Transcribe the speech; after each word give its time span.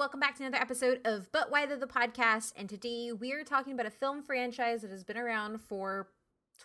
everyone, 0.00 0.08
welcome 0.08 0.20
back 0.20 0.34
to 0.34 0.42
another 0.42 0.62
episode 0.62 0.98
of 1.04 1.30
But 1.30 1.50
Why 1.50 1.66
the 1.66 1.86
Podcast. 1.86 2.54
And 2.56 2.70
today 2.70 3.12
we 3.12 3.34
are 3.34 3.44
talking 3.44 3.74
about 3.74 3.84
a 3.84 3.90
film 3.90 4.22
franchise 4.22 4.80
that 4.80 4.90
has 4.90 5.04
been 5.04 5.18
around 5.18 5.60
for 5.60 6.08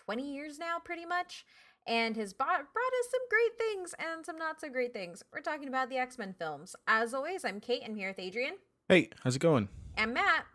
20 0.06 0.34
years 0.34 0.58
now, 0.58 0.78
pretty 0.82 1.04
much, 1.04 1.44
and 1.86 2.16
has 2.16 2.32
brought, 2.32 2.48
brought 2.72 2.94
us 2.98 3.10
some 3.10 3.20
great 3.28 3.58
things 3.58 3.94
and 3.98 4.24
some 4.24 4.38
not 4.38 4.58
so 4.58 4.70
great 4.70 4.94
things. 4.94 5.22
We're 5.34 5.42
talking 5.42 5.68
about 5.68 5.90
the 5.90 5.98
X 5.98 6.16
Men 6.16 6.34
films. 6.38 6.74
As 6.88 7.12
always, 7.12 7.44
I'm 7.44 7.60
Kate. 7.60 7.82
I'm 7.84 7.94
here 7.94 8.08
with 8.08 8.18
Adrian 8.18 8.54
Hey, 8.88 9.10
how's 9.22 9.36
it 9.36 9.40
going? 9.40 9.68
and 9.98 10.14
Matt. 10.14 10.46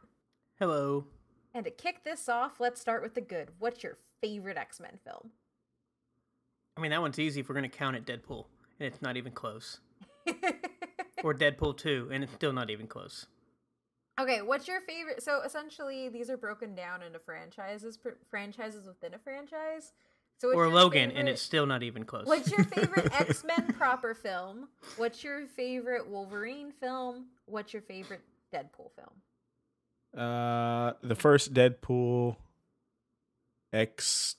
Hello. 0.57 1.05
And 1.53 1.65
to 1.65 1.71
kick 1.71 2.03
this 2.03 2.27
off, 2.27 2.59
let's 2.59 2.81
start 2.81 3.03
with 3.03 3.13
the 3.13 3.21
good. 3.21 3.49
What's 3.59 3.83
your 3.83 3.99
favorite 4.21 4.57
X 4.57 4.79
Men 4.79 4.97
film? 5.05 5.29
I 6.77 6.81
mean, 6.81 6.89
that 6.89 7.01
one's 7.01 7.19
easy 7.19 7.41
if 7.41 7.49
we're 7.49 7.55
going 7.55 7.69
to 7.69 7.77
count 7.77 7.95
it 7.95 8.05
Deadpool, 8.05 8.45
and 8.79 8.87
it's 8.87 9.03
not 9.03 9.17
even 9.17 9.33
close. 9.33 9.81
Or 11.23 11.33
Deadpool 11.33 11.77
2, 11.77 12.09
and 12.11 12.23
it's 12.23 12.33
still 12.33 12.53
not 12.53 12.69
even 12.69 12.87
close. 12.87 13.27
okay, 14.19 14.41
what's 14.41 14.67
your 14.67 14.81
favorite? 14.81 15.23
So 15.23 15.41
essentially, 15.41 16.09
these 16.09 16.29
are 16.29 16.37
broken 16.37 16.75
down 16.75 17.01
into 17.01 17.19
franchises, 17.19 17.97
pr- 17.97 18.09
franchises 18.29 18.87
within 18.87 19.13
a 19.13 19.19
franchise. 19.19 19.93
So 20.39 20.49
Or 20.49 20.65
your 20.65 20.73
Logan, 20.73 21.11
and 21.11 21.29
it's 21.29 21.41
still 21.41 21.67
not 21.67 21.83
even 21.83 22.03
close. 22.03 22.25
What's 22.25 22.49
your 22.51 22.63
favorite 22.63 23.09
X 23.19 23.43
Men 23.43 23.73
proper 23.73 24.15
film? 24.15 24.69
What's 24.97 25.23
your 25.23 25.45
favorite 25.45 26.07
Wolverine 26.09 26.71
film? 26.71 27.27
What's 27.45 27.73
your 27.73 27.83
favorite 27.83 28.21
Deadpool 28.51 28.89
film? 28.95 30.17
Uh, 30.17 30.93
the 31.03 31.15
first 31.15 31.53
Deadpool 31.53 32.37
X 33.71 34.35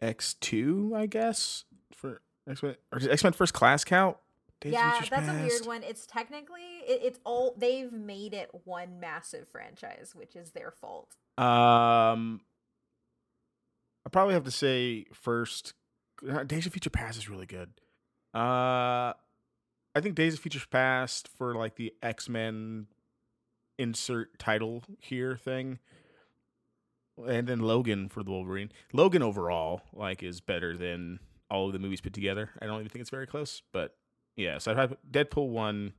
X 0.00 0.34
two, 0.34 0.92
I 0.94 1.06
guess 1.06 1.64
for 1.92 2.22
X 2.48 2.62
Men 2.62 2.76
or 2.92 3.00
X 3.10 3.24
Men 3.24 3.32
First 3.32 3.54
Class 3.54 3.82
count. 3.84 4.16
Days 4.60 4.72
yeah, 4.72 5.00
that's 5.08 5.28
a 5.28 5.32
weird 5.34 5.66
one. 5.66 5.82
It's 5.84 6.04
technically 6.04 6.62
it, 6.86 7.00
it's 7.04 7.20
all 7.24 7.54
they've 7.56 7.92
made 7.92 8.34
it 8.34 8.50
one 8.64 8.98
massive 8.98 9.46
franchise, 9.48 10.12
which 10.16 10.34
is 10.34 10.50
their 10.50 10.72
fault. 10.72 11.14
Um, 11.36 12.40
I 14.04 14.10
probably 14.10 14.34
have 14.34 14.44
to 14.44 14.50
say 14.50 15.06
first. 15.12 15.74
uh, 16.28 16.42
Days 16.42 16.66
of 16.66 16.72
Future 16.72 16.90
Past 16.90 17.18
is 17.18 17.28
really 17.28 17.46
good. 17.46 17.70
Uh, 18.34 19.12
I 19.94 20.00
think 20.00 20.16
Days 20.16 20.34
of 20.34 20.40
Future 20.40 20.60
Past 20.70 21.28
for 21.36 21.54
like 21.54 21.76
the 21.76 21.94
X 22.02 22.28
Men 22.28 22.88
insert 23.78 24.40
title 24.40 24.82
here 24.98 25.36
thing, 25.36 25.78
and 27.28 27.46
then 27.46 27.60
Logan 27.60 28.08
for 28.08 28.24
the 28.24 28.32
Wolverine. 28.32 28.72
Logan 28.92 29.22
overall 29.22 29.82
like 29.92 30.24
is 30.24 30.40
better 30.40 30.76
than 30.76 31.20
all 31.48 31.66
of 31.68 31.72
the 31.72 31.78
movies 31.78 32.00
put 32.00 32.12
together. 32.12 32.50
I 32.60 32.66
don't 32.66 32.80
even 32.80 32.88
think 32.88 33.02
it's 33.02 33.10
very 33.10 33.26
close, 33.26 33.62
but 33.72 33.94
yeah. 34.38 34.58
So 34.58 34.70
I'd 34.70 34.78
have 34.78 34.96
Deadpool 35.10 35.48
one, 35.48 35.92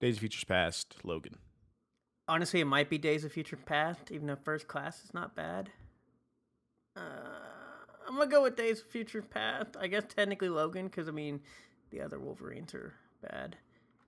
Days 0.00 0.16
of 0.16 0.20
Future 0.20 0.46
Past, 0.46 0.96
Logan. 1.04 1.36
Honestly, 2.28 2.60
it 2.60 2.66
might 2.66 2.88
be 2.88 2.96
Days 2.96 3.24
of 3.24 3.32
Future 3.32 3.56
Past, 3.56 4.10
even 4.10 4.26
though 4.26 4.36
First 4.36 4.66
Class 4.66 5.04
is 5.04 5.12
not 5.12 5.36
bad. 5.36 5.70
Uh, 6.96 7.00
I'm 8.08 8.18
to 8.18 8.26
go 8.26 8.42
with 8.42 8.56
Days 8.56 8.80
of 8.80 8.86
Future 8.86 9.22
Past. 9.22 9.76
I 9.78 9.88
guess 9.88 10.04
technically 10.08 10.48
Logan, 10.48 10.86
because, 10.86 11.08
I 11.08 11.12
mean, 11.12 11.40
the 11.90 12.00
other 12.00 12.18
Wolverines 12.18 12.74
are 12.74 12.94
bad. 13.22 13.56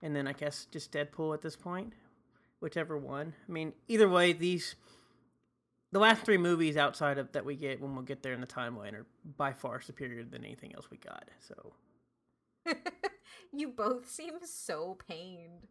And 0.02 0.14
then 0.14 0.26
I 0.26 0.32
guess 0.32 0.66
just 0.70 0.92
Deadpool 0.92 1.34
at 1.34 1.42
this 1.42 1.56
point, 1.56 1.92
whichever 2.60 2.96
one. 2.96 3.34
I 3.48 3.52
mean, 3.52 3.72
either 3.88 4.08
way, 4.08 4.32
these. 4.32 4.76
The 5.90 5.98
last 5.98 6.22
three 6.22 6.36
movies 6.36 6.76
outside 6.76 7.16
of 7.16 7.32
that 7.32 7.46
we 7.46 7.56
get 7.56 7.80
when 7.80 7.94
we'll 7.94 8.04
get 8.04 8.22
there 8.22 8.34
in 8.34 8.42
the 8.42 8.46
timeline 8.46 8.92
are 8.92 9.06
by 9.38 9.54
far 9.54 9.80
superior 9.80 10.22
than 10.22 10.44
anything 10.44 10.74
else 10.74 10.90
we 10.90 10.98
got. 10.98 11.30
So, 11.40 11.72
you 13.52 13.68
both 13.68 14.08
seem 14.10 14.34
so 14.44 14.96
pained. 15.08 15.66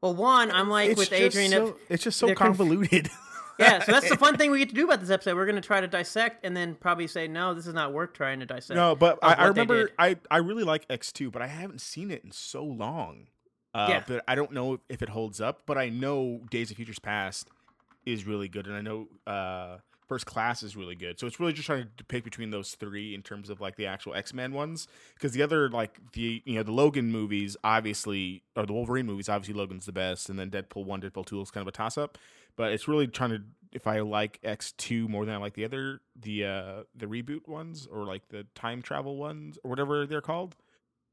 well, 0.00 0.14
one, 0.14 0.50
I'm 0.50 0.68
like 0.68 0.90
It's 0.90 0.98
with 0.98 1.10
just 1.10 1.22
Adrian. 1.36 1.50
so- 1.50 1.76
it's 1.88 2.02
just 2.04 2.18
so 2.18 2.26
they're 2.26 2.34
conf- 2.34 2.58
convoluted. 2.58 3.08
yeah, 3.58 3.80
so 3.82 3.92
that's 3.92 4.08
the 4.08 4.16
fun 4.16 4.36
thing 4.36 4.50
we 4.50 4.58
get 4.58 4.70
to 4.70 4.74
do 4.74 4.84
about 4.84 5.00
this 5.00 5.10
episode. 5.10 5.36
We're 5.36 5.44
going 5.46 5.56
to 5.60 5.66
try 5.66 5.80
to 5.80 5.86
dissect 5.88 6.44
and 6.44 6.56
then 6.56 6.74
probably 6.74 7.06
say, 7.06 7.28
no, 7.28 7.54
this 7.54 7.66
is 7.66 7.74
not 7.74 7.92
worth 7.92 8.12
trying 8.14 8.40
to 8.40 8.46
dissect. 8.46 8.76
No, 8.76 8.96
but 8.96 9.18
I, 9.22 9.34
I 9.34 9.46
remember. 9.48 9.90
I, 9.98 10.16
I 10.30 10.38
really 10.38 10.64
like 10.64 10.86
X 10.90 11.12
two, 11.12 11.30
but 11.30 11.42
I 11.42 11.46
haven't 11.46 11.80
seen 11.80 12.10
it 12.10 12.24
in 12.24 12.32
so 12.32 12.64
long. 12.64 13.28
Uh, 13.74 13.86
Yeah. 13.90 14.04
But 14.06 14.24
I 14.26 14.34
don't 14.34 14.52
know 14.52 14.80
if 14.88 15.02
it 15.02 15.08
holds 15.10 15.40
up. 15.40 15.62
But 15.66 15.78
I 15.78 15.88
know 15.90 16.40
Days 16.50 16.70
of 16.70 16.76
Futures 16.76 16.98
Past 16.98 17.48
is 18.04 18.26
really 18.26 18.48
good, 18.48 18.66
and 18.66 18.74
I 18.74 18.80
know 18.80 19.06
uh, 19.26 19.76
First 20.12 20.26
Class 20.26 20.62
is 20.62 20.76
really 20.76 20.94
good. 20.94 21.18
So 21.18 21.26
it's 21.26 21.40
really 21.40 21.54
just 21.54 21.64
trying 21.64 21.88
to 21.96 22.04
pick 22.04 22.22
between 22.22 22.50
those 22.50 22.74
three 22.74 23.14
in 23.14 23.22
terms 23.22 23.48
of 23.48 23.62
like 23.62 23.76
the 23.76 23.86
actual 23.86 24.12
X 24.12 24.34
Men 24.34 24.52
ones, 24.52 24.86
because 25.14 25.32
the 25.32 25.40
other 25.42 25.70
like 25.70 25.98
the 26.12 26.42
you 26.44 26.56
know 26.56 26.62
the 26.62 26.70
Logan 26.70 27.10
movies 27.10 27.56
obviously 27.64 28.42
or 28.54 28.66
the 28.66 28.74
Wolverine 28.74 29.06
movies 29.06 29.30
obviously 29.30 29.54
Logan's 29.54 29.86
the 29.86 29.92
best, 29.92 30.28
and 30.28 30.38
then 30.38 30.50
Deadpool 30.50 30.84
one, 30.84 31.00
Deadpool 31.00 31.24
two 31.24 31.40
is 31.40 31.50
kind 31.50 31.62
of 31.62 31.68
a 31.68 31.72
toss 31.72 31.96
up. 31.96 32.18
But 32.56 32.72
it's 32.72 32.86
really 32.86 33.06
trying 33.06 33.30
to 33.30 33.42
if 33.72 33.86
I 33.86 34.00
like 34.00 34.38
X 34.44 34.72
two 34.72 35.08
more 35.08 35.24
than 35.24 35.34
I 35.34 35.38
like 35.38 35.54
the 35.54 35.64
other 35.64 36.02
the 36.14 36.44
uh 36.44 36.82
the 36.94 37.06
reboot 37.06 37.48
ones 37.48 37.88
or 37.90 38.04
like 38.04 38.28
the 38.28 38.46
time 38.54 38.82
travel 38.82 39.16
ones 39.16 39.58
or 39.64 39.70
whatever 39.70 40.04
they're 40.06 40.20
called. 40.20 40.56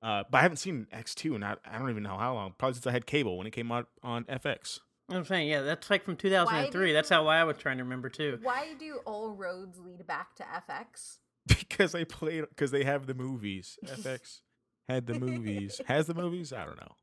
Uh, 0.01 0.25
but 0.29 0.39
I 0.39 0.41
haven't 0.41 0.57
seen 0.57 0.87
X 0.91 1.15
two 1.15 1.35
and 1.35 1.45
I, 1.45 1.55
I 1.63 1.77
don't 1.77 1.89
even 1.89 2.03
know 2.03 2.17
how 2.17 2.33
long. 2.33 2.53
Probably 2.57 2.73
since 2.73 2.87
I 2.87 2.91
had 2.91 3.05
cable 3.05 3.37
when 3.37 3.47
it 3.47 3.51
came 3.51 3.71
out 3.71 3.87
on 4.03 4.25
FX. 4.25 4.81
I'm 5.09 5.25
saying, 5.25 5.47
yeah, 5.49 5.61
that's 5.61 5.89
like 5.89 6.03
from 6.05 6.15
2003. 6.15 6.87
do 6.87 6.93
That's 6.93 7.09
you- 7.09 7.15
how 7.15 7.27
I 7.27 7.43
was 7.43 7.57
trying 7.57 7.77
to 7.77 7.83
remember, 7.83 8.09
too. 8.09 8.39
Why 8.41 8.73
do 8.79 8.99
all 9.05 9.31
roads 9.31 9.79
lead 9.79 10.05
back 10.05 10.35
to 10.35 10.43
FX? 10.43 11.17
because 11.47 11.91
they 11.93 12.05
played 12.05 12.45
because 12.49 12.71
they 12.71 12.83
have 12.83 13.07
the 13.07 13.13
movies. 13.15 13.77
FX 13.85 14.41
had 14.87 15.07
the 15.07 15.19
movies. 15.19 15.81
Has 15.87 16.07
the 16.07 16.13
movies? 16.13 16.53
I 16.53 16.65
don't 16.65 16.79
know. 16.79 16.95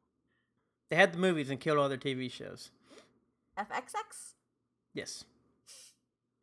They 0.90 0.96
had 0.96 1.12
the 1.12 1.18
movies 1.18 1.50
and 1.50 1.58
killed 1.58 1.78
all 1.78 1.88
their 1.88 1.98
TV 1.98 2.30
shows. 2.30 2.70
FXX? 3.58 4.34
Yes. 4.94 5.24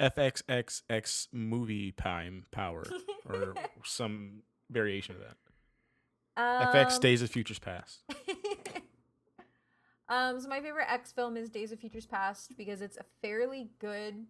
FXXX 0.02 1.28
movie 1.32 1.92
time 1.92 2.44
power 2.52 2.84
or 3.26 3.54
some 3.86 4.42
variation 4.70 5.16
of 5.16 5.22
that. 5.22 5.38
FX 6.76 6.96
Um, 6.96 7.02
Days 7.02 7.22
of 7.22 7.30
Futures 7.30 7.60
Past. 7.60 8.04
Um, 10.14 10.40
so 10.40 10.48
my 10.48 10.62
favorite 10.62 10.86
X 10.90 11.12
film 11.12 11.36
is 11.36 11.50
Days 11.50 11.72
of 11.72 11.80
Futures 11.80 12.06
Past 12.06 12.56
because 12.56 12.82
it's 12.82 12.98
a 12.98 13.06
fairly 13.24 13.72
good. 13.80 14.28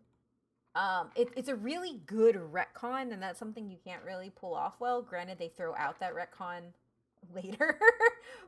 Um, 0.76 1.10
it, 1.14 1.28
it's 1.36 1.50
a 1.50 1.56
really 1.56 2.00
good 2.06 2.36
retcon, 2.36 3.12
and 3.12 3.22
that's 3.22 3.38
something 3.38 3.70
you 3.70 3.78
can't 3.84 4.02
really 4.06 4.30
pull 4.30 4.56
off 4.56 4.76
well. 4.80 5.02
Granted, 5.02 5.40
they 5.40 5.50
throw 5.50 5.76
out 5.76 6.00
that 6.00 6.14
retcon 6.16 6.62
later, 7.36 7.78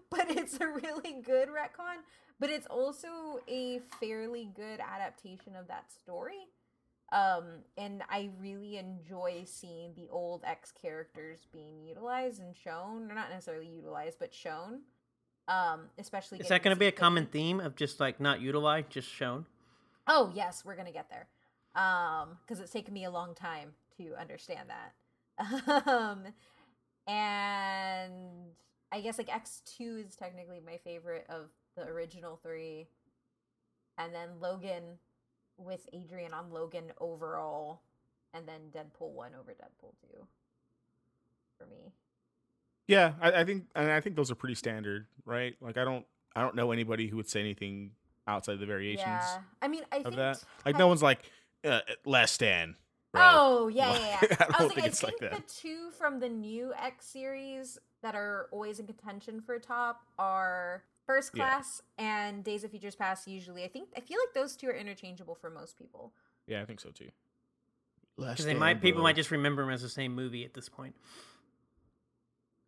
but 0.09 0.31
it's 0.31 0.59
a 0.61 0.67
really 0.67 1.21
good 1.25 1.49
retcon. 1.49 1.97
But 2.39 2.51
it's 2.51 2.67
also 2.67 3.39
a 3.49 3.81
fairly 3.99 4.49
good 4.55 4.79
adaptation 4.79 5.57
of 5.57 5.67
that 5.67 5.91
story. 5.91 6.47
Um, 7.11 7.63
and 7.77 8.01
I 8.09 8.29
really 8.39 8.77
enjoy 8.77 9.43
seeing 9.45 9.93
the 9.93 10.07
old 10.09 10.43
X 10.45 10.71
characters 10.71 11.47
being 11.51 11.83
utilized 11.85 12.41
and 12.41 12.55
shown, 12.55 13.11
or 13.11 13.15
not 13.15 13.29
necessarily 13.29 13.67
utilized, 13.67 14.19
but 14.19 14.33
shown. 14.33 14.83
Um, 15.47 15.81
especially 15.99 16.39
Is 16.39 16.47
that 16.47 16.63
going 16.63 16.75
to 16.75 16.79
be 16.79 16.87
a 16.87 16.91
common 16.91 17.27
theme 17.27 17.59
of 17.59 17.75
just 17.75 17.99
like 17.99 18.19
not 18.19 18.41
utilized, 18.41 18.89
just 18.89 19.07
shown? 19.07 19.45
Oh 20.07 20.31
yes, 20.35 20.63
we're 20.63 20.75
gonna 20.75 20.91
get 20.91 21.09
there. 21.09 21.27
Um, 21.75 22.37
because 22.41 22.59
it's 22.59 22.71
taken 22.71 22.93
me 22.93 23.05
a 23.05 23.11
long 23.11 23.33
time 23.33 23.71
to 23.97 24.13
understand 24.19 24.69
that. 24.69 25.87
um, 25.87 26.23
and 27.07 28.13
I 28.91 29.01
guess 29.01 29.17
like 29.17 29.33
X 29.33 29.61
two 29.65 30.03
is 30.05 30.15
technically 30.15 30.61
my 30.65 30.77
favorite 30.83 31.25
of 31.29 31.49
the 31.75 31.83
original 31.83 32.39
three, 32.41 32.87
and 33.97 34.13
then 34.13 34.29
Logan 34.39 34.83
with 35.57 35.87
Adrian 35.93 36.33
on 36.33 36.51
Logan 36.51 36.91
overall, 36.99 37.81
and 38.33 38.47
then 38.47 38.61
Deadpool 38.73 39.11
one 39.11 39.31
over 39.39 39.51
Deadpool 39.51 39.93
two. 40.01 40.25
For 41.57 41.65
me, 41.65 41.93
Yeah, 42.87 43.13
I, 43.21 43.41
I 43.41 43.43
think 43.45 43.65
and 43.75 43.91
I 43.91 43.99
think 43.99 44.15
those 44.15 44.29
are 44.31 44.35
pretty 44.35 44.55
standard, 44.55 45.07
right? 45.25 45.55
Like 45.61 45.77
I 45.77 45.83
don't 45.83 46.05
I 46.35 46.41
don't 46.41 46.55
know 46.55 46.71
anybody 46.71 47.07
who 47.07 47.17
would 47.17 47.29
say 47.29 47.39
anything 47.39 47.91
outside 48.27 48.59
the 48.59 48.65
variations 48.65 49.05
yeah. 49.07 49.37
I 49.61 49.67
mean, 49.67 49.83
I 49.91 49.97
of 49.97 50.03
think 50.05 50.15
that. 50.15 50.43
Like 50.65 50.75
tech- 50.75 50.79
no 50.79 50.87
one's 50.87 51.03
like 51.03 51.19
uh, 51.63 51.79
less 52.05 52.37
than. 52.37 52.75
bro. 53.11 53.21
Oh 53.23 53.67
yeah, 53.67 53.93
yeah, 53.97 54.17
yeah. 54.21 54.37
I 54.39 54.45
don't 54.45 54.49
was 54.49 54.67
think 54.73 54.75
like, 54.77 54.85
it's 54.85 55.03
I 55.03 55.07
like 55.07 55.17
think 55.19 55.31
that. 55.31 55.47
the 55.47 55.53
two 55.53 55.89
from 55.97 56.19
the 56.19 56.29
new 56.29 56.73
X 56.79 57.05
series 57.07 57.79
that 58.03 58.15
are 58.15 58.47
always 58.51 58.79
in 58.79 58.85
contention 58.85 59.41
for 59.41 59.57
top 59.59 60.01
are 60.19 60.83
First 61.07 61.31
Yeah. 61.35 61.43
Class 61.49 61.81
and 61.97 62.43
Days 62.43 62.63
of 62.63 62.71
Futures 62.71 62.95
Past. 62.95 63.27
Usually, 63.27 63.63
I 63.63 63.67
think 63.67 63.89
I 63.97 64.01
feel 64.01 64.17
like 64.19 64.33
those 64.33 64.55
two 64.55 64.67
are 64.67 64.73
interchangeable 64.75 65.35
for 65.35 65.49
most 65.49 65.77
people. 65.77 66.13
Yeah, 66.47 66.61
I 66.61 66.65
think 66.65 66.79
so 66.79 66.89
too. 66.89 67.09
Less 68.17 68.33
Because 68.33 68.45
they 68.45 68.53
than, 68.53 68.59
might 68.59 68.81
people 68.81 69.01
might 69.03 69.15
just 69.15 69.31
remember 69.31 69.63
them 69.63 69.71
as 69.73 69.81
the 69.81 69.89
same 69.89 70.13
movie 70.15 70.45
at 70.45 70.53
this 70.53 70.69
point. 70.69 70.95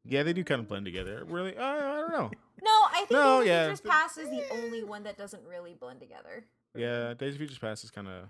Yeah, 0.10 0.24
they 0.24 0.34
do 0.34 0.44
kind 0.44 0.60
of 0.60 0.68
blend 0.68 0.86
together. 0.86 1.24
Really, 1.26 1.56
uh, 1.58 1.64
I 1.64 1.78
don't 1.80 2.12
know. 2.12 2.32
No, 2.64 2.72
I 2.92 3.06
think 3.08 3.12
No, 3.12 3.40
Days 3.40 3.42
of 3.42 3.48
yeah, 3.48 3.64
Futures 3.66 3.82
Past 3.82 4.18
is 4.18 4.30
the 4.30 4.44
only 4.52 4.84
one 4.84 5.04
that 5.04 5.18
doesn't 5.18 5.44
really 5.46 5.76
blend 5.80 6.00
together. 6.00 6.46
Yeah, 6.76 7.14
Days 7.14 7.34
of 7.34 7.38
Futures 7.38 7.60
Past 7.60 7.84
is 7.84 7.92
kind 7.92 8.08
of. 8.08 8.30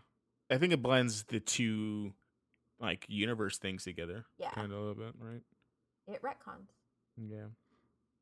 I 0.49 0.57
think 0.57 0.73
it 0.73 0.81
blends 0.81 1.23
the 1.23 1.39
two, 1.39 2.13
like 2.79 3.05
universe 3.09 3.57
things 3.57 3.83
together. 3.83 4.25
Yeah. 4.37 4.51
kind 4.51 4.71
of 4.71 4.77
a 4.77 4.81
little 4.81 4.95
bit, 4.95 5.13
right? 5.19 5.41
it 6.07 6.21
retcons. 6.21 6.69
Yeah. 7.17 7.47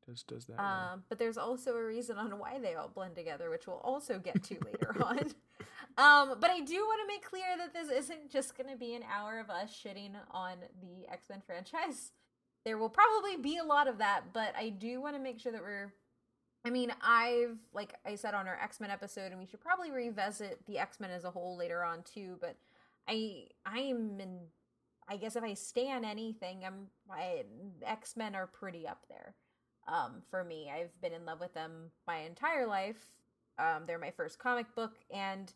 does 0.06 0.22
does 0.24 0.46
that. 0.46 0.60
Um, 0.60 1.04
but 1.08 1.18
there's 1.18 1.38
also 1.38 1.76
a 1.76 1.84
reason 1.84 2.18
on 2.18 2.38
why 2.38 2.58
they 2.58 2.74
all 2.74 2.88
blend 2.88 3.14
together, 3.14 3.50
which 3.50 3.66
we'll 3.66 3.76
also 3.76 4.18
get 4.18 4.42
to 4.44 4.56
later 4.64 4.96
on. 5.04 5.18
Um, 5.98 6.36
but 6.40 6.50
I 6.50 6.60
do 6.60 6.74
want 6.74 7.00
to 7.02 7.14
make 7.14 7.24
clear 7.24 7.56
that 7.58 7.72
this 7.72 7.88
isn't 7.88 8.30
just 8.30 8.56
going 8.56 8.68
to 8.70 8.76
be 8.76 8.94
an 8.94 9.02
hour 9.10 9.38
of 9.38 9.50
us 9.50 9.70
shitting 9.70 10.12
on 10.30 10.56
the 10.80 11.10
X 11.10 11.28
Men 11.30 11.42
franchise. 11.46 12.12
There 12.66 12.76
will 12.76 12.90
probably 12.90 13.36
be 13.36 13.58
a 13.58 13.64
lot 13.64 13.86
of 13.86 13.98
that, 13.98 14.32
but 14.32 14.52
I 14.58 14.70
do 14.70 15.00
want 15.00 15.14
to 15.14 15.22
make 15.22 15.38
sure 15.38 15.52
that 15.52 15.62
we're. 15.62 15.94
I 16.64 16.70
mean, 16.70 16.92
I've, 17.00 17.58
like 17.72 17.94
I 18.04 18.16
said 18.16 18.34
on 18.34 18.48
our 18.48 18.58
X 18.60 18.80
Men 18.80 18.90
episode, 18.90 19.30
and 19.30 19.38
we 19.38 19.46
should 19.46 19.60
probably 19.60 19.92
revisit 19.92 20.66
the 20.66 20.80
X 20.80 20.98
Men 20.98 21.12
as 21.12 21.22
a 21.22 21.30
whole 21.30 21.56
later 21.56 21.84
on 21.84 22.02
too, 22.02 22.38
but 22.40 22.56
I, 23.08 23.44
I'm 23.64 24.18
in. 24.18 24.40
I 25.08 25.16
guess 25.16 25.36
if 25.36 25.44
I 25.44 25.54
stand 25.54 26.04
anything, 26.04 26.64
I'm. 26.66 26.88
X 27.86 28.16
Men 28.16 28.34
are 28.34 28.48
pretty 28.48 28.84
up 28.88 29.06
there 29.08 29.36
um, 29.86 30.22
for 30.28 30.42
me. 30.42 30.68
I've 30.68 31.00
been 31.00 31.12
in 31.12 31.24
love 31.24 31.38
with 31.38 31.54
them 31.54 31.92
my 32.04 32.18
entire 32.18 32.66
life. 32.66 33.12
Um, 33.60 33.84
they're 33.86 33.96
my 33.96 34.10
first 34.10 34.40
comic 34.40 34.74
book, 34.74 34.96
and 35.14 35.52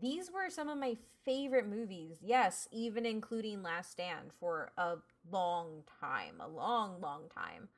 these 0.00 0.30
were 0.32 0.48
some 0.48 0.70
of 0.70 0.78
my 0.78 0.96
favorite 1.26 1.68
movies. 1.68 2.20
Yes, 2.22 2.68
even 2.72 3.04
including 3.04 3.62
Last 3.62 3.90
Stand 3.90 4.32
for 4.40 4.72
a 4.78 4.96
long 5.30 5.82
time, 6.00 6.40
a 6.40 6.48
long, 6.48 7.00
long 7.00 7.22
time. 7.28 7.68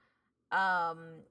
Um, 0.53 1.23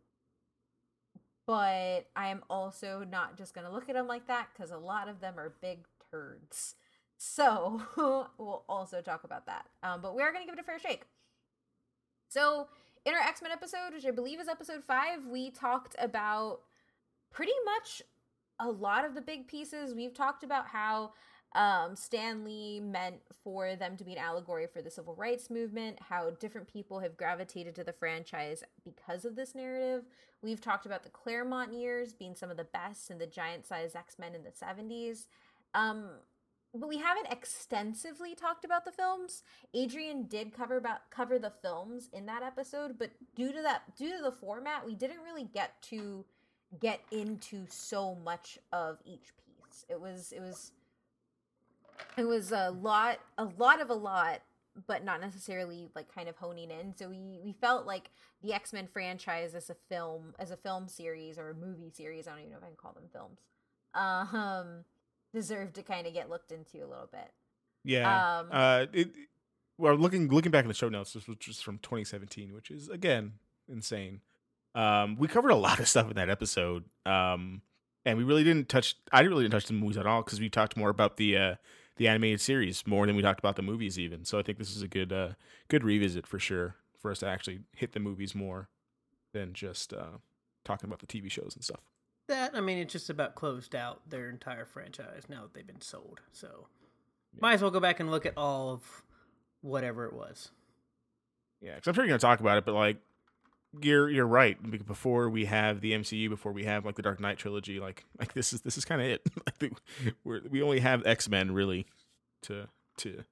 but 1.46 2.08
I 2.16 2.30
am 2.30 2.44
also 2.50 3.06
not 3.10 3.38
just 3.38 3.54
going 3.54 3.68
to 3.68 3.74
look 3.74 3.90
at 3.90 3.96
them 3.96 4.08
like 4.08 4.28
that 4.28 4.50
because 4.54 4.72
a 4.72 4.78
lot 4.78 5.08
of 5.08 5.22
them 5.22 5.36
are 5.38 5.56
big 5.62 5.86
turds. 6.12 6.76
So 7.18 7.82
we'll 8.38 8.64
also 8.68 9.02
talk 9.02 9.24
about 9.24 9.46
that. 9.46 9.66
Um, 9.84 10.02
but 10.02 10.16
we 10.16 10.24
are 10.24 10.32
going 10.32 10.44
to 10.44 10.52
give 10.52 10.58
it 10.58 10.62
a 10.62 10.66
fair 10.66 10.80
shake. 10.80 11.04
So 12.28 12.68
in 13.06 13.14
our 13.14 13.20
X 13.20 13.42
Men 13.42 13.52
episode, 13.52 13.94
which 13.94 14.06
I 14.06 14.12
believe 14.12 14.40
is 14.40 14.48
episode 14.48 14.84
five, 14.84 15.26
we 15.26 15.52
talked 15.52 15.96
about 16.00 16.62
pretty 17.32 17.54
much 17.64 18.02
a 18.60 18.70
lot 18.70 19.06
of 19.06 19.14
the 19.14 19.22
big 19.22 19.48
pieces. 19.48 19.94
We've 19.94 20.14
talked 20.14 20.44
about 20.44 20.68
how 20.68 21.14
um, 21.56 21.96
Stan 21.96 22.44
Lee 22.44 22.82
meant 22.82 23.16
for 23.44 23.76
them 23.78 23.96
to 23.96 24.04
be 24.04 24.12
an 24.12 24.18
allegory 24.18 24.68
for 24.68 24.82
the 24.82 24.92
civil 24.92 25.16
rights 25.16 25.50
movement, 25.50 25.98
how 26.10 26.32
different 26.32 26.68
people 26.68 27.00
have 27.00 27.16
gravitated 27.16 27.76
to 27.76 27.84
the 27.84 27.94
franchise 27.94 28.62
because 28.84 29.24
of 29.24 29.38
this 29.38 29.56
narrative. 29.56 30.04
We've 30.42 30.60
talked 30.60 30.86
about 30.86 31.04
the 31.04 31.10
Claremont 31.10 31.74
years 31.74 32.14
being 32.14 32.36
some 32.36 32.52
of 32.52 32.58
the 32.58 32.66
best 32.66 33.10
and 33.10 33.22
the 33.22 33.26
giant 33.26 33.66
size 33.66 33.96
X 33.96 34.20
Men 34.20 34.36
in 34.36 34.44
the 34.44 34.52
70s. 34.52 35.28
Um, 35.74 36.10
but 36.74 36.90
we 36.90 36.98
haven't 36.98 37.32
extensively 37.32 38.36
talked 38.36 38.66
about 38.66 38.84
the 38.84 38.92
films. 38.92 39.44
Adrian 39.74 40.24
did 40.24 40.54
cover 40.54 40.76
about 40.76 41.10
cover 41.10 41.40
the 41.40 41.54
films 41.62 42.10
in 42.12 42.26
that 42.26 42.44
episode, 42.44 43.00
but 43.00 43.12
due 43.34 43.54
to 43.54 43.62
that 43.62 43.96
due 43.96 44.18
to 44.18 44.22
the 44.22 44.32
format, 44.32 44.86
we 44.86 44.94
didn't 44.94 45.24
really 45.24 45.46
get 45.54 45.82
to 45.84 46.26
get 46.82 47.00
into 47.12 47.66
so 47.70 48.16
much 48.16 48.60
of 48.74 48.98
each 49.06 49.32
piece. 49.38 49.86
It 49.88 50.02
was 50.02 50.34
it 50.34 50.42
was 50.42 50.74
it 52.18 52.26
was 52.26 52.52
a 52.52 52.70
lot 52.72 53.20
a 53.38 53.46
lot 53.46 53.82
of 53.82 53.90
a 53.90 53.94
lot 53.94 54.42
but 54.88 55.06
not 55.06 55.22
necessarily 55.22 55.90
like 55.96 56.14
kind 56.14 56.28
of 56.28 56.36
honing 56.36 56.70
in 56.70 56.94
so 56.96 57.08
we 57.10 57.40
we 57.44 57.54
felt 57.54 57.86
like 57.86 58.10
the 58.42 58.54
x-men 58.54 58.88
franchise 58.92 59.56
as 59.56 59.70
a 59.70 59.76
film 59.90 60.34
as 60.38 60.52
a 60.52 60.58
film 60.58 60.88
series 60.88 61.38
or 61.38 61.50
a 61.52 61.54
movie 61.54 61.90
series 61.90 62.28
i 62.28 62.32
don't 62.32 62.40
even 62.40 62.52
know 62.52 62.58
if 62.58 62.64
i 62.64 62.68
can 62.68 62.76
call 62.76 62.94
them 62.94 63.10
films 63.14 63.40
um 63.94 64.84
deserved 65.34 65.76
to 65.76 65.84
kind 65.84 66.08
of 66.08 66.14
get 66.14 66.30
looked 66.30 66.52
into 66.52 66.78
a 66.80 66.88
little 66.88 67.10
bit 67.12 67.32
Yeah. 67.84 68.40
Um, 68.40 68.48
uh, 68.52 68.86
it, 68.94 69.12
well, 69.78 69.96
looking 69.96 70.30
looking 70.30 70.52
back 70.52 70.64
in 70.64 70.70
the 70.70 70.74
show 70.74 70.90
notes, 70.90 71.14
this 71.14 71.28
was 71.28 71.38
just 71.38 71.64
from 71.64 71.78
2017, 71.80 72.54
which 72.54 72.72
is 72.72 72.90
again 72.90 73.34
insane. 73.70 74.22
Um, 74.74 75.18
we 75.18 75.28
covered 75.28 75.52
a 75.52 75.56
lot 75.56 75.80
of 75.80 75.88
stuff 75.88 76.10
in 76.10 76.16
that 76.16 76.30
episode, 76.30 76.86
um, 77.06 77.62
and 78.06 78.18
we 78.18 78.24
really 78.24 78.44
didn't 78.44 78.70
touch. 78.70 78.96
I 79.12 79.20
really 79.20 79.28
didn't 79.28 79.38
really 79.38 79.50
touch 79.50 79.66
the 79.68 79.74
movies 79.74 79.98
at 79.98 80.08
all 80.08 80.24
because 80.24 80.40
we 80.40 80.50
talked 80.50 80.78
more 80.78 80.90
about 80.90 81.18
the 81.18 81.38
uh, 81.38 81.56
the 81.98 82.08
animated 82.08 82.42
series 82.42 82.86
more 82.86 83.06
than 83.06 83.16
we 83.16 83.22
talked 83.22 83.40
about 83.40 83.56
the 83.56 83.62
movies 83.62 83.98
even. 84.00 84.26
So 84.26 84.38
I 84.40 84.44
think 84.44 84.58
this 84.58 84.76
is 84.76 84.82
a 84.82 84.88
good 84.88 85.12
uh, 85.14 85.30
good 85.68 85.84
revisit 85.84 86.28
for 86.28 86.40
sure 86.40 86.76
for 87.00 87.12
us 87.12 87.20
to 87.20 87.28
actually 87.28 87.60
hit 87.76 87.94
the 87.94 88.00
movies 88.00 88.34
more 88.36 88.70
than 89.34 89.54
just 89.54 89.94
uh, 89.94 90.18
talking 90.64 90.88
about 90.88 91.00
the 91.00 91.08
TV 91.08 91.30
shows 91.30 91.54
and 91.56 91.64
stuff. 91.64 91.82
That 92.28 92.56
I 92.56 92.62
mean, 92.62 92.78
it's 92.80 92.92
just 92.94 93.10
about 93.10 93.36
closed 93.36 93.76
out 93.76 94.02
their 94.10 94.30
entire 94.30 94.66
franchise 94.66 95.24
now 95.30 95.44
that 95.44 95.54
they've 95.54 95.68
been 95.68 95.82
sold. 95.82 96.22
So 96.32 96.68
Yeah. 97.34 97.40
might 97.42 97.54
as 97.54 97.62
well 97.62 97.72
go 97.72 97.80
back 97.80 98.00
and 98.00 98.10
look 98.12 98.26
at 98.26 98.34
all 98.38 98.72
of 98.72 99.04
whatever 99.62 100.06
it 100.06 100.14
was. 100.14 100.52
Yeah, 101.62 101.76
because 101.76 101.88
I'm 101.88 101.94
sure 101.94 102.04
you're 102.04 102.10
gonna 102.10 102.20
talk 102.20 102.40
about 102.40 102.58
it, 102.58 102.66
but 102.66 102.74
like, 102.74 102.98
you're 103.82 104.10
you're 104.10 104.28
right. 104.28 104.58
Before 104.86 105.30
we 105.30 105.46
have 105.46 105.82
the 105.82 105.94
MCU, 105.94 106.30
before 106.30 106.52
we 106.52 106.66
have 106.66 106.86
like 106.86 106.96
the 106.96 107.02
Dark 107.02 107.20
Knight 107.20 107.38
trilogy, 107.38 107.80
like 107.80 108.06
like 108.20 108.34
this 108.34 108.54
is 108.54 108.62
this 108.62 108.78
is 108.78 108.86
kind 108.86 109.02
of 109.02 109.08
it. 109.08 109.74
We're 110.24 110.42
we 110.50 110.62
only 110.62 110.80
have 110.80 111.06
X 111.06 111.30
Men 111.30 111.52
really 111.52 111.86
to 112.44 112.68
to 112.98 113.24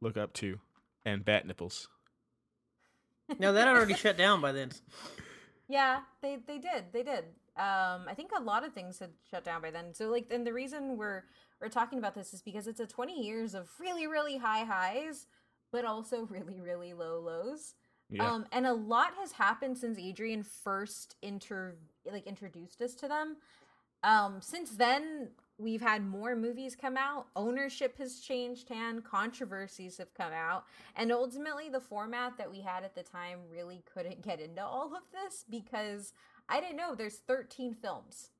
look 0.00 0.16
up 0.16 0.32
to, 0.34 0.60
and 1.04 1.24
bat 1.24 1.46
nipples. 1.46 1.88
No, 3.38 3.52
that 3.52 3.68
already 3.68 3.92
shut 3.92 4.16
down 4.16 4.40
by 4.40 4.52
then. 4.52 4.70
Yeah, 5.68 6.00
they 6.22 6.38
they 6.46 6.56
did. 6.56 6.86
They 6.94 7.02
did. 7.02 7.24
Um, 7.58 8.06
I 8.08 8.14
think 8.16 8.30
a 8.34 8.40
lot 8.40 8.64
of 8.64 8.72
things 8.72 9.00
had 9.00 9.10
shut 9.30 9.44
down 9.44 9.60
by 9.60 9.70
then. 9.70 9.92
So 9.92 10.08
like, 10.08 10.28
and 10.30 10.46
the 10.46 10.52
reason 10.54 10.96
we're 10.96 11.24
we're 11.60 11.68
talking 11.68 11.98
about 11.98 12.14
this 12.14 12.32
is 12.32 12.40
because 12.40 12.66
it's 12.66 12.80
a 12.80 12.86
20 12.86 13.22
years 13.22 13.54
of 13.54 13.68
really 13.78 14.06
really 14.06 14.38
high 14.38 14.64
highs, 14.64 15.26
but 15.70 15.84
also 15.84 16.22
really 16.30 16.58
really 16.58 16.94
low 16.94 17.20
lows. 17.20 17.74
Yeah, 18.10 18.30
Um, 18.30 18.46
and 18.52 18.66
a 18.66 18.72
lot 18.72 19.14
has 19.20 19.32
happened 19.32 19.76
since 19.76 19.98
Adrian 19.98 20.42
first 20.42 21.16
inter 21.22 21.76
like 22.10 22.26
introduced 22.26 22.80
us 22.80 22.94
to 22.96 23.08
them. 23.08 23.36
Um, 24.02 24.40
since 24.40 24.70
then, 24.70 25.28
we've 25.58 25.80
had 25.80 26.06
more 26.06 26.36
movies 26.36 26.76
come 26.76 26.96
out. 26.96 27.26
Ownership 27.36 27.98
has 27.98 28.20
changed 28.20 28.68
hand. 28.68 29.04
Controversies 29.04 29.98
have 29.98 30.14
come 30.14 30.32
out, 30.32 30.64
and 30.96 31.12
ultimately, 31.12 31.68
the 31.68 31.80
format 31.80 32.38
that 32.38 32.50
we 32.50 32.60
had 32.60 32.84
at 32.84 32.94
the 32.94 33.02
time 33.02 33.40
really 33.50 33.82
couldn't 33.92 34.22
get 34.22 34.40
into 34.40 34.64
all 34.64 34.94
of 34.96 35.02
this 35.12 35.44
because 35.50 36.12
I 36.48 36.60
didn't 36.60 36.76
know 36.76 36.94
there's 36.94 37.18
13 37.18 37.74
films. 37.74 38.30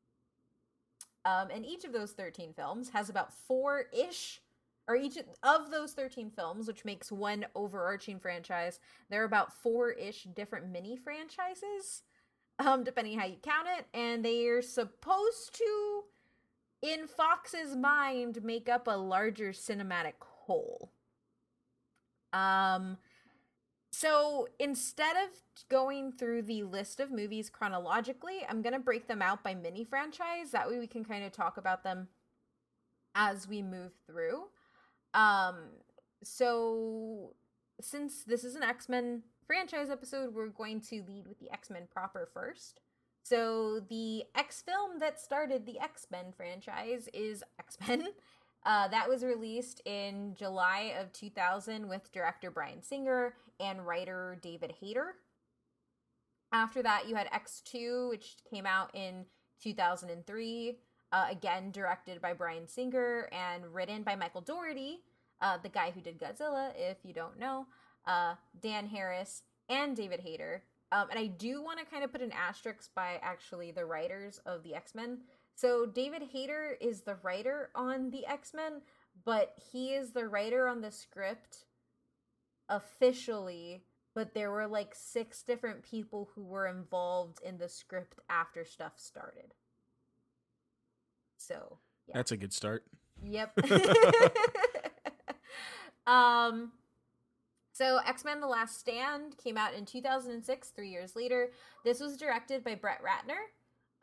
Um, 1.24 1.48
and 1.52 1.66
each 1.66 1.84
of 1.84 1.92
those 1.92 2.12
13 2.12 2.54
films 2.54 2.90
has 2.90 3.10
about 3.10 3.32
four 3.34 3.86
ish, 3.92 4.40
or 4.88 4.96
each 4.96 5.18
of 5.42 5.70
those 5.70 5.92
13 5.92 6.30
films, 6.30 6.66
which 6.66 6.84
makes 6.84 7.12
one 7.12 7.46
overarching 7.54 8.18
franchise, 8.18 8.80
there 9.10 9.20
are 9.20 9.26
about 9.26 9.52
four 9.52 9.90
ish 9.90 10.24
different 10.34 10.72
mini 10.72 10.96
franchises, 10.96 12.02
um, 12.58 12.82
depending 12.82 13.18
how 13.18 13.26
you 13.26 13.36
count 13.42 13.68
it. 13.78 13.86
And 13.92 14.24
they 14.24 14.46
are 14.46 14.62
supposed 14.62 15.54
to, 15.54 16.02
in 16.80 17.06
Fox's 17.06 17.76
mind, 17.76 18.42
make 18.42 18.68
up 18.68 18.88
a 18.88 18.96
larger 18.96 19.50
cinematic 19.50 20.14
whole. 20.20 20.90
Um, 22.32 22.96
so 23.92 24.48
instead 24.58 25.16
of 25.16 25.30
going 25.68 26.12
through 26.12 26.42
the 26.42 26.62
list 26.62 26.98
of 27.00 27.10
movies 27.10 27.50
chronologically, 27.50 28.40
I'm 28.48 28.62
going 28.62 28.72
to 28.72 28.78
break 28.78 29.06
them 29.06 29.20
out 29.20 29.42
by 29.42 29.54
mini 29.54 29.84
franchise. 29.84 30.50
That 30.52 30.68
way 30.68 30.78
we 30.78 30.86
can 30.86 31.04
kind 31.04 31.24
of 31.24 31.32
talk 31.32 31.58
about 31.58 31.84
them 31.84 32.08
as 33.14 33.48
we 33.48 33.60
move 33.60 33.92
through. 34.06 34.44
Um, 35.14 35.56
so 36.22 37.34
since 37.80 38.24
this 38.24 38.44
is 38.44 38.54
an 38.54 38.62
X-Men 38.62 39.22
franchise 39.46 39.90
episode, 39.90 40.34
we're 40.34 40.48
going 40.48 40.80
to 40.82 41.02
lead 41.06 41.26
with 41.26 41.38
the 41.38 41.50
X-Men 41.52 41.88
proper 41.90 42.28
first. 42.32 42.80
So 43.22 43.80
the 43.88 44.24
X 44.34 44.62
film 44.62 44.98
that 45.00 45.20
started 45.20 45.66
the 45.66 45.78
X-Men 45.80 46.32
franchise 46.36 47.08
is 47.12 47.42
X-Men. 47.58 48.08
Uh, 48.66 48.88
that 48.88 49.08
was 49.08 49.22
released 49.22 49.80
in 49.86 50.34
July 50.36 50.92
of 51.00 51.12
2000 51.12 51.88
with 51.88 52.12
director 52.12 52.50
Bryan 52.50 52.82
Singer 52.82 53.34
and 53.60 53.86
writer 53.86 54.36
David 54.42 54.74
Hayter. 54.80 55.14
After 56.52 56.82
that, 56.82 57.08
you 57.08 57.14
had 57.14 57.28
X2, 57.30 58.08
which 58.08 58.36
came 58.50 58.66
out 58.66 58.90
in 58.94 59.26
2003. 59.62 60.78
Uh, 61.10 61.26
again, 61.30 61.70
directed 61.70 62.20
by 62.20 62.34
Bryan 62.34 62.68
Singer 62.68 63.28
and 63.32 63.74
written 63.74 64.02
by 64.02 64.14
Michael 64.14 64.42
Dougherty, 64.42 65.00
uh, 65.40 65.56
the 65.62 65.68
guy 65.68 65.90
who 65.90 66.00
did 66.00 66.18
Godzilla, 66.18 66.72
if 66.76 66.98
you 67.02 67.14
don't 67.14 67.38
know, 67.38 67.66
uh, 68.06 68.34
Dan 68.60 68.86
Harris, 68.86 69.42
and 69.68 69.96
David 69.96 70.20
Hayter. 70.20 70.64
Um, 70.92 71.08
and 71.10 71.18
I 71.18 71.26
do 71.26 71.62
want 71.62 71.78
to 71.78 71.84
kind 71.84 72.04
of 72.04 72.12
put 72.12 72.22
an 72.22 72.32
asterisk 72.32 72.90
by 72.94 73.18
actually 73.22 73.70
the 73.70 73.84
writers 73.84 74.40
of 74.46 74.62
the 74.62 74.74
X 74.74 74.94
Men. 74.94 75.18
So 75.54 75.86
David 75.86 76.22
Hayter 76.32 76.76
is 76.80 77.02
the 77.02 77.16
writer 77.22 77.70
on 77.74 78.10
the 78.10 78.26
X 78.26 78.54
Men, 78.54 78.82
but 79.24 79.54
he 79.72 79.94
is 79.94 80.12
the 80.12 80.26
writer 80.26 80.66
on 80.68 80.80
the 80.80 80.90
script 80.90 81.64
officially. 82.68 83.82
But 84.14 84.34
there 84.34 84.50
were 84.50 84.66
like 84.66 84.94
six 84.94 85.42
different 85.42 85.82
people 85.82 86.30
who 86.34 86.42
were 86.42 86.66
involved 86.66 87.40
in 87.44 87.58
the 87.58 87.68
script 87.68 88.18
after 88.28 88.64
stuff 88.64 88.94
started. 88.96 89.54
So 91.38 91.78
yeah. 92.06 92.14
that's 92.16 92.32
a 92.32 92.36
good 92.36 92.52
start. 92.52 92.84
Yep. 93.22 93.58
um 96.06 96.72
So, 97.72 98.00
X 98.04 98.24
Men 98.24 98.40
The 98.40 98.46
Last 98.46 98.78
Stand 98.80 99.38
came 99.38 99.56
out 99.56 99.72
in 99.72 99.84
2006, 99.84 100.68
three 100.70 100.90
years 100.90 101.14
later. 101.14 101.50
This 101.84 102.00
was 102.00 102.16
directed 102.16 102.64
by 102.64 102.74
Brett 102.74 103.00
Ratner. 103.02 103.38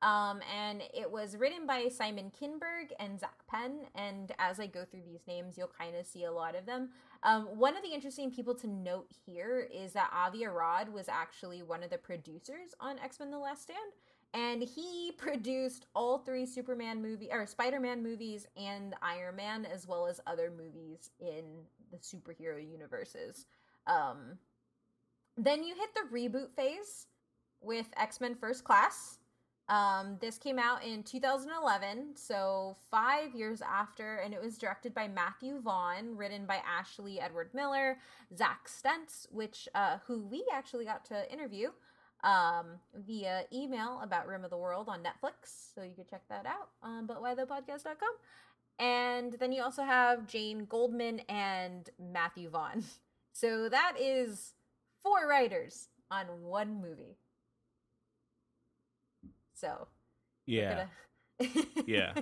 Um, 0.02 0.40
and 0.56 0.84
it 0.94 1.10
was 1.10 1.36
written 1.36 1.66
by 1.66 1.88
Simon 1.88 2.32
Kinberg 2.32 2.92
and 3.00 3.20
Zak 3.20 3.46
Penn. 3.50 3.86
And 3.96 4.32
as 4.38 4.60
I 4.60 4.68
go 4.68 4.86
through 4.86 5.02
these 5.02 5.26
names, 5.28 5.58
you'll 5.58 5.72
kind 5.80 5.96
of 5.96 6.06
see 6.06 6.26
a 6.26 6.32
lot 6.32 6.56
of 6.56 6.66
them. 6.66 6.90
Um, 7.24 7.46
one 7.58 7.76
of 7.76 7.82
the 7.82 7.94
interesting 7.94 8.30
people 8.30 8.54
to 8.56 8.68
note 8.68 9.08
here 9.26 9.68
is 9.74 9.94
that 9.94 10.12
Avi 10.14 10.46
Arad 10.46 10.94
was 10.94 11.10
actually 11.10 11.64
one 11.64 11.82
of 11.82 11.90
the 11.90 11.98
producers 11.98 12.76
on 12.80 13.00
X 13.00 13.20
Men 13.20 13.32
The 13.32 13.40
Last 13.40 13.64
Stand. 13.64 13.94
And 14.36 14.62
he 14.62 15.14
produced 15.18 15.86
all 15.96 16.20
three 16.20 16.46
Superman 16.46 17.02
movie 17.02 17.30
or 17.32 17.48
Spider-Man 17.48 18.04
movies 18.04 18.46
and 18.58 18.94
Iron 19.02 19.38
Man, 19.38 19.66
as 19.66 19.88
well 19.88 20.08
as 20.08 20.20
other 20.28 20.52
movies 20.56 21.10
in 21.20 21.46
the 21.90 21.98
superhero 21.98 22.60
universes. 22.62 23.46
Um, 23.88 24.38
then 25.38 25.64
you 25.64 25.74
hit 25.76 25.90
the 25.94 26.14
reboot 26.14 26.52
phase 26.54 27.08
with 27.62 27.88
X 27.96 28.20
Men 28.20 28.36
First 28.36 28.66
Class. 28.66 29.20
Um, 29.68 30.18
this 30.22 30.38
came 30.38 30.60
out 30.60 30.84
in 30.84 31.02
2011, 31.02 32.16
so 32.16 32.78
five 32.92 33.34
years 33.34 33.64
after, 33.64 34.18
and 34.18 34.32
it 34.32 34.42
was 34.42 34.60
directed 34.60 34.94
by 34.94 35.08
Matthew 35.08 35.60
Vaughn, 35.60 36.16
written 36.16 36.46
by 36.46 36.62
Ashley 36.68 37.20
Edward 37.20 37.50
Miller, 37.54 37.98
Zack 38.38 38.68
Stentz, 38.68 39.26
which 39.32 39.68
uh, 39.74 39.98
who 40.06 40.24
we 40.28 40.46
actually 40.54 40.86
got 40.86 41.04
to 41.06 41.32
interview 41.34 41.70
um, 42.26 42.66
via 42.94 43.44
email 43.54 44.00
about 44.04 44.28
Rim 44.28 44.44
of 44.44 44.50
the 44.50 44.58
World 44.58 44.90
on 44.90 45.00
Netflix, 45.00 45.74
so 45.74 45.84
you 45.84 45.94
could 45.96 46.10
check 46.10 46.24
that 46.30 46.46
out 46.46 46.70
on 46.84 47.08
butwhythepodcast.com. 47.08 47.96
And 48.80 49.34
then 49.40 49.54
you 49.54 49.62
also 49.64 49.84
have 49.84 50.28
Jane 50.28 50.66
Goldman 50.66 51.20
and 51.30 51.90
Matthew 52.00 52.50
Vaughn. 52.50 52.84
So 53.38 53.68
that 53.68 53.96
is 54.00 54.54
four 55.04 55.28
writers 55.28 55.90
on 56.10 56.26
one 56.42 56.82
movie. 56.82 57.18
So 59.54 59.88
Yeah. 60.46 60.88
gonna- 61.40 61.54
Yeah. 61.86 62.14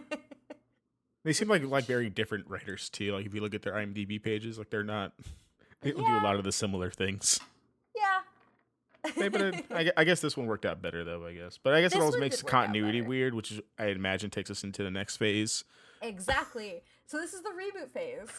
They 1.23 1.33
seem 1.33 1.47
like 1.49 1.63
like 1.63 1.85
very 1.85 2.09
different 2.09 2.47
writers 2.49 2.89
too. 2.89 3.13
Like 3.15 3.25
if 3.27 3.33
you 3.35 3.41
look 3.41 3.53
at 3.53 3.61
their 3.61 3.73
IMDb 3.73 4.21
pages, 4.21 4.57
like 4.57 4.69
they're 4.71 4.83
not. 4.83 5.13
They 5.81 5.91
don't 5.91 6.03
do 6.05 6.17
a 6.17 6.23
lot 6.25 6.35
of 6.35 6.43
the 6.43 6.51
similar 6.51 6.89
things. 6.89 7.39
Maybe 9.17 9.37
but 9.37 9.65
I, 9.71 9.91
I 9.97 10.03
guess 10.03 10.21
this 10.21 10.37
one 10.37 10.47
worked 10.47 10.65
out 10.65 10.81
better 10.81 11.03
though. 11.03 11.25
I 11.25 11.33
guess, 11.33 11.57
but 11.61 11.73
I 11.73 11.81
guess 11.81 11.91
This 11.91 11.99
it 11.99 12.03
always 12.03 12.17
makes 12.19 12.37
did 12.37 12.45
work 12.45 12.53
out 12.53 12.61
continuity 12.65 13.01
weird, 13.01 13.33
which 13.33 13.51
is 13.51 13.61
I 13.77 13.87
imagine 13.87 14.29
takes 14.29 14.49
us 14.49 14.63
into 14.63 14.83
the 14.83 14.91
next 14.91 15.17
phase. 15.17 15.63
Exactly. 16.01 16.81
So 17.05 17.17
this 17.17 17.33
is 17.33 17.41
the 17.41 17.49
reboot 17.49 17.91
phase 17.91 18.29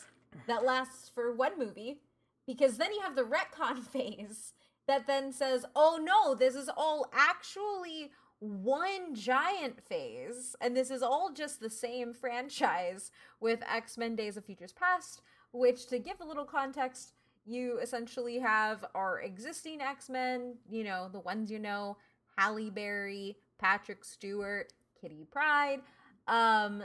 that 0.47 0.65
lasts 0.65 1.11
for 1.15 1.35
one 1.35 1.59
movie 1.59 2.01
because 2.47 2.77
then 2.77 2.93
you 2.93 3.01
have 3.01 3.17
the 3.17 3.23
retcon 3.23 3.79
phase 3.93 4.53
that 4.87 5.07
then 5.07 5.33
says, 5.33 5.65
"Oh 5.75 5.99
no, 6.03 6.35
this 6.35 6.55
is 6.55 6.71
all 6.77 7.11
actually 7.13 8.11
one 8.41 9.15
giant 9.15 9.81
phase 9.83 10.55
and 10.61 10.77
this 10.77 10.91
is 10.91 11.03
all 11.03 11.33
just 11.33 11.61
the 11.61 11.71
same 11.71 12.13
franchise 12.21 13.11
with 13.41 13.63
X-Men 13.67 14.17
Days 14.17 14.37
of 14.37 14.45
Futures 14.45 14.73
Past, 14.73 15.23
which 15.53 15.87
to 15.87 15.99
give 15.99 16.21
a 16.21 16.27
little 16.27 16.45
context, 16.45 17.14
you 17.47 17.79
essentially 17.79 18.39
have 18.39 18.85
our 18.95 19.21
existing 19.21 19.81
X-Men, 19.81 20.55
you 20.69 20.85
know, 20.85 21.09
the 21.13 21.21
ones 21.21 21.51
you 21.51 21.59
know, 21.59 21.97
Halle 22.37 22.71
Berry, 22.71 23.37
Patrick 23.59 24.05
Stewart, 24.05 24.73
Kitty 25.01 25.27
Pryde, 25.31 25.81
um 26.27 26.83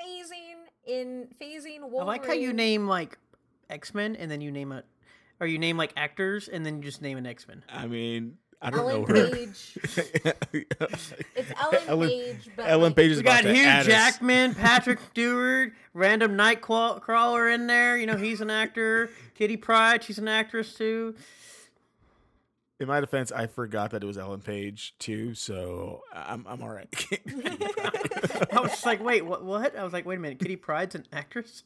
phasing 0.00 0.66
in 0.86 1.28
phasing 1.40 1.80
Wolverine. 1.80 2.02
I 2.02 2.04
like 2.04 2.26
how 2.26 2.32
you 2.32 2.52
name 2.52 2.86
like 2.86 3.18
X 3.70 3.94
Men 3.94 4.16
and 4.16 4.30
then 4.30 4.40
you 4.40 4.50
name 4.50 4.72
a, 4.72 4.84
or 5.40 5.46
you 5.46 5.58
name 5.58 5.76
like 5.76 5.92
actors 5.96 6.48
and 6.48 6.64
then 6.64 6.76
you 6.76 6.82
just 6.82 7.02
name 7.02 7.18
an 7.18 7.26
X 7.26 7.46
Men. 7.48 7.64
I 7.68 7.86
mean, 7.86 8.38
I 8.64 8.70
don't 8.70 8.80
Ellen 8.80 9.00
know 9.02 9.06
her. 9.06 9.30
Page. 9.30 9.78
It's 11.34 11.50
Ellen, 11.60 11.80
Ellen- 11.88 12.08
Page, 12.08 12.48
but 12.56 12.62
Ellen 12.68 12.82
like, 12.90 12.96
Page 12.96 13.10
is 13.10 13.16
We 13.18 13.22
about 13.22 13.42
got 13.42 13.48
to 13.48 13.54
Hugh 13.54 13.64
add 13.64 13.80
us- 13.80 13.86
Jackman, 13.86 14.54
Patrick 14.54 15.00
Stewart, 15.10 15.72
random 15.94 16.32
Nightcrawler 16.36 17.52
in 17.52 17.66
there. 17.66 17.96
You 17.98 18.06
know 18.06 18.16
he's 18.16 18.40
an 18.40 18.50
actor. 18.50 19.10
Kitty 19.34 19.56
Pryde, 19.56 20.04
she's 20.04 20.18
an 20.18 20.28
actress 20.28 20.74
too. 20.74 21.14
In 22.80 22.88
my 22.88 23.00
defense, 23.00 23.30
I 23.30 23.46
forgot 23.46 23.90
that 23.92 24.02
it 24.02 24.06
was 24.06 24.18
Ellen 24.18 24.40
Page 24.40 24.94
too, 24.98 25.34
so 25.34 26.02
I'm 26.12 26.44
I'm 26.48 26.62
all 26.62 26.70
right. 26.70 26.88
I 28.52 28.60
was 28.60 28.70
just 28.70 28.86
like, 28.86 29.02
wait, 29.02 29.24
what? 29.24 29.44
What? 29.44 29.76
I 29.76 29.84
was 29.84 29.92
like, 29.92 30.04
wait 30.06 30.16
a 30.18 30.20
minute, 30.20 30.38
Kitty 30.38 30.56
Pryde's 30.56 30.94
an 30.94 31.06
actress. 31.12 31.62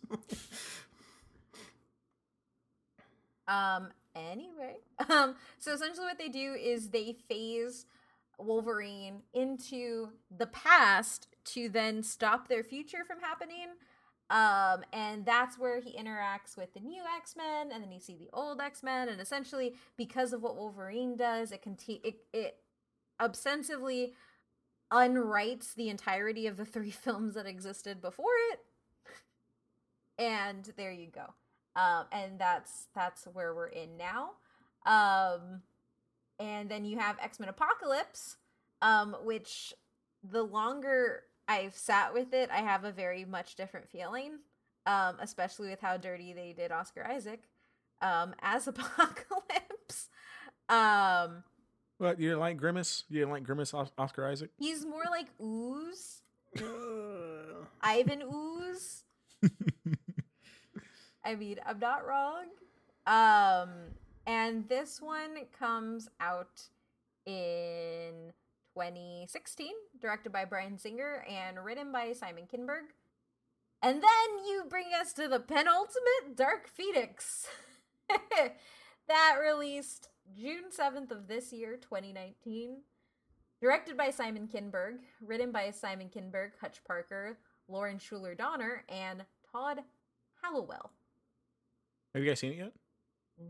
Um. 3.48 3.88
Anyway, 4.16 4.78
um. 5.10 5.36
So 5.58 5.72
essentially, 5.72 6.06
what 6.06 6.18
they 6.18 6.28
do 6.28 6.54
is 6.54 6.88
they 6.88 7.16
phase 7.28 7.86
Wolverine 8.38 9.22
into 9.34 10.08
the 10.36 10.46
past 10.46 11.28
to 11.44 11.68
then 11.68 12.02
stop 12.02 12.48
their 12.48 12.64
future 12.64 13.04
from 13.06 13.20
happening. 13.20 13.68
Um, 14.28 14.84
and 14.92 15.24
that's 15.24 15.56
where 15.56 15.80
he 15.80 15.96
interacts 15.96 16.56
with 16.56 16.74
the 16.74 16.80
new 16.80 17.02
X 17.16 17.36
Men, 17.36 17.70
and 17.72 17.82
then 17.82 17.92
you 17.92 18.00
see 18.00 18.16
the 18.16 18.28
old 18.32 18.60
X 18.60 18.82
Men, 18.82 19.08
and 19.08 19.20
essentially, 19.20 19.74
because 19.96 20.32
of 20.32 20.42
what 20.42 20.56
Wolverine 20.56 21.16
does, 21.16 21.52
it 21.52 21.62
conti- 21.62 22.00
it 22.02 22.16
it 22.32 22.56
ostensibly 23.20 24.14
unwrites 24.92 25.74
the 25.74 25.88
entirety 25.88 26.46
of 26.46 26.56
the 26.56 26.64
three 26.64 26.90
films 27.04 27.34
that 27.34 27.46
existed 27.46 28.00
before 28.00 28.26
it. 28.52 28.60
And 30.18 30.72
there 30.76 30.92
you 30.92 31.08
go 31.08 31.34
um, 31.76 32.06
and 32.10 32.38
that's 32.40 32.88
that's 32.94 33.24
where 33.32 33.54
we're 33.54 33.68
in 33.68 33.96
now. 33.96 34.30
Um, 34.84 35.62
and 36.40 36.68
then 36.68 36.84
you 36.84 36.98
have 36.98 37.16
X 37.22 37.38
Men 37.38 37.48
Apocalypse, 37.48 38.36
um, 38.82 39.14
which 39.22 39.72
the 40.28 40.42
longer 40.42 41.22
I've 41.48 41.76
sat 41.76 42.12
with 42.12 42.32
it, 42.34 42.50
I 42.50 42.58
have 42.58 42.84
a 42.84 42.90
very 42.90 43.24
much 43.24 43.54
different 43.54 43.88
feeling, 43.88 44.38
um, 44.86 45.16
especially 45.20 45.68
with 45.70 45.80
how 45.80 45.96
dirty 45.96 46.32
they 46.32 46.52
did 46.56 46.72
Oscar 46.72 47.06
Isaac 47.06 47.42
um, 48.02 48.34
as 48.42 48.66
Apocalypse. 48.68 50.08
Um, 50.68 51.44
what 51.98 52.18
you 52.20 52.28
didn't 52.30 52.40
like 52.40 52.56
Grimace? 52.56 53.04
You 53.08 53.20
didn't 53.20 53.30
like 53.32 53.44
Grimace, 53.44 53.72
Os- 53.72 53.92
Oscar 53.96 54.26
Isaac? 54.26 54.50
he's 54.58 54.84
more 54.84 55.04
like 55.10 55.26
Ooze, 55.42 56.22
Ivan 57.80 58.22
Ooze. 58.22 59.04
I 61.26 61.34
mean, 61.34 61.56
I'm 61.66 61.80
not 61.80 62.06
wrong. 62.06 62.44
Um, 63.06 63.70
and 64.26 64.68
this 64.68 65.00
one 65.02 65.36
comes 65.58 66.08
out 66.20 66.62
in 67.26 68.32
2016, 68.74 69.72
directed 70.00 70.32
by 70.32 70.44
Bryan 70.44 70.78
Singer 70.78 71.24
and 71.28 71.64
written 71.64 71.90
by 71.90 72.12
Simon 72.12 72.44
Kinberg. 72.44 72.92
And 73.82 73.96
then 73.96 74.46
you 74.46 74.64
bring 74.68 74.86
us 74.98 75.12
to 75.14 75.26
the 75.26 75.40
penultimate 75.40 76.36
Dark 76.36 76.68
Phoenix. 76.68 77.46
that 79.08 79.36
released 79.42 80.08
June 80.36 80.64
7th 80.76 81.10
of 81.10 81.26
this 81.26 81.52
year, 81.52 81.76
2019. 81.76 82.82
Directed 83.60 83.96
by 83.96 84.10
Simon 84.10 84.48
Kinberg, 84.52 84.98
written 85.20 85.50
by 85.50 85.70
Simon 85.70 86.08
Kinberg, 86.08 86.50
Hutch 86.60 86.84
Parker, 86.86 87.38
Lauren 87.68 87.98
Shuler 87.98 88.36
Donner, 88.36 88.84
and 88.88 89.24
Todd 89.50 89.78
Hallowell. 90.42 90.90
Have 92.16 92.24
you 92.24 92.30
guys 92.30 92.40
seen 92.40 92.52
it 92.52 92.56
yet? 92.56 92.72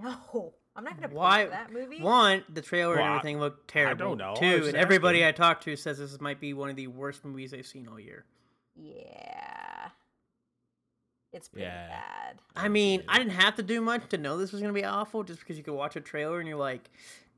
No, 0.00 0.54
I'm 0.74 0.82
not 0.82 1.00
gonna 1.00 1.14
Why- 1.14 1.44
that 1.46 1.70
movie. 1.72 2.02
one, 2.02 2.42
the 2.52 2.60
trailer 2.60 2.96
Well, 2.96 3.04
and 3.04 3.14
everything 3.14 3.38
looked 3.38 3.68
terrible. 3.68 4.16
don't 4.16 4.18
know. 4.18 4.34
Two, 4.34 4.66
and 4.66 4.74
everybody 4.76 5.22
asking. 5.22 5.44
I 5.44 5.46
talked 5.48 5.62
to 5.64 5.76
says 5.76 5.98
this 6.00 6.20
might 6.20 6.40
be 6.40 6.52
one 6.52 6.68
of 6.68 6.74
the 6.74 6.88
worst 6.88 7.24
movies 7.24 7.52
they've 7.52 7.64
seen 7.64 7.86
all 7.86 8.00
year. 8.00 8.24
Yeah, 8.74 9.90
it's 11.32 11.46
pretty 11.46 11.62
Yeah. 11.66 11.86
bad. 11.90 12.40
I 12.56 12.68
mean, 12.68 13.04
I 13.06 13.18
didn't 13.18 13.34
have 13.34 13.54
to 13.54 13.62
do 13.62 13.80
much 13.80 14.08
to 14.08 14.18
know 14.18 14.36
this 14.36 14.50
was 14.50 14.60
gonna 14.60 14.72
be 14.72 14.84
awful, 14.84 15.22
just 15.22 15.38
because 15.38 15.56
you 15.56 15.62
could 15.62 15.74
watch 15.74 15.94
a 15.94 16.00
trailer 16.00 16.40
and 16.40 16.48
you're 16.48 16.58
like, 16.58 16.90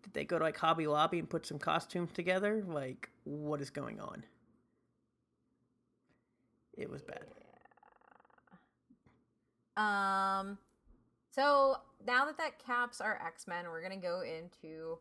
did 0.02 0.14
they 0.14 0.24
go 0.24 0.38
to 0.38 0.44
like 0.44 0.56
Hobby 0.56 0.86
Lobby 0.86 1.18
and 1.18 1.28
put 1.28 1.44
some 1.44 1.58
costumes 1.58 2.10
together? 2.12 2.64
Like, 2.66 3.10
what 3.24 3.60
is 3.60 3.68
going 3.68 4.00
on? 4.00 4.24
It 6.78 6.88
was 6.88 7.02
bad. 7.02 7.26
Um, 9.76 10.58
so 11.38 11.76
now 12.06 12.24
that 12.26 12.36
that 12.38 12.58
caps 12.64 13.00
our 13.00 13.20
X 13.24 13.46
Men, 13.46 13.66
we're 13.70 13.82
gonna 13.82 13.96
go 13.96 14.22
into 14.22 14.98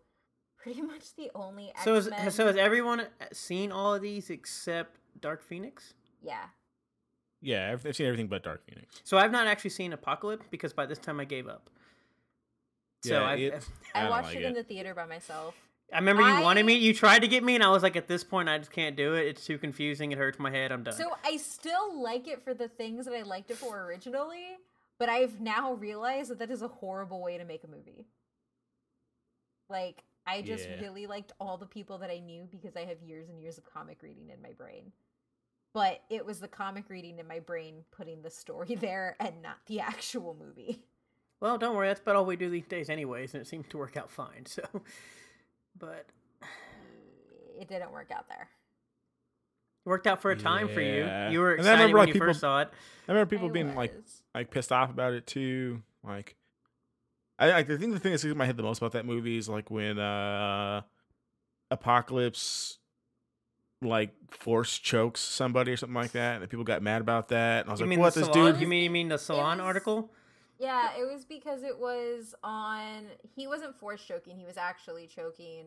pretty 0.57 0.81
much 0.93 1.15
the 1.15 1.31
only 1.33 1.69
X 1.69 1.83
So 1.83 1.93
Men. 2.09 2.13
has 2.19 2.35
so 2.35 2.45
has 2.47 2.55
everyone 2.57 2.99
uh, 3.01 3.05
seen 3.33 3.71
all 3.71 3.95
of 3.95 4.01
these 4.01 4.29
except 4.29 4.97
Dark 5.19 5.41
Phoenix? 5.43 5.93
yeah, 6.21 6.45
Yeah, 7.41 7.71
I've, 7.71 7.85
I've 7.85 7.95
seen 7.95 8.05
everything 8.07 8.27
but 8.27 8.43
Dark 8.43 8.63
Phoenix. 8.67 9.01
So 9.03 9.17
I've 9.17 9.31
not 9.31 9.47
actually 9.47 9.69
seen 9.71 9.93
Apocalypse 9.93 10.45
because 10.51 10.73
by 10.73 10.85
this 10.85 10.99
time 10.99 11.19
I 11.19 11.25
gave 11.25 11.47
up. 11.47 11.69
So 13.03 13.13
Yeah, 13.21 13.25
I've, 13.25 13.39
it- 13.39 13.67
I, 13.95 14.01
don't 14.01 14.09
watched 14.11 14.27
like 14.27 14.37
it, 14.37 14.43
in 14.43 14.53
the 14.53 14.63
theater 14.63 14.93
by 14.93 15.05
myself. 15.05 15.55
I 15.93 15.99
remember 15.99 16.21
you 16.23 16.41
wanted 16.41 16.65
me. 16.65 16.73
You 16.73 16.93
tried 16.93 17.19
to 17.19 17.29
get 17.29 17.45
me, 17.45 17.55
and 17.55 17.63
I 17.63 17.69
was 17.69 17.81
like, 17.81 17.95
at 17.95 18.09
this 18.09 18.21
point, 18.21 18.49
I 18.49 18.57
just 18.57 18.71
can't 18.71 18.97
do 18.97 19.13
it. 19.13 19.25
It's 19.27 19.45
too 19.45 19.57
confusing. 19.57 20.11
It 20.11 20.17
hurts 20.17 20.37
my 20.37 20.51
head. 20.51 20.71
I'm 20.73 20.83
done. 20.83 20.93
So 20.93 21.11
I 21.23 21.37
still 21.37 22.01
like 22.03 22.27
it 22.27 22.43
for 22.43 22.53
the 22.53 22.67
things 22.67 23.05
that 23.05 23.13
I 23.15 23.21
liked 23.21 23.51
it 23.51 23.55
for 23.57 23.85
originally, 23.85 24.57
But 24.99 25.09
I've 25.09 25.39
now 25.39 25.73
realized 25.73 26.31
that 26.31 26.39
that 26.39 26.51
is 26.51 26.61
a 26.61 26.67
horrible 26.67 27.21
way 27.21 27.37
to 27.37 27.45
make 27.45 27.63
a 27.63 27.67
movie. 27.67 28.07
Like, 29.69 30.03
I 30.25 30.41
just 30.41 30.67
Yeah. 30.69 30.81
really 30.81 31.07
liked 31.07 31.33
all 31.39 31.57
the 31.57 31.65
people 31.65 31.97
that 31.99 32.09
I 32.09 32.19
knew 32.19 32.47
because 32.49 32.75
I 32.75 32.85
have 32.85 33.01
years 33.01 33.29
and 33.29 33.39
years 33.41 33.57
of 33.57 33.65
comic 33.65 34.01
reading 34.01 34.29
in 34.29 34.41
my 34.41 34.53
brain. 34.53 34.91
But 35.73 36.01
it 36.09 36.25
was 36.25 36.39
the 36.39 36.47
comic 36.47 36.89
reading 36.89 37.19
in 37.19 37.27
my 37.27 37.39
brain 37.39 37.85
putting 37.91 38.21
the 38.21 38.31
story 38.31 38.75
there 38.79 39.15
and 39.19 39.41
not 39.41 39.57
the 39.67 39.79
actual 39.79 40.33
movie. 40.33 40.83
Well, 41.39 41.57
don't 41.59 41.75
worry, 41.75 41.87
that's 41.87 41.99
about 42.01 42.15
all 42.15 42.25
we 42.25 42.35
do 42.35 42.49
these 42.49 42.65
days, 42.65 42.89
anyways, 42.89 43.35
and 43.35 43.41
it 43.41 43.45
seems 43.47 43.67
to 43.69 43.77
work 43.77 43.95
out 43.95 44.09
fine. 44.09 44.45
So, 44.47 44.63
but 45.77 46.07
It 47.59 47.67
didn't 47.67 47.91
work 47.91 48.09
out 48.11 48.27
there. 48.27 48.49
It 49.87 49.89
worked 49.89 50.05
out 50.07 50.21
for 50.21 50.31
a 50.31 50.35
time 50.37 50.67
for 50.67 50.81
you. 50.81 51.05
You 51.31 51.39
were 51.39 51.53
And 51.53 51.61
I 51.67 51.71
excited 51.73 51.79
remember, 51.79 51.97
when 51.97 52.01
like, 52.01 52.07
you 52.09 52.13
people- 52.13 52.27
first 52.27 52.41
saw 52.41 52.61
it. 52.61 52.69
I 53.07 53.11
remember 53.13 53.29
people 53.29 53.47
I 53.47 53.51
being 53.51 53.73
like 53.75 53.95
was. 53.95 54.21
like 54.35 54.51
pissed 54.51 54.71
off 54.73 54.89
about 54.89 55.13
it 55.13 55.25
too. 55.25 55.81
Like, 56.03 56.35
I, 57.39 57.53
I 57.53 57.63
think 57.63 57.93
the 57.93 57.99
thing 57.99 58.11
that 58.11 58.19
sticks 58.19 58.31
in 58.31 58.37
my 58.37 58.45
head 58.45 58.57
the 58.57 58.63
most 58.63 58.79
about 58.79 58.91
that 58.91 59.05
movie 59.05 59.37
is 59.37 59.47
like 59.47 59.71
when 59.71 59.97
uh 59.97 60.81
Apocalypse 61.71 62.79
like 63.81 64.11
force 64.31 64.77
chokes 64.77 65.21
somebody 65.21 65.71
or 65.71 65.77
something 65.77 65.93
like 65.95 66.11
that, 66.13 66.41
and 66.41 66.49
people 66.49 66.63
got 66.65 66.81
mad 66.81 66.99
about 67.01 67.27
that. 67.29 67.61
And 67.61 67.69
I 67.69 67.73
was 67.73 67.79
You 67.79 67.85
like, 67.85 67.89
mean 67.91 67.99
"What 67.99 68.13
the 68.13 68.21
this 68.21 68.29
salon? 68.29 68.53
dude?" 68.53 68.61
You 68.61 68.67
mean 68.67 68.83
you 68.83 68.89
mean 68.89 69.07
the 69.09 69.17
salon 69.17 69.57
was- 69.59 69.65
article? 69.65 70.11
Yeah, 70.59 70.89
it 70.99 71.05
was 71.05 71.23
because 71.23 71.61
it 71.63 71.77
was 71.77 72.33
on. 72.43 73.03
He 73.35 73.45
wasn't 73.47 73.75
force 73.79 74.03
choking. 74.03 74.37
He 74.37 74.45
was 74.45 74.57
actually 74.57 75.05
choking 75.07 75.65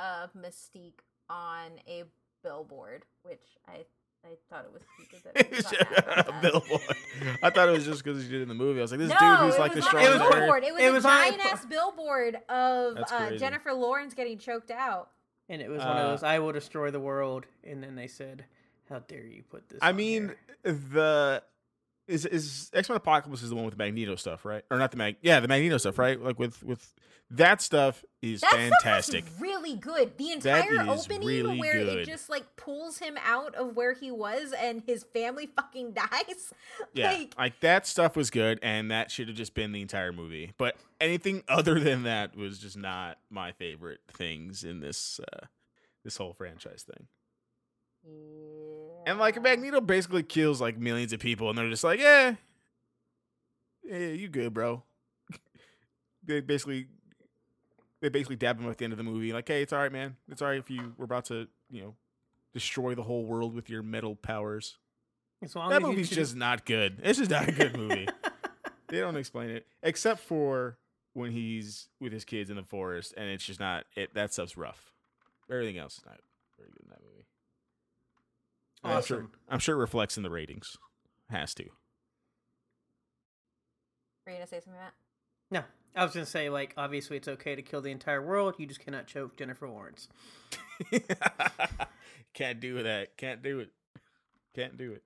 uh, 0.00 0.26
Mystique 0.36 0.98
on 1.30 1.70
a 1.86 2.02
billboard, 2.46 3.04
which 3.22 3.42
I 3.68 3.84
I 4.24 4.30
thought 4.50 4.64
it 4.64 4.72
was 4.72 4.82
stupid 4.94 5.32
that 5.34 5.46
he 5.46 5.62
got 5.62 5.90
mad 6.06 6.18
about 6.18 6.26
that. 6.26 6.42
billboard. 6.42 6.96
I 7.42 7.50
thought 7.50 7.68
it 7.68 7.72
was 7.72 7.84
just 7.84 8.02
because 8.02 8.22
he 8.24 8.28
did 8.28 8.40
it 8.40 8.42
in 8.42 8.48
the 8.48 8.54
movie. 8.54 8.80
I 8.80 8.82
was 8.82 8.90
like, 8.90 8.98
"This 9.00 9.10
no, 9.10 9.18
dude 9.18 9.38
who's 9.38 9.58
like 9.58 9.72
the 9.74 9.82
strongest." 9.82 10.12
a 10.12 10.16
It 10.16 10.18
was- 10.28 10.34
billboard. 10.38 10.64
It 10.64 10.74
was, 10.74 10.82
it 10.82 10.86
a 10.88 10.92
was 10.92 11.04
on 11.04 11.12
a- 11.12 11.30
giant 11.30 11.46
ass 11.46 11.66
billboard 11.66 12.36
of 12.48 12.96
uh. 13.10 13.30
Jennifer 13.36 13.72
Lawrence 13.72 14.14
getting 14.14 14.38
choked 14.38 14.70
out. 14.70 15.10
And 15.48 15.62
it 15.62 15.68
was 15.70 15.78
one 15.78 15.88
of 15.96 15.96
Uh, 15.96 16.08
those 16.10 16.22
"I 16.24 16.38
will 16.40 16.50
destroy 16.52 16.90
the 16.90 16.98
world," 17.00 17.46
and 17.62 17.82
then 17.82 17.94
they 17.94 18.08
said, 18.08 18.46
"How 18.88 18.98
dare 19.00 19.24
you 19.24 19.44
put 19.48 19.68
this?" 19.68 19.78
I 19.80 19.90
on 19.90 19.96
mean, 19.96 20.34
here?" 20.64 20.72
the 20.74 21.42
is 22.06 22.24
is 22.26 22.70
X 22.72 22.88
Men 22.88 22.96
Apocalypse 22.96 23.42
is 23.42 23.50
the 23.50 23.56
one 23.56 23.64
with 23.64 23.74
the 23.76 23.82
Magneto 23.82 24.16
stuff, 24.16 24.44
right? 24.44 24.64
Or 24.70 24.78
not 24.78 24.90
the 24.90 24.96
Mag? 24.96 25.16
Yeah, 25.22 25.40
the 25.40 25.48
Magneto 25.48 25.78
stuff, 25.78 25.98
right? 25.98 26.20
Like 26.20 26.38
with 26.38 26.62
with 26.62 26.92
that 27.30 27.60
stuff 27.60 28.04
is 28.22 28.40
That 28.42 28.52
fantastic. 28.52 29.26
stuff 29.26 29.40
really 29.42 29.74
good. 29.74 30.16
The 30.16 30.30
entire 30.30 30.88
opening 30.88 31.26
really 31.26 31.58
where 31.58 31.72
good. 31.72 31.98
it 31.98 32.06
just 32.06 32.30
like 32.30 32.54
pulls 32.56 32.98
him 32.98 33.16
out 33.24 33.56
of 33.56 33.74
where 33.74 33.94
he 33.94 34.12
was 34.12 34.52
and 34.56 34.82
his 34.86 35.02
family 35.02 35.46
fucking 35.56 35.92
dies. 35.92 36.54
Yeah, 36.94 37.10
Like, 37.10 37.34
like 37.36 37.60
that 37.60 37.84
stuff 37.86 38.14
was 38.14 38.30
good, 38.30 38.60
and 38.62 38.92
that 38.92 39.10
should 39.10 39.26
have 39.26 39.36
just 39.36 39.54
been 39.54 39.72
the 39.72 39.82
entire 39.82 40.12
movie. 40.12 40.52
But 40.56 40.76
anything 41.00 41.42
other 41.48 41.80
than 41.80 42.04
that 42.04 42.36
was 42.36 42.60
just 42.60 42.76
not 42.76 43.18
my 43.30 43.50
favorite 43.50 44.00
things 44.12 44.62
in 44.62 44.78
this 44.78 45.18
uh, 45.32 45.46
this 46.04 46.16
whole 46.18 46.32
franchise 46.32 46.84
thing. 46.84 47.08
And 49.06 49.18
like. 49.18 49.40
Magneto 49.40 49.80
basically 49.80 50.22
kills 50.22 50.60
like 50.60 50.76
millions 50.76 51.14
of 51.14 51.20
people, 51.20 51.48
and 51.48 51.56
they're 51.56 51.70
just 51.70 51.84
like, 51.84 52.00
"Yeah, 52.00 52.34
yeah, 53.84 54.08
you 54.08 54.28
good, 54.28 54.52
bro." 54.52 54.82
they 56.24 56.40
basically 56.40 56.88
they 58.00 58.08
basically 58.08 58.36
dab 58.36 58.60
him 58.60 58.68
at 58.68 58.76
the 58.76 58.84
end 58.84 58.92
of 58.92 58.98
the 58.98 59.04
movie, 59.04 59.32
like, 59.32 59.48
"Hey, 59.48 59.62
it's 59.62 59.72
all 59.72 59.78
right, 59.78 59.92
man. 59.92 60.16
It's 60.28 60.42
all 60.42 60.48
right 60.48 60.58
if 60.58 60.68
you 60.68 60.92
were 60.98 61.04
about 61.04 61.26
to, 61.26 61.48
you 61.70 61.80
know, 61.80 61.94
destroy 62.52 62.94
the 62.94 63.04
whole 63.04 63.24
world 63.24 63.54
with 63.54 63.70
your 63.70 63.82
metal 63.82 64.16
powers." 64.16 64.76
long 65.54 65.70
that 65.70 65.82
movie's 65.82 66.10
just 66.10 66.34
not 66.34 66.64
good. 66.64 66.98
It's 67.02 67.18
just 67.18 67.30
not 67.30 67.48
a 67.48 67.52
good 67.52 67.76
movie. 67.76 68.08
they 68.88 69.00
don't 69.00 69.16
explain 69.16 69.50
it 69.50 69.66
except 69.82 70.20
for 70.20 70.78
when 71.12 71.32
he's 71.32 71.88
with 72.00 72.12
his 72.12 72.24
kids 72.24 72.50
in 72.50 72.56
the 72.56 72.62
forest, 72.62 73.14
and 73.16 73.28
it's 73.28 73.44
just 73.44 73.60
not. 73.60 73.84
It 73.94 74.14
that 74.14 74.32
stuff's 74.32 74.56
rough. 74.56 74.92
Everything 75.50 75.78
else 75.78 75.98
is 75.98 76.04
not 76.04 76.18
very 76.58 76.70
good 76.70 76.82
in 76.82 76.90
that 76.90 77.00
movie. 77.02 77.15
And 78.86 78.94
I'm 78.94 79.02
sure. 79.02 79.26
I'm 79.48 79.58
sure 79.58 79.76
it 79.76 79.80
reflects 79.80 80.16
in 80.16 80.22
the 80.22 80.30
ratings. 80.30 80.76
Has 81.30 81.54
to. 81.54 81.64
Were 84.24 84.32
you 84.32 84.38
gonna 84.38 84.46
say 84.46 84.60
something, 84.60 84.80
Matt? 84.80 84.94
No, 85.50 85.62
I 85.94 86.04
was 86.04 86.12
gonna 86.12 86.26
say 86.26 86.48
like 86.48 86.74
obviously 86.76 87.16
it's 87.16 87.28
okay 87.28 87.54
to 87.54 87.62
kill 87.62 87.80
the 87.80 87.90
entire 87.90 88.22
world. 88.22 88.56
You 88.58 88.66
just 88.66 88.80
cannot 88.80 89.06
choke 89.06 89.36
Jennifer 89.36 89.68
Lawrence. 89.68 90.08
Can't 92.34 92.60
do 92.60 92.82
that. 92.82 93.16
Can't 93.16 93.42
do 93.42 93.60
it. 93.60 93.70
Can't 94.54 94.76
do 94.76 94.92
it. 94.92 95.02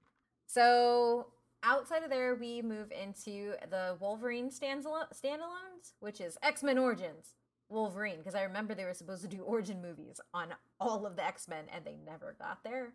So 0.46 1.26
outside 1.62 2.02
of 2.02 2.10
there, 2.10 2.34
we 2.34 2.62
move 2.62 2.90
into 2.92 3.54
the 3.70 3.96
Wolverine 4.00 4.50
standalo- 4.50 5.12
standalones, 5.14 5.92
which 6.00 6.20
is 6.20 6.38
X 6.42 6.62
Men 6.62 6.78
Origins 6.78 7.34
Wolverine. 7.68 8.18
Because 8.18 8.34
I 8.34 8.42
remember 8.42 8.74
they 8.74 8.84
were 8.84 8.94
supposed 8.94 9.22
to 9.22 9.28
do 9.28 9.42
origin 9.42 9.80
movies 9.82 10.20
on 10.34 10.48
all 10.80 11.06
of 11.06 11.16
the 11.16 11.24
X 11.24 11.46
Men, 11.46 11.66
and 11.74 11.84
they 11.84 11.98
never 12.04 12.34
got 12.38 12.64
there, 12.64 12.94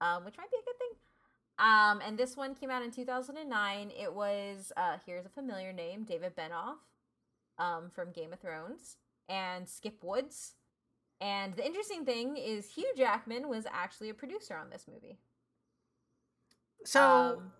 um, 0.00 0.24
which 0.24 0.36
might 0.36 0.50
be 0.50 0.56
a 0.60 0.64
good 0.64 0.78
thing. 0.78 0.98
Um, 1.58 2.00
and 2.06 2.16
this 2.16 2.36
one 2.36 2.54
came 2.54 2.70
out 2.70 2.82
in 2.82 2.90
2009. 2.90 3.90
It 3.90 4.12
was 4.14 4.72
uh, 4.76 4.98
here's 5.04 5.26
a 5.26 5.28
familiar 5.28 5.72
name, 5.72 6.04
David 6.04 6.36
Benioff, 6.36 6.76
um, 7.58 7.90
from 7.92 8.12
Game 8.12 8.32
of 8.32 8.40
Thrones, 8.40 8.96
and 9.28 9.68
Skip 9.68 10.02
Woods. 10.04 10.54
And 11.20 11.54
the 11.54 11.66
interesting 11.66 12.04
thing 12.04 12.36
is 12.36 12.70
Hugh 12.70 12.92
Jackman 12.96 13.48
was 13.48 13.66
actually 13.72 14.08
a 14.08 14.14
producer 14.14 14.56
on 14.56 14.70
this 14.70 14.86
movie. 14.92 15.18
So 16.84 17.02
Um, 17.02 17.52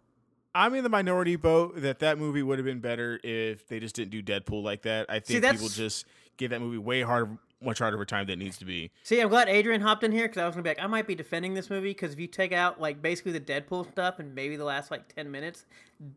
I'm 0.55 0.75
in 0.75 0.85
the 0.85 0.91
minority 0.91 1.35
boat 1.37 1.83
that 1.83 1.99
that 1.99 2.19
movie 2.19 2.43
would 2.43 2.59
have 2.59 2.65
been 2.65 2.81
better 2.81 3.19
if 3.25 3.67
they 3.67 3.81
just 3.81 3.97
didn't 3.97 4.11
do 4.11 4.23
Deadpool 4.23 4.63
like 4.63 4.83
that. 4.83 5.07
I 5.09 5.19
think 5.21 5.45
people 5.45 5.69
just 5.69 6.07
give 6.37 6.51
that 6.51 6.61
movie 6.61 6.79
way 6.79 7.03
harder, 7.03 7.37
much 7.63 7.79
harder 7.81 7.97
of 7.97 8.01
a 8.01 8.07
time 8.07 8.27
than 8.27 8.41
it 8.41 8.45
needs 8.45 8.59
to 8.59 8.65
be. 8.65 8.91
see, 9.03 9.21
I'm 9.21 9.29
glad 9.29 9.49
Adrian 9.49 9.81
hopped 9.81 10.05
in 10.05 10.13
here 10.13 10.29
because 10.29 10.41
I 10.41 10.47
was 10.47 10.55
gonna 10.55 10.63
be 10.63 10.71
like, 10.71 10.81
I 10.83 10.87
might 10.87 11.07
be 11.07 11.15
defending 11.15 11.55
this 11.55 11.71
movie 11.71 11.91
because 11.91 12.13
if 12.13 12.21
you 12.21 12.27
take 12.27 12.53
out 12.53 12.81
like 12.81 13.03
basically 13.03 13.33
the 13.33 13.41
Deadpool 13.41 13.91
stuff 13.91 14.19
and 14.19 14.35
maybe 14.35 14.57
the 14.57 14.65
last 14.65 14.91
like 14.91 15.13
ten 15.15 15.31
minutes, 15.31 15.65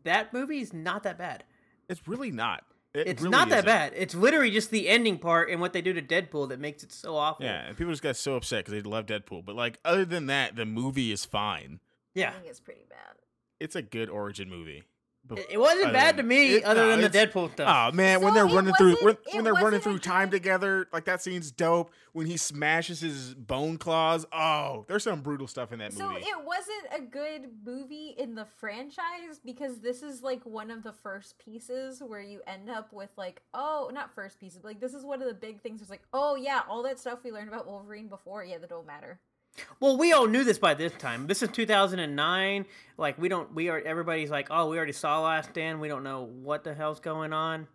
that 0.04 0.32
movie's 0.32 0.72
not 0.72 1.02
that 1.02 1.18
bad. 1.18 1.44
It's 1.88 2.06
really 2.06 2.30
not. 2.30 2.64
It 2.94 3.08
It's 3.08 3.22
really 3.22 3.30
not 3.32 3.48
that 3.48 3.58
isn't. 3.60 3.66
bad. 3.66 3.92
It's 3.96 4.14
literally 4.14 4.50
just 4.50 4.70
the 4.70 4.88
ending 4.88 5.18
part 5.18 5.50
and 5.50 5.60
what 5.60 5.72
they 5.72 5.80
do 5.80 5.92
to 5.94 6.02
Deadpool 6.02 6.50
that 6.50 6.60
makes 6.60 6.82
it 6.82 6.92
so 6.92 7.16
awful. 7.16 7.44
Yeah, 7.44 7.66
and 7.66 7.76
people 7.76 7.92
just 7.92 8.02
got 8.02 8.16
so 8.16 8.34
upset 8.36 8.64
because 8.66 8.80
they 8.82 8.88
love 8.88 9.06
Deadpool. 9.06 9.44
But 9.44 9.56
like, 9.56 9.78
other 9.84 10.04
than 10.04 10.26
that, 10.26 10.56
the 10.56 10.66
movie 10.66 11.10
is 11.10 11.24
fine. 11.24 11.80
yeah. 12.14 12.28
I 12.28 12.32
think 12.34 12.46
it's 12.48 12.60
pretty 12.60 12.84
bad. 12.88 12.98
It's 13.58 13.74
a 13.76 13.82
good 13.82 14.10
origin 14.10 14.50
movie. 14.50 14.82
But 15.24 15.38
It, 15.38 15.46
it 15.52 15.58
wasn't 15.60 15.84
other 15.84 15.92
bad 15.92 16.16
to 16.16 16.22
me, 16.24 16.56
it- 16.56 16.64
other 16.64 16.82
no, 16.82 16.88
than 16.88 17.00
the 17.00 17.08
Deadpool 17.08 17.52
stuff. 17.52 17.92
Oh 17.92 17.96
man, 17.96 18.20
when 18.22 18.34
they're 18.34 18.46
running 18.46 18.74
through 18.74 18.96
when, 19.02 19.16
when 19.32 19.44
they're 19.44 19.54
running 19.54 19.80
through 19.80 20.00
time 20.00 20.28
good- 20.30 20.42
together, 20.42 20.88
like 20.92 21.04
that 21.04 21.22
scene's 21.22 21.50
dope. 21.52 21.92
When 22.12 22.26
he 22.26 22.36
smashes 22.36 23.00
his 23.00 23.32
bone 23.34 23.78
claws, 23.78 24.26
oh, 24.32 24.84
there's 24.88 25.04
some 25.04 25.22
brutal 25.22 25.46
stuff 25.46 25.72
in 25.72 25.78
that 25.78 25.92
So 25.94 26.08
movie. 26.08 26.22
So 26.22 26.28
it 26.28 26.44
wasn't 26.44 26.86
a 26.92 27.00
good 27.00 27.50
movie 27.64 28.14
in 28.18 28.34
the 28.34 28.44
franchise 28.44 29.40
because 29.42 29.80
this 29.80 30.02
is 30.02 30.22
like 30.22 30.44
one 30.44 30.70
of 30.70 30.82
the 30.82 30.92
first 30.92 31.38
pieces 31.38 32.02
where 32.02 32.20
you 32.20 32.40
end 32.46 32.68
up 32.68 32.92
with 32.92 33.10
like, 33.16 33.40
oh, 33.54 33.90
not 33.94 34.14
first 34.14 34.38
pieces, 34.40 34.58
but 34.58 34.68
like 34.68 34.80
this 34.80 34.92
is 34.92 35.04
one 35.04 35.22
of 35.22 35.28
the 35.28 35.34
big 35.34 35.62
things. 35.62 35.80
It's 35.80 35.88
like, 35.90 36.02
oh 36.12 36.34
yeah, 36.34 36.62
all 36.68 36.82
that 36.82 36.98
stuff 36.98 37.20
we 37.24 37.32
learned 37.32 37.48
about 37.48 37.66
Wolverine 37.66 38.08
before, 38.08 38.44
yeah, 38.44 38.58
that 38.58 38.68
don't 38.68 38.86
matter. 38.86 39.20
Well, 39.80 39.98
we 39.98 40.12
all 40.12 40.26
knew 40.26 40.44
this 40.44 40.58
by 40.58 40.74
this 40.74 40.92
time. 40.94 41.26
This 41.26 41.42
is 41.42 41.50
2009. 41.50 42.64
Like 42.96 43.18
we 43.18 43.28
don't, 43.28 43.52
we 43.54 43.68
are. 43.68 43.78
Everybody's 43.80 44.30
like, 44.30 44.48
oh, 44.50 44.68
we 44.68 44.76
already 44.76 44.92
saw 44.92 45.20
Last 45.20 45.50
Stand. 45.50 45.80
We 45.80 45.88
don't 45.88 46.02
know 46.04 46.22
what 46.22 46.64
the 46.64 46.74
hell's 46.74 47.00
going 47.00 47.32
on. 47.32 47.66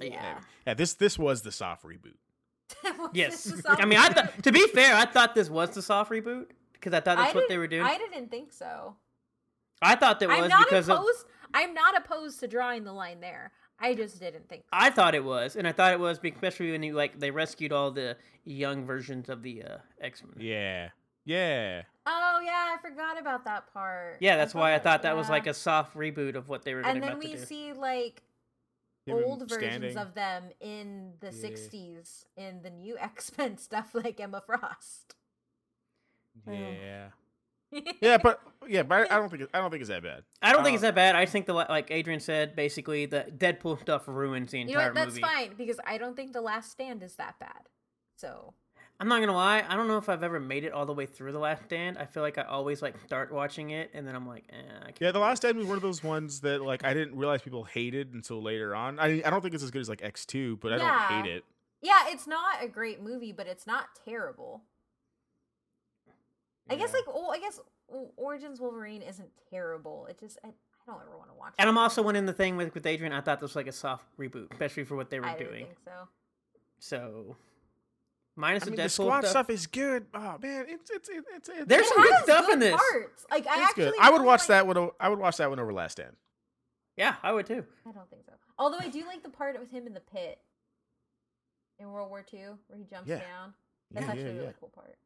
Yeah. 0.00 0.38
yeah, 0.66 0.74
this 0.74 0.94
this 0.94 1.18
was 1.18 1.42
the 1.42 1.52
soft 1.52 1.84
reboot. 1.84 2.14
Yes, 3.12 3.44
This 3.44 3.58
is 3.58 3.62
I 3.66 3.84
mean, 3.84 3.98
I 3.98 4.06
all- 4.08 4.12
thought. 4.12 4.42
To 4.42 4.52
be 4.52 4.66
fair, 4.68 4.94
I 4.94 5.04
thought 5.04 5.34
this 5.34 5.48
was 5.50 5.70
the 5.70 5.82
soft 5.82 6.10
reboot 6.10 6.46
because 6.72 6.92
I 6.92 7.00
thought 7.00 7.18
that's 7.18 7.32
I 7.32 7.36
what 7.36 7.48
they 7.48 7.58
were 7.58 7.66
doing. 7.68 7.82
I 7.82 7.90
I, 7.90 7.98
didn't 7.98 8.30
think 8.30 8.52
so. 8.52 8.96
I 9.82 9.94
thought 9.96 10.18
that 10.20 10.30
I'm 10.30 10.42
was 10.42 10.50
not 10.50 10.64
because 10.66 10.88
of. 10.88 11.04
I'm 11.52 11.74
not 11.74 11.96
opposed 11.96 12.40
to 12.40 12.48
drawing 12.48 12.82
the 12.84 12.92
line 12.92 13.20
there. 13.20 13.52
I 13.80 13.94
just 13.94 14.20
didn't 14.20 14.48
think. 14.48 14.62
So. 14.62 14.68
I 14.72 14.90
thought 14.90 15.14
it 15.14 15.24
was, 15.24 15.56
and 15.56 15.66
I 15.66 15.72
thought 15.72 15.92
it 15.92 16.00
was, 16.00 16.18
be- 16.18 16.30
especially 16.30 16.70
when 16.72 16.82
you 16.82 16.94
like 16.94 17.18
they 17.18 17.30
rescued 17.30 17.72
all 17.72 17.90
the 17.90 18.16
young 18.44 18.86
versions 18.86 19.28
of 19.28 19.42
the 19.42 19.62
uh, 19.62 19.78
X 20.00 20.22
Men. 20.22 20.34
Yeah, 20.44 20.88
yeah. 21.24 21.82
Oh 22.06 22.40
yeah, 22.44 22.76
I 22.76 22.78
forgot 22.80 23.18
about 23.20 23.44
that 23.46 23.72
part. 23.72 24.18
Yeah, 24.20 24.36
that's 24.36 24.54
why 24.54 24.74
I 24.74 24.78
thought 24.78 25.02
that 25.02 25.16
was 25.16 25.28
like 25.28 25.46
a 25.46 25.54
soft 25.54 25.96
reboot 25.96 26.34
of 26.36 26.48
what 26.48 26.64
they 26.64 26.74
were 26.74 26.82
going 26.82 26.96
And 26.96 27.02
to 27.02 27.08
then 27.08 27.16
about 27.16 27.24
we 27.24 27.32
to 27.32 27.38
do. 27.38 27.44
see 27.44 27.72
like 27.72 28.22
Him 29.06 29.16
and 29.16 29.24
old 29.26 29.48
versions 29.48 29.96
of 29.96 30.14
them 30.14 30.44
in 30.60 31.14
the 31.20 31.26
Yeah. 31.34 31.48
60s 31.48 32.24
in 32.36 32.62
the 32.62 32.70
new 32.70 32.96
X-Men 33.00 33.58
stuff 33.58 33.90
like 33.94 34.20
Emma 34.20 34.42
Frost. 34.46 35.14
Yeah, 36.50 37.08
yeah, 38.00 38.18
but 38.18 38.40
yeah, 38.68 38.82
but 38.82 39.10
I 39.10 39.16
don't 39.16 39.28
think 39.30 39.42
it, 39.42 39.50
I 39.54 39.58
don't 39.58 39.70
think 39.70 39.80
it's 39.80 39.90
that 39.90 40.02
bad. 40.02 40.22
I 40.42 40.52
don't 40.52 40.62
think 40.64 40.74
Uh, 40.74 40.76
it's 40.76 40.82
that 40.82 40.94
bad. 40.94 41.16
I 41.16 41.26
think 41.26 41.46
the 41.46 41.52
like 41.54 41.90
Adrian 41.90 42.20
said, 42.20 42.54
basically 42.56 43.06
the 43.06 43.26
Deadpool 43.36 43.80
stuff 43.80 44.04
ruins 44.06 44.50
the 44.52 44.58
You 44.58 44.64
know 44.66 44.72
entire 44.72 44.86
what? 44.88 44.94
That's 44.94 45.08
movie. 45.10 45.20
fine 45.22 45.54
because 45.56 45.78
I 45.86 45.98
don't 45.98 46.16
think 46.16 46.32
The 46.32 46.40
Last 46.40 46.70
Stand 46.70 47.02
is 47.02 47.16
that 47.16 47.38
bad. 47.38 47.68
So, 48.16 48.54
I'm 49.00 49.08
not 49.08 49.20
gonna 49.20 49.34
lie. 49.34 49.64
I 49.68 49.76
don't 49.76 49.88
know 49.88 49.98
if 49.98 50.08
I've 50.08 50.22
ever 50.22 50.38
made 50.38 50.64
it 50.64 50.72
all 50.72 50.86
the 50.86 50.92
way 50.94 51.04
through 51.06 51.32
the 51.32 51.38
Last 51.38 51.64
Stand. 51.64 51.98
I 51.98 52.06
feel 52.06 52.22
like 52.22 52.38
I 52.38 52.42
always 52.42 52.80
like 52.80 52.94
start 53.04 53.32
watching 53.32 53.70
it 53.70 53.90
and 53.92 54.06
then 54.06 54.14
I'm 54.14 54.26
like, 54.26 54.44
eh, 54.52 54.56
I 54.80 54.84
can't. 54.86 55.00
Yeah, 55.00 55.10
The 55.12 55.18
Last 55.18 55.38
Stand 55.38 55.58
was 55.58 55.66
one 55.66 55.76
of 55.76 55.82
those 55.82 56.02
ones 56.04 56.40
that 56.42 56.62
like 56.62 56.84
I 56.84 56.94
didn't 56.94 57.16
realize 57.16 57.42
people 57.42 57.64
hated 57.64 58.14
until 58.14 58.40
later 58.42 58.74
on. 58.74 58.98
I 59.00 59.20
I 59.24 59.30
don't 59.30 59.40
think 59.42 59.54
it's 59.54 59.64
as 59.64 59.70
good 59.72 59.82
as 59.82 59.88
like 59.88 60.02
X 60.02 60.24
two, 60.24 60.56
but 60.58 60.72
I 60.72 60.76
Yeah. 60.76 61.08
don't 61.08 61.24
hate 61.24 61.34
it. 61.36 61.44
Yeah, 61.82 62.04
it's 62.08 62.26
not 62.26 62.62
a 62.62 62.68
great 62.68 63.02
movie, 63.02 63.32
but 63.32 63.46
it's 63.46 63.66
not 63.66 63.86
terrible. 64.06 64.62
I 66.70 66.76
guess 66.76 66.90
Yeah. 66.92 67.00
like 67.00 67.04
oh, 67.08 67.30
I 67.30 67.38
guess 67.38 67.60
Origins 68.16 68.60
Wolverine 68.60 69.02
isn't 69.02 69.28
terrible. 69.50 70.06
It 70.08 70.18
just 70.18 70.38
I, 70.44 70.48
I 70.48 70.52
don't 70.86 71.00
ever 71.02 71.16
want 71.16 71.30
to 71.30 71.34
watch. 71.38 71.54
And 71.58 71.66
it. 71.66 71.70
I'm 71.70 71.78
also 71.78 72.02
went 72.02 72.16
in 72.16 72.26
the 72.26 72.32
thing 72.32 72.56
with 72.56 72.74
with 72.74 72.86
Adrian. 72.86 73.12
I 73.12 73.20
thought 73.20 73.40
this 73.40 73.50
was 73.50 73.56
like 73.56 73.66
a 73.66 73.72
soft 73.72 74.06
reboot, 74.18 74.50
especially 74.52 74.84
for 74.84 74.96
what 74.96 75.10
they 75.10 75.20
were 75.20 75.26
I 75.26 75.36
didn't 75.36 75.52
doing. 75.52 75.66
think 75.66 75.78
so. 75.84 76.08
So, 76.78 77.36
minus 78.36 78.62
I 78.62 78.66
the 78.66 78.70
mean, 78.72 78.80
Deadpool 78.80 78.82
the 78.84 78.88
squad 78.90 79.20
stuff. 79.20 79.30
stuff 79.30 79.50
is 79.50 79.66
good. 79.66 80.06
Oh 80.14 80.38
man, 80.42 80.66
it's 80.68 80.90
it's 80.90 81.08
it's 81.08 81.26
it's, 81.36 81.48
it's 81.48 81.66
There's 81.66 81.86
It 81.86 81.88
some 81.94 82.02
good 82.02 82.12
has 82.14 82.22
stuff 82.24 82.48
in 82.50 82.58
this. 82.58 82.74
Parts. 82.92 83.26
Like 83.30 83.46
I 83.46 83.54
it's 83.60 83.68
actually 83.70 83.84
good. 83.84 83.94
I 84.00 84.10
would 84.10 84.22
watch 84.22 84.40
like- 84.40 84.48
that 84.48 84.66
one. 84.66 84.90
I 85.00 85.08
would 85.08 85.18
watch 85.18 85.36
that 85.38 85.50
one 85.50 85.58
over 85.60 85.72
Last 85.72 85.92
Stand. 85.92 86.16
Yeah, 86.96 87.16
I 87.22 87.32
would 87.32 87.46
too. 87.46 87.64
I 87.86 87.92
don't 87.92 88.08
think 88.10 88.22
so. 88.26 88.32
Although 88.58 88.78
I 88.78 88.88
do 88.88 89.04
like 89.06 89.22
the 89.22 89.28
part 89.30 89.58
with 89.58 89.70
him 89.70 89.86
in 89.86 89.94
the 89.94 90.00
pit 90.00 90.38
in 91.80 91.90
World 91.90 92.08
War 92.08 92.24
II 92.32 92.40
where 92.68 92.78
he 92.78 92.84
jumps 92.84 93.08
Yeah. 93.08 93.16
down. 93.18 93.54
That's 93.90 94.06
Yeah, 94.06 94.12
actually 94.12 94.24
yeah, 94.26 94.30
a 94.30 94.34
really 94.34 94.46
yeah. 94.46 94.52
cool 94.60 94.70
part. 94.74 94.96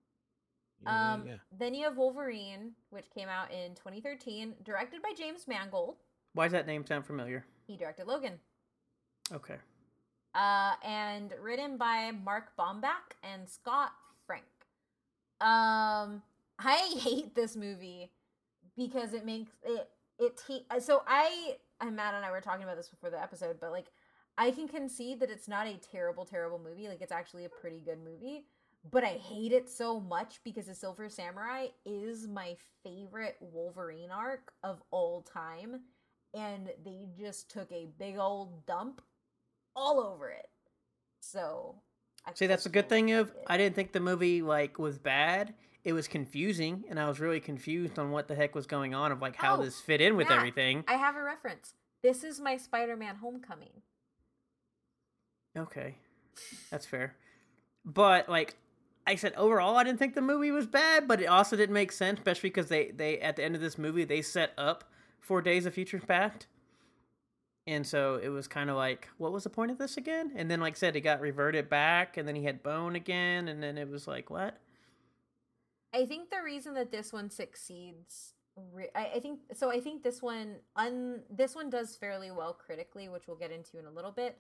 Um, 0.87 1.25
yeah. 1.27 1.35
Then 1.59 1.75
you 1.75 1.85
have 1.85 1.97
Wolverine, 1.97 2.73
which 2.91 3.11
came 3.11 3.29
out 3.29 3.51
in 3.53 3.75
2013, 3.75 4.55
directed 4.64 5.03
by 5.03 5.12
James 5.17 5.47
Mangold. 5.49 5.97
Why 6.35 6.45
does 6.45 6.53
that 6.53 6.67
name 6.67 6.87
sound 6.87 7.05
familiar? 7.05 7.45
He 7.67 7.77
directed 7.77 8.07
Logan. 8.07 8.35
Okay. 9.33 9.57
Uh, 10.35 10.75
and 10.85 11.35
written 11.43 11.77
by 11.77 12.12
Mark 12.25 12.53
Bomback 12.59 13.17
and 13.23 13.49
Scott 13.49 13.93
Frank. 14.27 14.45
Um, 15.41 16.23
I 16.59 16.77
hate 17.01 17.35
this 17.35 17.57
movie 17.57 18.11
because 18.77 19.14
it 19.14 19.25
makes 19.27 19.53
it 19.64 19.88
it 20.19 20.41
te- 20.47 20.67
so 20.81 21.03
I 21.07 21.57
and 21.81 21.95
Matt 21.97 22.14
and 22.14 22.25
I 22.25 22.31
were 22.31 22.41
talking 22.41 22.64
about 22.64 22.77
this 22.77 22.88
before 22.88 23.11
the 23.11 23.21
episode, 23.21 23.59
but 23.61 23.73
like 23.73 23.87
I 24.37 24.51
can 24.51 24.69
concede 24.69 25.21
that 25.21 25.31
it's 25.31 25.49
not 25.49 25.67
a 25.67 25.75
terrible 25.75 26.25
terrible 26.25 26.61
movie. 26.62 26.88
Like 26.88 27.01
it's 27.01 27.12
actually 27.12 27.45
a 27.45 27.49
pretty 27.49 27.81
good 27.81 27.99
movie, 28.05 28.45
but 28.91 29.05
I 29.05 29.19
hate 29.19 29.53
it 29.53 29.69
so 29.69 30.01
much 30.01 30.41
because 30.45 30.67
the 30.67 30.75
Silver 30.75 31.09
Samurai 31.09 31.67
is 31.85 32.27
my 32.27 32.57
favorite 32.83 33.37
Wolverine 33.41 34.11
arc 34.11 34.53
of 34.62 34.83
all 34.91 35.23
time, 35.23 35.81
and 36.35 36.69
they 36.85 37.09
just 37.19 37.51
took 37.51 37.71
a 37.73 37.88
big 37.99 38.19
old 38.19 38.67
dump 38.67 39.01
all 39.75 40.01
over 40.01 40.31
it. 40.31 40.49
So, 41.21 41.77
I 42.25 42.33
See, 42.35 42.47
that's 42.47 42.67
a 42.67 42.71
good 42.71 42.88
thing. 42.88 43.12
Of 43.12 43.33
I 43.47 43.57
didn't 43.57 43.75
think 43.75 43.93
the 43.93 44.01
movie 44.01 44.43
like 44.43 44.79
was 44.79 44.99
bad. 44.99 45.55
It 45.85 45.93
was 45.93 46.09
confusing, 46.09 46.85
and 46.88 46.99
I 46.99 47.09
was 47.09 47.21
really 47.21 47.41
confused 47.41 47.99
on 47.99 48.11
what 48.11 48.29
the 48.29 48.35
heck 48.35 48.55
was 48.55 48.67
going 48.67 48.95
on 48.95 49.12
of 49.12 49.21
like 49.21 49.37
how 49.37 49.57
Oh, 49.57 49.62
this 49.62 49.81
fit 49.81 50.01
in 50.01 50.17
with 50.17 50.29
Matt, 50.29 50.38
everything. 50.38 50.85
I 50.87 50.95
have 50.95 51.17
a 51.17 51.23
reference. 51.23 51.75
This 52.03 52.23
is 52.23 52.41
my 52.41 52.57
Spider-Man 52.57 53.17
Homecoming. 53.17 53.83
Okay, 55.57 55.97
that's 56.71 56.87
fair. 56.87 57.17
But 57.85 58.29
like 58.29 58.57
I 59.09 59.14
said, 59.14 59.33
overall, 59.37 59.77
I 59.77 59.85
didn't 59.85 59.99
think 59.99 60.14
the 60.14 60.21
movie 60.21 60.51
was 60.51 60.66
bad, 60.66 61.09
but 61.09 61.23
it 61.23 61.27
also 61.27 61.57
didn't 61.57 61.73
make 61.73 61.92
sense, 61.92 62.18
especially 62.18 62.51
because 62.51 62.68
they 62.68 62.90
they 62.90 63.18
at 63.21 63.37
the 63.37 63.44
end 63.44 63.55
of 63.55 63.62
this 63.62 63.79
movie 63.79 64.05
they 64.05 64.21
set 64.21 64.53
up 64.59 64.85
for 65.18 65.40
Days 65.40 65.64
of 65.64 65.73
Future 65.73 65.99
Past, 65.99 66.47
and 67.66 67.87
so 67.87 68.21
it 68.23 68.29
was 68.29 68.47
kind 68.47 68.68
of 68.68 68.77
like, 68.77 69.09
what 69.16 69.33
was 69.33 69.44
the 69.44 69.51
point 69.51 69.71
of 69.71 69.79
this 69.79 69.97
again? 69.97 70.33
And 70.37 70.51
then, 70.51 70.61
like 70.61 70.75
I 70.75 70.77
said, 70.77 70.94
it 70.94 71.01
got 71.01 71.23
reverted 71.23 71.71
back, 71.71 72.18
and 72.18 72.29
then 72.29 72.37
he 72.37 72.44
had 72.44 72.62
Bone 72.62 72.97
again, 72.97 73.49
and 73.49 73.62
then 73.62 73.79
it 73.79 73.88
was 73.88 74.07
like, 74.07 74.29
what? 74.29 74.59
I 75.94 76.05
think 76.05 76.29
the 76.29 76.42
reason 76.44 76.75
that 76.75 76.92
this 76.92 77.11
one 77.11 77.31
succeeds, 77.31 78.35
I, 78.94 79.21
think 79.21 79.40
so. 79.55 79.71
I 79.71 79.81
think 79.81 80.03
this 80.03 80.21
one, 80.21 80.57
un, 80.77 81.21
this 81.31 81.55
one 81.55 81.71
does 81.71 81.97
fairly 81.97 82.31
well 82.31 82.53
critically, 82.53 83.09
which 83.09 83.27
we'll 83.27 83.38
get 83.38 83.53
into 83.53 83.79
in 83.79 83.87
a 83.87 83.90
little 83.90 84.12
bit. 84.12 84.38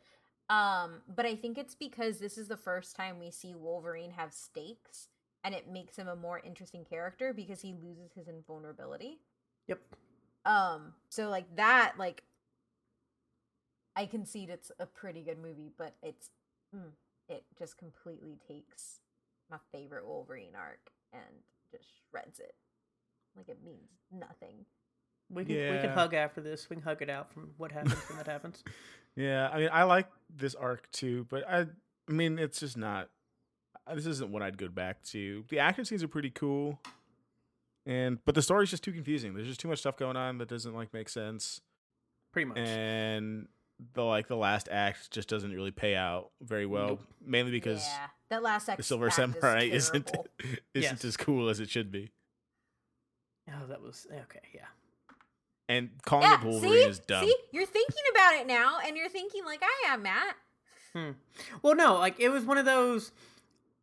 Um, 0.50 1.02
but 1.14 1.26
I 1.26 1.34
think 1.34 1.58
it's 1.58 1.74
because 1.74 2.18
this 2.18 2.38
is 2.38 2.48
the 2.48 2.56
first 2.56 2.96
time 2.96 3.18
we 3.18 3.30
see 3.30 3.54
Wolverine 3.54 4.12
have 4.12 4.32
stakes, 4.32 5.08
and 5.44 5.54
it 5.54 5.70
makes 5.70 5.96
him 5.96 6.08
a 6.08 6.16
more 6.16 6.40
interesting 6.40 6.84
character 6.84 7.32
because 7.32 7.60
he 7.60 7.74
loses 7.74 8.12
his 8.14 8.28
invulnerability. 8.28 9.18
Yep. 9.66 9.80
Um, 10.46 10.94
so 11.10 11.28
like 11.28 11.56
that, 11.56 11.94
like 11.98 12.22
I 13.94 14.06
concede 14.06 14.48
it's 14.48 14.72
a 14.78 14.86
pretty 14.86 15.22
good 15.22 15.38
movie, 15.38 15.70
but 15.76 15.94
it's 16.02 16.30
mm, 16.74 16.92
it 17.28 17.44
just 17.58 17.76
completely 17.76 18.38
takes 18.46 19.00
my 19.50 19.58
favorite 19.72 20.06
Wolverine 20.06 20.54
arc 20.56 20.90
and 21.12 21.42
just 21.70 21.84
shreds 22.10 22.38
it. 22.38 22.54
Like 23.36 23.48
it 23.48 23.58
means 23.64 23.90
nothing. 24.10 24.64
We 25.30 25.44
can 25.44 25.54
we 25.54 25.78
can 25.80 25.90
hug 25.90 26.14
after 26.14 26.40
this. 26.40 26.68
We 26.70 26.76
can 26.76 26.82
hug 26.82 27.02
it 27.02 27.10
out 27.10 27.32
from 27.32 27.50
what 27.58 27.72
happens 27.72 27.94
when 28.08 28.16
that 28.18 28.26
happens. 28.26 28.62
Yeah, 29.16 29.48
I 29.52 29.58
mean, 29.58 29.68
I 29.72 29.82
like 29.82 30.06
this 30.32 30.54
arc 30.54 30.88
too, 30.92 31.26
but 31.28 31.42
I, 31.50 31.62
I 32.08 32.12
mean, 32.12 32.38
it's 32.38 32.60
just 32.60 32.76
not. 32.76 33.08
uh, 33.84 33.96
This 33.96 34.06
isn't 34.06 34.30
what 34.30 34.42
I'd 34.42 34.56
go 34.56 34.68
back 34.68 35.02
to. 35.06 35.44
The 35.48 35.58
action 35.58 35.84
scenes 35.84 36.04
are 36.04 36.08
pretty 36.08 36.30
cool, 36.30 36.78
and 37.84 38.18
but 38.24 38.36
the 38.36 38.42
story's 38.42 38.70
just 38.70 38.84
too 38.84 38.92
confusing. 38.92 39.34
There's 39.34 39.48
just 39.48 39.58
too 39.58 39.66
much 39.66 39.80
stuff 39.80 39.96
going 39.96 40.16
on 40.16 40.38
that 40.38 40.48
doesn't 40.48 40.72
like 40.72 40.94
make 40.94 41.08
sense, 41.08 41.60
Pretty 42.32 42.44
much. 42.44 42.58
and 42.58 43.48
the 43.94 44.04
like 44.04 44.28
the 44.28 44.36
last 44.36 44.68
act 44.70 45.10
just 45.10 45.28
doesn't 45.28 45.52
really 45.52 45.72
pay 45.72 45.96
out 45.96 46.30
very 46.40 46.66
well. 46.66 46.86
Nope. 46.88 47.00
Mainly 47.24 47.50
because 47.50 47.84
yeah, 47.84 48.06
that 48.30 48.42
last 48.44 48.68
act, 48.68 48.76
the 48.76 48.84
Silver 48.84 49.06
act 49.06 49.16
Samurai 49.16 49.62
is 49.64 49.88
isn't 49.94 50.10
isn't 50.74 50.92
Yes. 50.92 51.04
as 51.04 51.16
cool 51.16 51.48
as 51.48 51.58
it 51.58 51.70
should 51.70 51.90
be, 51.90 52.12
oh, 53.50 53.66
that 53.68 53.82
was 53.82 54.06
okay. 54.12 54.42
Yeah. 54.54 54.66
And 55.68 55.90
calling 56.04 56.24
Yeah, 56.24 56.40
it 56.40 56.44
Wolverine 56.46 56.72
see, 56.72 56.78
is 56.88 56.98
dumb. 57.00 57.24
see, 57.24 57.36
you're 57.52 57.66
thinking 57.66 58.02
about 58.12 58.34
it 58.34 58.46
now, 58.46 58.78
and 58.84 58.96
you're 58.96 59.08
thinking 59.08 59.44
like 59.44 59.62
I 59.62 59.92
am, 59.92 60.02
Matt. 60.02 60.36
Hmm. 60.94 61.10
Well, 61.62 61.74
no, 61.74 61.94
like 61.98 62.18
it 62.18 62.30
was 62.30 62.44
one 62.44 62.58
of 62.58 62.64
those. 62.64 63.12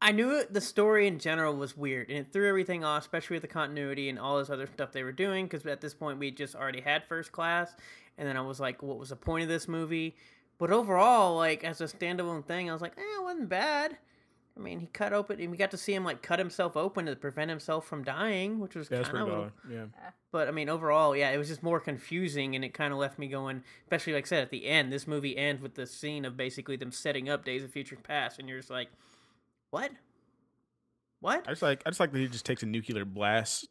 I 0.01 0.11
knew 0.11 0.31
it, 0.39 0.53
the 0.53 0.61
story 0.61 1.07
in 1.07 1.19
general 1.19 1.55
was 1.55 1.77
weird, 1.77 2.09
and 2.09 2.19
it 2.19 2.33
threw 2.33 2.47
everything 2.49 2.83
off, 2.83 3.03
especially 3.03 3.35
with 3.35 3.43
the 3.43 3.47
continuity 3.47 4.09
and 4.09 4.19
all 4.19 4.37
this 4.37 4.49
other 4.49 4.67
stuff 4.67 4.91
they 4.91 5.03
were 5.03 5.11
doing. 5.11 5.45
Because 5.45 5.65
at 5.65 5.81
this 5.81 5.93
point, 5.93 6.19
we 6.19 6.31
just 6.31 6.55
already 6.55 6.81
had 6.81 7.03
First 7.05 7.31
Class, 7.31 7.75
and 8.17 8.27
then 8.27 8.35
I 8.37 8.41
was 8.41 8.59
like, 8.59 8.83
"What 8.83 8.99
was 8.99 9.09
the 9.09 9.15
point 9.15 9.43
of 9.43 9.49
this 9.49 9.67
movie?" 9.67 10.15
But 10.57 10.71
overall, 10.71 11.35
like 11.37 11.63
as 11.63 11.81
a 11.81 11.85
standalone 11.85 12.45
thing, 12.45 12.69
I 12.69 12.73
was 12.73 12.81
like, 12.81 12.97
"Eh, 12.97 13.01
it 13.01 13.23
wasn't 13.23 13.49
bad." 13.49 13.97
I 14.57 14.61
mean, 14.61 14.79
he 14.79 14.87
cut 14.87 15.11
open, 15.11 15.41
and 15.41 15.51
we 15.51 15.57
got 15.57 15.71
to 15.71 15.77
see 15.77 15.93
him 15.93 16.05
like 16.05 16.21
cut 16.21 16.39
himself 16.39 16.77
open 16.77 17.07
to 17.07 17.15
prevent 17.17 17.49
himself 17.49 17.85
from 17.85 18.03
dying, 18.05 18.59
which 18.59 18.73
was 18.75 18.87
Yeah, 18.89 19.03
kind 19.03 19.17
of. 19.17 19.27
baller. 19.27 19.51
Yeah. 19.69 19.85
But 20.31 20.47
I 20.47 20.51
mean, 20.51 20.69
overall, 20.69 21.15
yeah, 21.15 21.31
it 21.31 21.37
was 21.37 21.49
just 21.49 21.61
more 21.61 21.79
confusing, 21.81 22.55
and 22.55 22.63
it 22.63 22.73
kind 22.73 22.93
of 22.93 22.99
left 22.99 23.19
me 23.19 23.27
going. 23.27 23.63
Especially 23.83 24.13
like 24.13 24.25
I 24.25 24.27
said 24.27 24.43
at 24.43 24.51
the 24.51 24.65
end, 24.65 24.93
this 24.93 25.07
movie 25.07 25.35
ends 25.37 25.61
with 25.61 25.75
the 25.75 25.85
scene 25.85 26.23
of 26.23 26.37
basically 26.37 26.77
them 26.77 26.91
setting 26.91 27.27
up 27.27 27.43
Days 27.43 27.63
of 27.63 27.71
Future 27.71 27.97
Past, 28.01 28.39
and 28.39 28.47
you're 28.47 28.59
just 28.59 28.69
like, 28.69 28.87
what? 29.71 29.91
What? 31.19 31.43
I 31.47 31.51
just 31.51 31.61
like 31.61 31.81
I 31.85 31.89
just 31.89 31.99
like 31.99 32.11
that 32.13 32.19
he 32.19 32.27
just 32.27 32.45
takes 32.45 32.63
a 32.63 32.65
nuclear 32.65 33.03
blast, 33.03 33.67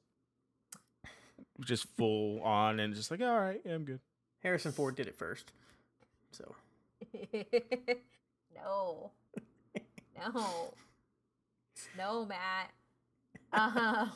just 1.61 1.87
full 1.97 2.43
on, 2.43 2.79
and 2.81 2.95
just 2.95 3.11
like, 3.11 3.21
all 3.23 3.39
right, 3.41 3.61
yeah, 3.65 3.73
I'm 3.75 3.85
good. 3.85 4.01
Harrison 4.43 4.73
Ford 4.73 4.97
did 4.97 5.07
it 5.07 5.17
first, 5.17 5.53
so 6.31 6.55
no, 8.55 9.11
no, 10.17 10.75
no, 11.97 12.27
Matt. 12.27 12.71
Uh, 13.53 14.09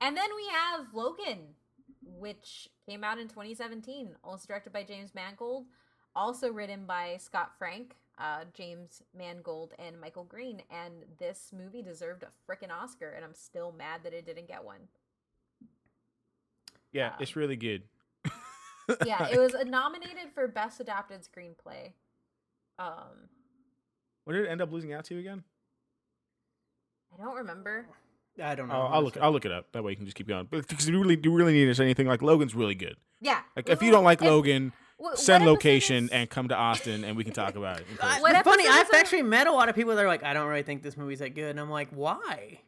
and 0.00 0.16
then 0.16 0.28
we 0.36 0.46
have 0.52 0.86
Logan, 0.92 1.54
which 2.04 2.68
came 2.88 3.02
out 3.04 3.18
in 3.18 3.28
2017, 3.28 4.10
also 4.24 4.46
directed 4.46 4.72
by 4.72 4.82
James 4.84 5.14
Mangold, 5.14 5.66
also 6.14 6.50
written 6.52 6.86
by 6.86 7.16
Scott 7.18 7.52
Frank, 7.58 7.96
uh, 8.18 8.44
James 8.54 9.02
Mangold, 9.16 9.72
and 9.78 10.00
Michael 10.00 10.24
Green. 10.24 10.62
And 10.70 11.04
this 11.18 11.50
movie 11.56 11.82
deserved 11.82 12.22
a 12.24 12.28
freaking 12.50 12.70
Oscar, 12.70 13.10
and 13.10 13.24
I'm 13.24 13.34
still 13.34 13.72
mad 13.72 14.02
that 14.04 14.12
it 14.12 14.26
didn't 14.26 14.48
get 14.48 14.64
one. 14.64 14.88
Yeah, 16.92 17.08
Um, 17.08 17.14
it's 17.20 17.36
really 17.36 17.56
good. 17.56 17.82
Yeah, 19.06 19.28
it 19.28 19.38
was 19.38 19.54
uh, 19.54 19.62
nominated 19.62 20.32
for 20.34 20.46
Best 20.48 20.80
Adapted 20.80 21.20
Screenplay. 21.22 21.92
Um, 22.78 23.28
What 24.24 24.34
did 24.34 24.44
it 24.44 24.48
end 24.48 24.60
up 24.60 24.72
losing 24.72 24.92
out 24.92 25.04
to 25.06 25.14
you 25.14 25.20
again? 25.20 25.42
I 27.18 27.24
don't 27.24 27.36
remember. 27.36 27.86
I 28.42 28.54
don't 28.54 28.70
oh, 28.70 28.74
know. 28.74 28.78
Oh, 28.80 28.86
I'll 28.86 28.88
look. 28.88 29.14
honestly. 29.16 29.20
I'll 29.22 29.32
look 29.32 29.44
it 29.44 29.52
up. 29.52 29.72
That 29.72 29.84
way 29.84 29.92
you 29.92 29.96
can 29.96 30.06
just 30.06 30.16
keep 30.16 30.28
going. 30.28 30.46
But 30.50 30.66
because 30.66 30.88
you 30.88 30.98
really, 30.98 31.18
you 31.22 31.32
really 31.32 31.52
need 31.52 31.66
to 31.66 31.74
say 31.74 31.84
anything 31.84 32.06
like 32.06 32.22
Logan's 32.22 32.54
really 32.54 32.74
good. 32.74 32.96
Yeah. 33.20 33.40
Like 33.54 33.68
if 33.68 33.82
you 33.82 33.90
don't 33.90 34.04
like 34.04 34.22
if- 34.22 34.28
Logan, 34.28 34.72
wh- 35.02 35.14
send 35.14 35.44
what 35.44 35.52
location 35.52 36.04
is- 36.04 36.10
and 36.10 36.30
come 36.30 36.48
to 36.48 36.56
Austin 36.56 37.04
and 37.04 37.16
we 37.16 37.24
can 37.24 37.34
talk 37.34 37.56
about 37.56 37.80
it. 37.80 37.86
in 37.90 37.96
What 37.96 38.44
funny. 38.44 38.66
I've 38.66 38.88
it? 38.88 38.94
actually 38.94 39.22
met 39.22 39.46
a 39.46 39.52
lot 39.52 39.68
of 39.68 39.74
people 39.74 39.94
that 39.94 40.04
are 40.04 40.08
like, 40.08 40.24
I 40.24 40.32
don't 40.32 40.48
really 40.48 40.62
think 40.62 40.82
this 40.82 40.96
movie's 40.96 41.18
that 41.18 41.34
good, 41.34 41.50
and 41.50 41.60
I'm 41.60 41.70
like, 41.70 41.88
why? 41.90 42.60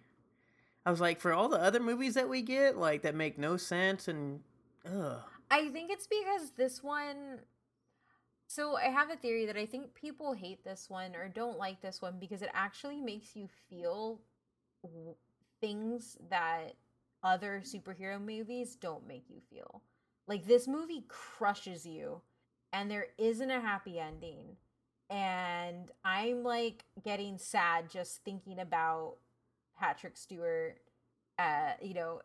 I 0.87 0.91
was 0.91 1.01
like, 1.01 1.19
for 1.21 1.33
all 1.33 1.49
the 1.49 1.61
other 1.61 1.81
movies 1.81 2.15
that 2.15 2.29
we 2.29 2.43
get, 2.43 2.77
like 2.77 3.03
that 3.03 3.15
make 3.15 3.39
no 3.39 3.57
sense, 3.57 4.07
and 4.07 4.41
ugh. 4.87 5.19
I 5.51 5.69
think 5.71 5.91
it's 5.91 6.07
because 6.07 6.51
this 6.57 6.83
one 6.83 7.39
So 8.47 8.77
I 8.77 8.85
have 8.85 9.11
a 9.11 9.17
theory 9.17 9.47
that 9.47 9.57
I 9.57 9.67
think 9.67 9.95
people 9.95 10.33
hate 10.33 10.65
this 10.65 10.89
one 10.89 11.17
or 11.17 11.29
don't 11.29 11.59
like 11.59 11.81
this 11.81 12.01
one 12.01 12.19
because 12.21 12.43
it 12.43 12.51
actually 12.53 13.01
makes 13.01 13.35
you 13.35 13.49
feel 13.69 14.21
w- 14.83 15.15
things 15.61 16.17
that 16.31 16.75
other 17.23 17.63
superhero 17.65 18.21
movies 18.21 18.77
don't 18.77 19.09
make 19.09 19.25
you 19.29 19.41
feel. 19.51 19.83
Like 20.29 20.47
this 20.47 20.69
movie 20.69 21.05
crushes 21.09 21.85
you 21.87 22.21
and 22.73 22.91
there 22.91 23.09
isn't 23.19 23.51
a 23.51 23.61
happy 23.61 23.99
ending. 23.99 24.57
And 25.11 25.91
I'm 26.05 26.43
like 26.43 26.85
getting 27.05 27.39
sad 27.39 27.91
just 27.91 28.25
thinking 28.25 28.59
about 28.59 29.17
Patrick 29.79 30.17
Stewart 30.17 30.79
uh 31.39 31.73
you 31.83 31.95
know 31.95 32.21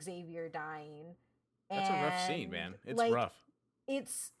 Xavier 0.00 0.48
dying. 0.48 1.16
That's 1.70 1.88
a 1.88 1.92
rough 1.92 2.26
scene, 2.26 2.50
man. 2.50 2.74
It's 2.84 2.98
like, 2.98 3.12
rough. 3.12 3.32
it's 3.88 4.32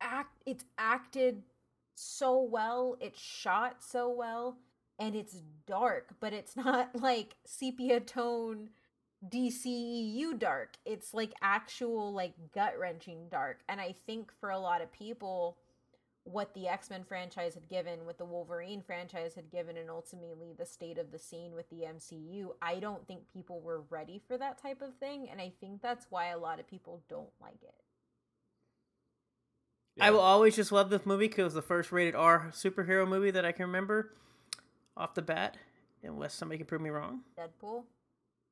act 0.00 0.42
it's 0.46 0.64
acted 0.78 1.42
so 1.94 2.40
well 2.40 2.96
it's 3.00 3.20
shot 3.20 3.76
so 3.80 4.08
well 4.08 4.56
and 4.98 5.14
it's 5.14 5.42
dark 5.66 6.14
but 6.20 6.32
it's 6.32 6.56
not 6.64 6.90
like 7.00 7.36
sepia 7.44 8.00
tone 8.00 8.70
dceu 9.26 10.38
dark. 10.38 10.76
It's 10.84 11.12
like 11.12 11.32
actual 11.42 12.12
like 12.12 12.34
gut-wrenching 12.54 13.28
dark. 13.30 13.60
And 13.68 13.80
i 13.80 13.94
think 14.06 14.32
for 14.40 14.50
a 14.50 14.58
lot 14.58 14.82
of 14.82 14.92
people 14.92 15.56
what 16.24 16.52
the 16.52 16.68
x-men 16.68 17.04
franchise 17.04 17.54
had 17.54 17.66
given 17.68 18.04
what 18.04 18.18
the 18.18 18.24
wolverine 18.24 18.82
franchise 18.82 19.34
had 19.34 19.50
given 19.50 19.78
and 19.78 19.88
ultimately 19.88 20.52
the 20.52 20.66
state 20.66 20.98
of 20.98 21.10
the 21.10 21.18
scene 21.18 21.54
with 21.54 21.68
the 21.70 21.84
mcu 21.94 22.48
i 22.60 22.78
don't 22.78 23.06
think 23.06 23.20
people 23.32 23.62
were 23.62 23.80
ready 23.88 24.20
for 24.28 24.36
that 24.36 24.60
type 24.60 24.82
of 24.82 24.94
thing 24.96 25.26
and 25.30 25.40
i 25.40 25.50
think 25.58 25.80
that's 25.80 26.06
why 26.10 26.28
a 26.28 26.38
lot 26.38 26.60
of 26.60 26.68
people 26.68 27.02
don't 27.08 27.30
like 27.40 27.62
it 27.62 27.82
I 30.00 30.10
will 30.10 30.20
always 30.20 30.56
just 30.56 30.72
love 30.72 30.90
this 30.90 31.04
movie 31.04 31.28
because 31.28 31.38
it 31.38 31.44
was 31.44 31.54
the 31.54 31.62
first 31.62 31.92
rated 31.92 32.14
R 32.14 32.50
superhero 32.52 33.06
movie 33.06 33.30
that 33.30 33.44
I 33.44 33.52
can 33.52 33.66
remember 33.66 34.12
off 34.96 35.14
the 35.14 35.22
bat, 35.22 35.56
unless 36.02 36.34
somebody 36.34 36.58
can 36.58 36.66
prove 36.66 36.80
me 36.80 36.90
wrong. 36.90 37.20
deadpool 37.38 37.84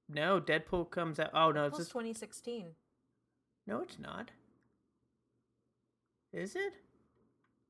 No, 0.09 0.41
Deadpool 0.41 0.91
comes 0.91 1.19
out. 1.19 1.31
Oh 1.35 1.51
no, 1.51 1.67
it's 1.67 1.79
just 1.79 1.91
2016 1.91 2.75
no, 3.67 3.81
it's 3.81 3.99
not. 3.99 4.31
Is 6.33 6.55
it? 6.55 6.75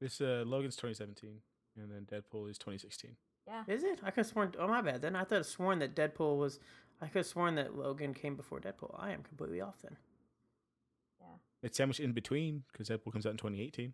This 0.00 0.20
uh, 0.20 0.44
Logan's 0.46 0.76
2017, 0.76 1.40
and 1.80 1.90
then 1.90 2.04
Deadpool 2.04 2.50
is 2.50 2.58
2016. 2.58 3.16
yeah 3.46 3.62
Is 3.66 3.82
it? 3.82 4.00
I 4.02 4.10
could 4.10 4.18
have 4.18 4.26
sworn. 4.26 4.52
Oh 4.58 4.68
my 4.68 4.82
bad. 4.82 5.00
Then 5.00 5.16
I 5.16 5.24
thought 5.24 5.38
I 5.38 5.42
sworn 5.42 5.78
that 5.78 5.94
Deadpool 5.94 6.36
was. 6.36 6.60
I 7.00 7.06
could 7.06 7.20
have 7.20 7.26
sworn 7.26 7.54
that 7.54 7.76
Logan 7.76 8.12
came 8.12 8.36
before 8.36 8.60
Deadpool. 8.60 8.94
I 8.98 9.12
am 9.12 9.22
completely 9.22 9.60
off 9.60 9.76
then. 9.82 9.96
It's 11.62 11.76
sandwiched 11.76 12.00
in 12.00 12.12
between 12.12 12.64
because 12.72 12.88
Deadpool 12.88 13.12
comes 13.12 13.26
out 13.26 13.30
in 13.30 13.36
2018. 13.38 13.92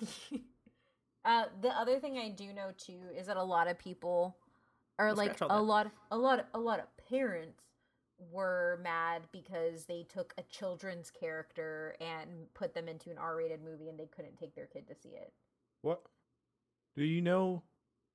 uh 1.24 1.44
the 1.62 1.68
other 1.68 1.98
thing 2.00 2.18
i 2.18 2.28
do 2.28 2.52
know 2.52 2.70
too 2.76 2.98
is 3.16 3.26
that 3.28 3.36
a 3.36 3.42
lot 3.42 3.68
of 3.68 3.78
people 3.78 4.36
are 4.98 5.12
Let's 5.12 5.18
like 5.18 5.36
a 5.40 5.46
that. 5.48 5.62
lot 5.62 5.90
a 6.10 6.16
lot 6.18 6.46
a 6.54 6.58
lot 6.58 6.80
of 6.80 6.86
parents 7.08 7.62
were 8.32 8.80
mad 8.82 9.22
because 9.30 9.84
they 9.84 10.02
took 10.08 10.34
a 10.38 10.42
children's 10.42 11.10
character 11.10 11.94
and 12.00 12.52
put 12.54 12.74
them 12.74 12.88
into 12.88 13.10
an 13.10 13.18
r-rated 13.18 13.62
movie 13.62 13.88
and 13.88 13.98
they 13.98 14.06
couldn't 14.06 14.36
take 14.36 14.54
their 14.54 14.66
kid 14.66 14.88
to 14.88 14.94
see 14.94 15.10
it 15.10 15.32
What? 15.82 16.00
Do 16.96 17.04
you 17.04 17.20
know 17.20 17.62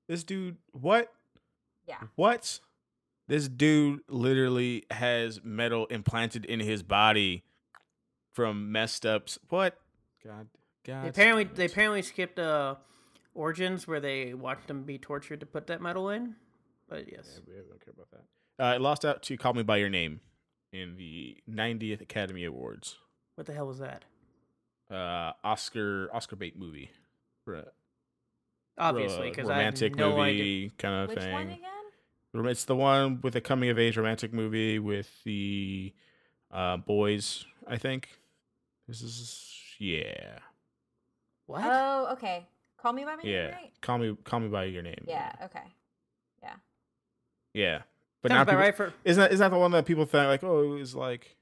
this 0.08 0.24
dude? 0.24 0.58
What? 0.72 1.14
yeah 1.88 2.00
What? 2.16 2.60
This 3.28 3.48
dude 3.48 4.02
literally 4.10 4.84
has 4.92 5.40
metal 5.44 5.86
implanted 5.86 6.44
in 6.46 6.60
his 6.60 6.84
body 6.84 7.44
from 8.34 8.72
messed 8.72 9.06
ups. 9.06 9.40
What? 9.50 9.78
God, 10.26 10.48
God. 10.86 11.04
They 11.06 11.10
apparently 11.10 11.44
they 11.46 11.66
apparently 11.66 12.02
skipped 12.02 12.40
uh, 12.40 12.76
Origins 13.34 13.88
where 13.88 14.00
they 14.00 14.34
watched 14.34 14.68
them 14.68 14.84
be 14.84 14.98
tortured 14.98 15.40
to 15.42 15.46
put 15.46 15.68
that 15.68 15.82
metal 15.82 16.10
in. 16.10 16.36
But 16.90 17.12
yes, 17.12 17.40
Yeah, 17.48 17.54
we 17.64 17.70
don't 17.70 17.84
care 17.84 17.94
about 17.94 18.10
that. 18.12 18.64
Uh, 18.64 18.76
it 18.76 18.82
lost 18.82 19.06
out 19.06 19.24
to 19.24 19.38
"Call 19.38 19.54
Me 19.54 19.64
by 19.64 19.78
Your 19.78 19.90
Name" 19.90 20.20
in 20.74 20.96
the 20.98 21.38
90th 21.50 22.02
Academy 22.02 22.44
Awards. 22.46 22.98
what 23.36 23.48
the 23.48 23.54
hell 23.54 23.68
was 23.68 23.80
that? 23.80 24.06
Uh, 24.90 25.32
Oscar 25.44 26.10
Oscar 26.14 26.36
bait 26.36 26.58
movie. 26.58 26.92
For 27.46 27.56
a- 27.56 27.72
Obviously, 28.78 29.30
because 29.30 29.50
I 29.50 29.54
have 29.54 29.60
romantic 29.60 29.96
no 29.96 30.12
movie 30.18 30.22
idea. 30.66 30.70
kind 30.78 30.96
of 31.04 31.10
which 31.10 31.20
thing. 31.20 31.34
one 31.34 31.48
again 31.50 32.46
It's 32.52 32.66
the 32.66 32.76
one 32.76 33.20
with 33.22 33.34
the 33.34 33.42
coming 33.42 33.70
of 33.70 33.78
age 33.80 33.98
romantic 33.98 34.34
movie 34.34 34.80
with 34.80 35.10
the 35.24 35.94
uh, 36.52 36.78
boys. 36.78 37.46
I 37.68 37.78
think 37.78 38.10
this 38.88 39.02
is 39.02 39.54
yeah 39.80 40.40
What? 41.48 41.62
oh 41.66 42.10
okay 42.14 42.46
call 42.82 42.94
me 42.94 43.04
by 43.06 43.16
my 43.16 43.22
yeah. 43.24 43.44
name 43.48 43.52
right 43.54 43.72
Call 43.82 43.98
me 43.98 44.18
call 44.24 44.40
me 44.40 44.48
by 44.48 44.66
your 44.66 44.84
name. 44.84 45.04
yeah 45.08 45.32
okay 45.46 45.64
yeah. 46.44 46.54
Yeah. 47.54 47.82
But 48.24 48.30
Sounds 48.32 48.40
now 48.48 48.52
people, 48.54 48.60
right 48.60 48.76
for. 48.76 48.94
isn't 49.04 49.22
that, 49.22 49.32
isn't 49.32 49.44
that 49.44 49.50
the 49.56 49.60
one 49.60 49.72
that 49.72 49.86
people 49.86 50.06
think 50.06 50.28
like 50.28 50.44
oh 50.44 50.64
it 50.64 50.68
was 50.80 50.96
like 50.96 51.36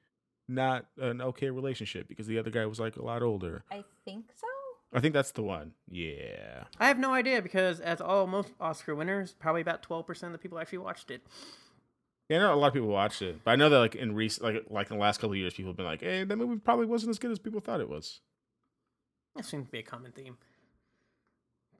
not 0.47 0.85
an 0.99 1.21
okay 1.21 1.49
relationship 1.49 2.07
because 2.07 2.25
the 2.27 2.39
other 2.39 2.49
guy 2.49 2.65
was 2.65 2.79
like 2.79 2.95
a 2.97 3.03
lot 3.03 3.21
older. 3.21 3.63
i 3.71 3.83
think 4.05 4.25
so 4.35 4.47
I 4.91 4.99
think 5.01 5.13
that's 5.13 5.33
the 5.33 5.43
one. 5.43 5.73
Yeah. 5.87 6.63
I 6.79 6.87
have 6.87 6.97
no 6.97 7.13
idea 7.13 7.43
because 7.43 7.79
as 7.79 8.01
all 8.01 8.25
most 8.25 8.49
Oscar 8.59 8.95
winners, 8.95 9.35
probably 9.37 9.61
about 9.61 9.83
twelve 9.83 10.07
percent 10.07 10.33
of 10.33 10.39
the 10.39 10.41
people 10.41 10.57
actually 10.57 10.79
watched 10.79 11.11
it. 11.11 11.21
Yeah, 12.29 12.37
I 12.37 12.39
know 12.41 12.53
a 12.53 12.55
lot 12.55 12.67
of 12.67 12.73
people 12.73 12.89
watched 12.89 13.21
it, 13.23 13.43
but 13.43 13.51
I 13.51 13.55
know 13.55 13.69
that 13.69 13.79
like 13.79 13.95
in 13.95 14.13
recent, 14.13 14.43
like 14.45 14.63
like 14.69 14.91
in 14.91 14.97
the 14.97 15.01
last 15.01 15.17
couple 15.19 15.31
of 15.31 15.37
years, 15.37 15.53
people 15.55 15.71
have 15.71 15.77
been 15.77 15.85
like, 15.85 16.01
"Hey, 16.01 16.23
that 16.23 16.35
movie 16.37 16.59
probably 16.59 16.85
wasn't 16.85 17.09
as 17.09 17.17
good 17.19 17.31
as 17.31 17.39
people 17.39 17.59
thought 17.59 17.81
it 17.81 17.89
was." 17.89 18.19
That 19.35 19.45
seems 19.45 19.65
to 19.65 19.71
be 19.71 19.79
a 19.79 19.83
common 19.83 20.11
theme. 20.11 20.37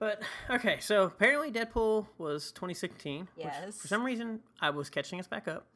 But 0.00 0.22
okay, 0.50 0.78
so 0.80 1.04
apparently 1.04 1.52
Deadpool 1.52 2.06
was 2.18 2.50
2016. 2.52 3.28
which 3.36 3.44
Yes. 3.46 3.78
for 3.78 3.86
some 3.86 4.02
reason, 4.04 4.40
I 4.60 4.70
was 4.70 4.90
catching 4.90 5.20
us 5.20 5.28
back 5.28 5.46
up. 5.46 5.66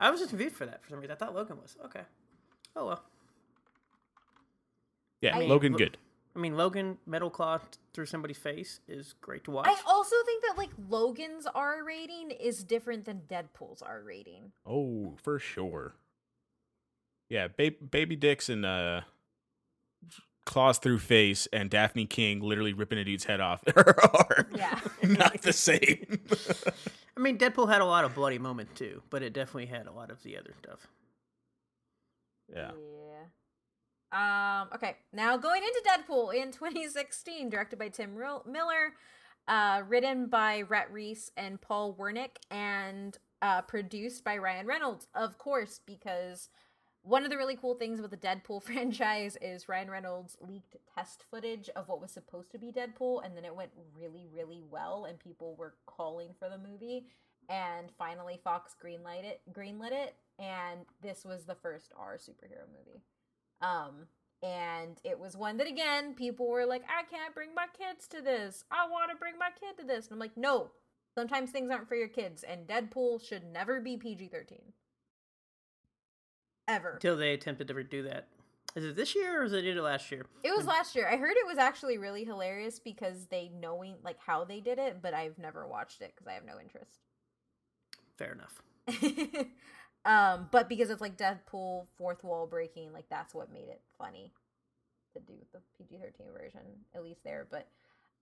I 0.00 0.10
was 0.10 0.20
just 0.20 0.30
confused 0.30 0.56
for 0.56 0.66
that 0.66 0.82
for 0.82 0.90
some 0.90 1.00
reason. 1.00 1.12
I 1.12 1.16
thought 1.16 1.34
Logan 1.34 1.58
was 1.60 1.76
okay. 1.84 2.02
Oh 2.74 2.86
well. 2.86 3.04
Yeah, 5.20 5.36
I- 5.36 5.40
Logan, 5.40 5.72
Lo- 5.72 5.78
good. 5.78 5.98
I 6.34 6.38
mean, 6.38 6.56
Logan 6.56 6.98
metal 7.06 7.28
claw 7.30 7.58
through 7.92 8.06
somebody's 8.06 8.38
face 8.38 8.80
is 8.88 9.14
great 9.20 9.44
to 9.44 9.50
watch. 9.50 9.66
I 9.68 9.76
also 9.86 10.16
think 10.24 10.42
that 10.44 10.56
like 10.56 10.70
Logan's 10.88 11.46
R 11.54 11.84
rating 11.84 12.30
is 12.30 12.64
different 12.64 13.04
than 13.04 13.22
Deadpool's 13.28 13.82
R 13.82 14.02
rating. 14.04 14.52
Oh, 14.66 15.14
for 15.22 15.38
sure. 15.38 15.94
Yeah, 17.28 17.48
ba- 17.48 17.72
baby 17.90 18.16
dicks 18.16 18.48
and 18.48 18.64
uh, 18.64 19.02
claws 20.46 20.78
through 20.78 20.98
face, 21.00 21.48
and 21.52 21.70
Dafne 21.70 22.08
Keen 22.08 22.40
literally 22.40 22.72
ripping 22.72 22.98
a 22.98 23.04
dude's 23.04 23.24
head 23.24 23.40
off 23.40 23.62
are 23.76 24.46
Yeah. 24.54 24.78
not 25.02 25.42
the 25.42 25.52
same. 25.52 26.20
I 27.16 27.20
mean, 27.20 27.36
Deadpool 27.38 27.70
had 27.70 27.82
a 27.82 27.86
lot 27.86 28.04
of 28.06 28.14
bloody 28.14 28.38
moments 28.38 28.72
too, 28.78 29.02
but 29.10 29.22
it 29.22 29.32
definitely 29.34 29.66
had 29.66 29.86
a 29.86 29.92
lot 29.92 30.10
of 30.10 30.22
the 30.22 30.38
other 30.38 30.52
stuff. 30.62 30.86
yeah. 32.50 32.70
Yeah. 32.72 33.24
Um. 34.12 34.68
Okay. 34.74 34.96
Now 35.12 35.36
going 35.36 35.62
into 35.62 35.82
Deadpool 35.88 36.34
in 36.34 36.52
2016, 36.52 37.48
directed 37.48 37.78
by 37.78 37.88
Tim 37.88 38.14
Miller, 38.14 38.94
uh, 39.48 39.82
written 39.88 40.26
by 40.26 40.62
Rhett 40.62 40.92
Reese 40.92 41.30
and 41.36 41.60
Paul 41.60 41.94
Wernick, 41.94 42.36
and 42.50 43.16
uh, 43.40 43.62
produced 43.62 44.22
by 44.22 44.36
Ryan 44.36 44.66
Reynolds, 44.66 45.08
of 45.14 45.38
course, 45.38 45.80
because 45.84 46.48
one 47.02 47.24
of 47.24 47.30
the 47.30 47.36
really 47.36 47.56
cool 47.56 47.74
things 47.74 47.98
about 47.98 48.10
the 48.12 48.16
Deadpool 48.16 48.62
franchise 48.64 49.36
is 49.40 49.68
Ryan 49.68 49.90
Reynolds 49.90 50.36
leaked 50.40 50.76
test 50.94 51.24
footage 51.30 51.68
of 51.74 51.88
what 51.88 52.00
was 52.00 52.12
supposed 52.12 52.52
to 52.52 52.58
be 52.58 52.72
Deadpool, 52.72 53.24
and 53.24 53.36
then 53.36 53.44
it 53.44 53.54
went 53.54 53.70
really, 53.98 54.28
really 54.32 54.62
well, 54.70 55.06
and 55.08 55.18
people 55.18 55.56
were 55.56 55.74
calling 55.86 56.28
for 56.38 56.48
the 56.48 56.58
movie. 56.58 57.06
And 57.48 57.90
finally, 57.98 58.40
Fox 58.42 58.74
greenlight 58.82 59.24
it, 59.24 59.40
greenlit 59.52 59.90
it, 59.90 60.14
and 60.38 60.80
this 61.02 61.24
was 61.24 61.44
the 61.44 61.56
first 61.56 61.92
R 61.98 62.16
superhero 62.16 62.66
movie. 62.68 63.02
Um, 63.62 64.06
and 64.42 64.98
it 65.04 65.18
was 65.18 65.36
one 65.36 65.56
that 65.58 65.68
again 65.68 66.14
people 66.14 66.48
were 66.48 66.66
like, 66.66 66.82
I 66.88 67.04
can't 67.04 67.34
bring 67.34 67.54
my 67.54 67.66
kids 67.78 68.08
to 68.08 68.20
this. 68.20 68.64
I 68.70 68.88
want 68.88 69.10
to 69.10 69.16
bring 69.16 69.38
my 69.38 69.50
kid 69.58 69.78
to 69.80 69.86
this, 69.86 70.06
and 70.06 70.14
I'm 70.14 70.18
like, 70.18 70.36
no. 70.36 70.70
Sometimes 71.14 71.50
things 71.50 71.70
aren't 71.70 71.88
for 71.88 71.94
your 71.94 72.08
kids, 72.08 72.42
and 72.42 72.66
Deadpool 72.66 73.22
should 73.26 73.44
never 73.44 73.80
be 73.80 73.96
PG 73.96 74.28
thirteen. 74.28 74.72
Ever. 76.66 76.94
Until 76.94 77.16
they 77.16 77.34
attempted 77.34 77.68
to 77.68 77.74
redo 77.74 78.04
that. 78.04 78.28
Is 78.74 78.84
it 78.84 78.96
this 78.96 79.14
year 79.14 79.42
or 79.42 79.44
is 79.44 79.52
it 79.52 79.62
did 79.62 79.76
it 79.76 79.82
last 79.82 80.10
year? 80.10 80.24
It 80.42 80.56
was 80.56 80.64
last 80.64 80.96
year. 80.96 81.06
I 81.06 81.16
heard 81.16 81.36
it 81.36 81.46
was 81.46 81.58
actually 81.58 81.98
really 81.98 82.24
hilarious 82.24 82.78
because 82.78 83.26
they 83.26 83.50
knowing 83.60 83.96
like 84.02 84.16
how 84.18 84.44
they 84.44 84.60
did 84.60 84.78
it, 84.78 85.02
but 85.02 85.12
I've 85.12 85.38
never 85.38 85.66
watched 85.66 86.00
it 86.00 86.12
because 86.14 86.26
I 86.26 86.32
have 86.32 86.46
no 86.46 86.58
interest. 86.58 87.00
Fair 88.16 88.32
enough. 88.32 88.62
um, 90.04 90.48
but 90.50 90.68
because 90.68 90.90
it's 90.90 91.00
like 91.00 91.16
Deadpool 91.16 91.86
fourth 91.96 92.24
wall 92.24 92.46
breaking, 92.46 92.92
like 92.92 93.08
that's 93.10 93.34
what 93.34 93.52
made 93.52 93.68
it 93.68 93.80
funny 93.98 94.32
to 95.14 95.20
do 95.20 95.34
the 95.52 95.60
PG 95.78 96.00
thirteen 96.00 96.32
version, 96.36 96.60
at 96.94 97.04
least 97.04 97.22
there. 97.24 97.46
But 97.50 97.68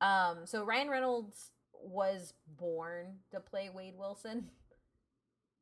um, 0.05 0.39
so 0.45 0.65
Ryan 0.65 0.91
Reynolds 0.91 1.53
was 1.83 2.35
born 2.59 3.19
to 3.31 3.41
play 3.41 3.71
Wade 3.73 3.95
Wilson. 3.97 4.47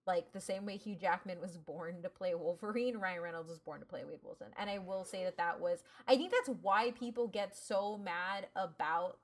like 0.09 0.33
the 0.33 0.41
same 0.41 0.65
way 0.65 0.77
Hugh 0.79 0.97
Jackman 0.97 1.39
was 1.41 1.59
born 1.59 2.03
to 2.03 2.09
play 2.09 2.35
Wolverine, 2.35 2.97
Ryan 2.97 3.21
Reynolds 3.21 3.51
was 3.51 3.59
born 3.59 3.79
to 3.81 3.87
play 3.87 4.05
Wade 4.05 4.21
Wilson. 4.25 4.49
And 4.59 4.71
I 4.71 4.79
will 4.79 5.05
say 5.05 5.23
that 5.25 5.37
that 5.37 5.61
was 5.61 5.85
I 6.09 6.17
think 6.17 6.33
that's 6.33 6.59
why 6.63 6.93
people 6.99 7.29
get 7.29 7.57
so 7.57 7.99
mad 7.99 8.47
about 8.57 9.19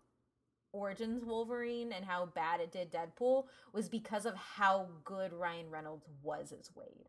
Origins 0.75 1.25
Wolverine 1.25 1.93
and 1.93 2.05
how 2.05 2.27
bad 2.27 2.61
it 2.61 2.73
did 2.73 2.93
Deadpool 2.93 3.45
was 3.73 3.89
because 3.89 4.27
of 4.27 4.35
how 4.35 4.89
good 5.05 5.33
Ryan 5.33 5.71
Reynolds 5.71 6.07
was 6.23 6.53
as 6.53 6.71
Wade. 6.75 7.09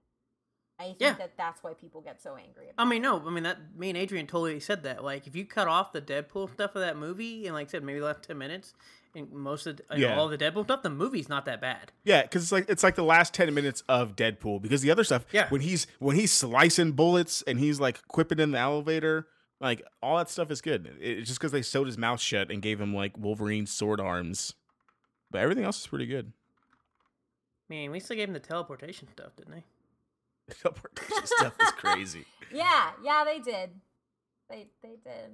I 0.78 0.84
think 0.84 0.97
Yeah. 0.99 1.13
that 1.13 1.38
that's 1.38 1.63
why 1.63 1.73
people 1.73 2.01
get 2.01 2.21
so 2.21 2.36
angry. 2.36 2.67
I 2.78 2.86
mean, 2.86 3.01
no, 3.01 3.25
I 3.25 3.30
mean 3.30 3.43
that. 3.43 3.78
Me 3.78 3.89
and 3.89 3.97
Adrian 3.97 4.28
totally 4.28 4.60
said 4.60 4.84
that. 4.84 5.04
Like, 5.04 5.25
if 5.25 5.36
you 5.36 5.45
cut 5.45 5.67
off 5.67 5.93
the 5.93 6.01
Deadpool 6.01 6.45
mm-hmm. 6.45 6.54
stuff 6.54 6.75
of 6.75 6.82
that 6.82 6.97
movie, 6.97 7.45
and 7.45 7.56
like 7.56 7.69
I 7.69 7.71
said, 7.71 7.84
maybe 7.84 7.99
the 7.99 8.06
last 8.06 8.23
ten 8.23 8.38
minutes, 8.38 8.73
and 9.15 9.32
most 9.32 9.67
of 9.67 9.80
and 9.89 10.01
Yeah. 10.01 10.17
all 10.19 10.28
the 10.28 10.38
Deadpool 10.38 10.65
stuff, 10.65 10.84
the 10.84 10.89
movie's 10.89 11.30
not 11.30 11.45
that 11.45 11.62
bad. 11.62 11.93
Yeah, 12.04 12.23
because 12.23 12.43
it's 12.43 12.51
like 12.51 12.69
it's 12.69 12.84
like 12.84 12.95
the 12.95 13.04
last 13.06 13.34
ten 13.34 13.54
minutes 13.54 13.84
of 13.88 14.17
Deadpool. 14.17 14.62
Because 14.62 14.82
the 14.82 14.91
other 14.91 15.06
stuff, 15.06 15.25
Yeah. 15.32 15.47
when 15.49 15.62
he's 15.62 15.88
when 15.99 16.17
he's 16.17 16.34
slicing 16.34 16.91
bullets 16.91 17.41
and 17.43 17.58
he's 17.58 17.80
like 17.80 18.06
quipping 18.10 18.39
in 18.39 18.51
the 18.51 18.60
elevator, 18.60 19.28
like 19.62 19.82
all 20.02 20.18
that 20.18 20.30
stuff 20.30 20.52
is 20.52 20.62
good. 20.62 20.88
It- 21.00 21.20
It's 21.20 21.28
just 21.28 21.39
because 21.39 21.52
they 21.52 21.62
sewed 21.62 21.88
his 21.88 21.98
mouth 21.98 22.20
shut 22.20 22.52
and 22.52 22.62
gave 22.62 22.80
him 22.82 22.94
like 22.94 23.18
Wolverine 23.18 23.65
sword 23.65 24.00
arms, 24.00 24.54
but 25.32 25.41
everything 25.41 25.63
else 25.63 25.80
is 25.82 25.88
pretty 25.88 26.06
good. 26.08 26.32
I 27.70 27.74
mean, 27.74 27.89
at 27.89 27.94
least 27.94 28.10
they 28.10 28.15
gave 28.15 28.28
him 28.28 28.34
the 28.34 28.39
teleportation 28.39 29.08
stuff, 29.12 29.36
didn't 29.36 29.54
they? 29.54 29.63
The 30.48 30.54
teleportation 30.62 31.26
stuff 31.26 31.54
is 31.62 31.72
crazy. 31.72 32.26
Yeah, 32.54 32.91
yeah, 33.04 33.24
they 33.26 33.39
did. 33.39 33.72
They 34.50 34.68
they 34.84 34.98
did. 35.04 35.32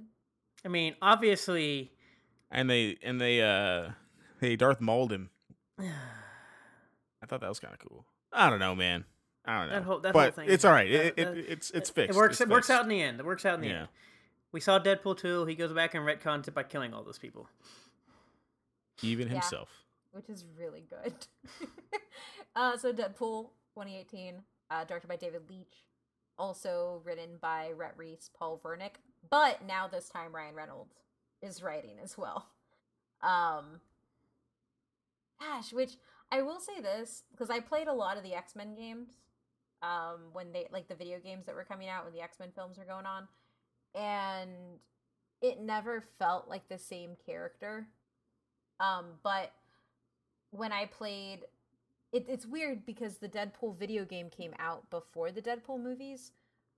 I 0.64 0.68
mean, 0.68 0.96
obviously, 1.02 1.92
And 2.50 2.68
they 2.70 2.96
and 3.02 3.20
they 3.20 3.42
uh 3.42 3.90
they 4.40 4.56
Darth 4.56 4.80
Mauled 4.80 5.12
him. 5.12 5.28
I 5.78 7.26
thought 7.26 7.40
that 7.42 7.48
was 7.48 7.60
kind 7.60 7.74
of 7.74 7.80
cool. 7.80 8.06
I 8.32 8.48
don't 8.50 8.58
know, 8.58 8.74
man. 8.74 9.04
I 9.44 9.58
don't 9.58 9.68
know. 9.68 9.74
That 9.74 9.82
whole- 9.84 9.98
that 10.00 10.12
whole 10.14 10.22
but 10.22 10.34
thing- 10.36 10.48
it's 10.48 10.64
all 10.64 10.72
right. 10.72 10.90
that- 10.90 11.18
It, 11.20 11.28
it, 11.36 11.44
it's 11.48 11.70
it's 11.72 11.90
fixed. 11.90 12.16
It 12.16 12.18
works. 12.18 12.34
It's 12.34 12.40
It 12.40 12.48
works 12.48 12.68
fixed. 12.68 12.78
out 12.78 12.82
in 12.84 12.88
the 12.88 13.02
end. 13.02 13.20
It 13.20 13.26
works 13.26 13.44
out 13.44 13.54
in 13.56 13.60
the 13.60 13.68
Yeah. 13.68 13.78
end. 13.80 13.88
We 14.52 14.60
saw 14.60 14.78
Deadpool 14.78 15.18
2. 15.18 15.46
He 15.46 15.54
goes 15.54 15.72
back 15.72 15.94
and 15.94 16.04
retcons 16.06 16.46
it 16.46 16.54
by 16.54 16.62
killing 16.62 16.92
all 16.94 17.02
those 17.02 17.18
people. 17.18 17.48
Even 19.02 19.26
Yeah. 19.28 19.34
himself. 19.34 19.84
which 20.12 20.28
is 20.28 20.44
really 20.58 20.82
good. 20.82 21.14
uh, 22.54 22.76
so 22.76 22.92
Deadpool 22.92 23.48
2018, 23.74 24.42
uh, 24.70 24.84
directed 24.84 25.08
by 25.08 25.16
David 25.16 25.48
Leitch, 25.48 25.86
also 26.38 27.00
written 27.04 27.38
by 27.40 27.72
Rhett 27.72 27.94
Reese, 27.96 28.28
Paul 28.36 28.60
Wernick, 28.62 28.96
but 29.30 29.62
now 29.64 29.88
this 29.88 30.10
time 30.10 30.34
Ryan 30.34 30.54
Reynolds 30.54 30.96
is 31.40 31.62
writing 31.62 31.96
as 32.02 32.18
well. 32.18 32.50
Um, 33.22 33.80
gosh, 35.40 35.72
which 35.72 35.92
I 36.30 36.42
will 36.42 36.60
say 36.60 36.80
this 36.80 37.22
because 37.30 37.48
I 37.48 37.60
played 37.60 37.88
a 37.88 37.92
lot 37.94 38.18
of 38.18 38.22
the 38.22 38.34
X 38.34 38.54
Men 38.54 38.74
games. 38.74 39.08
Um, 39.82 40.28
when 40.32 40.52
they 40.52 40.68
like 40.70 40.88
the 40.88 40.94
video 40.94 41.18
games 41.20 41.46
that 41.46 41.54
were 41.54 41.64
coming 41.64 41.88
out 41.88 42.04
when 42.04 42.12
the 42.12 42.20
X 42.20 42.38
Men 42.38 42.50
films 42.54 42.76
were 42.78 42.84
going 42.84 43.06
on, 43.06 43.28
and 43.94 44.50
it 45.40 45.60
never 45.60 46.02
felt 46.18 46.48
like 46.48 46.68
the 46.68 46.78
same 46.78 47.16
character. 47.26 47.86
Um, 48.80 49.06
but 49.22 49.52
when 50.50 50.72
I 50.72 50.86
played, 50.86 51.40
it, 52.12 52.26
it's 52.28 52.46
weird 52.46 52.84
because 52.86 53.16
the 53.16 53.28
Deadpool 53.28 53.78
video 53.78 54.04
game 54.04 54.30
came 54.30 54.54
out 54.58 54.88
before 54.90 55.30
the 55.32 55.42
Deadpool 55.42 55.82
movies. 55.82 56.32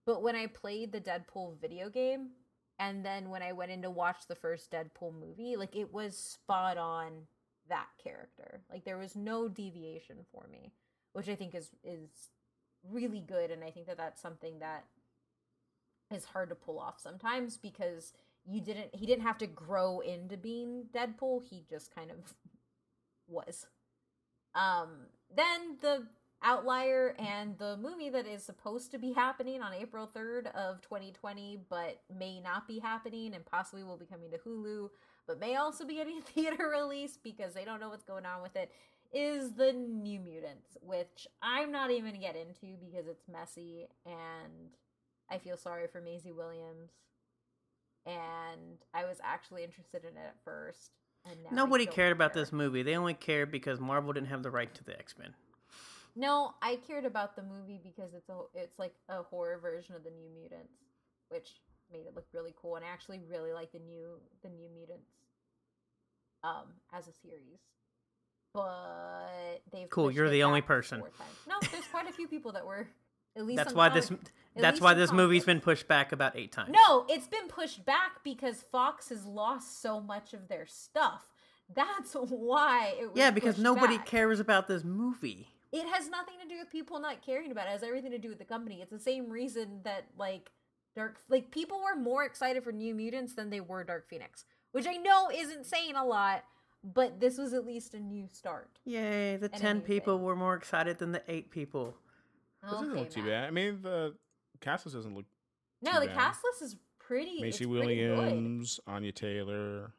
But 0.07 0.22
when 0.22 0.37
I 0.37 0.46
played 0.46 0.92
the 0.92 1.00
Deadpool 1.00 1.61
video 1.61 1.88
game, 1.88 2.31
and 2.79 3.05
then 3.05 3.31
when 3.31 3.42
I 3.42 3.53
went 3.53 3.70
in 3.70 3.83
to 3.83 3.90
watch 3.90 4.27
the 4.27 4.35
first 4.35 4.70
Deadpool 4.70 5.14
movie, 5.18 5.57
like 5.57 5.77
it 5.77 5.92
was 5.92 6.16
spot 6.16 6.77
on 6.77 7.12
that 7.68 7.88
character. 8.03 8.61
Like 8.70 8.85
there 8.85 8.98
was 8.98 9.16
no 9.16 9.48
deviation 9.48 10.16
for 10.33 10.46
me, 10.50 10.72
which 11.12 11.29
I 11.29 11.35
think 11.35 11.55
is 11.55 11.70
is 11.85 12.31
really 12.90 13.20
good, 13.20 13.50
and 13.50 13.62
I 13.64 13.70
think 13.70 13.87
that 13.87 13.96
that's 13.96 14.20
something 14.20 14.59
that 14.59 14.85
is 16.11 16.25
hard 16.25 16.49
to 16.51 16.55
pull 16.55 16.79
off 16.79 17.01
sometimes 17.01 17.57
because 17.57 18.12
you 18.47 18.61
didn't 18.61 18.95
he 18.95 19.07
didn't 19.07 19.23
have 19.23 19.38
to 19.38 19.47
grow 19.47 20.01
into 20.01 20.37
being 20.37 20.85
Deadpool. 20.95 21.43
He 21.45 21.64
just 21.69 21.95
kind 21.95 22.11
of 22.11 22.17
was. 23.29 23.67
Um 24.55 25.07
then 25.35 25.79
the 25.81 26.07
outlier 26.43 27.17
and 27.19 27.57
the 27.59 27.77
movie 27.79 28.11
that 28.11 28.27
is 28.27 28.45
supposed 28.45 28.90
to 28.90 28.99
be 28.99 29.12
happening 29.12 29.62
on 29.62 29.73
April 29.73 30.09
3rd 30.14 30.55
of 30.55 30.81
2020 30.83 31.61
but 31.71 32.03
may 32.14 32.38
not 32.38 32.69
be 32.69 32.79
happening 32.79 33.35
and 33.35 33.47
possibly 33.47 33.83
will 33.83 33.97
be 33.97 34.05
coming 34.05 34.31
to 34.31 34.38
Hulu 34.38 34.90
but 35.27 35.40
may 35.40 35.57
also 35.57 35.87
be 35.87 35.95
getting 35.95 36.21
theater 36.35 36.69
release 36.71 37.19
because 37.23 37.55
they 37.55 37.64
don't 37.64 37.81
know 37.81 37.88
what's 37.88 38.05
going 38.05 38.27
on 38.27 38.43
with 38.43 38.57
it 38.57 38.71
is 39.12 39.53
the 39.53 39.73
New 39.73 40.21
Mutants 40.21 40.77
which 40.83 41.27
I'm 41.40 41.73
not 41.73 41.90
even 41.90 42.21
get 42.21 42.37
into 42.37 42.77
because 42.79 43.07
it's 43.09 43.27
messy 43.27 43.87
and 44.05 44.77
I 45.31 45.39
feel 45.39 45.57
sorry 45.57 45.87
for 45.87 46.01
Maisie 46.01 46.33
Williams 46.33 46.91
and 48.07 48.79
I 48.93 49.05
was 49.05 49.19
actually 49.23 49.65
interested 49.65 50.03
in 50.03 50.17
it 50.17 50.27
at 50.27 50.37
first. 50.45 50.91
And 51.25 51.37
now 51.43 51.65
Nobody 51.65 51.87
cared 51.87 52.13
about 52.13 52.35
this 52.35 52.53
movie. 52.53 52.83
They 52.83 52.97
only 52.97 53.15
cared 53.15 53.51
because 53.51 53.81
Marvel 53.81 54.13
didn't 54.13 54.29
have 54.29 54.43
the 54.43 54.51
right 54.51 54.73
to 54.75 54.85
the 54.85 54.99
X 54.99 55.15
Men. 55.19 55.35
No, 56.17 56.55
I 56.63 56.77
cared 56.87 57.07
about 57.07 57.35
the 57.35 57.43
movie 57.43 57.81
because 57.83 58.13
it's 58.15 58.29
a 58.29 58.43
it's 58.55 58.79
like 58.79 58.95
a 59.09 59.23
horror 59.23 59.59
version 59.59 59.95
of 59.95 60.05
the 60.05 60.11
New 60.11 60.29
Mutants, 60.35 60.75
which 61.31 61.61
made 61.91 62.07
it 62.07 62.15
look 62.15 62.27
really 62.33 62.55
cool. 62.61 62.77
And 62.77 62.85
I 62.85 62.89
actually 62.89 63.21
really 63.29 63.53
like 63.53 63.73
the 63.73 63.79
new 63.79 64.21
the 64.43 64.51
New 64.51 64.69
Mutants, 64.75 65.11
um, 66.45 66.75
as 66.93 67.09
a 67.09 67.13
series. 67.13 67.61
But 68.53 69.63
they've 69.73 69.89
Cool, 69.91 70.11
you're 70.11 70.31
the 70.31 70.45
only 70.45 70.61
person. 70.61 71.03
No, 71.49 71.55
there's 71.73 71.87
quite 71.87 72.09
a 72.09 72.13
few 72.13 72.29
people 72.29 72.53
that 72.53 72.67
were 72.67 72.87
at 73.37 73.44
least. 73.47 73.57
That's 73.57 73.73
why 73.75 73.88
this. 73.88 74.11
at 74.11 74.18
That's 74.57 74.81
why 74.81 74.94
this 74.94 75.12
movie's 75.12 75.44
been 75.44 75.61
pushed 75.61 75.88
back 75.88 76.12
about 76.12 76.37
eight 76.37 76.53
times. 76.53 76.70
No, 76.73 77.07
it's 77.09 77.27
been 77.27 77.49
pushed 77.49 77.85
back 77.85 78.23
because 78.23 78.62
Fox 78.70 79.09
has 79.09 79.25
lost 79.27 79.83
so 79.83 80.01
much 80.01 80.33
of 80.33 80.49
their 80.49 80.66
stuff. 80.66 81.29
That's 81.75 82.12
why 82.14 82.94
it 83.01 83.07
was 83.11 83.16
Yeah, 83.16 83.31
because 83.31 83.59
nobody 83.59 83.97
back. 83.97 84.07
cares 84.07 84.38
about 84.38 84.68
this 84.68 84.85
movie. 84.85 85.49
It 85.73 85.87
has 85.88 86.09
nothing 86.09 86.35
to 86.42 86.49
do 86.49 86.59
with 86.61 86.70
people 86.70 87.01
not 87.01 87.20
caring 87.25 87.51
about 87.51 87.66
it. 87.66 87.70
It 87.70 87.73
has 87.73 87.83
everything 87.83 88.12
to 88.12 88.18
do 88.18 88.29
with 88.29 88.38
the 88.38 88.44
company. 88.44 88.81
It's 88.81 88.92
the 88.92 88.99
same 88.99 89.29
reason 89.29 89.81
that 89.83 90.05
like 90.16 90.53
Dark 90.94 91.16
like 91.29 91.51
people 91.51 91.81
were 91.83 91.97
more 92.01 92.25
excited 92.25 92.62
for 92.62 92.70
New 92.70 92.94
Mutants 92.94 93.35
than 93.35 93.51
they 93.51 93.61
were 93.61 93.83
Dark 93.83 94.09
Phoenix, 94.09 94.44
which 94.70 94.87
I 94.87 94.94
know 94.99 95.31
isn't 95.35 95.66
saying 95.66 95.97
a 95.97 96.05
lot, 96.05 96.44
but 96.85 97.18
this 97.18 97.38
was 97.38 97.55
at 97.55 97.66
least 97.66 97.94
a 97.94 97.99
new 97.99 98.29
start. 98.31 98.79
Yay! 98.85 99.37
The 99.37 99.51
And 99.53 99.61
ten 99.61 99.81
people 99.81 100.16
thing. 100.18 100.25
were 100.25 100.37
more 100.37 100.55
excited 100.55 100.99
than 100.99 101.11
the 101.11 101.23
eight 101.27 101.51
people. 101.51 101.97
This 102.64 102.72
doesn't 102.72 102.90
Okay, 102.90 103.00
look 103.00 103.11
too 103.11 103.20
Matt. 103.22 103.29
bad. 103.31 103.44
I 103.44 103.50
mean, 103.50 103.79
the 103.83 104.14
cast 104.61 104.87
list 104.87 104.96
doesn't 104.96 105.14
look. 105.14 105.27
No, 105.83 105.92
too 105.92 106.00
the 106.00 106.07
bad. 106.07 106.16
cast 106.16 106.40
list 106.44 106.62
is 106.62 106.77
pretty. 106.98 107.40
Maisie 107.40 107.64
it's 107.64 107.72
pretty 107.72 107.96
good. 107.96 108.16
Williams, 108.18 108.81
Anya 108.87 109.12
Taylor, 109.12 109.92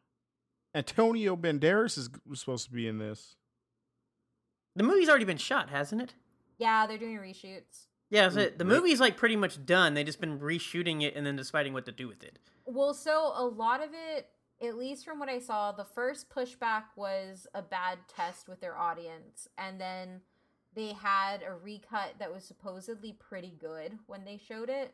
Antonio 0.73 1.36
Banderas 1.36 1.97
is 1.97 2.10
was 2.28 2.39
supposed 2.39 2.65
to 2.65 2.71
be 2.71 2.88
in 2.88 2.97
this. 2.97 3.36
The 4.75 4.84
movie's 4.84 5.08
already 5.10 5.25
been 5.25 5.38
shot, 5.38 5.69
hasn't 5.69 6.01
it? 6.01 6.13
Yeah, 6.58 6.86
they're 6.88 6.97
doing 6.97 7.17
reshoots. 7.17 7.88
Yeah, 8.10 8.23
that's 8.23 8.36
Ooh, 8.36 8.39
it. 8.41 8.58
The 8.58 8.65
movie's 8.65 8.99
like 8.99 9.17
pretty 9.17 9.36
much 9.36 9.65
done. 9.65 9.93
They 9.93 10.04
just 10.04 10.19
been 10.19 10.39
reshooting 10.39 11.01
it 11.01 11.15
and 11.15 11.25
then 11.25 11.36
deciding 11.36 11.73
what 11.73 11.86
to 11.86 11.91
do 11.91 12.08
with 12.08 12.23
it. 12.23 12.39
Well, 12.65 12.93
so 12.93 13.32
a 13.36 13.45
lot 13.45 13.82
of 13.82 13.89
it, 13.93 14.28
at 14.62 14.78
least 14.78 15.06
from 15.06 15.19
what 15.19 15.30
I 15.30 15.39
saw, 15.39 15.71
the 15.71 15.86
first 15.86 16.30
pushback 16.30 16.84
was 16.95 17.47
a 17.54 17.61
bad 17.61 17.99
test 18.13 18.47
with 18.47 18.59
their 18.61 18.78
audience. 18.78 19.47
And 19.57 19.80
then 19.80 20.22
they 20.76 20.93
had 20.93 21.41
a 21.43 21.53
recut 21.53 22.15
that 22.19 22.34
was 22.34 22.43
supposedly 22.43 23.13
pretty 23.13 23.53
good 23.59 23.97
when 24.07 24.26
they 24.26 24.38
showed 24.38 24.69
it. 24.69 24.93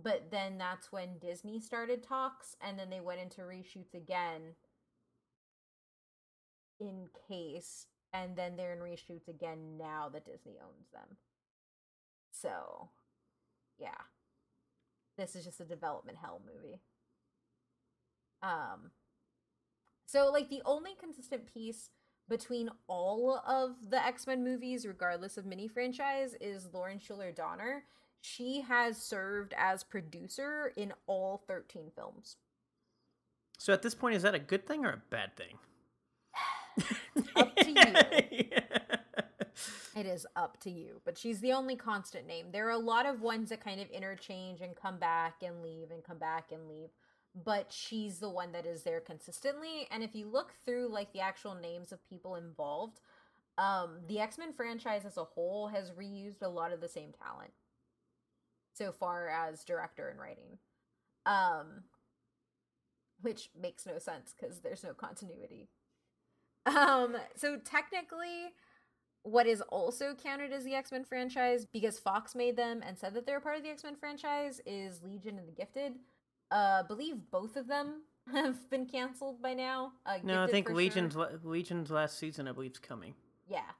But 0.00 0.30
then 0.30 0.58
that's 0.58 0.90
when 0.90 1.18
Disney 1.18 1.60
started 1.60 2.02
talks. 2.02 2.56
And 2.60 2.78
then 2.78 2.90
they 2.90 3.00
went 3.00 3.20
into 3.20 3.42
reshoots 3.42 3.94
again 3.94 4.54
in 6.80 7.08
case. 7.28 7.86
And 8.14 8.36
then 8.36 8.56
they're 8.56 8.72
in 8.72 8.78
reshoots 8.78 9.28
again 9.28 9.78
now 9.78 10.08
that 10.12 10.26
Disney 10.26 10.58
owns 10.62 10.90
them. 10.92 11.16
So, 12.30 12.90
yeah 13.78 14.02
this 15.16 15.36
is 15.36 15.44
just 15.44 15.60
a 15.60 15.64
development 15.64 16.18
hell 16.20 16.40
movie. 16.44 16.80
Um 18.42 18.90
so 20.06 20.30
like 20.30 20.50
the 20.50 20.62
only 20.64 20.92
consistent 20.98 21.52
piece 21.52 21.90
between 22.28 22.70
all 22.86 23.42
of 23.46 23.90
the 23.90 24.04
X-Men 24.04 24.44
movies 24.44 24.86
regardless 24.86 25.36
of 25.36 25.46
mini 25.46 25.68
franchise 25.68 26.34
is 26.40 26.68
Lauren 26.72 26.98
Shuler 26.98 27.34
Donner. 27.34 27.84
She 28.20 28.60
has 28.62 28.96
served 28.96 29.54
as 29.56 29.82
producer 29.82 30.72
in 30.76 30.92
all 31.06 31.42
13 31.48 31.90
films. 31.94 32.36
So 33.58 33.72
at 33.72 33.82
this 33.82 33.94
point, 33.94 34.16
is 34.16 34.22
that 34.22 34.34
a 34.34 34.38
good 34.38 34.66
thing 34.66 34.84
or 34.84 34.90
a 34.90 35.02
bad 35.10 35.36
thing? 35.36 35.58
Up 37.36 37.54
to 37.56 37.70
you. 37.70 38.44
It 39.94 40.06
is 40.06 40.26
up 40.36 40.58
to 40.60 40.70
you, 40.70 41.00
but 41.04 41.18
she's 41.18 41.40
the 41.40 41.52
only 41.52 41.76
constant 41.76 42.26
name. 42.26 42.46
There 42.50 42.66
are 42.66 42.70
a 42.70 42.78
lot 42.78 43.04
of 43.04 43.20
ones 43.20 43.50
that 43.50 43.62
kind 43.62 43.80
of 43.80 43.90
interchange 43.90 44.62
and 44.62 44.74
come 44.74 44.98
back 44.98 45.42
and 45.42 45.62
leave 45.62 45.90
and 45.90 46.02
come 46.02 46.16
back 46.16 46.50
and 46.50 46.66
leave, 46.66 46.88
but 47.34 47.72
she's 47.72 48.18
the 48.18 48.28
one 48.28 48.52
that 48.52 48.66
is 48.66 48.82
there 48.82 49.00
consistently. 49.00 49.86
And 49.90 50.02
if 50.02 50.14
you 50.14 50.26
look 50.26 50.52
through 50.64 50.88
like 50.92 51.12
the 51.12 51.20
actual 51.20 51.54
names 51.54 51.92
of 51.92 52.06
people 52.08 52.36
involved, 52.36 53.00
um, 53.58 54.00
the 54.08 54.20
X 54.20 54.38
Men 54.38 54.52
franchise 54.52 55.04
as 55.04 55.16
a 55.16 55.24
whole 55.24 55.68
has 55.68 55.90
reused 55.90 56.42
a 56.42 56.48
lot 56.48 56.72
of 56.72 56.80
the 56.80 56.88
same 56.88 57.12
talent 57.12 57.52
so 58.74 58.92
far 58.92 59.28
as 59.28 59.64
director 59.64 60.08
and 60.08 60.18
writing, 60.18 60.58
um, 61.26 61.84
which 63.20 63.50
makes 63.60 63.86
no 63.86 63.98
sense 63.98 64.34
because 64.38 64.60
there's 64.60 64.84
no 64.84 64.94
continuity. 64.94 65.68
Um, 66.64 67.16
so 67.34 67.58
technically, 67.58 68.52
what 69.24 69.46
is 69.46 69.60
also 69.62 70.14
counted 70.14 70.52
as 70.52 70.64
the 70.64 70.74
X 70.74 70.92
Men 70.92 71.04
franchise 71.04 71.66
because 71.66 71.98
Fox 71.98 72.34
made 72.34 72.56
them 72.56 72.82
and 72.86 72.98
said 72.98 73.14
that 73.14 73.26
they're 73.26 73.40
part 73.40 73.56
of 73.56 73.62
the 73.62 73.70
X 73.70 73.84
Men 73.84 73.96
franchise 73.96 74.60
is 74.66 75.02
Legion 75.02 75.38
and 75.38 75.46
the 75.46 75.52
Gifted. 75.52 75.94
Uh, 76.52 76.82
believe 76.82 77.16
both 77.30 77.56
of 77.56 77.66
them 77.66 78.02
have 78.32 78.68
been 78.70 78.84
canceled 78.86 79.40
by 79.40 79.54
now. 79.54 79.92
Uh, 80.04 80.18
No, 80.22 80.44
I 80.44 80.46
think 80.46 80.66
for 80.66 80.72
sure. 80.72 80.76
Legion's 80.76 81.16
Legion's 81.42 81.90
last 81.90 82.18
season, 82.18 82.46
I 82.46 82.52
believe, 82.52 82.72
is 82.72 82.78
coming. 82.78 83.14
Yeah. 83.48 83.70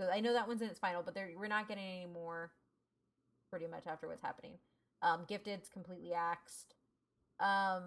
So 0.00 0.08
I 0.08 0.20
know 0.20 0.32
that 0.32 0.46
one's 0.46 0.62
in 0.62 0.68
its 0.68 0.78
final, 0.78 1.02
but 1.02 1.16
we're 1.36 1.48
not 1.48 1.68
getting 1.68 1.84
any 1.84 2.06
more 2.06 2.52
pretty 3.50 3.66
much 3.66 3.86
after 3.86 4.06
what's 4.06 4.22
happening. 4.22 4.52
Um 5.02 5.26
Gifted's 5.28 5.68
completely 5.68 6.12
axed. 6.14 6.74
Um 7.38 7.82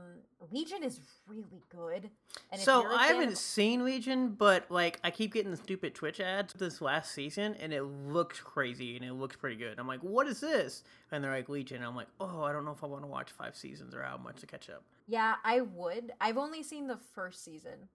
Legion 0.52 0.84
is 0.84 1.00
really 1.28 1.64
good. 1.70 2.10
And 2.52 2.62
so 2.62 2.86
I 2.86 3.08
haven't 3.08 3.30
of- 3.34 3.38
seen 3.38 3.84
Legion, 3.84 4.30
but 4.36 4.70
like 4.70 5.00
I 5.04 5.10
keep 5.12 5.34
getting 5.34 5.52
the 5.52 5.58
stupid 5.58 5.96
Twitch 5.96 6.20
ads 6.20 6.54
this 6.54 6.82
last 6.82 7.14
season, 7.14 7.56
and 7.56 7.74
it 7.74 7.82
looks 7.84 8.40
crazy 8.40 8.96
and 8.96 9.04
it 9.04 9.14
looks 9.14 9.36
pretty 9.36 9.56
good. 9.56 9.80
I'm 9.80 9.88
like, 9.88 10.02
what 10.02 10.28
is 10.28 10.40
this? 10.40 10.84
And 11.12 11.24
they're 11.24 11.32
like 11.32 11.50
Legion. 11.50 11.82
I'm 11.84 11.96
like, 11.96 12.10
oh, 12.20 12.44
I 12.44 12.52
don't 12.54 12.64
know 12.64 12.72
if 12.72 12.84
I 12.84 12.88
want 12.88 13.04
to 13.04 13.08
watch 13.08 13.32
five 13.32 13.56
seasons 13.56 13.96
or 13.96 14.04
how 14.04 14.18
much 14.18 14.42
to 14.42 14.48
catch 14.48 14.70
up. 14.70 14.84
Yeah, 15.08 15.36
I 15.44 15.62
would. 15.62 16.12
I've 16.22 16.38
only 16.38 16.62
seen 16.64 16.88
the 16.88 17.00
first 17.16 17.44
season. 17.44 17.90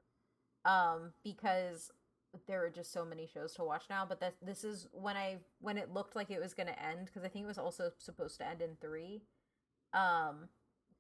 Um 0.65 1.13
because 1.23 1.93
there 2.49 2.65
are 2.65 2.71
just 2.71 2.93
so 2.93 3.05
many 3.05 3.29
shows 3.29 3.55
to 3.55 3.63
watch 3.63 3.85
now, 3.89 4.05
but 4.05 4.19
that 4.19 4.35
this 4.43 4.65
is 4.65 4.89
when 4.93 5.17
I 5.17 5.37
when 5.61 5.79
it 5.79 5.93
looked 5.93 6.17
like 6.17 6.33
it 6.33 6.41
was 6.41 6.53
going 6.53 6.67
to 6.67 6.83
end 6.83 7.07
because 7.07 7.23
I 7.23 7.29
think 7.29 7.45
it 7.45 7.49
was 7.49 7.59
also 7.59 7.93
supposed 7.99 8.39
to 8.39 8.47
end 8.49 8.61
in 8.61 8.71
3. 8.81 9.23
Um 9.93 10.49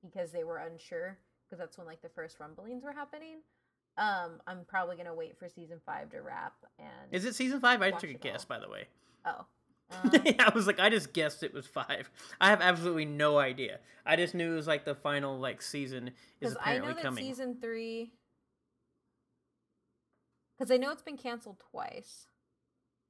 because 0.05 0.31
they 0.33 0.45
were 0.45 0.59
unsure 0.59 1.19
because 1.45 1.59
that's 1.59 1.77
when 1.79 1.87
like 1.87 2.03
the 2.03 2.09
first 2.09 2.39
rumblings 2.41 2.85
were 2.85 2.93
happening. 2.93 3.39
Um 3.97 4.41
I'm 4.47 4.65
probably 4.67 4.97
going 4.97 5.07
to 5.07 5.15
wait 5.15 5.39
for 5.39 5.49
season 5.49 5.81
5 5.87 6.11
to 6.11 6.21
wrap 6.23 6.55
and 6.79 6.89
Is 7.13 7.25
it 7.25 7.35
season 7.35 7.61
five? 7.61 7.81
I 7.83 7.91
took 7.93 8.11
a 8.11 8.15
guess, 8.15 8.45
all. 8.49 8.57
by 8.57 8.65
the 8.65 8.71
way. 8.71 8.85
Oh. 9.25 9.47
Um, 9.91 10.11
I 10.41 10.51
was 10.55 10.67
like, 10.67 10.81
I 10.81 10.89
just 10.89 11.13
guessed 11.13 11.43
it 11.43 11.53
was 11.53 11.67
five. 11.67 12.11
I 12.41 12.49
have 12.49 12.63
absolutely 12.63 13.05
no 13.05 13.37
idea. 13.39 13.81
I 14.07 14.17
just 14.17 14.35
knew 14.35 14.53
it 14.55 14.57
was 14.57 14.67
like 14.67 14.87
the 14.87 14.95
final 14.95 15.39
like 15.39 15.61
season 15.61 16.09
is 16.41 16.55
Because 16.55 16.57
I 16.65 16.79
know 16.79 16.87
that 16.95 17.03
coming. 17.03 17.23
season 17.23 17.59
three. 17.61 18.11
Because 20.59 20.71
I 20.71 20.79
know 20.79 20.91
it's 20.91 21.03
been 21.03 21.19
canceled 21.19 21.63
twice. 21.71 22.29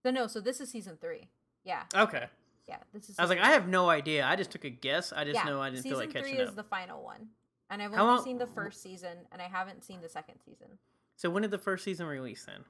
So 0.03 0.11
no, 0.11 0.27
so 0.27 0.41
this 0.41 0.61
is 0.61 0.71
season 0.71 0.99
three. 1.01 1.29
Yeah, 1.65 1.85
Okay. 1.95 2.27
Yeah. 2.69 2.79
This 2.93 3.11
is. 3.11 3.19
I 3.19 3.23
was 3.23 3.31
like, 3.31 3.41
I 3.41 3.51
have 3.51 3.69
no 3.69 3.89
idea. 3.89 4.25
I 4.27 4.37
just 4.37 4.51
took 4.51 4.65
a 4.65 4.71
guess. 4.71 5.13
I 5.13 5.25
just 5.25 5.37
yeah, 5.37 5.45
know 5.45 5.61
I 5.61 5.71
didn't 5.71 5.83
feel 5.83 5.97
like 5.99 6.09
catching 6.09 6.21
up. 6.21 6.25
Season 6.27 6.37
three 6.39 6.49
is 6.49 6.55
the 6.55 6.63
final 6.65 7.03
one, 7.03 7.29
and 7.71 7.83
I've 7.83 7.93
How 7.93 8.03
only 8.05 8.17
long- 8.17 8.25
seen 8.25 8.39
the 8.39 8.47
first 8.47 8.83
season, 8.83 9.17
and 9.33 9.41
I 9.43 9.47
haven't 9.47 9.85
seen 9.85 10.01
the 10.01 10.09
second 10.09 10.37
season. 10.45 10.69
So 11.17 11.31
when 11.31 11.43
did 11.43 11.51
the 11.51 11.59
first 11.59 11.85
season 11.85 12.07
release 12.07 12.45
then? 12.45 12.65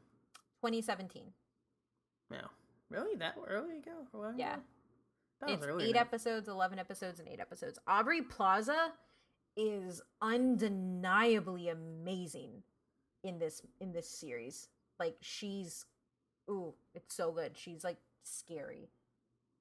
2017. 0.62 1.24
No. 2.30 2.38
Really? 2.90 3.16
That 3.16 3.36
early 3.46 3.78
ago? 3.78 3.92
A 4.12 4.16
while 4.18 4.34
Yeah. 4.36 4.56
That 5.40 5.50
was 5.50 5.58
it's 5.58 5.66
earlier 5.66 5.88
eight 5.88 5.96
episodes, 5.96 6.48
11 6.48 6.78
episodes, 6.78 7.20
and 7.20 7.28
eight 7.28 7.40
episodes. 7.40 7.78
Aubrey 7.86 8.22
Plaza 8.22 8.92
is 9.56 10.00
undeniably 10.20 11.68
amazing 11.68 12.62
in 13.22 13.38
this 13.38 13.62
in 13.80 13.92
this 13.92 14.08
series. 14.08 14.68
Like 14.98 15.16
she's 15.20 15.86
ooh, 16.50 16.74
it's 16.94 17.14
so 17.14 17.32
good. 17.32 17.56
She's 17.56 17.84
like 17.84 17.98
scary. 18.22 18.88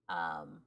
Um 0.09 0.61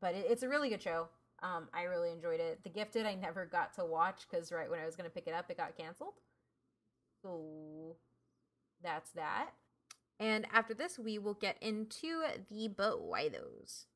but 0.00 0.14
it, 0.14 0.26
it's 0.28 0.42
a 0.42 0.48
really 0.48 0.68
good 0.68 0.82
show. 0.82 1.08
Um 1.42 1.68
I 1.72 1.84
really 1.84 2.10
enjoyed 2.10 2.40
it. 2.40 2.62
The 2.62 2.70
Gifted 2.70 3.06
I 3.06 3.14
never 3.14 3.46
got 3.46 3.74
to 3.74 3.84
watch 3.84 4.28
cuz 4.30 4.52
right 4.52 4.70
when 4.70 4.80
I 4.80 4.86
was 4.86 4.96
going 4.96 5.08
to 5.08 5.14
pick 5.14 5.26
it 5.26 5.34
up 5.34 5.50
it 5.50 5.56
got 5.56 5.76
canceled. 5.76 6.14
So 7.22 7.96
that's 8.82 9.10
that. 9.12 9.50
And 10.18 10.46
after 10.52 10.74
this 10.74 10.98
we 10.98 11.18
will 11.18 11.34
get 11.34 11.56
into 11.62 12.22
the 12.50 12.68
but 12.68 13.02
why 13.02 13.28
those. 13.28 13.86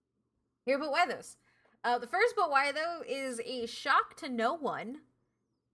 Here, 0.64 0.78
but 0.78 0.90
why 0.90 1.06
those? 1.06 1.36
Uh, 1.84 1.98
the 1.98 2.06
first 2.06 2.34
but 2.34 2.50
why 2.50 2.72
though 2.72 3.02
is 3.06 3.40
a 3.44 3.66
shock 3.66 4.16
to 4.16 4.28
no 4.28 4.54
one. 4.54 5.00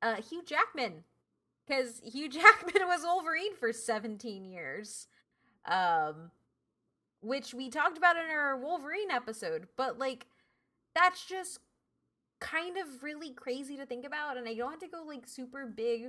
Uh, 0.03 0.17
Hugh 0.17 0.43
Jackman, 0.45 1.05
because 1.67 2.01
Hugh 2.05 2.29
Jackman 2.31 2.87
was 2.87 3.03
Wolverine 3.05 3.55
for 3.55 3.73
17 3.73 4.45
years, 4.45 5.07
um, 5.67 6.31
which 7.21 7.55
we 7.55 7.69
talked 7.71 7.99
about 7.99 8.17
in 8.17 8.31
our 8.31 8.57
Wolverine 8.57 9.11
episode. 9.11 9.69
But 9.77 9.99
like, 9.99 10.27
that's 10.95 11.25
just 11.25 11.61
kind 12.41 12.77
of 12.79 13.03
really 13.03 13.33
crazy 13.33 13.77
to 13.77 13.87
think 13.87 14.05
about, 14.07 14.37
and 14.37 14.49
I 14.49 14.55
don't 14.55 14.71
have 14.71 14.81
to 14.81 14.89
go 14.89 15.05
like 15.07 15.29
super 15.29 15.67
big 15.67 16.07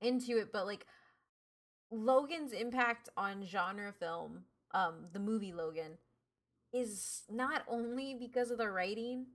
into 0.00 0.38
it, 0.38 0.52
but 0.52 0.66
like 0.66 0.86
Logan's 1.90 2.52
impact 2.52 3.08
on 3.16 3.46
genre 3.46 3.92
film, 3.92 4.44
um, 4.72 5.06
the 5.12 5.18
movie 5.18 5.52
Logan, 5.52 5.98
is 6.72 7.22
not 7.30 7.62
only 7.68 8.14
because 8.14 8.50
of 8.50 8.58
the 8.58 8.70
writing 8.70 9.26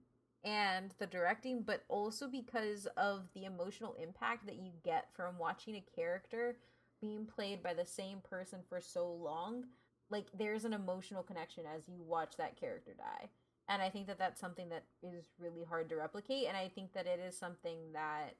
and 0.43 0.93
the 0.99 1.05
directing, 1.05 1.63
but 1.63 1.83
also 1.87 2.27
because 2.27 2.87
of 2.97 3.27
the 3.33 3.45
emotional 3.45 3.95
impact 4.01 4.45
that 4.45 4.55
you 4.55 4.71
get 4.83 5.07
from 5.15 5.37
watching 5.37 5.75
a 5.75 5.85
character 5.95 6.57
being 6.99 7.25
played 7.25 7.63
by 7.63 7.73
the 7.73 7.85
same 7.85 8.19
person 8.19 8.59
for 8.69 8.79
so 8.79 9.07
long. 9.07 9.65
Like, 10.11 10.27
there's 10.37 10.65
an 10.65 10.73
emotional 10.73 11.23
connection 11.23 11.63
as 11.65 11.87
you 11.87 12.03
watch 12.03 12.33
that 12.37 12.59
character 12.59 12.91
die. 12.95 13.29
And 13.67 13.81
I 13.81 13.89
think 13.89 14.07
that 14.07 14.19
that's 14.19 14.41
something 14.41 14.69
that 14.69 14.83
is 15.01 15.25
really 15.39 15.63
hard 15.63 15.89
to 15.89 15.95
replicate. 15.95 16.47
And 16.47 16.57
I 16.57 16.67
think 16.67 16.93
that 16.93 17.07
it 17.07 17.19
is 17.19 17.37
something 17.37 17.93
that, 17.93 18.35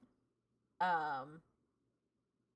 um, 0.86 1.42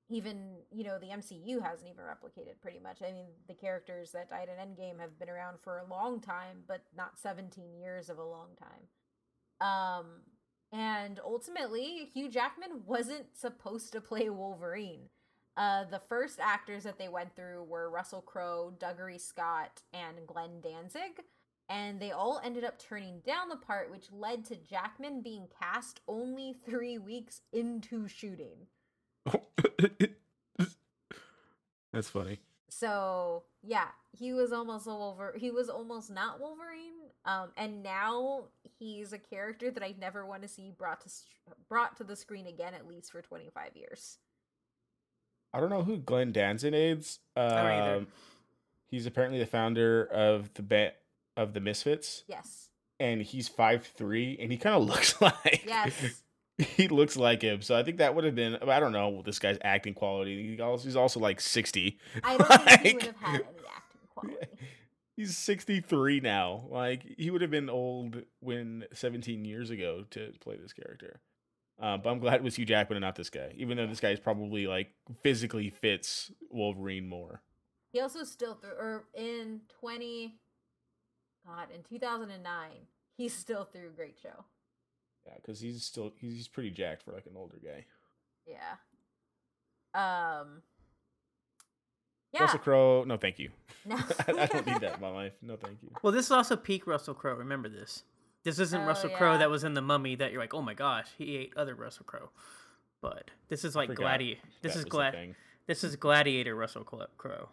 even 0.10 0.58
you 0.72 0.84
know 0.84 1.00
the 1.00 1.08
MCU 1.08 1.62
hasn't 1.64 1.90
even 1.90 2.04
replicated 2.04 2.62
pretty 2.62 2.80
much. 2.80 3.02
I 3.02 3.12
mean, 3.12 3.26
the 3.48 3.54
characters 3.54 4.12
that 4.12 4.30
died 4.30 4.50
in 4.50 4.68
Endgame 4.68 5.00
have 5.00 5.18
been 5.18 5.30
around 5.30 5.58
for 5.64 5.80
a 5.80 5.90
long 5.90 6.20
time, 6.20 6.64
but 6.68 6.82
not 6.96 7.20
17 7.20 7.76
years 7.76 8.10
of 8.10 8.20
a 8.20 8.24
long 8.24 8.50
time. 8.60 9.68
Um, 9.68 10.06
and 10.72 11.20
ultimately, 11.24 12.10
Hugh 12.14 12.30
Jackman 12.30 12.82
wasn't 12.86 13.36
supposed 13.36 13.92
to 13.94 14.02
play 14.02 14.30
Wolverine. 14.30 15.10
Uh, 15.58 15.86
the 15.86 16.02
first 16.10 16.40
actors 16.42 16.84
that 16.84 16.98
they 16.98 17.08
went 17.08 17.36
through 17.36 17.64
were 17.64 17.90
Russell 17.90 18.22
Crowe, 18.22 18.74
Dougray 18.78 19.20
Scott, 19.20 19.82
and 19.94 20.28
Glenn 20.28 20.60
Danzig, 20.62 21.22
and 21.70 22.00
they 22.00 22.12
all 22.12 22.42
ended 22.44 22.64
up 22.64 22.78
turning 22.78 23.22
down 23.26 23.50
the 23.50 23.56
part, 23.56 23.90
which 23.90 24.12
led 24.12 24.44
to 24.46 24.56
Jackman 24.56 25.22
being 25.22 25.48
cast 25.62 26.02
only 26.08 26.56
three 26.66 26.98
weeks 26.98 27.42
into 27.54 28.08
shooting. 28.08 28.68
That's 31.94 32.10
funny. 32.10 32.40
So 32.70 33.44
yeah, 33.64 33.88
he 34.12 34.34
was 34.34 34.52
almost 34.52 34.88
a 34.88 34.90
Wolver. 34.90 35.36
He 35.38 35.50
was 35.52 35.70
almost 35.70 36.12
not 36.12 36.42
Wolverine. 36.42 36.92
Um, 37.24 37.52
and 37.58 37.82
now 37.82 38.46
he's 38.78 39.14
a 39.14 39.18
character 39.18 39.72
that 39.72 39.82
I 39.82 39.96
never 40.00 40.26
want 40.26 40.42
to 40.44 40.48
see 40.48 40.72
brought 40.78 41.02
to 41.02 41.10
brought 41.70 41.96
to 41.98 42.04
the 42.04 42.16
screen 42.16 42.48
again, 42.48 42.74
at 42.74 42.88
least 42.88 43.12
for 43.12 43.22
twenty 43.22 43.50
five 43.54 43.76
years. 43.76 44.18
I 45.54 45.60
don't 45.60 45.70
know 45.70 45.84
who 45.84 45.98
Glenn 45.98 46.32
Danzig 46.32 46.74
is. 46.74 47.20
Um, 47.38 48.08
he's 48.88 49.06
apparently 49.06 49.40
the 49.40 49.46
founder 49.46 50.06
of 50.06 50.54
the 50.56 50.64
ba- 50.64 50.94
of 51.38 51.54
the 51.54 51.60
Misfits, 51.62 52.24
Yes. 52.28 52.70
and 53.00 53.22
he's 53.22 53.48
five 53.48 53.86
three, 53.86 54.38
and 54.40 54.52
he 54.52 54.58
kind 54.58 54.76
of 54.76 54.84
looks 54.88 55.20
like 55.22 55.64
Yes. 55.66 55.94
he 56.58 56.88
looks 56.88 57.18
like 57.18 57.42
him. 57.42 57.62
So 57.62 57.76
I 57.78 57.84
think 57.84 57.98
that 57.98 58.16
would 58.16 58.24
have 58.24 58.36
been. 58.36 58.56
I 58.68 58.80
don't 58.80 58.94
know 58.94 59.22
this 59.26 59.40
guy's 59.40 59.58
acting 59.64 59.94
quality. 59.94 60.56
He 60.56 60.62
also, 60.62 60.84
he's 60.86 60.96
also 60.96 61.20
like 61.20 61.40
sixty. 61.42 62.00
I 62.24 62.38
don't 62.38 62.48
think 62.82 62.84
he 62.84 62.94
would 62.94 63.04
have 63.04 63.16
had 63.22 63.34
any 63.42 63.42
acting 63.76 64.08
quality. 64.16 64.48
He's 65.18 65.38
sixty 65.38 65.80
three 65.82 66.20
now. 66.20 66.66
Like 66.70 67.04
he 67.18 67.30
would 67.32 67.42
have 67.42 67.52
been 67.52 67.70
old 67.70 68.24
when 68.42 68.86
seventeen 68.94 69.46
years 69.46 69.70
ago 69.70 70.06
to 70.12 70.32
play 70.42 70.58
this 70.58 70.74
character. 70.74 71.20
Uh, 71.82 71.98
but 71.98 72.10
I'm 72.10 72.20
glad 72.20 72.36
it 72.36 72.44
was 72.44 72.56
Hugh 72.56 72.66
Jackman 72.66 72.98
and 72.98 73.04
not 73.04 73.16
this 73.16 73.30
guy, 73.30 73.52
even 73.58 73.76
though 73.76 73.88
this 73.88 74.00
guy 74.00 74.12
is 74.12 74.20
probably 74.20 74.66
like 74.66 74.92
physically 75.24 75.70
fits 75.70 76.32
Wolverine 76.50 77.08
more. 77.08 77.42
He 77.92 78.00
also 78.00 78.24
still 78.24 78.56
threw, 78.56 78.72
or 78.72 79.06
in 79.14 79.62
twenty, 79.80 80.36
God, 81.46 81.68
in 81.74 81.84
two 81.84 82.00
thousand 82.00 82.32
and 82.32 82.44
nine, 82.44 82.88
he 83.18 83.28
still 83.28 83.66
threw 83.66 83.88
a 83.88 83.92
great 83.92 84.16
show. 84.22 84.46
Yeah, 85.26 85.34
because 85.36 85.60
he's 85.60 85.84
still 85.84 86.14
he's, 86.18 86.34
he's 86.34 86.48
pretty 86.48 86.72
jacked 86.72 87.04
for 87.04 87.12
like 87.12 87.26
an 87.26 87.36
older 87.36 87.58
guy. 87.64 87.86
Yeah. 88.48 88.76
Um. 89.94 90.62
Yeah. 92.34 92.44
Russell 92.44 92.60
Crowe, 92.60 93.04
no, 93.06 93.16
thank 93.18 93.40
you. 93.40 93.50
No. 93.86 93.96
I, 94.28 94.32
I 94.32 94.46
don't 94.46 94.66
need 94.68 94.82
that 94.82 94.96
in 94.96 95.02
my 95.02 95.10
life. 95.10 95.34
No, 95.42 95.56
thank 95.56 95.78
you. 95.82 95.90
Well, 96.02 96.12
this 96.12 96.26
is 96.26 96.32
also 96.32 96.56
peak 96.58 96.86
Russell 96.86 97.14
Crowe. 97.14 97.36
Remember 97.36 97.70
this. 97.70 98.04
This 98.46 98.60
isn't 98.60 98.82
Oh, 98.84 98.86
Russell 98.86 99.10
Crowe 99.10 99.34
yeah. 99.34 99.38
that 99.40 99.50
was 99.50 99.64
in 99.64 99.74
the 99.74 99.82
Mummy 99.82 100.16
that 100.16 100.32
you're 100.32 100.40
like, 100.40 100.54
oh 100.54 100.62
my 100.62 100.76
gosh, 100.76 101.08
he 101.18 101.36
ate 101.36 101.54
other 101.58 101.76
Russell 101.76 102.06
Crowe. 102.06 102.30
But 103.02 103.32
this 103.50 103.66
is 103.66 103.76
like 103.76 103.90
Forgot 103.90 104.02
Gladiator. 104.04 104.42
This 104.62 104.74
that 104.74 104.80
is 104.80 104.86
was 104.86 104.92
Glad. 104.92 105.36
This 105.68 105.84
is 105.84 105.96
Gladiator 105.96 106.56
Russell 106.56 106.84
Crowe. 106.84 107.50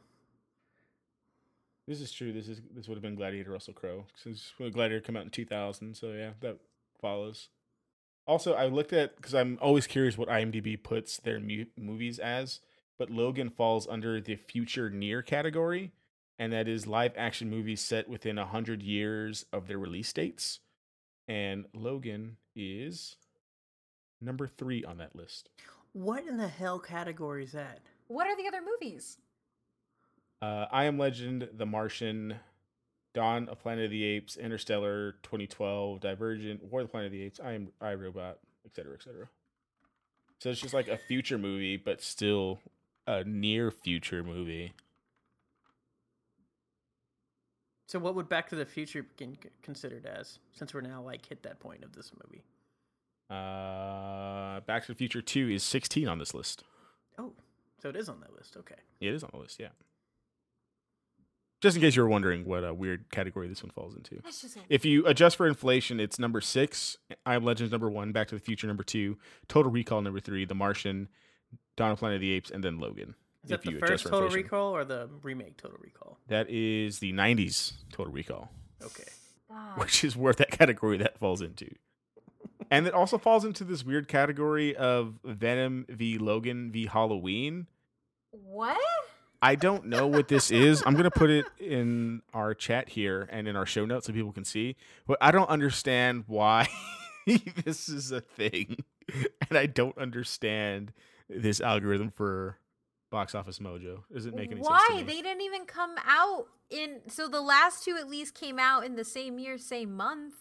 This 1.88 2.00
is 2.00 2.12
true. 2.12 2.32
This 2.32 2.46
is 2.48 2.60
this 2.74 2.86
would 2.88 2.94
have 2.94 3.02
been 3.02 3.16
Gladiator 3.16 3.50
Russell 3.50 3.74
Crowe 3.74 4.04
since 4.14 4.52
Gladiator 4.58 5.00
come 5.00 5.16
out 5.16 5.24
in 5.24 5.30
2000. 5.30 5.96
So 5.96 6.12
yeah, 6.12 6.30
that 6.40 6.58
follows. 7.00 7.48
Also, 8.26 8.52
I 8.54 8.66
looked 8.66 8.92
at 8.92 9.16
because 9.16 9.34
I'm 9.34 9.58
always 9.60 9.86
curious 9.86 10.16
what 10.16 10.28
IMDb 10.28 10.80
puts 10.80 11.16
their 11.18 11.40
mu- 11.40 11.64
movies 11.76 12.18
as, 12.20 12.60
but 12.98 13.10
Logan 13.10 13.50
falls 13.50 13.88
under 13.88 14.20
the 14.20 14.36
future 14.36 14.88
near 14.90 15.22
category, 15.22 15.90
and 16.38 16.52
that 16.52 16.68
is 16.68 16.86
live 16.86 17.14
action 17.16 17.50
movies 17.50 17.80
set 17.80 18.08
within 18.08 18.38
a 18.38 18.46
hundred 18.46 18.82
years 18.82 19.44
of 19.52 19.66
their 19.66 19.78
release 19.78 20.12
dates. 20.12 20.60
And 21.28 21.66
Logan 21.72 22.36
is 22.54 23.16
number 24.20 24.46
three 24.46 24.84
on 24.84 24.98
that 24.98 25.14
list. 25.14 25.48
What 25.92 26.26
in 26.26 26.36
the 26.36 26.48
hell 26.48 26.78
category 26.78 27.44
is 27.44 27.52
that? 27.52 27.80
What 28.08 28.26
are 28.26 28.36
the 28.36 28.46
other 28.48 28.60
movies? 28.62 29.18
Uh, 30.40 30.66
I 30.72 30.84
Am 30.84 30.98
Legend, 30.98 31.48
The 31.56 31.66
Martian, 31.66 32.36
Dawn 33.14 33.48
of 33.48 33.60
Planet 33.60 33.84
of 33.86 33.90
the 33.90 34.02
Apes, 34.04 34.36
Interstellar, 34.36 35.12
2012, 35.22 36.00
Divergent, 36.00 36.64
War 36.64 36.80
of 36.80 36.88
the 36.88 36.90
Planet 36.90 37.06
of 37.06 37.12
the 37.12 37.22
Apes, 37.22 37.40
I 37.40 37.52
Am 37.52 37.68
I 37.80 37.94
Robot, 37.94 38.38
etc., 38.64 38.94
etc. 38.94 39.28
So 40.38 40.50
it's 40.50 40.60
just 40.60 40.74
like 40.74 40.88
a 40.88 40.96
future 40.96 41.38
movie, 41.38 41.76
but 41.76 42.02
still 42.02 42.58
a 43.06 43.22
near 43.22 43.70
future 43.70 44.24
movie. 44.24 44.72
So 47.92 47.98
what 47.98 48.14
would 48.14 48.26
Back 48.26 48.48
to 48.48 48.56
the 48.56 48.64
Future 48.64 49.04
be 49.18 49.36
considered 49.62 50.06
as? 50.06 50.38
Since 50.54 50.72
we're 50.72 50.80
now 50.80 51.02
like 51.02 51.26
hit 51.26 51.42
that 51.42 51.60
point 51.60 51.84
of 51.84 51.92
this 51.92 52.10
movie. 52.24 52.42
Uh, 53.28 54.60
Back 54.60 54.86
to 54.86 54.92
the 54.92 54.94
Future 54.94 55.20
2 55.20 55.50
is 55.50 55.62
16 55.62 56.08
on 56.08 56.18
this 56.18 56.32
list. 56.32 56.64
Oh, 57.18 57.34
so 57.82 57.90
it 57.90 57.96
is 57.96 58.08
on 58.08 58.20
that 58.20 58.32
list. 58.34 58.56
Okay. 58.56 58.76
Yeah, 58.98 59.10
it 59.10 59.14
is 59.16 59.22
on 59.22 59.28
the 59.34 59.38
list, 59.40 59.60
yeah. 59.60 59.68
Just 61.60 61.76
in 61.76 61.82
case 61.82 61.94
you 61.94 62.00
were 62.00 62.08
wondering 62.08 62.46
what 62.46 62.64
a 62.64 62.72
weird 62.72 63.10
category 63.10 63.46
this 63.46 63.62
one 63.62 63.72
falls 63.72 63.94
into. 63.94 64.18
That's 64.24 64.40
just 64.40 64.56
a- 64.56 64.60
If 64.70 64.86
you 64.86 65.06
adjust 65.06 65.36
for 65.36 65.46
inflation, 65.46 66.00
it's 66.00 66.18
number 66.18 66.40
six. 66.40 66.96
I 67.26 67.34
Am 67.34 67.44
Legends 67.44 67.72
number 67.72 67.90
one. 67.90 68.10
Back 68.12 68.28
to 68.28 68.34
the 68.36 68.40
Future 68.40 68.68
number 68.68 68.84
two. 68.84 69.18
Total 69.48 69.70
Recall 69.70 70.00
number 70.00 70.18
three. 70.18 70.46
The 70.46 70.54
Martian, 70.54 71.10
Dawn 71.76 71.90
of 71.90 71.98
Planet 71.98 72.14
of 72.16 72.20
the 72.22 72.32
Apes, 72.32 72.50
and 72.50 72.64
then 72.64 72.78
Logan. 72.78 73.16
Is 73.44 73.50
that 73.50 73.62
the 73.62 73.72
first 73.78 74.04
Total 74.04 74.24
inflation. 74.24 74.44
Recall 74.44 74.76
or 74.76 74.84
the 74.84 75.08
remake 75.22 75.56
Total 75.56 75.76
Recall? 75.80 76.18
That 76.28 76.48
is 76.48 77.00
the 77.00 77.12
'90s 77.12 77.72
Total 77.92 78.12
Recall, 78.12 78.50
Okay. 78.82 79.04
God. 79.50 79.78
which 79.78 80.04
is 80.04 80.16
where 80.16 80.32
that 80.34 80.50
category 80.50 80.96
that 80.98 81.18
falls 81.18 81.40
into. 81.42 81.68
and 82.70 82.86
it 82.86 82.94
also 82.94 83.18
falls 83.18 83.44
into 83.44 83.64
this 83.64 83.84
weird 83.84 84.06
category 84.08 84.74
of 84.76 85.18
Venom 85.24 85.86
v 85.88 86.18
Logan 86.18 86.70
v 86.70 86.86
Halloween. 86.86 87.66
What? 88.30 88.78
I 89.44 89.56
don't 89.56 89.86
know 89.86 90.06
what 90.06 90.28
this 90.28 90.52
is. 90.52 90.82
I'm 90.86 90.94
gonna 90.94 91.10
put 91.10 91.28
it 91.28 91.44
in 91.58 92.22
our 92.32 92.54
chat 92.54 92.90
here 92.90 93.28
and 93.32 93.48
in 93.48 93.56
our 93.56 93.66
show 93.66 93.84
notes 93.84 94.06
so 94.06 94.12
people 94.12 94.30
can 94.32 94.44
see. 94.44 94.76
But 95.04 95.18
I 95.20 95.32
don't 95.32 95.48
understand 95.50 96.24
why 96.28 96.68
this 97.64 97.88
is 97.88 98.12
a 98.12 98.20
thing, 98.20 98.76
and 99.48 99.58
I 99.58 99.66
don't 99.66 99.98
understand 99.98 100.92
this 101.28 101.60
algorithm 101.60 102.10
for 102.10 102.56
Box 103.12 103.34
Office 103.36 103.60
Mojo. 103.60 103.98
Does 104.12 104.26
it 104.26 104.34
make 104.34 104.50
any 104.50 104.60
Why? 104.60 104.78
sense? 104.88 105.00
to 105.00 105.06
me? 105.06 105.12
They 105.12 105.22
didn't 105.22 105.42
even 105.42 105.66
come 105.66 105.94
out 106.04 106.46
in. 106.70 107.02
So 107.08 107.28
the 107.28 107.40
last 107.42 107.84
two 107.84 107.96
at 107.96 108.08
least 108.08 108.34
came 108.34 108.58
out 108.58 108.84
in 108.84 108.96
the 108.96 109.04
same 109.04 109.38
year, 109.38 109.56
same 109.58 109.94
month. 109.96 110.34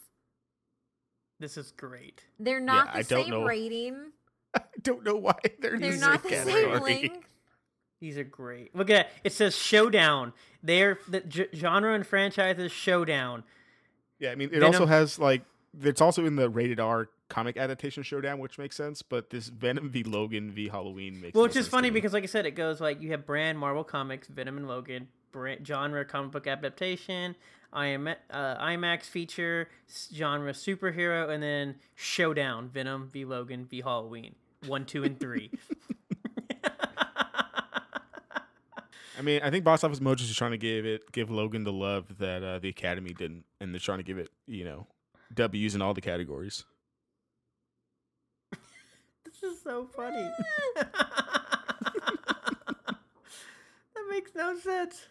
This 1.39 1.57
is 1.57 1.71
great. 1.71 2.23
They're 2.39 2.59
not 2.59 2.89
I 2.95 3.01
the 3.03 3.09
don't 3.09 3.23
same 3.25 3.31
know. 3.31 3.45
rating. 3.45 4.11
I 4.55 4.61
don't 4.81 5.03
know 5.03 5.15
why 5.15 5.35
they're, 5.61 5.77
They're 5.79 5.97
not 5.97 6.25
a 6.25 6.29
the 6.29 6.43
same 6.43 6.81
length. 6.81 7.27
These 7.99 8.17
are 8.17 8.23
great. 8.23 8.75
Look 8.75 8.89
at 8.89 8.93
that. 8.95 9.09
It 9.23 9.33
says 9.33 9.55
Showdown. 9.55 10.33
They're 10.63 10.97
the 11.07 11.21
g- 11.21 11.47
genre 11.53 11.93
and 11.93 12.05
franchises 12.05 12.71
Showdown. 12.71 13.43
Yeah, 14.19 14.31
I 14.31 14.35
mean, 14.35 14.49
it 14.49 14.59
Venom- 14.59 14.67
also 14.73 14.85
has 14.87 15.19
like 15.19 15.43
it's 15.81 16.01
also 16.01 16.25
in 16.25 16.35
the 16.35 16.49
rated 16.49 16.79
R 16.79 17.09
comic 17.31 17.57
adaptation 17.57 18.03
showdown, 18.03 18.39
which 18.39 18.57
makes 18.57 18.75
sense. 18.75 19.01
But 19.01 19.29
this 19.29 19.47
Venom 19.47 19.89
v 19.89 20.03
Logan 20.03 20.51
v 20.51 20.67
Halloween 20.67 21.19
makes 21.21 21.33
Well, 21.33 21.43
no 21.43 21.47
which 21.47 21.55
is 21.55 21.67
funny 21.67 21.89
me. 21.89 21.93
because, 21.95 22.13
like 22.13 22.23
I 22.23 22.27
said, 22.27 22.45
it 22.45 22.51
goes 22.51 22.81
like 22.81 23.01
you 23.01 23.11
have 23.11 23.25
brand 23.25 23.57
Marvel 23.57 23.83
Comics, 23.83 24.27
Venom 24.27 24.57
and 24.57 24.67
Logan, 24.67 25.07
brand, 25.31 25.65
genre 25.65 26.03
comic 26.05 26.31
book 26.31 26.45
adaptation, 26.47 27.35
IM, 27.75 28.07
uh, 28.07 28.13
IMAX 28.57 29.03
feature, 29.03 29.69
genre 30.13 30.51
superhero, 30.51 31.29
and 31.29 31.41
then 31.41 31.75
Showdown, 31.95 32.69
Venom 32.69 33.07
v 33.11 33.25
Logan 33.25 33.65
v 33.65 33.81
Halloween. 33.81 34.35
One, 34.67 34.85
two, 34.85 35.03
and 35.03 35.19
three. 35.19 35.51
I 39.17 39.21
mean, 39.23 39.41
I 39.43 39.49
think 39.49 39.63
Box 39.63 39.83
Office 39.83 39.99
Mojo 39.99 40.21
is 40.21 40.27
just 40.27 40.37
trying 40.37 40.51
to 40.51 40.57
give 40.57 40.85
it 40.85 41.11
give 41.11 41.29
Logan 41.29 41.63
the 41.63 41.71
love 41.71 42.17
that 42.19 42.43
uh, 42.43 42.59
the 42.59 42.69
Academy 42.69 43.13
didn't, 43.13 43.45
and 43.59 43.73
they're 43.73 43.79
trying 43.79 43.99
to 43.99 44.03
give 44.03 44.17
it 44.17 44.29
you 44.47 44.63
know 44.63 44.87
W's 45.33 45.75
in 45.75 45.81
all 45.81 45.93
the 45.93 46.01
categories. 46.01 46.65
This 49.41 49.53
is 49.53 49.61
so 49.63 49.87
funny. 49.95 50.29
that 50.75 50.89
makes 54.09 54.31
no 54.35 54.57
sense. 54.57 55.07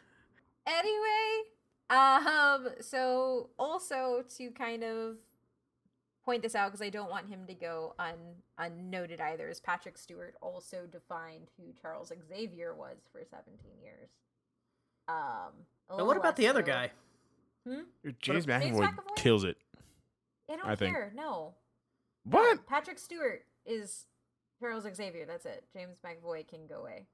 Anyway, 0.67 1.43
um, 1.91 2.69
so 2.81 3.51
also 3.59 4.23
to 4.37 4.51
kind 4.51 4.85
of 4.85 5.17
point 6.25 6.43
this 6.43 6.55
out 6.55 6.71
because 6.71 6.85
I 6.85 6.91
don't 6.91 7.11
want 7.11 7.29
him 7.29 7.47
to 7.47 7.55
go 7.55 7.95
un 7.99 8.15
unnoted 8.59 9.21
either, 9.21 9.49
is 9.49 9.61
Patrick 9.61 9.97
Stewart 9.99 10.35
also 10.41 10.87
defined 10.91 11.49
who 11.57 11.73
Charles 11.81 12.13
Xavier 12.29 12.75
was 12.75 12.99
for 13.11 13.23
17 13.29 13.59
years. 13.83 14.11
Um, 15.09 15.53
a 15.89 15.97
But 15.97 16.07
what 16.07 16.17
about 16.17 16.37
the 16.37 16.47
other 16.47 16.61
so- 16.61 16.67
guy? 16.67 16.91
Hmm? 17.67 17.81
James 18.21 18.47
James 18.47 18.49
McAvoy 18.77 18.89
McAvoy? 18.89 19.17
kills 19.17 19.45
it. 19.45 19.57
I 20.49 20.57
don't 20.57 20.67
I 20.67 20.77
think. 20.77 20.97
No. 21.15 21.55
What? 22.25 22.67
Patrick 22.67 22.99
Stewart 22.99 23.45
is 23.67 24.07
Charles 24.61 24.87
Xavier. 24.95 25.25
That's 25.27 25.47
it. 25.47 25.65
James 25.75 25.97
McAvoy 26.05 26.47
can 26.47 26.67
go 26.69 26.81
away. 26.81 27.07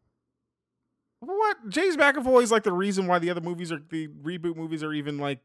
What? 1.20 1.68
James 1.68 1.96
McAvoy 1.96 2.42
is 2.42 2.50
like 2.52 2.62
the 2.64 2.72
reason 2.72 3.06
why 3.06 3.18
the 3.18 3.30
other 3.30 3.40
movies 3.40 3.72
are 3.72 3.80
the 3.90 4.08
reboot 4.08 4.56
movies 4.56 4.82
are 4.82 4.92
even 4.92 5.18
like 5.18 5.40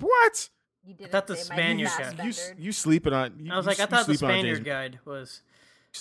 what? 0.00 0.50
You 0.84 0.94
didn't 0.94 1.12
thought 1.12 1.26
the 1.26 1.36
say 1.36 1.42
Spaniard 1.54 1.90
guy- 1.98 2.24
You 2.24 2.32
Fassbender. 2.32 2.62
you 2.62 2.72
sleeping 2.72 3.12
on? 3.12 3.34
You, 3.40 3.52
I 3.52 3.56
was 3.56 3.66
like, 3.66 3.80
I 3.80 3.84
s- 3.84 3.90
you 3.90 3.96
thought 3.96 4.06
the 4.06 4.14
sleep 4.16 4.22
on 4.28 4.30
Spaniard 4.30 4.56
James, 4.58 4.66
guide 4.66 4.98
was. 5.04 5.42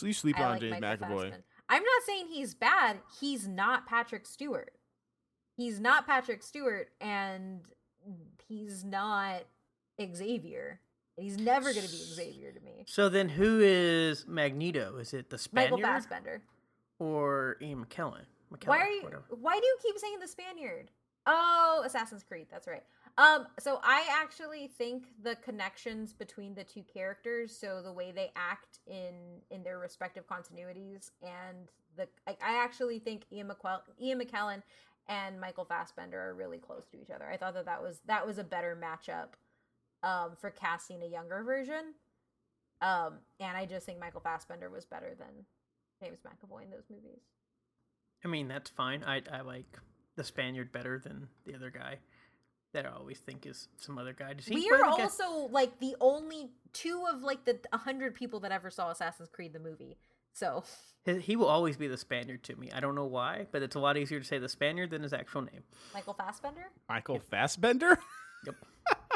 You 0.02 0.14
sleep 0.14 0.40
on 0.40 0.52
like 0.52 0.62
James 0.62 0.82
Michael 0.82 1.08
McAvoy. 1.08 1.10
Fassbender. 1.22 1.44
I'm 1.70 1.82
not 1.84 2.04
saying 2.06 2.28
he's 2.28 2.54
bad. 2.54 3.00
He's 3.20 3.48
not 3.48 3.88
Patrick 3.88 4.26
Stewart. 4.28 4.72
He's 5.58 5.80
not 5.80 6.06
Patrick 6.06 6.44
Stewart, 6.44 6.90
and 7.02 7.62
he's 8.48 8.84
not 8.84 9.44
Xavier. 10.14 10.82
He's 11.18 11.38
never 11.38 11.74
going 11.74 11.86
to 11.86 11.92
be 11.92 11.98
Xavier 11.98 12.52
to 12.52 12.60
me. 12.60 12.84
So 12.88 13.08
then, 13.10 13.30
who 13.30 13.60
is 13.62 14.26
Magneto? 14.28 14.98
Is 14.98 15.14
it 15.14 15.30
the 15.30 15.38
Spaniard 15.38 15.72
Michael 15.72 15.86
Fassbender. 15.86 16.42
or 17.00 17.58
Ian 17.62 17.86
McKellen? 17.86 18.26
McKellen 18.54 18.68
Why 18.68 18.80
are 18.80 18.90
you? 18.90 19.04
whatever. 19.04 19.24
Why 19.30 19.60
do 19.60 19.66
you 19.66 19.78
keep 19.82 19.98
saying 19.98 20.20
the 20.20 20.28
Spaniard? 20.28 20.92
Oh, 21.26 21.84
Assassin's 21.86 22.24
Creed. 22.24 22.48
That's 22.52 22.68
right. 22.68 22.84
Um, 23.18 23.48
so 23.60 23.80
I 23.82 24.06
actually 24.12 24.68
think 24.78 25.06
the 25.24 25.36
connections 25.38 26.14
between 26.14 26.54
the 26.54 26.64
two 26.64 26.84
characters, 26.84 27.56
so 27.58 27.82
the 27.82 27.92
way 27.94 28.12
they 28.12 28.32
act 28.36 28.80
in 28.86 29.14
in 29.50 29.64
their 29.64 29.80
respective 29.80 30.26
continuities, 30.28 31.12
and 31.22 31.70
the 31.96 32.08
I, 32.28 32.32
I 32.44 32.64
actually 32.64 33.00
think 33.00 33.24
Ian 33.32 33.48
McQuell, 33.48 33.80
Ian 34.02 34.20
McKellen 34.20 34.62
and 35.08 35.40
Michael 35.40 35.66
Fassbender 35.66 36.20
are 36.20 36.34
really 36.34 36.58
close 36.58 36.86
to 36.88 37.02
each 37.02 37.10
other. 37.10 37.26
I 37.26 37.38
thought 37.38 37.54
that 37.54 37.66
that 37.66 37.82
was 37.82 38.02
that 38.06 38.28
was 38.28 38.38
a 38.38 38.44
better 38.44 38.78
matchup 38.80 39.30
um, 40.06 40.38
for 40.40 40.52
casting 40.52 41.02
a 41.04 41.06
younger 41.08 41.44
version. 41.44 41.94
Um, 42.82 43.16
and 43.40 43.58
I 43.58 43.66
just 43.66 43.86
think 43.86 44.00
Michael 44.00 44.22
Fassbender 44.22 44.70
was 44.70 44.86
better 44.86 45.16
than 45.18 45.46
James 46.02 46.20
McAvoy 46.26 46.64
in 46.64 46.70
those 46.70 46.86
movies. 46.90 47.20
I 48.24 48.28
mean, 48.28 48.48
that's 48.48 48.70
fine. 48.70 49.04
I 49.04 49.22
I 49.32 49.42
like 49.42 49.66
the 50.16 50.24
Spaniard 50.24 50.72
better 50.72 51.00
than 51.04 51.28
the 51.46 51.56
other 51.56 51.70
guy. 51.70 51.98
That 52.74 52.86
I 52.86 52.90
always 52.90 53.20
think 53.20 53.46
is 53.46 53.68
some 53.78 53.98
other 53.98 54.14
guy. 54.14 54.34
Does 54.34 54.46
he 54.48 54.56
we 54.56 54.70
are 54.70 54.78
the 54.78 54.98
guy- 54.98 55.04
also 55.04 55.48
like 55.52 55.80
the 55.80 55.96
only 56.02 56.50
two 56.74 57.06
of 57.12 57.22
like 57.22 57.46
the 57.46 57.58
hundred 57.74 58.16
people 58.16 58.40
that 58.42 58.52
ever 58.52 58.70
saw 58.70 58.92
Assassin's 58.92 59.30
Creed 59.30 59.54
the 59.54 59.60
movie. 59.60 59.98
So 60.34 60.64
He, 61.06 61.20
he 61.20 61.36
will 61.38 61.48
always 61.48 61.78
be 61.78 61.88
the 61.88 61.98
Spaniard 61.98 62.44
to 62.44 62.56
me. 62.58 62.70
I 62.74 62.82
don't 62.82 62.96
know 62.96 63.06
why, 63.06 63.48
but 63.54 63.62
it's 63.62 63.76
a 63.76 63.80
lot 63.80 63.96
easier 63.96 64.20
to 64.20 64.26
say 64.26 64.38
the 64.40 64.50
Spaniard 64.50 64.90
than 64.90 65.04
his 65.04 65.14
actual 65.14 65.42
name. 65.44 65.64
Michael 65.94 66.14
Fassbender, 66.16 66.66
Michael 66.90 67.20
Fassbender, 67.20 67.98
Yep. 68.46 68.56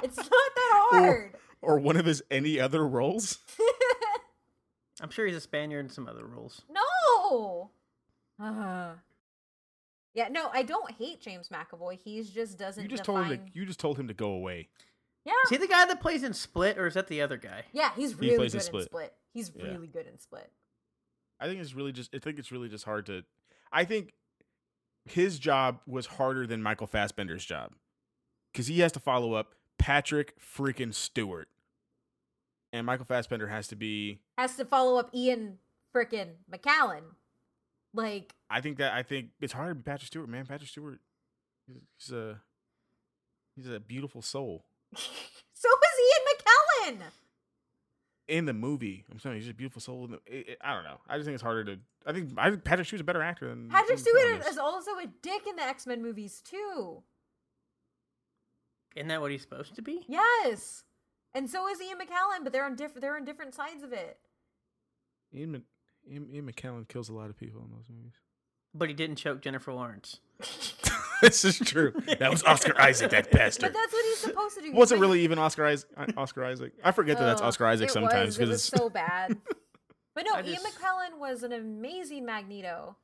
It's 0.04 0.18
not 0.18 0.28
that 0.28 0.88
hard. 0.92 1.36
or 1.62 1.80
one 1.80 1.98
of 1.98 2.06
his 2.06 2.22
any 2.32 2.60
other 2.60 2.88
roles. 2.88 3.40
I'm 5.02 5.10
sure 5.10 5.26
he's 5.26 5.36
a 5.36 5.42
Spaniard 5.42 5.86
in 5.86 5.90
some 5.90 6.08
other 6.08 6.26
roles. 6.26 6.62
no. 6.70 7.72
Uh, 8.42 8.94
yeah, 10.14 10.28
no, 10.30 10.50
I 10.54 10.64
don't 10.64 10.92
hate 10.92 11.22
James 11.22 11.50
McAvoy. 11.50 12.00
He's 12.02 12.30
just 12.30 12.58
doesn't. 12.58 12.82
You 12.84 12.90
just 12.90 13.04
define... 13.04 13.24
told 13.24 13.40
him 13.40 13.46
to. 13.46 13.52
You 13.54 13.66
just 13.66 13.80
told 13.80 14.00
him 14.00 14.08
to 14.08 14.14
go 14.14 14.32
away. 14.32 14.70
Yeah, 15.26 15.34
Is 15.44 15.50
he 15.50 15.58
the 15.58 15.68
guy 15.68 15.86
that 15.86 16.02
plays 16.02 16.24
in 16.24 16.34
Split, 16.34 16.78
or 16.78 16.88
is 16.88 16.94
that 16.94 17.08
the 17.08 17.22
other 17.22 17.38
guy? 17.38 17.64
yeah, 17.74 17.92
he's 17.96 18.16
really 18.16 18.38
plays 18.38 18.54
good 18.54 18.58
in 18.58 18.62
in 18.62 18.66
Split. 18.66 18.86
Split. 18.86 19.14
He's 19.34 19.52
Yeah. 19.56 19.66
really 19.66 19.88
good 19.88 20.08
in 20.08 20.18
Split. 20.18 20.50
I 21.40 21.48
think 21.48 21.62
it's 21.62 21.74
really 21.74 21.92
just. 21.92 22.16
I 22.16 22.20
think 22.20 22.40
it's 22.40 22.52
really 22.52 22.70
just 22.70 22.86
hard 22.86 23.06
to. 23.08 23.24
I 23.72 23.86
think 23.86 24.14
his 25.06 25.38
job 25.38 25.80
was 25.86 26.06
harder 26.06 26.48
than 26.48 26.64
Michael 26.64 26.88
Fassbender's 26.88 27.46
job 27.46 27.74
because 28.52 28.68
he 28.68 28.80
has 28.80 28.92
to 28.94 29.00
follow 29.00 29.34
up 29.34 29.54
Patrick 29.80 30.36
freaking 30.40 30.94
Stewart, 30.94 31.48
and 32.72 32.86
Michael 32.86 33.06
Fassbender 33.06 33.48
has 33.48 33.68
to 33.70 33.76
be. 33.76 34.20
Has 34.38 34.56
to 34.58 34.66
follow 34.66 35.00
up 35.00 35.10
Ian 35.16 35.58
freaking 35.96 36.34
McKellen. 36.52 37.02
Like 37.94 38.36
I 38.50 38.62
think 38.62 38.78
that 38.78 38.94
I 38.94 39.02
think 39.02 39.30
it's 39.42 39.54
hard 39.54 39.70
to 39.72 39.76
be 39.76 39.82
Patrick 39.82 40.08
Stewart, 40.08 40.30
man. 40.30 40.46
Patrick 40.46 40.70
Stewart, 40.70 41.00
he's, 41.98 42.12
a 42.12 42.40
he's 43.56 43.68
a 43.68 43.80
beautiful 43.80 44.22
soul 44.22 44.66
so 44.96 45.00
is 45.70 46.00
Ian 46.00 46.98
McKellen. 47.00 47.02
in 48.28 48.46
the 48.46 48.54
movie. 48.54 49.06
I'm 49.12 49.20
saying 49.20 49.38
he's 49.38 49.46
just 49.46 49.54
a 49.54 49.58
beautiful 49.58 49.82
soul. 49.82 50.06
In 50.06 50.12
the, 50.12 50.18
it, 50.28 50.50
it- 50.50 50.58
I 50.64 50.76
don't 50.76 50.84
know. 50.84 51.00
I 51.08 51.16
just 51.18 51.26
think 51.26 51.34
it's 51.34 51.42
harder 51.44 51.64
to. 51.64 51.80
I 52.06 52.14
think 52.14 52.32
I 52.38 52.50
think 52.52 52.64
Patrick 52.64 52.86
Stewart's 52.88 53.02
a 53.02 53.06
better 53.06 53.24
actor 53.24 53.48
than 53.50 53.70
Patrick 53.70 53.98
Stewart 53.98 54.44
is 54.48 54.58
also 54.60 54.92
a 54.92 55.08
dick 55.24 55.48
in 55.48 55.56
the 55.56 55.64
X 55.64 55.88
Men 55.88 56.02
movies 56.04 56.42
too. 56.48 57.02
Isn't 58.96 59.08
that 59.10 59.22
what 59.22 59.32
he's 59.32 59.42
supposed 59.42 59.76
to 59.76 59.82
be? 59.82 60.06
Yes, 60.08 60.84
and 61.34 61.50
so 61.50 61.68
is 61.70 61.82
Ian 61.82 61.98
McKellen, 62.00 62.44
but 62.44 62.52
they're 62.54 62.66
on 62.66 62.76
different. 62.76 63.02
They're 63.02 63.16
on 63.16 63.26
different 63.26 63.54
sides 63.54 63.84
of 63.84 63.94
it. 63.94 64.18
Ian, 65.34 65.52
Mc- 65.52 65.62
Ian, 66.12 66.28
Ian 66.34 66.52
McKellen 66.52 66.88
kills 66.88 67.10
a 67.10 67.14
lot 67.14 67.30
of 67.30 67.38
people 67.38 67.62
in 67.64 67.70
those 67.72 67.86
movies. 67.90 68.14
But 68.74 68.90
he 68.90 68.96
didn't 68.96 69.18
choke 69.18 69.42
Jennifer 69.42 69.74
Lawrence. 69.74 70.20
this 71.22 71.44
is 71.46 71.58
true. 71.60 71.92
That 72.20 72.32
was 72.32 72.44
Oscar 72.44 72.80
Isaac, 72.80 73.12
that 73.12 73.32
bastard. 73.32 73.62
But 73.72 73.74
that's 73.74 73.94
what 73.94 74.06
he's 74.06 74.18
supposed 74.20 74.56
to 74.58 74.62
do. 74.62 74.74
Wasn't 74.74 75.00
But- 75.00 75.02
really 75.02 75.22
even 75.22 75.38
Oscar 75.40 75.66
Isaac? 75.66 75.90
Oscar 76.18 76.46
Isaac? 76.46 76.74
I 76.84 76.92
forget 76.92 77.18
that 77.18 77.26
that's 77.26 77.42
Oscar 77.42 77.66
Isaac 77.68 77.90
it 77.90 77.94
sometimes 77.94 78.38
because 78.38 78.54
it's 78.54 78.64
so 78.64 78.90
bad. 78.92 79.38
But 80.16 80.26
no, 80.26 80.34
I 80.34 80.42
Ian 80.44 80.56
just- 80.56 80.66
McKellen 80.66 81.20
was 81.20 81.44
an 81.44 81.52
amazing 81.54 82.26
Magneto, 82.26 82.96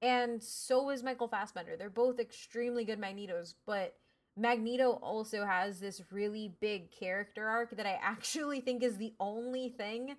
and 0.00 0.42
so 0.42 0.82
was 0.84 1.02
Michael 1.02 1.28
Fassbender. 1.28 1.76
They're 1.78 1.90
both 1.90 2.18
extremely 2.20 2.84
good 2.84 3.00
Magnetos, 3.00 3.54
but 3.66 3.94
Magneto 4.36 4.92
also 5.02 5.44
has 5.44 5.78
this 5.80 6.00
really 6.10 6.54
big 6.60 6.90
character 6.90 7.46
arc 7.46 7.76
that 7.76 7.86
I 7.86 7.98
actually 8.02 8.60
think 8.60 8.82
is 8.82 8.96
the 8.96 9.12
only 9.20 9.68
thing 9.68 10.16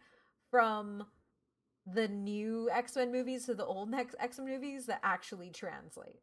from 0.51 1.05
the 1.85 2.07
new 2.07 2.69
X 2.71 2.95
Men 2.95 3.11
movies 3.11 3.45
to 3.47 3.55
the 3.55 3.65
old 3.65 3.93
X 3.93 4.37
Men 4.37 4.47
movies 4.47 4.85
that 4.85 4.99
actually 5.03 5.49
translates. 5.49 6.19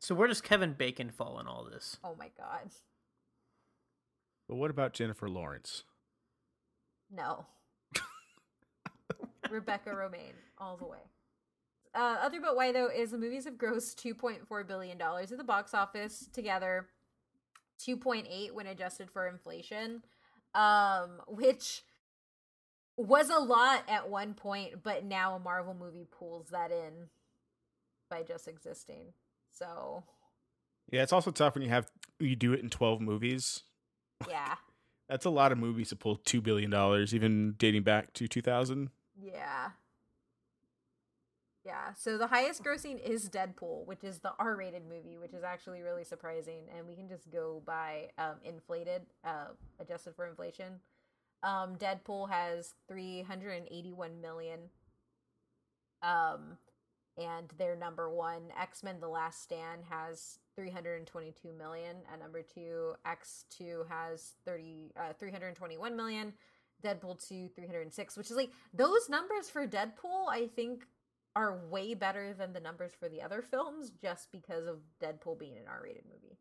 So 0.00 0.14
where 0.14 0.28
does 0.28 0.40
Kevin 0.40 0.72
Bacon 0.74 1.10
fall 1.10 1.38
in 1.40 1.46
all 1.46 1.64
this? 1.64 1.98
Oh 2.02 2.14
my 2.18 2.30
god, 2.38 2.70
But 4.48 4.56
what 4.56 4.70
about 4.70 4.92
Jennifer 4.94 5.28
Lawrence? 5.28 5.84
no. 7.10 7.46
Rebecca 9.50 9.90
Romijn, 9.90 10.34
all 10.58 10.76
the 10.76 10.84
way. 10.86 10.98
Uh, 11.94 12.16
other 12.20 12.40
but 12.40 12.54
why 12.54 12.70
though 12.70 12.88
is 12.88 13.10
the 13.12 13.18
movies 13.18 13.44
have 13.44 13.54
grossed 13.54 13.96
2.4 13.96 14.66
billion 14.66 14.98
dollars 14.98 15.32
at 15.32 15.38
the 15.38 15.44
box 15.44 15.72
office 15.74 16.28
together, 16.32 16.86
2.8 17.86 18.52
when 18.52 18.66
adjusted 18.66 19.10
for 19.10 19.26
inflation, 19.26 20.02
um, 20.54 21.20
which 21.28 21.82
was 22.96 23.30
a 23.30 23.38
lot 23.38 23.84
at 23.88 24.08
one 24.10 24.34
point, 24.34 24.82
but 24.82 25.04
now 25.04 25.36
a 25.36 25.38
Marvel 25.38 25.74
movie 25.78 26.06
pulls 26.10 26.48
that 26.50 26.70
in 26.72 27.08
by 28.10 28.22
just 28.22 28.48
existing. 28.48 29.12
So 29.52 30.02
Yeah, 30.90 31.02
it's 31.02 31.12
also 31.12 31.30
tough 31.30 31.54
when 31.54 31.62
you 31.62 31.68
have 31.70 31.90
you 32.18 32.34
do 32.36 32.52
it 32.52 32.60
in 32.60 32.70
twelve 32.70 33.00
movies. 33.00 33.62
yeah, 34.28 34.56
That's 35.08 35.24
a 35.24 35.30
lot 35.30 35.52
of 35.52 35.58
movies 35.58 35.88
to 35.90 35.96
pull 35.96 36.16
two 36.16 36.40
billion 36.40 36.70
dollars, 36.70 37.14
even 37.14 37.54
dating 37.56 37.82
back 37.84 38.12
to 38.14 38.26
two 38.28 38.42
thousand. 38.42 38.90
yeah. 39.20 39.70
Yeah, 41.68 41.92
so 41.94 42.16
the 42.16 42.28
highest 42.28 42.64
grossing 42.64 42.98
is 42.98 43.28
Deadpool, 43.28 43.86
which 43.86 44.02
is 44.02 44.20
the 44.20 44.32
R-rated 44.38 44.84
movie, 44.88 45.18
which 45.18 45.34
is 45.34 45.44
actually 45.44 45.82
really 45.82 46.02
surprising, 46.02 46.62
and 46.74 46.86
we 46.86 46.94
can 46.94 47.06
just 47.06 47.30
go 47.30 47.60
by 47.66 48.08
um, 48.16 48.36
inflated, 48.42 49.02
uh, 49.22 49.48
adjusted 49.78 50.16
for 50.16 50.26
inflation. 50.26 50.80
Um, 51.42 51.76
Deadpool 51.76 52.30
has 52.30 52.72
381 52.88 54.18
million, 54.18 54.60
um, 56.02 56.56
and 57.18 57.52
their 57.58 57.76
number 57.76 58.08
one 58.08 58.44
X-Men: 58.58 58.98
The 58.98 59.08
Last 59.08 59.42
Stand 59.42 59.82
has 59.90 60.38
322 60.56 61.52
million, 61.52 61.96
and 62.10 62.22
number 62.22 62.40
two 62.40 62.94
X2 63.06 63.86
has 63.90 64.36
30 64.46 64.92
uh, 64.98 65.12
321 65.20 65.94
million. 65.94 66.32
Deadpool 66.82 67.18
2 67.28 67.48
306, 67.56 68.16
which 68.16 68.30
is 68.30 68.36
like 68.36 68.52
those 68.72 69.08
numbers 69.08 69.50
for 69.50 69.66
Deadpool, 69.66 70.28
I 70.30 70.46
think 70.54 70.84
are 71.38 71.56
way 71.70 71.94
better 71.94 72.34
than 72.34 72.52
the 72.52 72.58
numbers 72.58 72.90
for 72.98 73.08
the 73.08 73.22
other 73.22 73.42
films 73.42 73.92
just 74.02 74.32
because 74.32 74.66
of 74.66 74.78
Deadpool 75.00 75.38
being 75.38 75.56
an 75.56 75.68
R-rated 75.68 76.02
movie. 76.04 76.36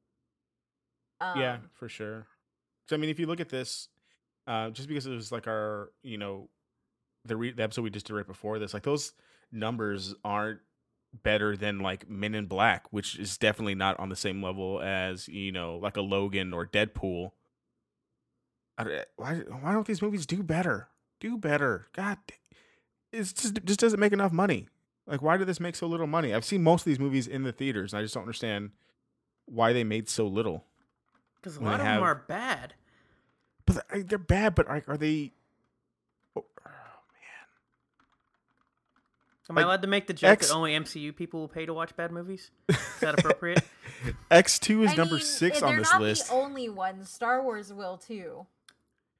Um, 1.21 1.39
yeah, 1.39 1.57
for 1.75 1.87
sure. 1.87 2.25
So 2.89 2.95
I 2.95 2.99
mean, 2.99 3.11
if 3.11 3.19
you 3.19 3.27
look 3.27 3.39
at 3.39 3.49
this, 3.49 3.89
uh, 4.47 4.71
just 4.71 4.87
because 4.87 5.05
it 5.05 5.11
was 5.11 5.31
like 5.31 5.45
our, 5.47 5.91
you 6.01 6.17
know, 6.17 6.49
the 7.25 7.37
re- 7.37 7.51
the 7.51 7.61
episode 7.61 7.83
we 7.83 7.91
just 7.91 8.07
did 8.07 8.15
right 8.15 8.25
before 8.25 8.57
this, 8.57 8.73
like 8.73 8.83
those 8.83 9.13
numbers 9.51 10.15
aren't 10.23 10.61
better 11.13 11.55
than 11.55 11.79
like 11.79 12.09
Men 12.09 12.33
in 12.33 12.47
Black, 12.47 12.91
which 12.91 13.19
is 13.19 13.37
definitely 13.37 13.75
not 13.75 13.99
on 13.99 14.09
the 14.09 14.15
same 14.15 14.41
level 14.41 14.81
as 14.81 15.27
you 15.27 15.51
know, 15.51 15.77
like 15.77 15.97
a 15.97 16.01
Logan 16.01 16.53
or 16.53 16.65
Deadpool. 16.65 17.31
I 18.79 19.03
Why 19.15 19.35
why 19.61 19.73
don't 19.73 19.85
these 19.85 20.01
movies 20.01 20.25
do 20.25 20.41
better? 20.41 20.89
Do 21.19 21.37
better, 21.37 21.87
God! 21.93 22.17
It's 23.11 23.33
just 23.33 23.57
it 23.57 23.65
just 23.65 23.79
doesn't 23.79 23.99
make 23.99 24.13
enough 24.13 24.31
money. 24.31 24.69
Like, 25.07 25.21
why 25.21 25.37
did 25.37 25.47
this 25.47 25.59
make 25.59 25.75
so 25.75 25.87
little 25.87 26.05
money? 26.07 26.33
I've 26.33 26.43
seen 26.45 26.61
most 26.63 26.81
of 26.81 26.85
these 26.85 26.99
movies 26.99 27.27
in 27.27 27.43
the 27.43 27.53
theaters, 27.53 27.93
and 27.93 27.99
I 27.99 28.03
just 28.03 28.13
don't 28.13 28.23
understand 28.23 28.71
why 29.45 29.71
they 29.73 29.83
made 29.85 30.09
so 30.09 30.27
little. 30.27 30.65
Because 31.35 31.55
a 31.57 31.61
lot 31.61 31.79
of 31.79 31.85
have- 31.85 31.95
them 31.95 32.03
are 32.03 32.15
bad. 32.27 32.73
But 33.65 33.87
they're, 33.89 34.03
they're 34.03 34.17
bad. 34.17 34.55
But 34.55 34.67
are, 34.67 34.83
are 34.87 34.97
they? 34.97 35.31
Oh, 36.35 36.43
oh 36.45 36.61
man. 36.65 36.73
Am 39.49 39.55
Like, 39.55 39.63
I 39.63 39.67
allowed 39.67 39.81
to 39.81 39.87
make 39.87 40.07
the 40.07 40.13
joke 40.13 40.31
X- 40.31 40.49
that 40.49 40.53
only 40.55 40.71
MCU 40.73 41.15
people 41.15 41.41
will 41.41 41.47
pay 41.47 41.65
to 41.65 41.73
watch 41.73 41.95
bad 41.95 42.11
movies? 42.11 42.51
Is 42.69 42.77
that 43.01 43.17
appropriate? 43.19 43.61
X 44.31 44.59
two 44.59 44.83
is 44.83 44.91
I 44.91 44.95
number 44.95 45.15
mean, 45.15 45.23
six 45.23 45.59
they're 45.59 45.69
on 45.69 45.77
this 45.77 45.91
not 45.91 46.01
list. 46.01 46.27
the 46.27 46.33
only 46.33 46.69
ones. 46.69 47.09
Star 47.09 47.41
Wars 47.43 47.73
will 47.73 47.97
too. 47.97 48.45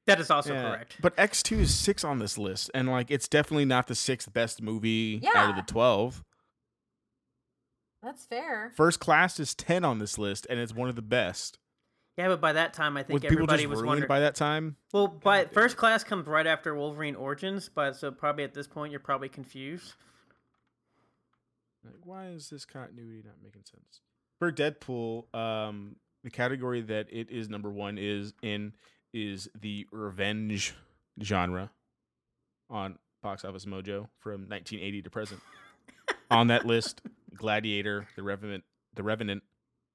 That 0.08 0.20
is 0.20 0.32
also 0.32 0.53
Yeah, 0.53 0.70
correct. 0.70 0.97
But 1.01 1.14
X 1.18 1.43
two 1.43 1.60
is 1.60 1.74
six 1.74 2.03
on 2.03 2.20
this 2.20 2.38
list, 2.38 2.72
and 2.74 2.89
like 2.89 3.12
it's 3.12 3.28
definitely 3.28 3.66
not 3.66 3.88
the 3.88 3.95
sixth 3.95 4.34
best 4.34 4.62
movie 4.62 5.22
out 5.36 5.51
of 5.51 5.55
the 5.55 5.62
twelve. 5.72 6.24
That's 8.03 8.26
fair. 8.26 8.72
First 8.76 8.99
Class 8.99 9.39
is 9.39 9.53
ten 9.55 9.84
on 9.84 9.99
this 9.99 10.18
list, 10.18 10.47
and 10.49 10.60
it's 10.60 10.74
one 10.74 10.89
of 10.89 10.95
the 10.95 11.01
best. 11.01 11.58
Yeah, 12.18 12.30
but 12.30 12.41
by 12.41 12.53
that 12.53 12.74
time, 12.74 12.97
I 12.97 13.03
think 13.03 13.16
Was 13.16 13.22
people 13.22 13.36
everybody 13.36 13.64
just 13.64 13.70
was 13.70 13.78
ruined 13.78 13.88
wondering. 13.89 14.08
by 14.08 14.20
that 14.22 14.34
time? 14.34 14.76
well, 14.91 15.08
by 15.08 15.45
first 15.45 15.78
class 15.78 16.03
comes 16.03 16.26
right 16.26 16.47
after 16.47 16.74
Wolverine 16.74 17.16
Origins, 17.16 17.70
but 17.74 17.95
so 17.95 18.10
probably 18.10 18.43
at 18.43 18.55
this 18.55 18.66
point 18.68 18.91
you're 18.91 18.99
probably 18.99 19.30
confused. 19.30 19.93
Like, 21.86 22.05
why 22.05 22.28
is 22.30 22.49
this 22.49 22.66
continuity 22.66 23.22
not 23.24 23.36
making 23.43 23.64
sense? 23.66 24.01
For 24.39 24.51
Deadpool, 24.51 25.34
um, 25.36 25.95
the 26.24 26.32
category 26.32 26.82
that 26.82 27.08
it 27.12 27.30
is 27.30 27.49
number 27.49 27.70
one 27.70 27.97
is 27.99 28.34
in 28.41 28.74
is 29.18 29.49
the 29.59 29.88
revenge 29.91 30.76
genre 31.22 31.72
on 32.70 32.99
Box 33.24 33.43
Office 33.43 33.65
Mojo 33.65 34.09
from 34.20 34.41
1980 34.41 35.01
to 35.01 35.09
present. 35.09 35.41
on 36.32 36.47
that 36.47 36.65
list, 36.65 37.01
Gladiator, 37.36 38.07
The 38.15 38.24
Revenant, 38.24 38.63
The 38.93 39.03
Revenant, 39.03 39.43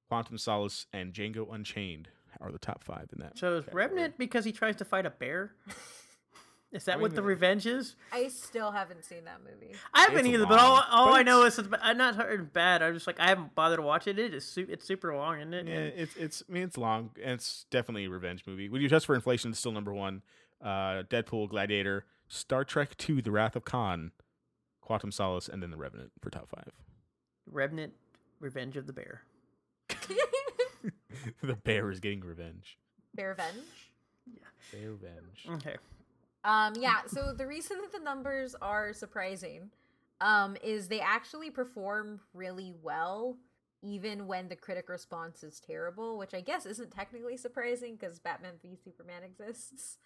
Quantum 0.09 0.37
Solace, 0.37 0.85
and 0.91 1.13
Django 1.13 1.53
Unchained 1.53 2.09
are 2.41 2.51
the 2.51 2.59
top 2.59 2.83
five 2.83 3.09
in 3.13 3.21
that. 3.21 3.37
So 3.37 3.57
is 3.57 3.65
category. 3.65 3.85
Revenant 3.85 4.17
because 4.17 4.43
he 4.45 4.51
tries 4.51 4.75
to 4.77 4.85
fight 4.85 5.05
a 5.05 5.09
bear? 5.09 5.53
Is 6.73 6.85
that 6.85 6.93
I 6.93 6.95
what 6.97 7.11
mean, 7.11 7.15
the 7.15 7.21
the- 7.21 7.27
revenge 7.27 7.65
is? 7.67 7.95
I 8.11 8.27
still 8.29 8.71
haven't 8.71 9.05
seen 9.05 9.25
that 9.25 9.41
movie. 9.43 9.73
I 9.93 10.01
haven't 10.01 10.25
It's 10.25 10.29
either, 10.29 10.45
but 10.47 10.59
all, 10.59 10.83
all 10.89 11.05
but 11.11 11.19
I 11.19 11.21
know 11.23 11.39
it's- 11.45 11.59
is 11.59 11.67
it's, 11.67 11.75
I'm 11.81 11.97
not 11.97 12.15
heard 12.15 12.51
bad. 12.51 12.81
I'm 12.81 12.93
just 12.95 13.05
like 13.05 13.19
I 13.19 13.27
haven't 13.27 13.53
bothered 13.53 13.77
to 13.77 13.83
watch 13.83 14.07
it. 14.07 14.17
It 14.17 14.33
is 14.33 14.43
su- 14.43 14.65
it's 14.67 14.83
super 14.85 15.15
long, 15.15 15.37
isn't 15.39 15.53
it? 15.53 15.67
Yeah, 15.67 15.73
And 15.75 15.93
it's 15.99 16.15
it's. 16.15 16.43
I 16.49 16.51
mean, 16.51 16.63
it's 16.63 16.77
long. 16.77 17.11
And 17.21 17.33
it's 17.33 17.65
definitely 17.69 18.05
a 18.05 18.09
revenge 18.09 18.43
movie. 18.47 18.69
When 18.69 18.81
you 18.81 18.87
adjust 18.87 19.05
for 19.05 19.13
inflation, 19.15 19.51
it's 19.51 19.59
still 19.59 19.71
number 19.71 19.93
one. 19.93 20.23
Uh, 20.61 21.03
Deadpool, 21.03 21.49
Gladiator, 21.49 22.05
Star 22.27 22.63
Trek 22.65 22.97
Two: 22.97 23.21
The 23.21 23.29
Wrath 23.31 23.55
of 23.55 23.65
Khan, 23.65 24.11
Quantum 24.81 25.11
Solace, 25.11 25.47
and 25.47 25.61
then 25.61 25.69
The 25.69 25.77
Revenant 25.77 26.11
for 26.21 26.29
top 26.31 26.49
five. 26.49 26.71
Revenant, 27.45 27.93
Revenge 28.39 28.77
of 28.77 28.87
the 28.87 28.93
Bear. 28.93 29.21
the 31.41 31.55
bear 31.63 31.91
is 31.91 31.99
getting 31.99 32.21
revenge. 32.21 32.77
Bear 33.13 33.29
Revenge. 33.29 33.57
Yeah. 34.25 34.43
Bear 34.71 34.91
revenge. 34.91 35.45
Okay. 35.49 35.75
Um, 36.45 36.73
yeah, 36.77 37.01
so 37.07 37.33
the 37.33 37.47
reason 37.47 37.77
that 37.81 37.91
the 37.91 38.03
numbers 38.03 38.55
are 38.61 38.93
surprising 38.93 39.69
um, 40.19 40.57
is 40.63 40.87
they 40.87 40.99
actually 40.99 41.49
perform 41.49 42.19
really 42.33 42.73
well, 42.81 43.37
even 43.81 44.27
when 44.27 44.49
the 44.49 44.55
critic 44.55 44.89
response 44.89 45.43
is 45.43 45.59
terrible, 45.59 46.17
which 46.17 46.33
I 46.33 46.41
guess 46.41 46.65
isn't 46.65 46.91
technically 46.91 47.37
surprising 47.37 47.95
because 47.95 48.19
Batman 48.19 48.53
v 48.61 48.77
Superman 48.83 49.23
exists. 49.23 49.97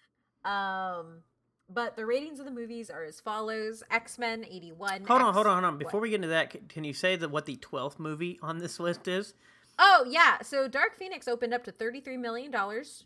Um, 0.44 1.22
but 1.68 1.96
the 1.96 2.06
ratings 2.06 2.38
of 2.38 2.44
the 2.44 2.52
movies 2.52 2.88
are 2.88 3.04
as 3.04 3.20
follows: 3.20 3.82
X 3.90 4.18
Men 4.18 4.44
eighty 4.48 4.72
one. 4.72 5.04
Hold 5.06 5.22
on, 5.22 5.34
hold 5.34 5.46
on, 5.46 5.62
hold 5.62 5.74
on. 5.74 5.78
Before 5.78 6.00
we 6.00 6.10
get 6.10 6.16
into 6.16 6.28
that, 6.28 6.68
can 6.68 6.84
you 6.84 6.94
say 6.94 7.16
that 7.16 7.30
what 7.30 7.46
the 7.46 7.56
twelfth 7.56 7.98
movie 7.98 8.38
on 8.42 8.58
this 8.58 8.80
list 8.80 9.06
is? 9.08 9.34
Oh 9.78 10.06
yeah, 10.08 10.40
so 10.42 10.66
Dark 10.66 10.96
Phoenix 10.96 11.28
opened 11.28 11.52
up 11.52 11.64
to 11.64 11.72
thirty 11.72 12.00
three 12.00 12.16
million 12.16 12.50
dollars, 12.50 13.04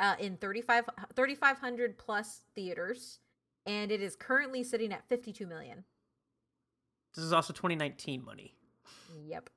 uh, 0.00 0.16
in 0.18 0.36
35 0.36 0.84
3,500 1.14 1.98
plus 1.98 2.40
theaters, 2.54 3.20
and 3.66 3.92
it 3.92 4.00
is 4.00 4.16
currently 4.16 4.64
sitting 4.64 4.92
at 4.92 5.06
fifty 5.08 5.32
two 5.32 5.46
million. 5.46 5.84
This 7.14 7.24
is 7.24 7.32
also 7.32 7.52
2019 7.52 8.24
money. 8.24 8.54
Yep. 9.26 9.50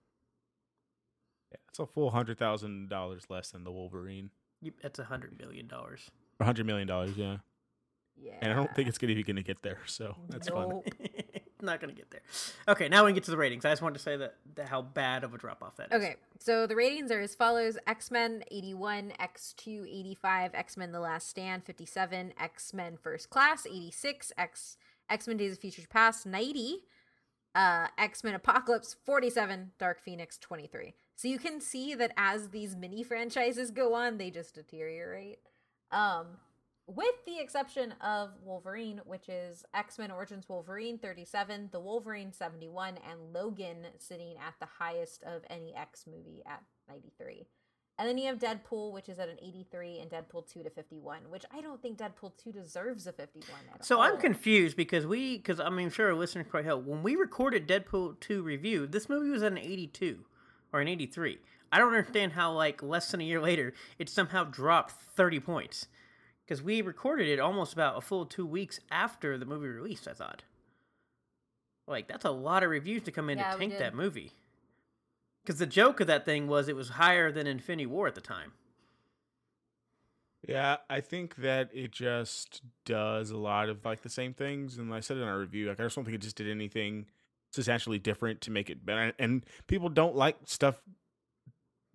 Yeah, 1.52 1.58
it's 1.70 1.80
a 1.80 1.86
full 1.86 2.12
hundred 2.12 2.38
thousand 2.38 2.90
dollars 2.90 3.24
less 3.30 3.52
than 3.52 3.64
the 3.64 3.72
Wolverine. 3.72 4.30
You, 4.62 4.74
that's 4.82 5.00
a 5.00 5.06
hundred 5.06 5.40
million 5.40 5.68
dollars. 5.68 6.12
A 6.40 6.46
hundred 6.46 6.66
million 6.66 6.88
dollars, 6.88 7.16
yeah. 7.16 7.38
Yeah. 8.16 8.34
And 8.42 8.52
I 8.52 8.56
don't 8.56 8.74
think 8.76 8.88
it's 8.88 8.98
gonna 8.98 9.16
be 9.16 9.24
gonna 9.24 9.42
get 9.44 9.62
there, 9.64 9.80
so 9.86 10.16
that's 10.30 10.50
fun. 10.50 10.82
Not 11.64 11.80
gonna 11.80 11.94
get 11.94 12.12
there. 12.12 12.22
Okay, 12.68 12.90
now 12.90 13.06
we 13.06 13.10
can 13.10 13.16
get 13.16 13.24
to 13.24 13.32
the 13.32 13.38
ratings. 13.38 13.64
I 13.64 13.72
just 13.72 13.82
wanted 13.82 13.98
to 13.98 14.04
say 14.04 14.18
that, 14.18 14.36
that 14.56 14.68
how 14.68 14.82
bad 14.82 15.24
of 15.24 15.34
a 15.34 15.38
drop 15.38 15.64
off 15.64 15.78
that 15.78 15.90
is. 15.92 15.96
Okay, 15.96 16.18
so 16.40 16.68
the 16.68 16.76
ratings 16.76 17.10
are 17.10 17.22
as 17.22 17.36
follows: 17.36 17.78
X 17.88 18.12
Men 18.12 18.44
81, 18.52 19.14
X 19.18 19.54
2 19.54 19.86
85, 19.88 20.52
X 20.54 20.76
Men 20.76 20.92
The 20.92 21.00
Last 21.00 21.30
Stand 21.30 21.64
57, 21.64 22.34
X 22.38 22.74
Men 22.74 22.98
First 23.02 23.30
Class 23.30 23.66
86, 23.66 24.34
X 24.38 24.78
X 25.10 25.28
Men 25.28 25.38
Days 25.38 25.54
of 25.54 25.60
Future 25.60 25.84
Past 25.90 26.26
90, 26.26 26.84
uh, 27.56 27.88
X 27.98 28.26
Men 28.26 28.36
Apocalypse 28.36 28.98
47, 29.06 29.72
Dark 29.80 30.02
Phoenix 30.02 30.38
23. 30.38 30.94
So 31.16 31.30
you 31.30 31.40
can 31.40 31.62
see 31.62 31.96
that 31.96 32.12
as 32.18 32.50
these 32.50 32.76
mini 32.76 33.04
franchises 33.04 33.72
go 33.72 33.94
on, 33.94 34.18
they 34.18 34.30
just 34.30 34.56
deteriorate. 34.56 35.40
Um, 35.92 36.28
with 36.96 37.16
the 37.26 37.40
exception 37.40 37.94
of 38.02 38.32
Wolverine, 38.44 39.02
which 39.06 39.30
is 39.30 39.64
X 39.74 39.98
Men 40.00 40.12
Origins 40.12 40.48
Wolverine 40.48 40.98
37, 40.98 41.70
The 41.72 41.80
Wolverine 41.80 42.32
71, 42.32 42.98
and 43.10 43.34
Logan 43.34 43.86
sitting 43.98 44.36
at 44.38 44.54
the 44.60 44.68
highest 44.80 45.24
of 45.24 45.42
any 45.50 45.76
X 45.76 46.06
movie 46.08 46.44
at 46.46 46.64
93. 46.90 47.48
And 48.00 48.10
then 48.10 48.18
you 48.18 48.26
have 48.26 48.40
Deadpool, 48.40 48.92
which 48.92 49.08
is 49.08 49.20
at 49.20 49.30
an 49.30 49.38
83, 49.40 50.00
and 50.00 50.10
Deadpool 50.10 50.52
2 50.52 50.64
to 50.64 50.70
51, 50.72 51.30
which 51.30 51.46
I 51.56 51.62
don't 51.62 51.80
think 51.80 52.00
Deadpool 52.00 52.32
2 52.44 52.52
deserves 52.52 53.06
a 53.06 53.12
51 53.12 53.50
at 53.72 53.86
So 53.86 53.98
all. 53.98 54.02
I'm 54.02 54.18
confused 54.18 54.76
because 54.76 55.06
we, 55.06 55.38
because 55.38 55.60
I 55.60 55.70
mean, 55.70 55.86
I'm 55.86 55.92
sure 55.92 56.08
our 56.08 56.16
listeners 56.16 56.48
quite 56.50 56.66
help. 56.66 56.86
When 56.86 57.04
we 57.04 57.16
recorded 57.16 57.68
Deadpool 57.68 58.20
2 58.20 58.42
review, 58.42 58.88
this 58.88 59.10
movie 59.10 59.30
was 59.30 59.44
at 59.44 59.52
an 59.52 59.60
82 59.60 60.26
or 60.74 60.82
an 60.82 60.88
83. 60.88 61.38
I 61.72 61.78
don't 61.78 61.94
understand 61.94 62.34
how, 62.34 62.52
like, 62.54 62.82
less 62.82 63.12
than 63.12 63.22
a 63.22 63.26
year 63.26 63.42
later, 63.42 63.74
it 64.00 64.10
somehow 64.10 64.44
dropped 64.44 64.94
30 65.16 65.40
points. 65.40 65.88
Because 66.46 66.62
we 66.62 66.82
recorded 66.82 67.28
it 67.28 67.40
almost 67.40 67.74
about 67.74 67.98
a 67.98 68.02
full 68.02 68.26
two 68.26 68.46
weeks 68.46 68.80
after 68.92 69.38
the 69.38 69.46
movie 69.46 69.68
released, 69.68 70.08
I 70.08 70.14
thought. 70.14 70.44
Like, 71.88 72.08
that's 72.08 72.26
a 72.26 72.32
lot 72.32 72.64
of 72.64 72.70
reviews 72.70 73.04
to 73.04 73.12
come 73.12 73.30
in 73.30 73.38
Yeah, 73.38 73.54
to 73.54 73.58
tank 73.58 73.78
that 73.78 73.96
movie. 73.96 74.32
Because 75.44 75.60
the 75.60 75.66
joke 75.66 76.00
of 76.00 76.08
that 76.08 76.26
thing 76.26 76.48
was 76.48 76.68
it 76.68 76.76
was 76.76 76.90
higher 76.90 77.32
than 77.32 77.48
Infinity 77.48 77.86
War 77.86 78.08
at 78.08 78.16
the 78.16 78.22
time. 78.22 78.54
Yeah, 80.48 80.78
I 80.90 81.00
think 81.00 81.36
that 81.38 81.70
it 81.74 81.92
just 81.92 82.62
does 82.86 83.32
a 83.32 83.38
lot 83.38 83.70
of 83.70 83.86
like 83.86 84.02
the 84.02 84.10
same 84.10 84.34
things, 84.34 84.78
and 84.78 84.94
I 84.94 85.00
said 85.00 85.18
it 85.18 85.22
in 85.22 85.28
our 85.28 85.40
review. 85.40 85.70
Like, 85.70 85.80
I 85.80 85.84
just 85.84 85.96
don't 85.96 86.04
think 86.04 86.16
it 86.16 86.22
just 86.22 86.36
did 86.36 86.50
anything 86.50 87.06
substantially 87.52 88.00
different 88.00 88.42
to 88.42 88.52
make 88.52 88.70
it 88.70 88.86
better. 88.86 89.14
And 89.20 89.46
people 89.68 89.88
don't 89.88 90.16
like 90.16 90.38
stuff 90.46 90.82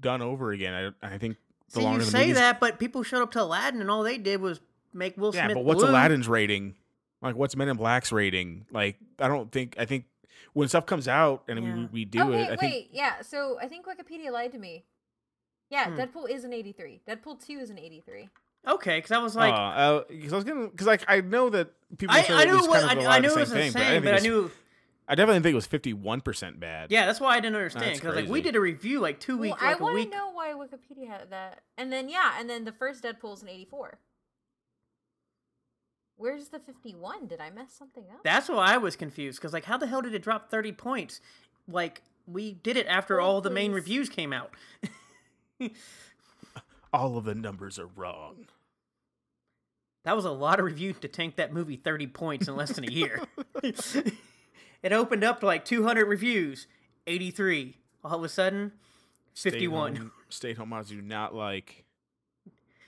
done 0.00 0.22
over 0.22 0.52
again. 0.52 0.94
I 1.02 1.14
I 1.14 1.18
think 1.18 1.36
the 1.72 1.80
See, 1.80 1.80
longer 1.82 1.98
you 2.00 2.04
the 2.04 2.10
say 2.10 2.18
movies, 2.20 2.36
that, 2.36 2.60
but 2.60 2.78
people 2.78 3.02
showed 3.02 3.22
up 3.22 3.30
to 3.32 3.42
Aladdin 3.42 3.80
and 3.80 3.90
all 3.90 4.02
they 4.02 4.18
did 4.18 4.40
was 4.40 4.60
make 4.92 5.16
Will 5.16 5.34
yeah. 5.34 5.42
Smith 5.46 5.48
Yeah, 5.50 5.54
But 5.54 5.64
what's 5.64 5.80
blue. 5.82 5.90
Aladdin's 5.90 6.28
rating? 6.28 6.74
Like, 7.20 7.34
what's 7.36 7.56
Men 7.56 7.68
in 7.68 7.76
Black's 7.76 8.12
rating? 8.12 8.64
Like, 8.70 8.96
I 9.18 9.26
don't 9.28 9.50
think. 9.50 9.74
I 9.78 9.84
think 9.84 10.04
when 10.52 10.68
stuff 10.68 10.86
comes 10.86 11.08
out 11.08 11.42
and 11.48 11.62
Yeah. 11.62 11.74
we, 11.74 11.86
we 11.86 12.04
do 12.04 12.22
okay, 12.22 12.42
it, 12.42 12.46
I 12.46 12.50
wait, 12.50 12.60
think 12.60 12.88
yeah. 12.92 13.22
So 13.22 13.58
I 13.60 13.66
think 13.68 13.86
Wikipedia 13.86 14.30
lied 14.30 14.52
to 14.52 14.58
me. 14.58 14.84
Yeah, 15.70 15.90
Hmm. 15.90 16.00
Deadpool 16.00 16.30
is 16.30 16.44
an 16.44 16.52
83. 16.52 17.00
Deadpool 17.06 17.44
2 17.44 17.52
is 17.58 17.70
an 17.70 17.78
83. 17.78 18.28
Okay, 18.66 18.98
because 18.98 19.10
I 19.12 19.18
was 19.18 19.36
like, 19.36 19.52
like, 19.52 20.08
because 20.08 20.32
I 20.32 20.36
was 20.36 20.44
gonna, 20.44 20.68
because 20.68 20.86
like 20.86 21.04
I 21.08 21.20
know 21.20 21.50
that 21.50 21.70
people 21.98 22.16
I, 22.16 22.24
I 22.28 22.44
knew 22.44 22.56
was 22.56 22.64
it 22.66 22.70
was, 22.70 22.82
kind 22.84 22.98
of 22.98 22.98
a 22.98 23.00
I, 23.02 23.04
lot 23.08 23.14
I 23.16 23.18
knew 23.20 23.28
the 23.28 23.34
it 23.36 23.40
was 23.40 23.48
same 23.50 23.56
the 23.56 23.62
thing, 23.62 23.72
same, 23.72 24.02
but 24.02 24.08
I, 24.08 24.12
but 24.12 24.20
I 24.20 24.22
knew, 24.22 24.50
I 25.08 25.14
definitely 25.14 25.40
think 25.40 25.52
it 25.52 25.56
was 25.56 25.66
fifty 25.66 25.92
one 25.94 26.20
percent 26.20 26.60
bad. 26.60 26.90
yeah, 26.90 27.06
that's 27.06 27.18
why 27.20 27.34
I 27.34 27.40
didn't 27.40 27.56
understand. 27.56 27.94
Because 27.94 28.14
like 28.14 28.28
we 28.28 28.42
did 28.42 28.54
a 28.56 28.60
review 28.60 29.00
like 29.00 29.18
two 29.20 29.38
weeks, 29.38 29.56
I 29.60 29.72
like 29.72 29.80
a 29.80 29.82
want 29.82 30.02
to 30.02 30.16
know 30.16 30.30
why 30.32 30.52
Wikipedia 30.52 31.08
had 31.08 31.30
that. 31.30 31.62
And 31.76 31.92
then 31.92 32.08
yeah, 32.08 32.34
and 32.38 32.48
then 32.48 32.64
the 32.64 32.72
first 32.72 33.02
Deadpool 33.02 33.34
is 33.34 33.42
an 33.42 33.48
84. 33.48 33.98
Where's 36.16 36.48
the 36.48 36.58
51? 36.58 37.28
Did 37.28 37.40
I 37.40 37.50
mess 37.50 37.72
something 37.72 38.04
up? 38.12 38.24
That's 38.24 38.48
why 38.48 38.74
I 38.74 38.76
was 38.76 38.96
confused. 38.96 39.38
Because 39.38 39.52
like, 39.52 39.64
how 39.64 39.78
the 39.78 39.86
hell 39.86 40.02
did 40.02 40.14
it 40.14 40.22
drop 40.22 40.50
thirty 40.50 40.72
points? 40.72 41.20
Like 41.66 42.02
we 42.26 42.52
did 42.52 42.76
it 42.76 42.86
after 42.86 43.18
Hold, 43.20 43.34
all 43.36 43.40
the 43.40 43.50
main 43.50 43.72
reviews 43.72 44.08
came 44.08 44.32
out. 44.32 44.54
All 46.92 47.18
of 47.18 47.24
the 47.24 47.34
numbers 47.34 47.78
are 47.78 47.86
wrong. 47.86 48.46
That 50.04 50.16
was 50.16 50.24
a 50.24 50.30
lot 50.30 50.58
of 50.58 50.64
reviews 50.64 50.98
to 51.00 51.08
tank 51.08 51.36
that 51.36 51.52
movie 51.52 51.76
30 51.76 52.06
points 52.06 52.48
in 52.48 52.56
less 52.56 52.72
than 52.72 52.88
a 52.88 52.92
year. 52.92 53.20
it 54.82 54.92
opened 54.92 55.24
up 55.24 55.40
to 55.40 55.46
like 55.46 55.64
200 55.64 56.06
reviews, 56.06 56.66
83. 57.06 57.76
All 58.04 58.16
of 58.18 58.24
a 58.24 58.28
sudden, 58.28 58.72
51. 59.34 59.94
Stay 59.94 59.98
home, 60.00 60.12
stay 60.28 60.54
home 60.54 60.68
moms 60.70 60.88
do 60.88 61.00
not 61.02 61.34
like 61.34 61.84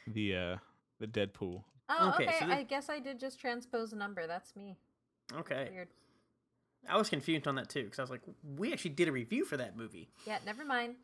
the 0.07 0.36
uh 0.36 0.57
the 0.99 1.07
Deadpool. 1.07 1.62
oh, 1.88 2.09
okay, 2.14 2.26
okay. 2.26 2.36
so 2.38 2.47
the- 2.47 2.55
I 2.55 2.62
guess 2.62 2.88
I 2.88 2.99
did 2.99 3.18
just 3.18 3.38
transpose 3.41 3.93
a 3.93 3.97
number. 3.97 4.26
That's 4.26 4.55
me. 4.55 4.76
Okay. 5.36 5.68
Weird. 5.72 5.88
I 6.88 6.97
was 6.97 7.09
confused 7.09 7.47
on 7.47 7.57
that 7.57 7.68
too 7.68 7.84
because 7.84 7.99
I 7.99 8.03
was 8.03 8.11
like, 8.11 8.22
we 8.57 8.72
actually 8.72 8.93
did 8.93 9.09
a 9.09 9.12
review 9.12 9.45
for 9.45 9.57
that 9.57 9.76
movie. 9.76 10.09
Yeah, 10.26 10.38
never 10.47 10.64
mind. 10.64 10.95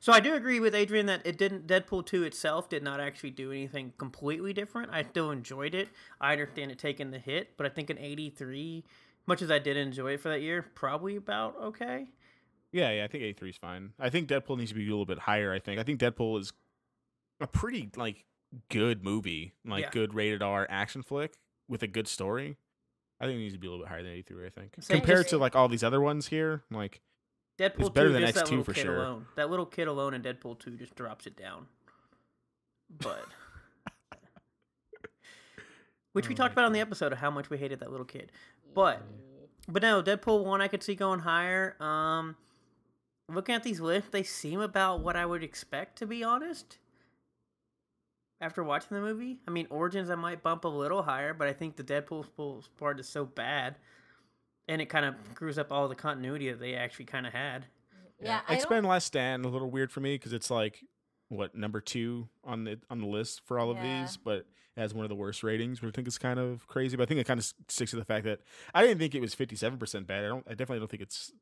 So 0.00 0.12
I 0.12 0.18
do 0.20 0.34
agree 0.34 0.58
with 0.58 0.74
Adrian 0.74 1.06
that 1.06 1.24
it 1.24 1.38
didn't. 1.38 1.66
Deadpool 1.66 2.04
two 2.06 2.24
itself 2.24 2.68
did 2.68 2.82
not 2.82 2.98
actually 3.00 3.30
do 3.30 3.52
anything 3.52 3.92
completely 3.98 4.52
different. 4.52 4.90
I 4.92 5.04
still 5.04 5.30
enjoyed 5.30 5.74
it. 5.74 5.88
I 6.20 6.32
understand 6.32 6.72
it 6.72 6.78
taking 6.78 7.10
the 7.10 7.18
hit, 7.18 7.56
but 7.56 7.66
I 7.66 7.68
think 7.68 7.88
an 7.90 7.98
eighty 7.98 8.30
three, 8.30 8.84
much 9.28 9.42
as 9.42 9.50
I 9.50 9.60
did 9.60 9.76
enjoy 9.76 10.14
it 10.14 10.20
for 10.20 10.30
that 10.30 10.40
year, 10.42 10.62
probably 10.74 11.14
about 11.16 11.54
okay. 11.62 12.06
Yeah, 12.72 12.90
yeah, 12.90 13.04
I 13.04 13.06
think 13.08 13.22
A 13.22 13.32
three 13.32 13.50
is 13.50 13.56
fine. 13.56 13.92
I 14.00 14.10
think 14.10 14.28
Deadpool 14.28 14.58
needs 14.58 14.70
to 14.70 14.74
be 14.74 14.84
a 14.86 14.90
little 14.90 15.06
bit 15.06 15.20
higher. 15.20 15.52
I 15.52 15.58
think. 15.60 15.78
I 15.78 15.84
think 15.84 16.00
Deadpool 16.00 16.40
is 16.40 16.52
a 17.40 17.46
pretty 17.46 17.90
like 17.96 18.24
good 18.70 19.04
movie, 19.04 19.52
like 19.64 19.84
Yeah. 19.84 19.90
good 19.90 20.14
rated 20.14 20.42
R 20.42 20.66
action 20.68 21.02
flick 21.02 21.34
with 21.68 21.82
a 21.82 21.86
good 21.86 22.08
story. 22.08 22.56
I 23.20 23.26
think 23.26 23.36
it 23.36 23.40
needs 23.40 23.54
to 23.54 23.60
be 23.60 23.66
a 23.66 23.70
little 23.70 23.84
bit 23.84 23.90
higher 23.90 24.02
than 24.02 24.12
eighty 24.12 24.22
three. 24.22 24.46
I 24.46 24.50
think 24.50 24.74
Same, 24.80 24.98
compared 24.98 25.18
just- 25.20 25.30
to 25.30 25.38
like 25.38 25.54
all 25.56 25.68
these 25.68 25.84
other 25.84 26.00
ones 26.00 26.28
here, 26.28 26.64
like 26.70 27.00
Deadpool 27.58 27.92
better 27.94 28.08
two, 28.08 28.12
than 28.14 28.22
that 28.22 28.34
X2 28.34 28.42
little 28.50 28.64
for 28.64 28.74
sure. 28.74 28.96
alone. 28.96 29.26
That 29.36 29.50
little 29.50 29.66
kid 29.66 29.88
alone 29.88 30.14
in 30.14 30.22
Deadpool 30.22 30.58
two 30.58 30.76
just 30.76 30.94
drops 30.94 31.26
it 31.26 31.36
down. 31.36 31.66
But 32.90 33.24
which 36.12 36.28
we 36.28 36.34
Oh 36.34 36.36
talked 36.36 36.52
about 36.52 36.64
on 36.64 36.72
the 36.72 36.80
episode 36.80 37.12
of 37.12 37.18
how 37.18 37.30
much 37.30 37.50
we 37.50 37.58
hated 37.58 37.80
that 37.80 37.90
little 37.90 38.06
kid. 38.06 38.32
But 38.74 39.02
but 39.68 39.82
no, 39.82 40.02
Deadpool 40.02 40.44
one 40.44 40.60
I 40.60 40.68
could 40.68 40.82
see 40.82 40.94
going 40.94 41.20
higher. 41.20 41.76
Um, 41.82 42.36
looking 43.28 43.54
at 43.54 43.62
these 43.62 43.80
lists, 43.80 44.10
they 44.10 44.22
seem 44.22 44.60
about 44.60 45.00
what 45.00 45.16
I 45.16 45.26
would 45.26 45.42
expect 45.42 45.98
to 45.98 46.06
be 46.06 46.22
honest. 46.24 46.78
After 48.40 48.62
watching 48.62 48.94
the 48.96 49.00
movie, 49.00 49.40
I 49.48 49.50
mean 49.50 49.66
Origins 49.68 50.10
I 50.10 50.14
might 50.14 50.42
bump 50.42 50.64
a 50.64 50.68
little 50.68 51.02
higher, 51.02 51.34
but 51.34 51.48
I 51.48 51.52
think 51.52 51.76
the 51.76 51.82
Deadpool 51.82 52.26
part 52.78 53.00
is 53.00 53.08
so 53.08 53.24
bad, 53.24 53.76
and 54.68 54.80
it 54.80 54.86
kind 54.86 55.04
of 55.04 55.16
screws 55.32 55.58
up 55.58 55.72
all 55.72 55.88
the 55.88 55.96
continuity 55.96 56.48
that 56.50 56.60
they 56.60 56.74
actually 56.74 57.06
kind 57.06 57.26
of 57.26 57.32
had. 57.32 57.66
Yeah, 58.20 58.40
I 58.48 58.54
X 58.54 58.62
don't- 58.64 58.70
Men 58.70 58.84
Last 58.84 59.06
Stand 59.06 59.44
a 59.44 59.48
little 59.48 59.70
weird 59.70 59.90
for 59.90 60.00
me 60.00 60.14
because 60.14 60.32
it's 60.32 60.50
like 60.50 60.84
what 61.28 61.54
number 61.54 61.80
two 61.80 62.28
on 62.44 62.64
the 62.64 62.78
on 62.90 63.00
the 63.00 63.06
list 63.06 63.42
for 63.44 63.58
all 63.58 63.70
of 63.70 63.76
Yeah. 63.78 64.02
these, 64.02 64.16
but 64.16 64.46
as 64.76 64.94
one 64.94 65.04
of 65.04 65.08
the 65.08 65.14
worst 65.16 65.42
ratings, 65.42 65.82
which 65.82 65.92
I 65.92 65.94
think 65.96 66.06
is 66.08 66.18
kind 66.18 66.38
of 66.38 66.66
crazy. 66.68 66.96
But 66.96 67.02
I 67.02 67.06
think 67.06 67.20
it 67.20 67.26
kind 67.26 67.38
of 67.40 67.52
sticks 67.68 67.90
to 67.90 67.96
the 67.96 68.04
fact 68.04 68.24
that 68.24 68.40
I 68.74 68.82
didn't 68.82 68.98
think 68.98 69.14
it 69.14 69.20
was 69.20 69.34
fifty 69.34 69.56
seven 69.56 69.78
percent 69.78 70.06
bad. 70.06 70.24
I 70.24 70.28
don't. 70.28 70.44
I 70.46 70.50
definitely 70.50 70.78
don't 70.80 70.90
think 70.90 71.02
it's 71.02 71.32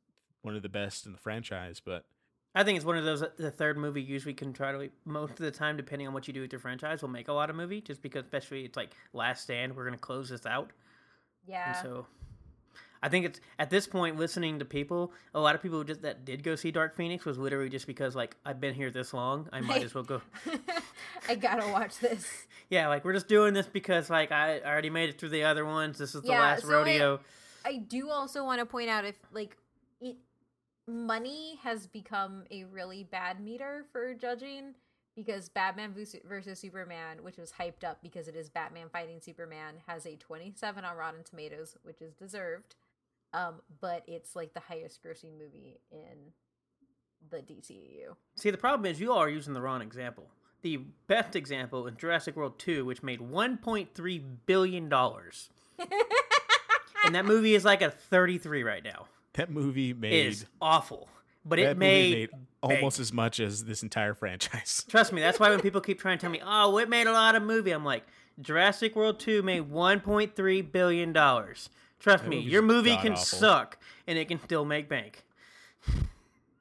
one 0.42 0.56
of 0.56 0.62
the 0.62 0.68
best 0.68 1.06
in 1.06 1.12
the 1.12 1.18
franchise, 1.18 1.80
but 1.84 2.04
I 2.54 2.64
think 2.64 2.76
it's 2.76 2.86
one 2.86 2.96
of 2.96 3.04
those 3.04 3.22
uh, 3.22 3.28
the 3.36 3.50
third 3.50 3.76
movie 3.76 4.00
usually 4.02 4.32
can 4.34 4.52
try 4.52 4.72
to 4.72 4.88
most 5.04 5.32
of 5.32 5.36
the 5.38 5.50
time, 5.50 5.76
depending 5.76 6.08
on 6.08 6.14
what 6.14 6.26
you 6.26 6.32
do 6.34 6.40
with 6.40 6.52
your 6.52 6.60
franchise, 6.60 7.02
will 7.02 7.08
make 7.10 7.28
a 7.28 7.32
lot 7.32 7.50
of 7.50 7.56
movie 7.56 7.80
just 7.82 8.00
because 8.00 8.24
especially 8.24 8.64
it's 8.64 8.76
like 8.76 8.90
Last 9.12 9.42
Stand, 9.42 9.76
we're 9.76 9.84
gonna 9.84 9.98
close 9.98 10.28
this 10.30 10.46
out. 10.46 10.70
yeah. 11.46 11.68
And 11.68 11.76
so 11.76 12.06
I 13.02 13.08
think 13.08 13.26
it's 13.26 13.40
at 13.58 13.70
this 13.70 13.86
point 13.86 14.16
listening 14.16 14.58
to 14.58 14.64
people, 14.64 15.12
a 15.34 15.40
lot 15.40 15.54
of 15.54 15.62
people 15.62 15.82
just 15.84 16.02
that 16.02 16.24
did 16.24 16.42
go 16.42 16.56
see 16.56 16.70
Dark 16.70 16.96
Phoenix 16.96 17.24
was 17.24 17.38
literally 17.38 17.68
just 17.68 17.86
because 17.86 18.14
like 18.14 18.36
I've 18.44 18.60
been 18.60 18.74
here 18.74 18.90
this 18.90 19.12
long, 19.14 19.48
I 19.52 19.60
might 19.60 19.82
as 19.82 19.94
well 19.94 20.04
go. 20.04 20.22
I 21.28 21.34
gotta 21.34 21.66
watch 21.72 21.98
this. 21.98 22.26
Yeah, 22.68 22.88
like 22.88 23.04
we're 23.04 23.12
just 23.12 23.28
doing 23.28 23.54
this 23.54 23.66
because 23.66 24.10
like 24.10 24.32
I 24.32 24.58
I 24.58 24.68
already 24.68 24.90
made 24.90 25.08
it 25.08 25.20
through 25.20 25.28
the 25.28 25.44
other 25.44 25.64
ones. 25.64 25.98
This 25.98 26.16
is 26.16 26.22
the 26.22 26.30
Yeah, 26.30 26.40
last 26.40 26.62
so 26.62 26.68
rodeo. 26.68 27.20
I 27.64 27.76
do 27.76 28.10
also 28.10 28.44
want 28.44 28.58
to 28.58 28.66
point 28.66 28.90
out 28.90 29.04
if 29.04 29.14
like 29.32 29.56
it, 30.00 30.16
money 30.88 31.60
has 31.62 31.86
become 31.86 32.42
a 32.50 32.64
really 32.64 33.04
bad 33.04 33.38
meter 33.40 33.84
for 33.92 34.14
judging 34.14 34.74
because 35.14 35.48
Batman 35.48 35.92
vs- 35.94 36.22
versus 36.28 36.58
Superman, 36.58 37.22
which 37.22 37.38
was 37.38 37.52
hyped 37.52 37.84
up 37.84 38.02
because 38.02 38.28
it 38.28 38.36
is 38.36 38.50
Batman 38.50 38.88
fighting 38.92 39.20
Superman, 39.20 39.74
has 39.86 40.04
a 40.04 40.16
27 40.16 40.84
on 40.84 40.96
Rotten 40.96 41.22
Tomatoes, 41.24 41.76
which 41.84 42.02
is 42.02 42.14
deserved. 42.14 42.74
Um, 43.32 43.60
but 43.80 44.02
it's 44.06 44.34
like 44.34 44.54
the 44.54 44.60
highest 44.60 45.02
grossing 45.02 45.38
movie 45.38 45.80
in 45.90 46.32
the 47.30 47.38
DCEU. 47.38 48.14
See, 48.36 48.50
the 48.50 48.58
problem 48.58 48.90
is 48.90 49.00
you 49.00 49.12
all 49.12 49.18
are 49.18 49.28
using 49.28 49.54
the 49.54 49.60
wrong 49.60 49.82
example. 49.82 50.28
The 50.62 50.78
best 51.06 51.36
example 51.36 51.86
is 51.86 51.94
Jurassic 51.96 52.36
World 52.36 52.58
2, 52.58 52.84
which 52.84 53.02
made 53.02 53.20
$1.3 53.20 54.24
billion. 54.46 54.92
and 57.04 57.14
that 57.14 57.24
movie 57.24 57.54
is 57.54 57.64
like 57.64 57.82
a 57.82 57.90
33 57.90 58.62
right 58.62 58.82
now. 58.82 59.06
That 59.34 59.50
movie 59.50 59.92
made 59.92 60.26
is 60.26 60.46
awful. 60.60 61.08
But 61.44 61.56
that 61.56 61.72
it 61.72 61.78
movie 61.78 62.10
made, 62.14 62.30
almost 62.62 62.98
as 62.98 63.12
much 63.12 63.38
as 63.38 63.64
this 63.64 63.82
entire 63.82 64.14
franchise. 64.14 64.84
Trust 64.88 65.12
me, 65.12 65.20
that's 65.20 65.38
why 65.38 65.50
when 65.50 65.60
people 65.60 65.80
keep 65.80 66.00
trying 66.00 66.18
to 66.18 66.22
tell 66.22 66.30
me, 66.30 66.40
"Oh, 66.44 66.78
it 66.78 66.88
made 66.88 67.06
a 67.06 67.12
lot 67.12 67.36
of 67.36 67.42
movie," 67.42 67.70
I'm 67.70 67.84
like, 67.84 68.04
Jurassic 68.40 68.96
World 68.96 69.20
2 69.20 69.42
made 69.42 69.70
1.3 69.70 70.72
billion 70.72 71.12
dollars. 71.12 71.70
Trust 71.98 72.24
That 72.24 72.30
me, 72.30 72.38
your 72.40 72.62
movie 72.62 72.96
can 72.96 73.12
god-awful. 73.12 73.38
suck 73.38 73.78
and 74.06 74.18
it 74.18 74.28
can 74.28 74.40
still 74.40 74.64
make 74.64 74.88
bank. 74.88 75.24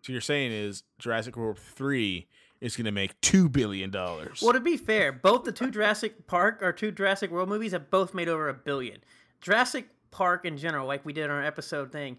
So 0.01 0.11
you're 0.11 0.21
saying 0.21 0.51
is 0.51 0.83
Jurassic 0.99 1.35
World 1.35 1.57
three 1.59 2.27
is 2.61 2.75
going 2.77 2.85
to 2.85 2.91
make 2.91 3.19
two 3.21 3.49
billion 3.49 3.89
dollars? 3.91 4.41
Well, 4.41 4.53
to 4.53 4.59
be 4.59 4.77
fair, 4.77 5.11
both 5.11 5.43
the 5.43 5.51
two 5.51 5.71
Jurassic 5.71 6.27
Park 6.27 6.59
or 6.61 6.71
two 6.71 6.91
Jurassic 6.91 7.31
World 7.31 7.49
movies 7.49 7.71
have 7.73 7.89
both 7.89 8.13
made 8.13 8.29
over 8.29 8.47
a 8.49 8.53
billion. 8.53 8.99
Jurassic 9.41 9.87
Park 10.11 10.45
in 10.45 10.57
general, 10.57 10.87
like 10.87 11.05
we 11.05 11.11
did 11.13 11.25
on 11.25 11.31
our 11.31 11.43
episode 11.43 11.91
thing, 11.91 12.17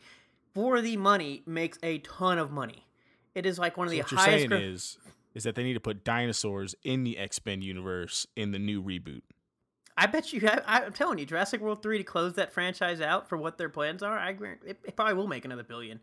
for 0.55 0.81
the 0.81 0.97
money 0.97 1.43
makes 1.47 1.79
a 1.83 1.99
ton 1.99 2.39
of 2.39 2.51
money. 2.51 2.87
It 3.35 3.47
is 3.47 3.59
like 3.59 3.77
one 3.77 3.87
of 3.87 3.91
So 3.91 3.97
the 3.97 4.03
what 4.03 4.13
you're 4.13 4.21
saying 4.21 4.49
gro- 4.49 4.59
is 4.59 4.99
is 5.35 5.45
that 5.45 5.55
they 5.55 5.63
need 5.63 5.75
to 5.75 5.81
put 5.81 6.03
dinosaurs 6.05 6.75
in 6.83 7.05
the 7.05 7.19
X 7.19 7.41
Men 7.47 7.63
universe 7.63 8.27
in 8.37 8.53
the 8.53 8.59
new 8.59 8.83
reboot. 8.83 9.23
I 9.97 10.07
bet 10.07 10.33
you. 10.33 10.47
I, 10.49 10.85
I'm 10.85 10.93
telling 10.93 11.19
you, 11.19 11.27
Jurassic 11.27 11.61
World 11.61 11.83
three 11.83 11.99
to 11.99 12.05
close 12.05 12.35
that 12.35 12.53
franchise 12.53 13.01
out 13.01 13.29
for 13.29 13.39
what 13.39 13.57
their 13.59 13.69
plans 13.69 14.03
are. 14.03 14.19
I 14.19 14.31
agree. 14.31 14.51
It, 14.67 14.79
it 14.85 14.97
probably 14.97 15.15
will 15.15 15.27
make 15.27 15.45
another 15.45 15.63
billion. 15.63 16.01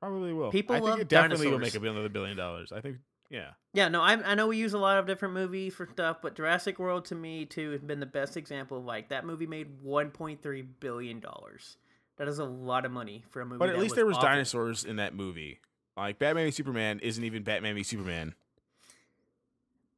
Probably 0.00 0.32
will. 0.32 0.50
People 0.50 0.76
I 0.76 0.78
think 0.80 0.90
love 0.90 1.00
it 1.00 1.08
definitely 1.08 1.48
will 1.48 1.58
make 1.58 1.74
another 1.74 2.08
billion 2.08 2.36
dollars. 2.36 2.72
I 2.72 2.80
think. 2.80 2.98
Yeah. 3.30 3.50
Yeah, 3.72 3.88
no, 3.88 4.02
I, 4.02 4.12
I 4.12 4.34
know 4.34 4.48
we 4.48 4.58
use 4.58 4.74
a 4.74 4.78
lot 4.78 4.98
of 4.98 5.06
different 5.06 5.34
movies 5.34 5.74
for 5.74 5.88
stuff, 5.90 6.18
but 6.22 6.36
Jurassic 6.36 6.78
World 6.78 7.06
to 7.06 7.14
me 7.14 7.46
too 7.46 7.70
has 7.70 7.80
been 7.80 7.98
the 7.98 8.06
best 8.06 8.36
example 8.36 8.78
of 8.78 8.84
like 8.84 9.08
that 9.08 9.24
movie 9.24 9.46
made 9.46 9.82
1.3 9.82 10.66
billion 10.78 11.20
dollars. 11.20 11.78
That 12.18 12.28
is 12.28 12.38
a 12.38 12.44
lot 12.44 12.84
of 12.84 12.92
money 12.92 13.24
for 13.30 13.40
a 13.40 13.46
movie. 13.46 13.58
But 13.58 13.70
at 13.70 13.78
least 13.78 13.94
there 13.94 14.06
was 14.06 14.16
awful. 14.16 14.28
dinosaurs 14.28 14.84
in 14.84 14.96
that 14.96 15.14
movie. 15.14 15.60
Like 15.96 16.18
Batman 16.18 16.46
v 16.46 16.50
Superman 16.50 17.00
isn't 17.00 17.24
even 17.24 17.42
Batman 17.42 17.74
v 17.74 17.82
Superman. 17.82 18.34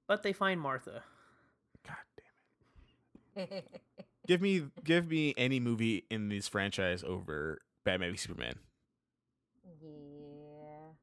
But 0.06 0.22
they 0.22 0.32
find 0.32 0.60
Martha. 0.60 1.02
God 3.36 3.48
damn 3.50 3.58
it. 3.58 3.80
Give 4.26 4.40
me 4.40 4.64
give 4.82 5.08
me 5.08 5.34
any 5.36 5.60
movie 5.60 6.04
in 6.10 6.28
this 6.28 6.48
franchise 6.48 7.04
over 7.04 7.60
Batman 7.84 8.10
v 8.10 8.16
Superman. 8.16 8.56
yeah. 9.80 9.90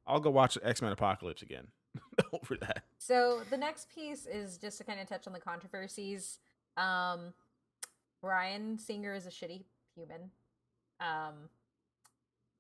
I'll 0.06 0.20
go 0.20 0.30
watch 0.30 0.58
X 0.62 0.82
Men 0.82 0.92
Apocalypse 0.92 1.42
again 1.42 1.68
over 2.34 2.58
that. 2.58 2.84
So 2.98 3.42
the 3.50 3.58
next 3.58 3.88
piece 3.94 4.26
is 4.26 4.58
just 4.58 4.78
to 4.80 4.84
kind 4.84 5.00
of 5.00 5.08
touch 5.08 5.26
on 5.28 5.34
the 5.34 5.40
controversies. 5.40 6.40
Um, 6.76 7.34
Bryan 8.22 8.78
Singer 8.78 9.14
is 9.14 9.26
a 9.26 9.30
shitty 9.30 9.64
human. 9.96 10.32
Um, 11.00 11.34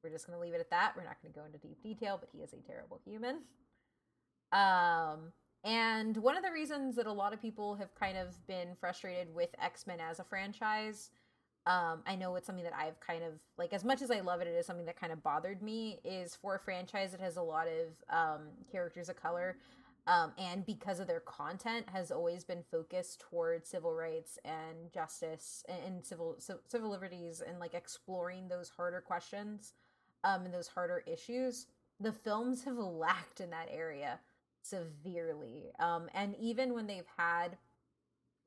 we're 0.03 0.11
just 0.11 0.26
gonna 0.28 0.39
leave 0.39 0.53
it 0.53 0.59
at 0.61 0.69
that. 0.69 0.93
We're 0.95 1.03
not 1.03 1.17
gonna 1.21 1.34
go 1.34 1.45
into 1.45 1.57
deep 1.57 1.82
detail, 1.84 2.17
but 2.19 2.30
he 2.32 2.39
is 2.39 2.53
a 2.53 2.57
terrible 2.65 2.99
human. 3.05 3.39
Um, 4.53 5.34
and 5.64 6.18
one 6.18 6.36
of 6.36 6.43
the 6.43 6.51
reasons 6.51 6.95
that 6.97 7.07
a 7.07 7.11
lot 7.11 7.34
of 7.34 7.41
people 7.41 7.76
have 7.76 7.95
kind 7.95 8.18
of 8.18 8.45
been 8.47 8.76
frustrated 8.80 9.34
with 9.34 9.49
X 9.61 9.88
Men 9.88 9.99
as 9.99 10.20
a 10.20 10.24
franchise, 10.24 11.11
um, 11.66 12.01
I 12.05 12.16
know 12.16 12.36
it's 12.36 12.45
something 12.45 12.66
that 12.66 12.76
I've 12.76 12.99
kind 12.99 13.24
of 13.24 13.34
like 13.57 13.72
as 13.72 13.86
much 13.86 14.01
as 14.01 14.11
I 14.11 14.20
love 14.20 14.41
it, 14.41 14.47
it 14.47 14.51
is 14.51 14.66
something 14.66 14.86
that 14.86 14.99
kind 14.99 15.14
of 15.14 15.24
bothered 15.24 15.61
me. 15.61 15.99
Is 16.03 16.36
for 16.36 16.55
a 16.55 16.59
franchise 16.59 17.11
that 17.11 17.22
has 17.22 17.38
a 17.38 17.41
lot 17.41 17.68
of 17.68 18.16
um, 18.16 18.41
characters 18.70 19.07
of 19.07 19.16
color, 19.16 19.55
um, 20.05 20.34
and 20.38 20.66
because 20.66 20.99
of 20.99 21.07
their 21.07 21.22
content 21.22 21.86
has 21.93 22.11
always 22.11 22.43
been 22.43 22.64
focused 22.70 23.22
towards 23.22 23.70
civil 23.70 23.93
rights 23.93 24.38
and 24.43 24.91
justice 24.93 25.64
and, 25.70 25.78
and 25.86 26.05
civil 26.05 26.36
ci- 26.45 26.59
civil 26.68 26.89
liberties 26.89 27.41
and 27.45 27.57
like 27.59 27.74
exploring 27.74 28.49
those 28.49 28.68
harder 28.68 28.99
questions 28.99 29.74
um, 30.26 30.43
and 30.43 30.53
those 30.53 30.68
harder 30.68 31.03
issues. 31.07 31.68
The 32.01 32.11
films 32.11 32.66
have 32.66 32.78
lacked 32.78 33.39
in 33.39 33.49
that 33.51 33.70
area 33.72 34.20
severely, 34.64 35.72
um, 35.80 36.09
and 36.14 36.36
even 36.39 36.74
when 36.74 36.88
they've 36.88 37.07
had 37.18 37.57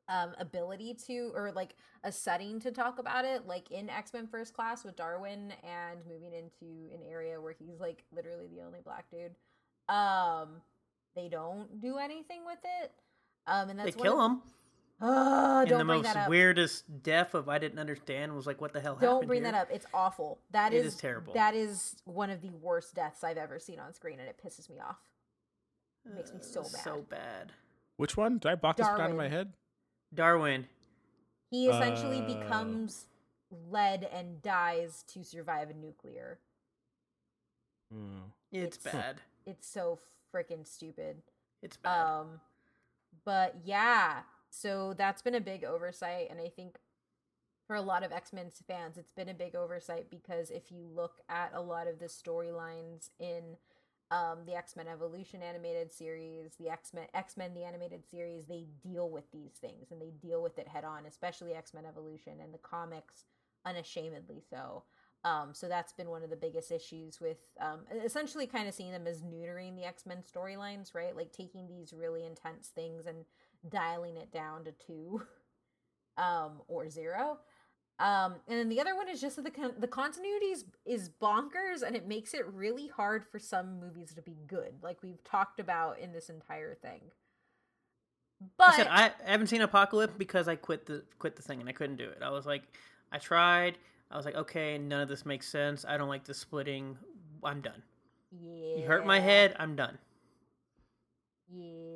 um 0.09 0.35
ability 0.39 0.95
to 0.95 1.33
or 1.35 1.51
like 1.51 1.75
a 2.05 2.13
setting 2.13 2.61
to 2.61 2.71
talk 2.71 3.01
about 3.01 3.25
it 3.25 3.45
like 3.49 3.73
in 3.73 3.91
x-men 3.91 4.25
first 4.29 4.55
class 4.55 4.85
with 4.85 4.95
darwin 4.95 5.53
and 5.65 5.99
moving 6.09 6.33
into 6.33 6.89
an 6.95 7.01
area 7.11 7.41
where 7.41 7.57
he's 7.59 7.81
like 7.81 8.05
literally 8.15 8.47
the 8.47 8.63
only 8.63 8.79
black 8.85 9.05
dude 9.11 9.35
um 9.93 10.51
they 11.17 11.29
don't 11.29 11.81
do 11.81 11.97
anything 11.99 12.43
with 12.47 12.61
it 12.83 12.93
um 13.49 13.69
and 13.69 13.81
that's 13.81 13.97
They 13.97 14.01
kill 14.01 14.25
him. 14.25 14.43
oh 15.01 15.63
in 15.63 15.71
don't 15.71 15.79
the 15.81 15.85
bring 15.85 16.03
most 16.03 16.15
that 16.15 16.17
up 16.17 16.29
weirdest 16.31 16.85
death 17.03 17.35
of 17.35 17.49
I 17.49 17.59
didn't 17.59 17.81
understand 17.81 18.33
was 18.33 18.47
like 18.47 18.61
what 18.61 18.73
the 18.73 18.81
hell 18.81 18.97
don't 19.01 19.27
bring 19.27 19.43
here? 19.43 19.51
that 19.51 19.61
up 19.63 19.69
it's 19.73 19.87
awful 19.93 20.39
That 20.53 20.73
It 20.73 20.85
is 20.85 20.95
is 20.95 21.01
terrible. 21.01 21.35
that 21.35 21.57
is 21.57 21.97
one 22.05 22.31
of 22.31 22.43
the 22.43 22.51
worst 22.51 22.95
deaths 22.95 23.25
i've 23.25 23.39
ever 23.39 23.59
seen 23.59 23.81
on 23.81 23.93
screen 23.93 24.21
and 24.21 24.29
it 24.29 24.37
pisses 24.41 24.71
me 24.71 24.77
off 24.79 24.99
It 26.07 26.15
makes 26.15 26.33
me 26.33 26.39
so 26.41 26.61
Uh, 26.61 26.65
bad. 26.65 26.83
So 26.85 27.03
bad. 27.03 27.53
Which 27.97 28.17
one? 28.17 28.39
Did 28.39 28.51
I 28.51 28.55
block 28.55 28.77
this 28.77 28.87
one 28.87 29.01
out 29.01 29.11
of 29.11 29.17
my 29.17 29.29
head? 29.29 29.53
Darwin. 30.15 30.69
he 31.51 31.69
essentially 31.69 32.21
Uh. 32.21 32.27
becomes 32.41 33.07
lead 33.51 34.03
and 34.05 34.43
dies 34.43 35.05
to 35.05 35.23
survive 35.23 35.71
a 35.71 35.75
nuclear 35.75 36.39
Hmm. 37.93 38.19
It's, 38.51 38.77
It's- 38.79 38.93
bad. 38.93 39.21
it's 39.45 39.67
so 39.67 40.01
freaking 40.33 40.67
stupid 40.67 41.23
It's 41.63 41.77
bad. 41.77 42.01
Um, 42.01 42.41
but 43.25 43.55
yeah, 43.65 44.25
so 44.51 44.93
that's 44.95 45.23
been 45.23 45.35
a 45.37 45.41
big 45.41 45.65
oversight, 45.65 46.29
and 46.31 46.41
I 46.41 46.49
think 46.49 46.79
for 47.67 47.77
a 47.77 47.81
lot 47.81 48.03
of 48.03 48.11
X 48.13 48.33
Men 48.33 48.51
fans, 48.51 48.99
it's 48.99 49.13
been 49.13 49.29
a 49.29 49.35
big 49.35 49.55
oversight 49.55 50.11
because 50.11 50.51
if 50.51 50.71
you 50.73 50.85
look 50.85 51.21
at 51.29 51.53
a 51.55 51.61
lot 51.61 51.87
of 51.87 51.99
the 52.01 52.07
storylines 52.07 53.11
in 53.21 53.57
um, 54.11 54.39
the 54.47 54.55
X 54.55 54.77
Men 54.77 54.87
Evolution 54.89 55.43
animated 55.43 55.93
series, 55.93 56.53
the 56.59 56.69
X 56.69 56.93
Men 56.95 57.07
X 57.15 57.37
Men 57.37 57.55
the 57.55 57.65
animated 57.65 58.09
series, 58.09 58.47
they 58.47 58.67
deal 58.83 59.11
with 59.11 59.31
these 59.33 59.53
things 59.61 59.91
and 59.91 60.01
they 60.01 60.11
deal 60.23 60.43
with 60.43 60.59
it 60.59 60.69
head 60.69 60.85
on, 60.85 61.07
especially 61.07 61.55
X 61.55 61.75
Men 61.75 61.85
Evolution 61.87 62.35
and 62.43 62.55
the 62.55 62.59
comics, 62.59 63.25
unashamedly 63.65 64.43
so. 64.49 64.85
Um, 65.25 65.49
so 65.53 65.67
that's 65.67 65.93
been 65.93 66.09
one 66.09 66.23
of 66.23 66.31
the 66.31 66.37
biggest 66.37 66.71
issues 66.71 67.21
with 67.21 67.39
um, 67.61 67.81
essentially 68.05 68.47
kind 68.47 68.69
of 68.69 68.75
seeing 68.75 68.93
them 68.93 69.09
as 69.09 69.23
neutering 69.23 69.75
the 69.75 69.85
X 69.85 70.07
Men 70.07 70.19
storylines, 70.19 70.95
right? 70.95 71.17
Like 71.17 71.33
taking 71.33 71.67
these 71.67 71.93
really 71.93 72.25
intense 72.25 72.69
things 72.69 73.07
and 73.07 73.25
dialing 73.69 74.17
it 74.17 74.31
down 74.31 74.65
to 74.65 74.73
two 74.73 75.23
um, 76.17 76.61
or 76.69 76.89
zero. 76.89 77.39
Um, 77.99 78.35
and 78.47 78.59
then 78.59 78.69
the 78.69 78.79
other 78.81 78.95
one 78.95 79.09
is 79.09 79.21
just 79.23 79.37
that 79.37 79.43
the 79.47 79.51
con- 79.51 79.75
the 79.79 79.87
continuity 79.87 80.47
is, 80.47 80.65
is 80.85 81.09
bonkers, 81.09 81.83
and 81.85 81.97
it 81.97 82.07
makes 82.07 82.35
it 82.35 82.47
really 82.53 82.89
hard 82.89 83.25
for 83.25 83.39
some 83.39 83.81
movies 83.81 84.13
to 84.15 84.23
be 84.23 84.37
good, 84.47 84.75
like 84.83 85.03
we've 85.03 85.23
talked 85.25 85.61
about 85.61 85.99
in 85.99 86.13
this 86.13 86.29
entire 86.29 86.75
thing. 86.75 87.01
But 88.59 88.81
I 88.81 89.13
I 89.27 89.31
haven't 89.31 89.47
seen 89.47 89.63
Apocalypse 89.63 90.13
because 90.19 90.47
I 90.47 90.57
quit 90.57 90.85
the 90.85 91.05
quit 91.19 91.37
the 91.37 91.43
thing 91.43 91.61
and 91.61 91.69
I 91.71 91.73
couldn't 91.73 91.97
do 91.97 92.05
it. 92.09 92.19
I 92.23 92.29
was 92.29 92.45
like, 92.45 92.65
I 93.13 93.17
tried. 93.19 93.79
I 94.11 94.17
was 94.19 94.27
like, 94.27 94.37
okay, 94.37 94.77
none 94.77 95.01
of 95.01 95.09
this 95.09 95.25
makes 95.25 95.49
sense. 95.49 95.85
I 95.89 95.97
don't 95.97 96.09
like 96.09 96.25
the 96.25 96.35
splitting. 96.35 96.99
I'm 97.43 97.63
done. 97.63 97.83
yeah, 98.31 98.77
You 98.77 98.87
hurt 98.87 99.07
my 99.07 99.21
head. 99.21 99.57
I'm 99.59 99.75
done. 99.75 99.97
Yeah, 101.49 101.96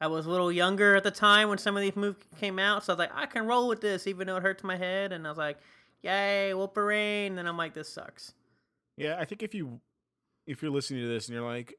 I 0.00 0.06
was 0.06 0.26
a 0.26 0.30
little 0.30 0.50
younger 0.50 0.96
at 0.96 1.02
the 1.02 1.10
time 1.10 1.48
when 1.48 1.58
some 1.58 1.76
of 1.76 1.82
these 1.82 1.96
movies 1.96 2.22
came 2.38 2.58
out, 2.58 2.84
so 2.84 2.92
I 2.92 2.94
was 2.94 2.98
like, 2.98 3.10
I 3.14 3.26
can 3.26 3.46
roll 3.46 3.68
with 3.68 3.80
this, 3.80 4.06
even 4.06 4.26
though 4.26 4.36
it 4.36 4.42
hurts 4.42 4.64
my 4.64 4.76
head. 4.76 5.12
And 5.12 5.26
I 5.26 5.30
was 5.30 5.38
like, 5.38 5.58
yay, 6.02 6.54
Wolverine. 6.54 7.36
Then 7.36 7.46
I'm 7.46 7.56
like, 7.58 7.74
this 7.74 7.88
sucks. 7.88 8.32
Yeah, 8.96 9.16
I 9.18 9.24
think 9.24 9.42
if 9.42 9.54
you 9.54 9.80
if 10.46 10.62
you're 10.62 10.70
listening 10.70 11.02
to 11.02 11.08
this 11.08 11.28
and 11.28 11.34
you're 11.34 11.46
like, 11.46 11.74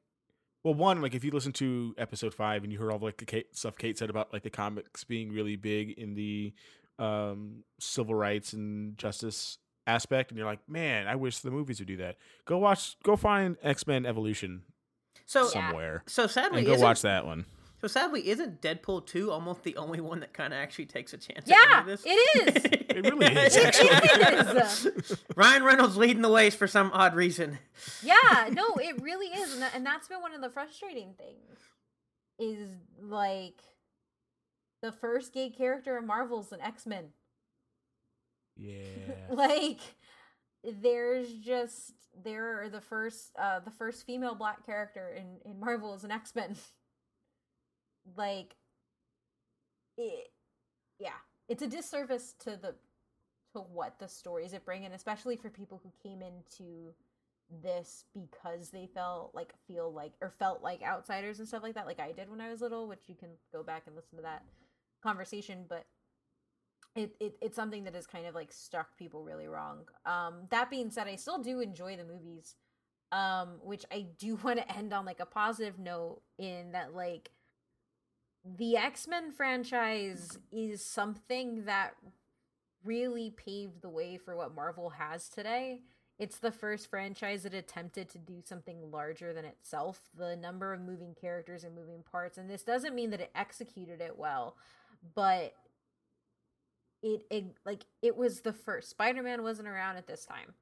well, 0.63 0.73
one 0.73 1.01
like 1.01 1.15
if 1.15 1.23
you 1.23 1.31
listen 1.31 1.51
to 1.53 1.95
episode 1.97 2.33
five 2.33 2.63
and 2.63 2.71
you 2.71 2.79
heard 2.79 2.91
all 2.91 2.99
like 2.99 3.17
the 3.17 3.25
Kate, 3.25 3.55
stuff 3.55 3.77
Kate 3.77 3.97
said 3.97 4.09
about 4.09 4.31
like 4.31 4.43
the 4.43 4.49
comics 4.49 5.03
being 5.03 5.31
really 5.31 5.55
big 5.55 5.91
in 5.91 6.13
the 6.13 6.53
um, 6.99 7.63
civil 7.79 8.13
rights 8.13 8.53
and 8.53 8.97
justice 8.97 9.57
aspect, 9.87 10.29
and 10.29 10.37
you're 10.37 10.47
like, 10.47 10.67
man, 10.69 11.07
I 11.07 11.15
wish 11.15 11.39
the 11.39 11.49
movies 11.49 11.79
would 11.79 11.87
do 11.87 11.97
that. 11.97 12.17
Go 12.45 12.59
watch, 12.59 12.97
go 13.03 13.15
find 13.15 13.57
X 13.63 13.87
Men 13.87 14.05
Evolution 14.05 14.61
So, 15.25 15.45
Yeah. 15.45 15.49
somewhere 15.49 16.03
so 16.05 16.27
sadly, 16.27 16.59
and 16.59 16.67
go 16.67 16.77
watch 16.77 17.01
that 17.01 17.25
one. 17.25 17.45
So 17.81 17.87
sadly, 17.87 18.29
isn't 18.29 18.61
Deadpool 18.61 19.07
two 19.07 19.31
almost 19.31 19.63
the 19.63 19.75
only 19.75 19.99
one 20.01 20.19
that 20.19 20.33
kind 20.33 20.53
of 20.53 20.59
actually 20.59 20.85
takes 20.85 21.13
a 21.13 21.17
chance? 21.17 21.45
Yeah, 21.47 21.55
at 21.55 21.71
any 21.71 21.79
of 21.79 21.85
this? 21.87 22.03
it 22.05 22.65
is. 22.65 22.81
It 22.91 23.09
really 23.09 23.25
is, 23.25 23.55
It 23.55 23.65
actually. 23.65 24.59
is. 25.09 25.17
Ryan 25.35 25.63
Reynolds 25.63 25.95
leading 25.97 26.21
the 26.21 26.29
ways 26.29 26.53
for 26.53 26.67
some 26.67 26.91
odd 26.93 27.15
reason. 27.15 27.57
yeah, 28.03 28.49
no, 28.51 28.65
it 28.75 29.01
really 29.01 29.27
is, 29.27 29.53
and, 29.53 29.61
that, 29.61 29.73
and 29.73 29.85
that's 29.85 30.09
been 30.09 30.21
one 30.21 30.33
of 30.35 30.41
the 30.41 30.49
frustrating 30.49 31.13
things. 31.17 31.57
is 32.37 32.69
like 33.01 33.61
the 34.81 34.91
first 34.91 35.33
gay 35.33 35.49
character 35.49 35.97
in 35.97 36.05
Marvel's 36.05 36.51
an 36.51 36.59
X 36.61 36.85
Men. 36.85 37.05
Yeah. 38.57 38.75
like 39.31 39.79
there's 40.63 41.31
just 41.33 41.93
there 42.23 42.61
are 42.61 42.69
the 42.69 42.81
first 42.81 43.31
uh 43.39 43.59
the 43.61 43.71
first 43.71 44.05
female 44.05 44.35
black 44.35 44.65
character 44.65 45.15
in 45.17 45.37
in 45.49 45.59
Marvel 45.59 45.95
is 45.95 46.03
an 46.03 46.11
X-Men. 46.11 46.55
Like 48.15 48.55
it 49.97 50.31
yeah, 50.99 51.19
it's 51.47 51.63
a 51.63 51.67
disservice 51.67 52.33
to 52.39 52.51
the 52.51 52.75
to 53.53 53.59
what 53.59 53.99
the 53.99 54.07
stories 54.07 54.53
it 54.53 54.65
bring 54.65 54.85
and 54.85 54.93
especially 54.93 55.35
for 55.35 55.49
people 55.49 55.81
who 55.83 55.91
came 56.01 56.21
into 56.21 56.93
this 57.61 58.05
because 58.13 58.69
they 58.69 58.87
felt 58.93 59.35
like 59.35 59.53
feel 59.67 59.91
like 59.91 60.13
or 60.21 60.31
felt 60.39 60.63
like 60.63 60.81
outsiders 60.81 61.39
and 61.39 61.47
stuff 61.47 61.63
like 61.63 61.75
that 61.75 61.85
like 61.85 61.99
I 61.99 62.13
did 62.13 62.29
when 62.29 62.39
I 62.41 62.49
was 62.49 62.61
little, 62.61 62.87
which 62.87 63.03
you 63.07 63.15
can 63.15 63.29
go 63.51 63.63
back 63.63 63.83
and 63.87 63.95
listen 63.95 64.17
to 64.17 64.23
that 64.23 64.43
conversation, 65.01 65.65
but 65.67 65.85
it, 66.95 67.15
it 67.19 67.35
it's 67.41 67.55
something 67.55 67.83
that 67.85 67.95
has 67.95 68.05
kind 68.05 68.25
of 68.25 68.35
like 68.35 68.51
struck 68.51 68.97
people 68.97 69.23
really 69.23 69.47
wrong. 69.47 69.79
Um, 70.05 70.47
that 70.49 70.69
being 70.69 70.91
said, 70.91 71.07
I 71.07 71.15
still 71.15 71.41
do 71.41 71.59
enjoy 71.59 71.95
the 71.97 72.03
movies, 72.03 72.55
um, 73.11 73.59
which 73.63 73.85
I 73.91 74.07
do 74.17 74.35
want 74.43 74.59
to 74.59 74.77
end 74.77 74.93
on 74.93 75.05
like 75.05 75.19
a 75.19 75.25
positive 75.25 75.79
note 75.79 76.21
in 76.37 76.71
that 76.73 76.93
like 76.93 77.31
the 78.43 78.77
X 78.77 79.07
Men 79.07 79.31
franchise 79.31 80.39
is 80.51 80.83
something 80.83 81.65
that 81.65 81.95
really 82.83 83.29
paved 83.29 83.81
the 83.81 83.89
way 83.89 84.17
for 84.17 84.35
what 84.35 84.55
Marvel 84.55 84.91
has 84.91 85.29
today. 85.29 85.81
It's 86.17 86.37
the 86.37 86.51
first 86.51 86.89
franchise 86.89 87.43
that 87.43 87.53
attempted 87.53 88.09
to 88.09 88.19
do 88.19 88.41
something 88.43 88.91
larger 88.91 89.33
than 89.33 89.45
itself. 89.45 90.01
The 90.15 90.35
number 90.35 90.73
of 90.73 90.81
moving 90.81 91.15
characters 91.19 91.63
and 91.63 91.75
moving 91.75 92.03
parts, 92.03 92.37
and 92.37 92.49
this 92.49 92.63
doesn't 92.63 92.93
mean 92.93 93.09
that 93.11 93.21
it 93.21 93.31
executed 93.35 94.01
it 94.01 94.17
well, 94.17 94.55
but 95.15 95.53
it, 97.03 97.25
it 97.29 97.45
like 97.65 97.85
it 98.01 98.15
was 98.15 98.41
the 98.41 98.53
first 98.53 98.89
spider-man 98.89 99.43
wasn't 99.43 99.67
around 99.67 99.97
at 99.97 100.07
this 100.07 100.25
time 100.25 100.53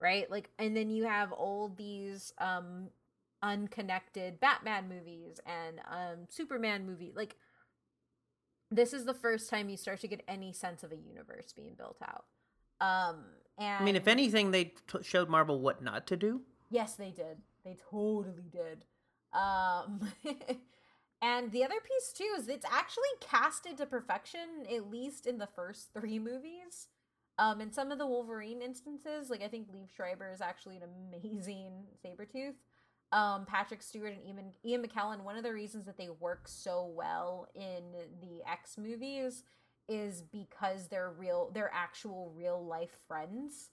right 0.00 0.30
like 0.30 0.50
and 0.58 0.76
then 0.76 0.90
you 0.90 1.04
have 1.04 1.32
all 1.32 1.68
these 1.68 2.32
um 2.38 2.88
unconnected 3.42 4.38
batman 4.40 4.88
movies 4.88 5.40
and 5.46 5.80
um 5.90 6.26
superman 6.28 6.86
movie 6.86 7.12
like 7.14 7.36
this 8.70 8.92
is 8.92 9.04
the 9.04 9.14
first 9.14 9.50
time 9.50 9.68
you 9.68 9.76
start 9.76 10.00
to 10.00 10.08
get 10.08 10.22
any 10.28 10.52
sense 10.52 10.82
of 10.82 10.92
a 10.92 10.96
universe 10.96 11.52
being 11.52 11.74
built 11.76 11.98
out 12.02 12.24
um 12.80 13.24
and 13.58 13.82
I 13.82 13.84
mean, 13.84 13.96
if 13.96 14.08
anything, 14.08 14.50
they 14.50 14.64
t- 14.64 15.02
showed 15.02 15.28
Marvel 15.28 15.60
what 15.60 15.82
not 15.82 16.06
to 16.06 16.16
do. 16.16 16.40
yes 16.70 16.94
they 16.94 17.10
did 17.10 17.38
they 17.64 17.76
totally 17.90 18.48
did 18.50 18.84
um 19.32 20.00
And 21.22 21.52
the 21.52 21.62
other 21.62 21.76
piece 21.80 22.12
too 22.12 22.34
is 22.36 22.48
it's 22.48 22.66
actually 22.68 23.04
casted 23.20 23.76
to 23.78 23.86
perfection, 23.86 24.66
at 24.68 24.90
least 24.90 25.24
in 25.28 25.38
the 25.38 25.46
first 25.46 25.90
three 25.94 26.18
movies. 26.18 26.88
Um, 27.38 27.60
in 27.60 27.72
some 27.72 27.92
of 27.92 27.98
the 27.98 28.06
Wolverine 28.08 28.60
instances, 28.60 29.30
like 29.30 29.40
I 29.40 29.46
think 29.46 29.68
Liev 29.70 29.88
Schreiber 29.94 30.32
is 30.32 30.40
actually 30.40 30.78
an 30.78 30.82
amazing 30.82 31.84
Sabretooth. 32.04 32.56
Um, 33.12 33.44
Patrick 33.44 33.82
Stewart 33.82 34.14
and 34.14 34.24
Ian, 34.26 34.52
Ian 34.64 34.82
McKellen, 34.82 35.22
one 35.22 35.36
of 35.36 35.42
the 35.42 35.52
reasons 35.52 35.84
that 35.84 35.98
they 35.98 36.08
work 36.08 36.48
so 36.48 36.90
well 36.96 37.48
in 37.54 37.82
the 38.20 38.40
X 38.50 38.78
movies 38.78 39.44
is 39.88 40.22
because 40.22 40.88
they're 40.88 41.10
real, 41.10 41.50
they're 41.52 41.70
actual 41.74 42.32
real 42.34 42.64
life 42.64 42.96
friends. 43.06 43.70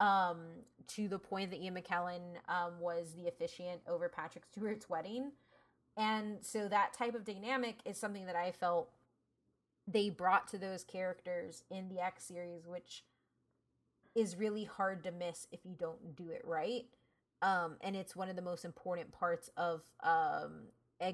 Um, 0.00 0.40
to 0.88 1.08
the 1.08 1.20
point 1.20 1.52
that 1.52 1.60
Ian 1.60 1.76
McKellen 1.76 2.36
um, 2.48 2.80
was 2.80 3.14
the 3.14 3.28
officiant 3.28 3.80
over 3.88 4.08
Patrick 4.08 4.44
Stewart's 4.44 4.90
wedding. 4.90 5.30
And 5.96 6.38
so 6.42 6.68
that 6.68 6.92
type 6.92 7.14
of 7.14 7.24
dynamic 7.24 7.76
is 7.84 7.96
something 7.96 8.26
that 8.26 8.36
I 8.36 8.50
felt 8.50 8.90
they 9.86 10.10
brought 10.10 10.48
to 10.48 10.58
those 10.58 10.82
characters 10.82 11.62
in 11.70 11.88
the 11.88 12.00
X 12.00 12.24
series, 12.24 12.66
which 12.66 13.04
is 14.14 14.36
really 14.36 14.64
hard 14.64 15.04
to 15.04 15.12
miss 15.12 15.46
if 15.52 15.60
you 15.64 15.74
don't 15.78 16.16
do 16.16 16.30
it 16.30 16.42
right. 16.44 16.86
Um, 17.44 17.76
and 17.82 17.94
it's 17.94 18.16
one 18.16 18.30
of 18.30 18.36
the 18.36 18.42
most 18.42 18.64
important 18.64 19.12
parts 19.12 19.50
of 19.58 19.82
um, 20.02 20.68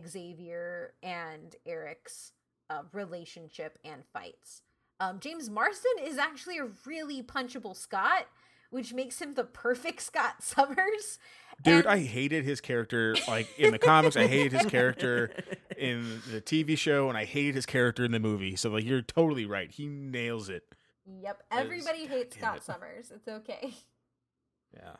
Xavier 0.06 0.94
and 1.02 1.56
Erik's 1.66 2.30
uh, 2.70 2.82
relationship 2.92 3.78
and 3.84 4.04
fights. 4.12 4.62
Um, 5.00 5.18
James 5.18 5.50
Marsden 5.50 5.90
is 6.04 6.18
actually 6.18 6.58
a 6.58 6.68
really 6.86 7.20
punchable 7.20 7.74
Scott, 7.76 8.26
which 8.70 8.92
makes 8.94 9.20
him 9.20 9.34
the 9.34 9.42
perfect 9.42 10.02
Scott 10.02 10.36
Summers. 10.40 11.18
Dude, 11.64 11.84
And- 11.84 11.88
I 11.94 11.98
hated 11.98 12.44
his 12.44 12.60
character 12.60 13.16
like 13.26 13.48
in 13.58 13.72
the 13.72 13.78
comics. 13.80 14.16
I 14.16 14.28
hated 14.28 14.52
his 14.52 14.70
character 14.70 15.32
in 15.76 16.22
the 16.30 16.40
TV 16.40 16.78
show, 16.78 17.08
and 17.08 17.18
I 17.18 17.24
hated 17.24 17.56
his 17.56 17.66
character 17.66 18.04
in 18.04 18.12
the 18.12 18.20
movie. 18.20 18.54
So 18.54 18.70
like, 18.70 18.84
you're 18.84 19.02
totally 19.02 19.46
right. 19.46 19.68
He 19.68 19.88
nails 19.88 20.48
it. 20.48 20.62
Yep, 21.22 21.42
everybody 21.50 22.06
hates 22.06 22.36
Scott 22.36 22.58
it. 22.58 22.62
Summers. 22.62 23.10
It's 23.12 23.26
okay. 23.26 23.74
Yeah. 24.72 24.92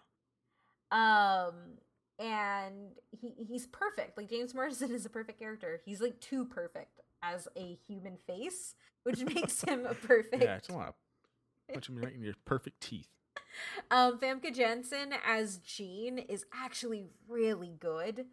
Um 0.93 1.79
and 2.19 2.93
he 3.11 3.35
he's 3.49 3.67
perfect. 3.67 4.17
Like 4.17 4.29
James 4.29 4.55
Marsden 4.55 4.91
is 4.95 5.07
a 5.07 5.11
perfect 5.11 5.39
character. 5.39 5.81
He's 5.85 6.01
like 6.01 6.21
too 6.21 6.45
perfect 6.45 7.01
as 7.23 7.49
a 7.57 7.79
human 7.87 8.17
face, 8.27 8.75
which 9.03 9.25
makes 9.35 9.63
him 9.63 9.87
a 9.87 9.95
perfect. 9.95 10.43
Yeah, 10.43 10.57
it's 10.57 10.69
a 10.69 10.75
lot. 10.75 10.95
Punch 11.73 11.89
him 11.89 11.97
right 11.97 12.15
in 12.15 12.23
your 12.23 12.35
perfect 12.45 12.81
teeth. 12.81 13.09
Um 13.91 14.19
Famke 14.19 14.55
Janssen 14.55 15.15
as 15.27 15.59
Jean 15.59 16.19
is 16.19 16.45
actually 16.53 17.07
really 17.29 17.75
good. 17.79 18.27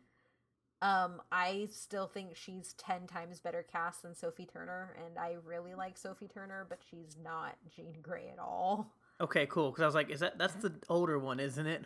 Um 0.81 1.21
I 1.31 1.69
still 1.71 2.07
think 2.07 2.35
she's 2.35 2.73
10 2.73 3.07
times 3.07 3.39
better 3.39 3.63
cast 3.63 4.01
than 4.03 4.15
Sophie 4.15 4.45
Turner 4.51 4.95
and 5.05 5.17
I 5.17 5.37
really 5.45 5.75
like 5.75 5.97
Sophie 5.97 6.27
Turner, 6.27 6.65
but 6.67 6.79
she's 6.89 7.15
not 7.23 7.55
Jean 7.73 7.95
Grey 8.01 8.29
at 8.31 8.39
all. 8.39 8.93
Okay, 9.19 9.47
cool. 9.47 9.71
Because 9.71 9.81
I 9.81 9.85
was 9.85 9.95
like, 9.95 10.11
is 10.11 10.19
that 10.19 10.37
that's 10.37 10.55
the 10.55 10.73
older 10.89 11.17
one, 11.17 11.39
isn't 11.39 11.65
it? 11.65 11.85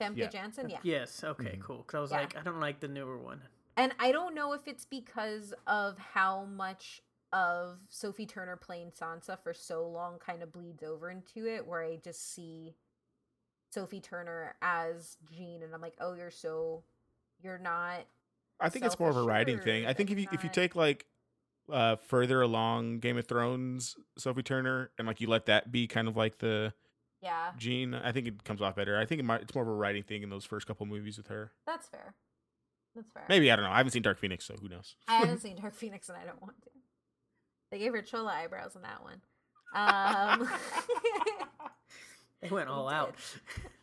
Famke 0.00 0.16
Yeah. 0.16 0.28
Janssen, 0.28 0.68
yeah. 0.70 0.80
Yes. 0.82 1.22
Okay, 1.22 1.56
Mhm. 1.56 1.60
cool. 1.60 1.78
Because 1.78 1.94
I 1.94 2.00
was 2.00 2.10
Yeah. 2.10 2.20
like, 2.20 2.36
I 2.36 2.42
don't 2.42 2.60
like 2.60 2.80
the 2.80 2.88
newer 2.88 3.18
one. 3.18 3.42
And 3.76 3.92
I 3.98 4.12
don't 4.12 4.34
know 4.34 4.52
if 4.52 4.66
it's 4.68 4.84
because 4.84 5.52
of 5.66 5.98
how 5.98 6.44
much 6.44 7.02
of 7.32 7.80
Sophie 7.88 8.26
Turner 8.26 8.56
playing 8.56 8.92
Sansa 8.92 9.38
for 9.38 9.52
so 9.52 9.86
long 9.88 10.18
kind 10.18 10.42
of 10.42 10.52
bleeds 10.52 10.82
over 10.82 11.10
into 11.10 11.46
it, 11.46 11.66
where 11.66 11.82
I 11.82 11.96
just 11.96 12.32
see 12.32 12.76
Sophie 13.70 14.00
Turner 14.00 14.54
as 14.62 15.16
Jean, 15.32 15.62
and 15.62 15.74
I'm 15.74 15.80
like, 15.80 15.96
oh, 16.00 16.14
you're 16.14 16.30
so, 16.30 16.84
you're 17.42 17.58
not. 17.58 18.06
I 18.60 18.68
think 18.68 18.84
it's 18.84 18.98
more 19.00 19.10
of 19.10 19.16
a 19.16 19.22
writing 19.22 19.58
thing. 19.58 19.84
I 19.86 19.92
think 19.92 20.10
if 20.10 20.16
and 20.16 20.22
you 20.26 20.28
if 20.32 20.44
you 20.44 20.50
take 20.50 20.76
like 20.76 21.06
uh 21.68 21.96
further 21.96 22.40
along 22.40 23.00
Game 23.00 23.18
of 23.18 23.26
Thrones, 23.26 23.96
Sophie 24.16 24.44
Turner, 24.44 24.90
and 24.96 25.08
like 25.08 25.20
you 25.20 25.26
let 25.26 25.46
that 25.46 25.72
be 25.72 25.88
kind 25.88 26.06
of 26.06 26.16
like 26.16 26.38
the 26.38 26.72
Yeah, 27.24 27.52
Jean, 27.56 27.94
I 27.94 28.12
think 28.12 28.26
it 28.28 28.44
comes 28.44 28.60
off 28.62 28.76
better. 28.76 28.96
I 28.98 29.06
think 29.06 29.18
it 29.18 29.24
might, 29.24 29.40
it's 29.42 29.54
more 29.54 29.62
of 29.64 29.68
a 29.68 29.72
writing 29.72 30.02
thing 30.02 30.22
in 30.22 30.28
those 30.30 30.44
first 30.44 30.66
couple 30.66 30.84
movies 30.86 31.16
with 31.16 31.28
her. 31.28 31.50
that's 31.66 31.86
fair. 31.88 32.14
That's 32.94 33.10
fair. 33.10 33.24
Maybe 33.28 33.50
I 33.50 33.56
don't 33.56 33.64
know. 33.64 33.70
I 33.72 33.78
haven't 33.78 33.92
seen 33.92 34.02
Dark 34.02 34.18
Phoenix, 34.18 34.44
so 34.44 34.54
who 34.60 34.68
knows? 34.68 34.94
I 35.08 35.14
haven't 35.16 35.38
seen 35.42 35.56
Dark 35.56 35.74
Phoenix, 35.74 36.08
and 36.08 36.16
I 36.18 36.24
don't 36.24 36.40
want 36.40 36.60
to. 36.62 36.70
They 37.72 37.78
gave 37.78 37.92
her 37.92 38.02
chola 38.02 38.30
eyebrows 38.32 38.76
in 38.76 38.82
that 38.82 39.02
one. 39.02 39.20
Um, 39.74 40.48
They 42.40 42.48
went 42.50 42.68
all 42.68 42.88
out. 42.88 43.14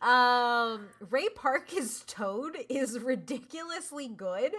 Um, 0.00 0.86
Ray 1.10 1.28
Park 1.30 1.74
as 1.76 2.04
Toad 2.06 2.56
is 2.70 2.98
ridiculously 2.98 4.08
good. 4.08 4.52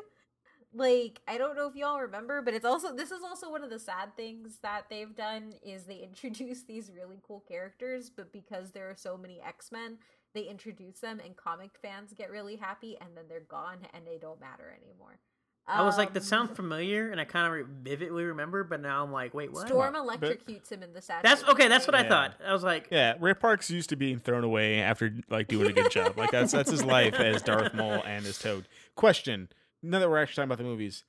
Like, 0.74 1.22
I 1.28 1.38
don't 1.38 1.56
know 1.56 1.68
if 1.68 1.76
y'all 1.76 2.00
remember, 2.02 2.42
but 2.42 2.54
it's 2.54 2.66
also 2.66 2.96
this 2.96 3.12
is 3.12 3.22
also 3.24 3.52
one 3.52 3.64
of 3.64 3.70
the 3.70 3.78
sad 3.80 4.16
things 4.18 4.58
that 4.64 4.86
they've 4.90 5.16
done 5.16 5.54
is 5.64 5.84
they 5.86 5.98
introduce 6.04 6.64
these 6.64 6.92
really 6.96 7.20
cool 7.28 7.44
characters, 7.48 8.10
but 8.10 8.32
because 8.34 8.72
there 8.72 8.90
are 8.90 8.96
so 8.96 9.18
many 9.18 9.40
X-Men, 9.46 9.98
they 10.34 10.42
introduce 10.44 11.00
them 11.00 11.20
and 11.24 11.36
comic 11.38 11.72
fans 11.82 12.14
get 12.18 12.32
really 12.32 12.56
happy 12.56 12.98
and 13.00 13.12
then 13.16 13.26
they're 13.30 13.42
gone 13.42 13.78
and 13.94 14.06
they 14.08 14.18
don't 14.18 14.40
matter 14.42 14.76
anymore. 14.84 15.20
I 15.66 15.84
was 15.84 15.98
like, 15.98 16.12
that 16.14 16.24
Um, 16.24 16.26
sounds 16.26 16.56
familiar, 16.58 17.10
and 17.10 17.22
I 17.22 17.24
kind 17.24 17.48
of 17.48 17.54
re- 17.54 17.64
vividly 17.96 18.26
remember, 18.26 18.66
but 18.66 18.82
now 18.82 19.02
I'm 19.02 19.14
like, 19.14 19.34
wait, 19.34 19.54
what? 19.54 19.66
Storm 19.68 19.94
But- 19.94 20.20
electrocutes 20.20 20.70
him 20.70 20.84
in 20.84 20.92
the 20.92 21.02
statue. 21.02 21.22
That's 21.26 21.42
okay. 21.46 21.70
That's 21.70 21.88
what 21.88 21.96
I 21.96 22.02
Yeah. 22.04 22.10
thought. 22.10 22.34
I 22.46 22.52
was 22.52 22.64
like, 22.66 22.90
Yeah, 22.92 23.14
Ray 23.22 23.34
Park's 23.34 23.70
used 23.72 23.88
to 23.92 23.96
being 23.96 24.20
thrown 24.20 24.44
away 24.44 24.82
after 24.82 25.14
like 25.30 25.48
doing 25.48 25.68
a 25.70 25.72
good 25.72 25.90
job. 25.90 26.18
Like 26.18 26.32
that's 26.32 26.52
that's 26.52 26.70
his 26.70 26.84
life 26.84 27.14
as 27.14 27.42
Darth 27.44 27.74
Maul 27.74 28.02
and 28.06 28.26
as 28.26 28.40
Toad. 28.40 28.68
Question: 28.96 29.48
Now 29.84 30.00
that 30.00 30.10
we're 30.10 30.22
actually 30.22 30.36
talking 30.36 30.48
about 30.48 30.58
the 30.60 30.64
movies, 30.64 31.04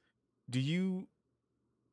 do 0.50 0.60
you 0.60 1.06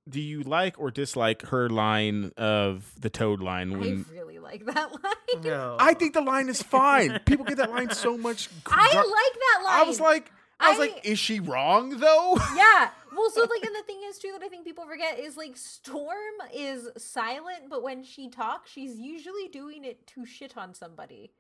do 0.10 0.20
you 0.20 0.42
like 0.42 0.80
or 0.80 0.90
dislike 0.90 1.44
her 1.44 1.70
line 1.70 2.32
of 2.36 2.92
the 3.00 3.10
Toad 3.10 3.40
line? 3.40 3.80
When 3.80 4.04
I 4.10 4.12
really 4.14 4.40
like 4.40 4.66
that 4.66 4.92
line. 5.04 5.44
no. 5.44 5.78
I 5.80 5.94
think 5.94 6.14
the 6.16 6.22
line 6.22 6.50
is 6.50 6.62
fine. 6.62 7.20
People 7.26 7.46
get 7.46 7.58
that 7.58 7.70
line 7.70 7.92
so 7.92 8.18
much. 8.28 8.50
I 8.66 8.96
like 8.96 8.96
that 9.04 9.64
line. 9.64 9.80
I 9.80 9.84
was 9.84 10.00
like, 10.00 10.32
I 10.60 10.70
was 10.72 10.80
I- 10.80 10.82
like, 10.94 11.06
is 11.06 11.20
she 11.20 11.40
wrong 11.40 11.92
though? 12.00 12.36
yeah. 12.56 12.90
Well, 13.16 13.30
so 13.30 13.42
like, 13.42 13.64
and 13.64 13.76
the 13.76 13.84
thing 13.86 14.00
is 14.08 14.18
too 14.18 14.32
that 14.32 14.42
I 14.44 14.48
think 14.48 14.66
people 14.66 14.86
forget 14.88 15.20
is 15.20 15.38
like 15.38 15.56
Storm 15.58 16.16
is 16.54 16.88
silent, 16.98 17.70
but 17.70 17.84
when 17.84 18.04
she 18.04 18.30
talks, 18.30 18.72
she's 18.72 18.98
usually 18.98 19.50
doing 19.50 19.84
it 19.86 20.08
to 20.08 20.26
shit 20.26 20.58
on 20.58 20.74
somebody. 20.74 21.32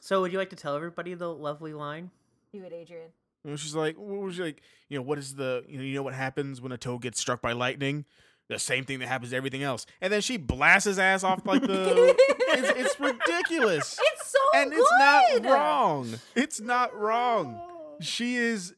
So, 0.00 0.20
would 0.20 0.32
you 0.32 0.38
like 0.38 0.50
to 0.50 0.56
tell 0.56 0.74
everybody 0.74 1.14
the 1.14 1.32
lovely 1.32 1.72
line? 1.72 2.10
Do 2.52 2.64
it, 2.64 2.72
Adrian. 2.72 3.10
And 3.44 3.58
she's 3.58 3.74
like, 3.74 3.96
what 3.96 4.20
was 4.20 4.36
she 4.36 4.42
like? 4.42 4.62
You 4.88 4.98
know, 4.98 5.02
what 5.02 5.18
is 5.18 5.34
the 5.34 5.64
you 5.68 5.78
know 5.78 5.84
you 5.84 5.94
know 5.94 6.02
what 6.02 6.14
happens 6.14 6.60
when 6.60 6.72
a 6.72 6.78
toad 6.78 7.02
gets 7.02 7.20
struck 7.20 7.40
by 7.42 7.52
lightning? 7.52 8.04
The 8.48 8.58
same 8.58 8.84
thing 8.84 8.98
that 8.98 9.08
happens 9.08 9.30
to 9.30 9.36
everything 9.36 9.62
else. 9.62 9.86
And 10.00 10.12
then 10.12 10.20
she 10.20 10.36
blasts 10.36 10.84
his 10.84 10.98
ass 10.98 11.24
off 11.24 11.46
like 11.46 11.62
the. 11.62 12.14
it's, 12.18 12.80
it's 12.80 13.00
ridiculous, 13.00 13.98
It's 14.02 14.30
so 14.30 14.38
and 14.54 14.70
good. 14.70 14.78
it's 14.80 14.90
not 14.98 15.44
wrong. 15.50 16.14
It's 16.34 16.60
not 16.60 16.94
wrong. 16.98 17.60
She 18.00 18.36
is 18.36 18.74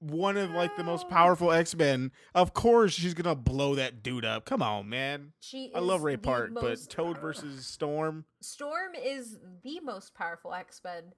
one 0.00 0.36
of 0.36 0.52
like 0.52 0.76
the 0.76 0.84
most 0.84 1.08
powerful 1.08 1.52
X 1.52 1.74
Men. 1.76 2.12
Of 2.34 2.54
course, 2.54 2.92
she's 2.94 3.14
gonna 3.14 3.34
blow 3.34 3.74
that 3.74 4.02
dude 4.02 4.24
up. 4.24 4.44
Come 4.44 4.62
on, 4.62 4.88
man. 4.88 5.32
She 5.40 5.72
I 5.74 5.80
love 5.80 6.02
Ray 6.02 6.16
Park, 6.16 6.52
but 6.54 6.78
Toad 6.88 7.18
versus 7.18 7.66
Storm. 7.66 8.24
Storm 8.40 8.92
is 8.94 9.38
the 9.62 9.80
most 9.80 10.14
powerful 10.14 10.54
X 10.54 10.80
Men 10.82 11.12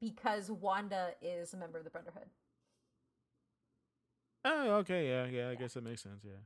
because 0.00 0.50
Wanda 0.50 1.10
is 1.22 1.54
a 1.54 1.56
member 1.56 1.78
of 1.78 1.84
the 1.84 1.90
Brotherhood. 1.90 2.26
Oh, 4.44 4.76
okay, 4.76 5.08
yeah, 5.08 5.26
yeah. 5.26 5.48
I 5.50 5.54
guess 5.54 5.74
that 5.74 5.84
makes 5.84 6.02
sense. 6.02 6.22
Yeah, 6.24 6.40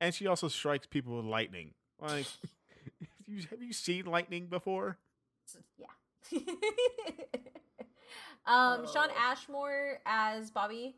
and 0.00 0.14
she 0.14 0.26
also 0.26 0.48
strikes 0.48 0.86
people 0.86 1.16
with 1.16 1.26
lightning. 1.26 1.74
Like, 2.00 2.26
have 2.26 3.08
you 3.26 3.42
have 3.50 3.62
you 3.62 3.72
seen 3.72 4.06
lightning 4.06 4.46
before? 4.46 4.98
Yeah. 5.78 5.86
um, 8.46 8.86
Shawn 8.92 9.08
Ashmore 9.18 9.98
as 10.06 10.50
Bobby, 10.50 10.96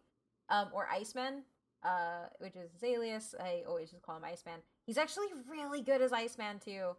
um, 0.49 0.69
or 0.73 0.89
Iceman, 0.91 1.43
uh, 1.83 2.27
which 2.39 2.57
is 2.57 2.73
his 2.73 2.83
alias. 2.85 3.35
I 3.39 3.63
always 3.67 3.91
just 3.91 4.03
call 4.03 4.17
him 4.17 4.25
Iceman. 4.25 4.61
He's 4.87 4.99
actually 4.99 5.27
really 5.49 5.83
good 5.83 6.01
as 6.01 6.13
Iceman 6.13 6.61
too. 6.65 6.91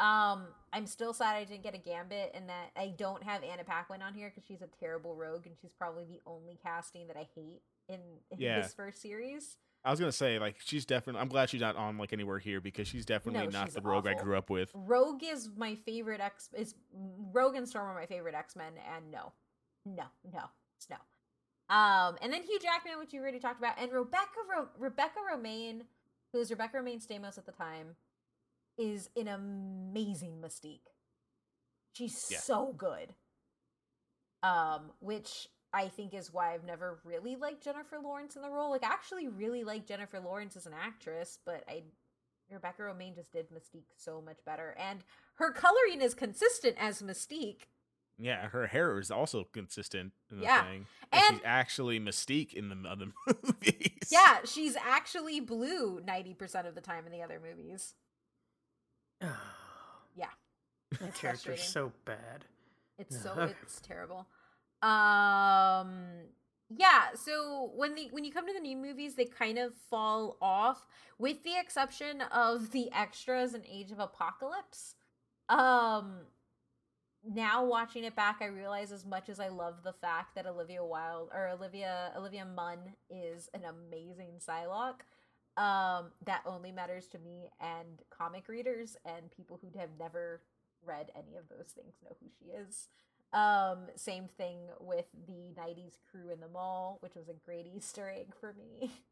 Um, 0.00 0.48
I'm 0.72 0.86
still 0.86 1.12
sad 1.12 1.34
I 1.34 1.42
didn't 1.44 1.64
get 1.64 1.74
a 1.74 1.78
Gambit, 1.78 2.30
and 2.34 2.48
that 2.48 2.70
I 2.76 2.94
don't 2.96 3.22
have 3.22 3.42
Anna 3.42 3.64
Paquin 3.64 4.00
on 4.00 4.14
here 4.14 4.30
because 4.30 4.46
she's 4.46 4.62
a 4.62 4.68
terrible 4.78 5.16
rogue, 5.16 5.46
and 5.46 5.56
she's 5.60 5.72
probably 5.72 6.04
the 6.04 6.20
only 6.24 6.58
casting 6.62 7.08
that 7.08 7.16
I 7.16 7.26
hate 7.34 7.62
in, 7.88 8.00
in 8.30 8.38
Yeah. 8.38 8.60
this 8.62 8.74
first 8.74 9.00
series. 9.02 9.56
I 9.84 9.90
was 9.90 10.00
gonna 10.00 10.12
say 10.12 10.38
like 10.38 10.56
she's 10.64 10.84
definitely. 10.84 11.20
I'm 11.22 11.28
glad 11.28 11.48
she's 11.50 11.60
not 11.60 11.76
on 11.76 11.96
like 11.98 12.12
anywhere 12.12 12.38
here 12.38 12.60
because 12.60 12.88
she's 12.88 13.06
definitely 13.06 13.46
No, 13.46 13.50
not 13.60 13.66
she's 13.68 13.74
the 13.74 13.80
rogue 13.80 14.06
I 14.06 14.14
grew 14.14 14.36
up 14.36 14.50
with. 14.50 14.70
Rogue 14.74 15.22
is 15.24 15.48
my 15.56 15.76
favorite 15.76 16.20
X. 16.20 16.48
Is 16.52 16.74
Rogue 17.32 17.54
and 17.54 17.66
Storm 17.68 17.88
are 17.88 17.94
my 17.94 18.06
favorite 18.06 18.34
X 18.34 18.56
Men, 18.56 18.72
and 18.94 19.10
no, 19.10 19.32
no, 19.86 20.04
no, 20.30 20.42
it's 20.76 20.88
no. 20.90 20.96
Um, 21.74 22.16
and 22.20 22.32
then 22.32 22.42
Hugh 22.42 22.58
Jackman, 22.60 22.98
which 22.98 23.12
you 23.12 23.20
already 23.20 23.38
talked 23.38 23.58
about, 23.60 23.78
and 23.80 23.92
Rebecca 23.92 24.40
Ro- 24.50 24.68
Rebecca 24.78 25.18
Romijn, 25.32 25.82
who 26.32 26.40
is 26.40 26.50
Rebecca 26.50 26.78
Romijn 26.78 27.06
Stamos 27.06 27.38
at 27.38 27.46
the 27.46 27.52
time, 27.52 27.94
is 28.76 29.10
an 29.16 29.28
amazing 29.28 30.40
Mystique. 30.42 30.80
She's 31.92 32.28
Yeah. 32.30 32.38
so 32.38 32.72
good. 32.76 33.14
Um, 34.42 34.92
which 35.00 35.48
I 35.72 35.88
think 35.88 36.14
is 36.14 36.32
why 36.32 36.54
I've 36.54 36.64
never 36.64 36.98
really 37.04 37.36
liked 37.36 37.62
Jennifer 37.62 37.98
Lawrence 38.02 38.36
in 38.36 38.42
the 38.42 38.48
role. 38.50 38.70
Like, 38.70 38.82
I 38.84 38.86
actually 38.86 39.28
really 39.28 39.64
like 39.64 39.86
Jennifer 39.86 40.18
Lawrence 40.18 40.56
as 40.56 40.66
an 40.66 40.72
actress, 40.78 41.38
but 41.44 41.62
I 41.68 41.82
Rebecca 42.50 42.80
Romijn 42.82 43.14
just 43.14 43.30
did 43.32 43.50
Mystique 43.50 43.84
so 43.98 44.22
much 44.24 44.38
better, 44.46 44.74
and 44.78 45.00
her 45.34 45.52
coloring 45.52 46.00
is 46.00 46.14
consistent 46.14 46.76
as 46.80 47.02
Mystique. 47.02 47.66
Yeah, 48.20 48.48
her 48.48 48.66
hair 48.68 48.98
is 48.98 49.10
also 49.10 49.44
consistent 49.52 50.12
in 50.30 50.38
the 50.38 50.44
Yeah, 50.44 50.62
thing, 50.64 50.86
and, 51.12 51.22
and- 51.22 51.36
she's 51.36 51.42
actually 51.44 52.00
Mystique 52.00 52.54
in 52.54 52.70
the 52.70 52.88
other 52.88 53.08
movies. 53.26 54.08
Yeah, 54.10 54.38
she's 54.46 54.74
actually 54.76 55.40
blue 55.40 56.00
ninety 56.04 56.32
percent 56.32 56.66
of 56.66 56.74
the 56.74 56.80
time 56.80 57.04
in 57.04 57.12
the 57.12 57.22
other 57.22 57.38
movies. 57.42 57.94
Yeah, 60.16 60.30
that 61.00 61.14
character's 61.14 61.62
so 61.62 61.92
bad. 62.04 62.44
it's 62.98 63.20
so 63.22 63.52
it's 63.62 63.80
terrible. 63.80 64.26
Um, 64.82 66.28
yeah. 66.70 67.14
So 67.14 67.70
when 67.74 67.94
the 67.94 68.08
when 68.10 68.24
you 68.24 68.32
come 68.32 68.46
to 68.46 68.52
the 68.52 68.60
new 68.60 68.76
movies, 68.76 69.14
they 69.14 69.24
kind 69.24 69.58
of 69.58 69.74
fall 69.90 70.36
off, 70.40 70.84
with 71.18 71.42
the 71.42 71.58
exception 71.58 72.20
of 72.32 72.70
the 72.72 72.90
extras 72.92 73.54
in 73.54 73.62
Age 73.66 73.90
of 73.90 73.98
Apocalypse. 73.98 74.94
Um, 75.48 76.26
now 77.24 77.64
watching 77.64 78.04
it 78.04 78.14
back, 78.14 78.38
I 78.40 78.46
realize 78.46 78.92
as 78.92 79.04
much 79.04 79.28
as 79.28 79.40
I 79.40 79.48
love 79.48 79.82
the 79.82 79.92
fact 79.92 80.34
that 80.34 80.46
Olivia 80.46 80.84
Wilde 80.84 81.30
or 81.34 81.48
Olivia 81.48 82.12
Olivia 82.16 82.44
Munn 82.46 82.94
is 83.10 83.48
an 83.54 83.62
amazing 83.64 84.34
Psylocke, 84.38 85.02
um, 85.60 86.12
that 86.24 86.42
only 86.46 86.70
matters 86.70 87.06
to 87.08 87.18
me 87.18 87.50
and 87.60 88.02
comic 88.10 88.48
readers 88.48 88.96
and 89.04 89.30
people 89.30 89.58
who 89.60 89.76
have 89.78 89.90
never 89.98 90.42
read 90.84 91.10
any 91.16 91.36
of 91.36 91.48
those 91.48 91.72
things 91.74 91.94
know 92.04 92.16
who 92.20 92.28
she 92.38 92.50
is. 92.52 92.88
Um, 93.32 93.88
same 93.96 94.28
thing 94.38 94.58
with 94.80 95.06
the 95.26 95.52
'90s 95.54 95.98
crew 96.10 96.30
in 96.32 96.40
the 96.40 96.48
mall, 96.48 96.98
which 97.00 97.14
was 97.14 97.28
a 97.28 97.34
great 97.34 97.66
Easter 97.66 98.08
egg 98.10 98.34
for 98.40 98.54
me. 98.54 98.92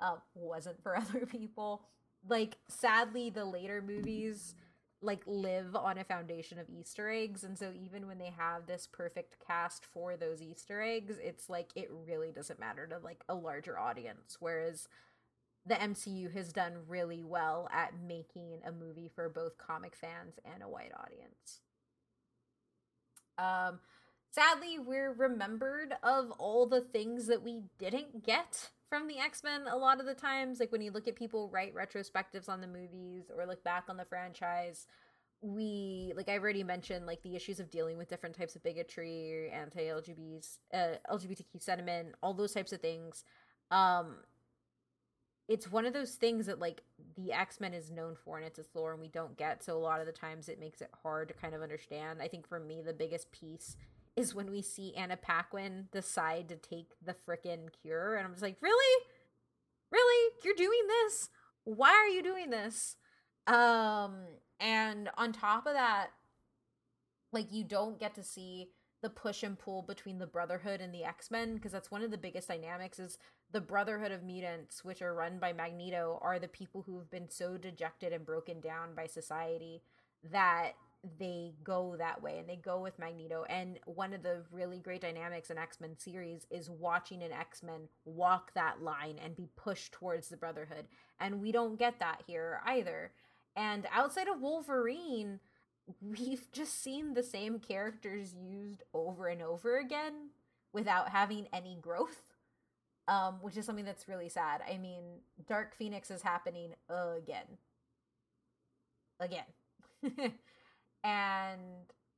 Um, 0.00 0.18
wasn't 0.34 0.82
for 0.82 0.96
other 0.98 1.24
people. 1.24 1.82
Like, 2.28 2.58
sadly, 2.68 3.30
the 3.30 3.44
later 3.44 3.80
movies 3.80 4.54
like 5.02 5.22
live 5.26 5.76
on 5.76 5.98
a 5.98 6.04
foundation 6.04 6.58
of 6.58 6.68
Easter 6.70 7.10
eggs, 7.10 7.44
and 7.44 7.58
so 7.58 7.72
even 7.74 8.06
when 8.06 8.18
they 8.18 8.32
have 8.36 8.66
this 8.66 8.86
perfect 8.90 9.36
cast 9.46 9.84
for 9.84 10.16
those 10.16 10.42
Easter 10.42 10.82
eggs, 10.82 11.16
it's 11.22 11.48
like 11.48 11.70
it 11.74 11.90
really 11.90 12.32
doesn't 12.32 12.60
matter 12.60 12.86
to 12.86 12.98
like 12.98 13.24
a 13.28 13.34
larger 13.34 13.78
audience. 13.78 14.36
Whereas 14.40 14.88
the 15.66 15.80
MCU 15.80 16.28
has 16.28 16.52
done 16.52 16.74
really 16.88 17.24
well 17.24 17.68
at 17.72 17.92
making 18.00 18.60
a 18.66 18.72
movie 18.72 19.10
for 19.14 19.28
both 19.28 19.58
comic 19.58 19.96
fans 19.96 20.38
and 20.44 20.62
a 20.62 20.68
wide 20.68 20.92
audience. 20.98 21.60
Um, 23.38 23.80
sadly, 24.30 24.78
we're 24.78 25.12
remembered 25.12 25.94
of 26.02 26.30
all 26.32 26.66
the 26.66 26.80
things 26.80 27.26
that 27.26 27.42
we 27.42 27.62
didn't 27.78 28.24
get 28.24 28.70
from 28.88 29.08
the 29.08 29.18
X 29.18 29.42
Men 29.42 29.66
a 29.70 29.76
lot 29.76 30.00
of 30.00 30.06
the 30.06 30.14
times. 30.14 30.60
Like 30.60 30.72
when 30.72 30.82
you 30.82 30.90
look 30.90 31.08
at 31.08 31.16
people 31.16 31.50
write 31.52 31.74
retrospectives 31.74 32.48
on 32.48 32.60
the 32.60 32.66
movies 32.66 33.30
or 33.36 33.46
look 33.46 33.64
back 33.64 33.84
on 33.88 33.96
the 33.96 34.04
franchise, 34.04 34.86
we 35.42 36.12
like 36.16 36.28
I've 36.28 36.42
already 36.42 36.64
mentioned 36.64 37.06
like 37.06 37.22
the 37.22 37.36
issues 37.36 37.60
of 37.60 37.70
dealing 37.70 37.98
with 37.98 38.08
different 38.08 38.36
types 38.36 38.56
of 38.56 38.62
bigotry, 38.62 39.50
anti 39.52 39.90
uh, 39.90 40.96
LGBTQ 41.10 41.60
sentiment, 41.60 42.14
all 42.22 42.34
those 42.34 42.52
types 42.52 42.72
of 42.72 42.80
things. 42.80 43.24
Um, 43.70 44.16
it's 45.48 45.70
one 45.70 45.86
of 45.86 45.92
those 45.92 46.14
things 46.14 46.46
that 46.46 46.58
like 46.58 46.82
the 47.16 47.32
X-Men 47.32 47.72
is 47.72 47.90
known 47.90 48.16
for 48.16 48.36
and 48.36 48.46
it's 48.46 48.58
its 48.58 48.74
lore 48.74 48.92
and 48.92 49.00
we 49.00 49.08
don't 49.08 49.36
get 49.36 49.62
so 49.62 49.76
a 49.76 49.78
lot 49.78 50.00
of 50.00 50.06
the 50.06 50.12
times 50.12 50.48
it 50.48 50.58
makes 50.58 50.80
it 50.80 50.90
hard 51.02 51.28
to 51.28 51.34
kind 51.34 51.54
of 51.54 51.62
understand. 51.62 52.20
I 52.20 52.28
think 52.28 52.48
for 52.48 52.58
me 52.58 52.82
the 52.82 52.92
biggest 52.92 53.30
piece 53.30 53.76
is 54.16 54.34
when 54.34 54.50
we 54.50 54.62
see 54.62 54.94
Anna 54.94 55.16
Paquin 55.16 55.88
decide 55.92 56.48
to 56.48 56.56
take 56.56 56.92
the 57.04 57.14
frickin' 57.14 57.68
cure 57.82 58.16
and 58.16 58.26
I'm 58.26 58.32
just 58.32 58.42
like, 58.42 58.56
"Really? 58.60 59.04
Really? 59.92 60.32
You're 60.44 60.54
doing 60.54 60.86
this? 60.88 61.28
Why 61.64 61.90
are 61.90 62.08
you 62.08 62.22
doing 62.22 62.50
this?" 62.50 62.96
Um 63.46 64.26
and 64.58 65.10
on 65.16 65.32
top 65.32 65.66
of 65.66 65.74
that 65.74 66.08
like 67.32 67.52
you 67.52 67.64
don't 67.64 68.00
get 68.00 68.14
to 68.14 68.22
see 68.22 68.70
the 69.02 69.10
push 69.10 69.42
and 69.42 69.58
pull 69.58 69.82
between 69.82 70.18
the 70.18 70.26
brotherhood 70.26 70.80
and 70.80 70.92
the 70.92 71.04
x-men 71.04 71.54
because 71.54 71.70
that's 71.70 71.90
one 71.90 72.02
of 72.02 72.10
the 72.10 72.18
biggest 72.18 72.48
dynamics 72.48 72.98
is 72.98 73.18
the 73.52 73.60
brotherhood 73.60 74.12
of 74.12 74.22
mutants 74.22 74.84
which 74.84 75.02
are 75.02 75.14
run 75.14 75.38
by 75.38 75.52
magneto 75.52 76.18
are 76.22 76.38
the 76.38 76.48
people 76.48 76.82
who 76.82 76.98
have 76.98 77.10
been 77.10 77.28
so 77.30 77.56
dejected 77.56 78.12
and 78.12 78.26
broken 78.26 78.60
down 78.60 78.94
by 78.94 79.06
society 79.06 79.82
that 80.30 80.72
they 81.18 81.52
go 81.62 81.94
that 81.96 82.20
way 82.20 82.38
and 82.38 82.48
they 82.48 82.56
go 82.56 82.80
with 82.80 82.98
magneto. 82.98 83.44
And 83.48 83.78
one 83.84 84.12
of 84.12 84.22
the 84.22 84.42
really 84.50 84.80
great 84.80 85.00
dynamics 85.00 85.50
in 85.50 85.58
x-men 85.58 85.96
series 85.98 86.46
is 86.50 86.68
watching 86.68 87.22
an 87.22 87.32
x-men 87.32 87.82
walk 88.04 88.52
that 88.54 88.82
line 88.82 89.16
and 89.22 89.36
be 89.36 89.48
pushed 89.56 89.92
towards 89.92 90.28
the 90.28 90.36
brotherhood. 90.36 90.86
And 91.20 91.40
we 91.40 91.52
don't 91.52 91.78
get 91.78 92.00
that 92.00 92.22
here 92.26 92.60
either. 92.64 93.12
And 93.54 93.86
outside 93.92 94.28
of 94.28 94.40
wolverine 94.40 95.38
we've 96.00 96.50
just 96.52 96.82
seen 96.82 97.14
the 97.14 97.22
same 97.22 97.58
characters 97.58 98.34
used 98.34 98.82
over 98.92 99.28
and 99.28 99.42
over 99.42 99.78
again 99.78 100.30
without 100.72 101.10
having 101.10 101.46
any 101.52 101.78
growth 101.80 102.22
um 103.08 103.36
which 103.40 103.56
is 103.56 103.64
something 103.66 103.84
that's 103.84 104.08
really 104.08 104.28
sad. 104.28 104.62
I 104.68 104.78
mean 104.78 105.04
dark 105.48 105.74
phoenix 105.76 106.10
is 106.10 106.22
happening 106.22 106.74
again. 106.88 107.46
Again. 109.20 109.44
And 111.04 111.60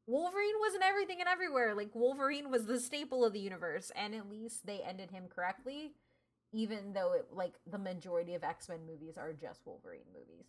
wolverine 0.07 0.55
wasn't 0.61 0.83
everything 0.85 1.21
and 1.21 1.29
everywhere. 1.29 1.75
Like 1.75 1.95
wolverine 1.95 2.51
was 2.51 2.65
the 2.67 2.81
staple 2.81 3.25
of 3.25 3.35
the 3.35 3.41
universe 3.41 3.93
and 3.95 4.15
at 4.15 4.31
least 4.31 4.67
they 4.67 4.81
ended 4.81 5.11
him 5.11 5.25
correctly 5.29 5.93
even 6.53 6.95
though 6.95 7.13
it 7.13 7.27
like 7.33 7.55
the 7.71 7.79
majority 7.79 8.35
of 8.35 8.43
x-men 8.43 8.87
movies 8.87 9.19
are 9.19 9.33
just 9.35 9.61
wolverine 9.67 10.09
movies. 10.15 10.47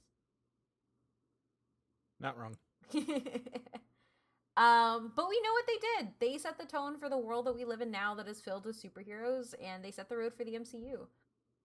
Not 2.19 2.37
wrong. 2.37 2.57
um, 4.61 5.11
but 5.15 5.29
we 5.29 5.39
know 5.41 5.53
what 5.53 5.65
they 5.67 5.79
did. 6.03 6.07
They 6.19 6.37
set 6.37 6.57
the 6.57 6.65
tone 6.65 6.97
for 6.99 7.09
the 7.09 7.17
world 7.17 7.45
that 7.45 7.55
we 7.55 7.63
live 7.65 7.81
in 7.81 7.91
now 7.91 8.13
that 8.15 8.27
is 8.27 8.41
filled 8.41 8.65
with 8.65 8.81
superheroes 8.81 9.53
and 9.63 9.83
they 9.83 9.91
set 9.91 10.09
the 10.09 10.17
road 10.17 10.33
for 10.35 10.43
the 10.43 10.55
MCU. 10.55 11.07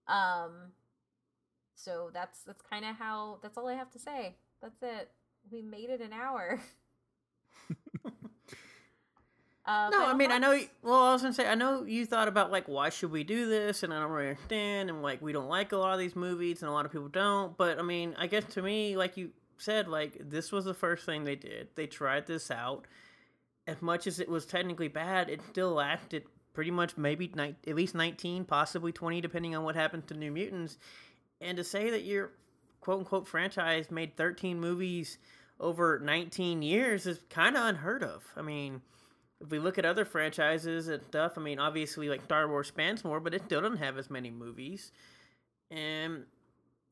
Um 0.07 0.71
so 1.75 2.09
that's 2.13 2.39
that's 2.43 2.61
kind 2.61 2.85
of 2.85 2.95
how 2.95 3.39
that's 3.41 3.57
all 3.57 3.67
I 3.67 3.73
have 3.73 3.91
to 3.91 3.99
say. 3.99 4.35
That's 4.61 4.81
it. 4.81 5.11
We 5.51 5.61
made 5.61 5.89
it 5.89 6.01
an 6.01 6.13
hour. 6.13 6.61
Uh, 9.67 9.89
No, 9.89 10.05
I 10.05 10.13
mean 10.13 10.31
I 10.31 10.37
know. 10.37 10.51
thoughts? 10.55 10.69
Well, 10.83 11.01
I 11.01 11.13
was 11.13 11.21
gonna 11.23 11.33
say 11.33 11.47
I 11.47 11.55
know 11.55 11.85
you 11.85 12.05
thought 12.05 12.27
about 12.27 12.51
like 12.51 12.67
why 12.67 12.89
should 12.89 13.11
we 13.11 13.23
do 13.23 13.49
this, 13.49 13.81
and 13.81 13.91
I 13.91 13.99
don't 13.99 14.11
really 14.11 14.29
understand, 14.29 14.89
and 14.91 15.01
like 15.01 15.23
we 15.23 15.31
don't 15.33 15.49
like 15.49 15.71
a 15.71 15.77
lot 15.77 15.91
of 15.93 15.99
these 15.99 16.15
movies, 16.15 16.61
and 16.61 16.69
a 16.69 16.71
lot 16.71 16.85
of 16.85 16.91
people 16.91 17.07
don't. 17.07 17.57
But 17.57 17.79
I 17.79 17.81
mean, 17.81 18.15
I 18.19 18.27
guess 18.27 18.45
to 18.53 18.61
me, 18.61 18.95
like 18.95 19.17
you 19.17 19.31
said, 19.57 19.87
like 19.87 20.17
this 20.19 20.51
was 20.51 20.65
the 20.65 20.73
first 20.73 21.05
thing 21.05 21.23
they 21.23 21.35
did. 21.35 21.69
They 21.75 21.87
tried 21.87 22.27
this 22.27 22.51
out. 22.51 22.85
As 23.67 23.81
much 23.81 24.05
as 24.05 24.19
it 24.19 24.29
was 24.29 24.45
technically 24.45 24.87
bad, 24.87 25.29
it 25.29 25.41
still 25.49 25.73
lasted 25.73 26.23
pretty 26.53 26.71
much 26.71 26.97
maybe 26.97 27.31
ni- 27.35 27.55
at 27.67 27.75
least 27.75 27.95
nineteen, 27.95 28.45
possibly 28.45 28.91
twenty, 28.91 29.21
depending 29.21 29.55
on 29.55 29.63
what 29.63 29.75
happens 29.75 30.05
to 30.07 30.13
New 30.13 30.31
Mutants. 30.31 30.77
And 31.41 31.57
to 31.57 31.63
say 31.63 31.89
that 31.89 32.03
your 32.03 32.31
quote 32.81 32.99
unquote 32.99 33.27
franchise 33.27 33.89
made 33.89 34.15
thirteen 34.15 34.59
movies 34.59 35.17
over 35.59 35.99
nineteen 35.99 36.61
years 36.61 37.07
is 37.07 37.19
kind 37.29 37.57
of 37.57 37.65
unheard 37.65 38.03
of. 38.03 38.23
I 38.37 38.41
mean 38.41 38.81
if 39.41 39.51
we 39.51 39.59
look 39.59 39.77
at 39.77 39.85
other 39.85 40.05
franchises 40.05 40.87
and 40.87 41.03
stuff, 41.09 41.33
I 41.37 41.41
mean, 41.41 41.59
obviously, 41.59 42.09
like 42.09 42.23
Star 42.23 42.47
Wars 42.47 42.67
spans 42.67 43.03
more, 43.03 43.19
but 43.19 43.33
it 43.33 43.43
still 43.45 43.61
doesn't 43.61 43.77
have 43.77 43.97
as 43.97 44.09
many 44.09 44.31
movies. 44.31 44.91
And 45.69 46.25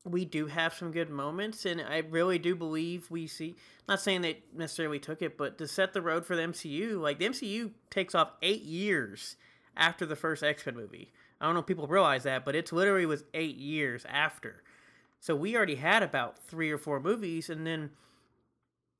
we 0.04 0.24
do 0.24 0.46
have 0.46 0.74
some 0.74 0.92
good 0.92 1.10
moments, 1.10 1.64
and 1.64 1.80
I 1.80 1.98
really 1.98 2.38
do 2.38 2.54
believe 2.54 3.10
we 3.10 3.26
see. 3.26 3.56
Not 3.88 4.00
saying 4.00 4.22
they 4.22 4.42
necessarily 4.54 4.98
took 4.98 5.22
it, 5.22 5.38
but 5.38 5.58
to 5.58 5.66
set 5.66 5.92
the 5.92 6.02
road 6.02 6.26
for 6.26 6.36
the 6.36 6.42
MCU, 6.42 7.00
like 7.00 7.18
the 7.18 7.28
MCU 7.28 7.70
takes 7.90 8.14
off 8.14 8.32
eight 8.42 8.62
years 8.62 9.36
after 9.76 10.04
the 10.06 10.16
first 10.16 10.42
X 10.42 10.66
Men 10.66 10.76
movie. 10.76 11.10
I 11.40 11.46
don't 11.46 11.54
know 11.54 11.60
if 11.60 11.66
people 11.66 11.86
realize 11.86 12.22
that, 12.24 12.44
but 12.44 12.54
it's 12.54 12.72
literally 12.72 13.06
was 13.06 13.24
eight 13.34 13.56
years 13.56 14.04
after. 14.08 14.62
So 15.20 15.34
we 15.34 15.56
already 15.56 15.76
had 15.76 16.02
about 16.02 16.38
three 16.38 16.70
or 16.70 16.78
four 16.78 17.00
movies, 17.00 17.48
and 17.48 17.66
then 17.66 17.90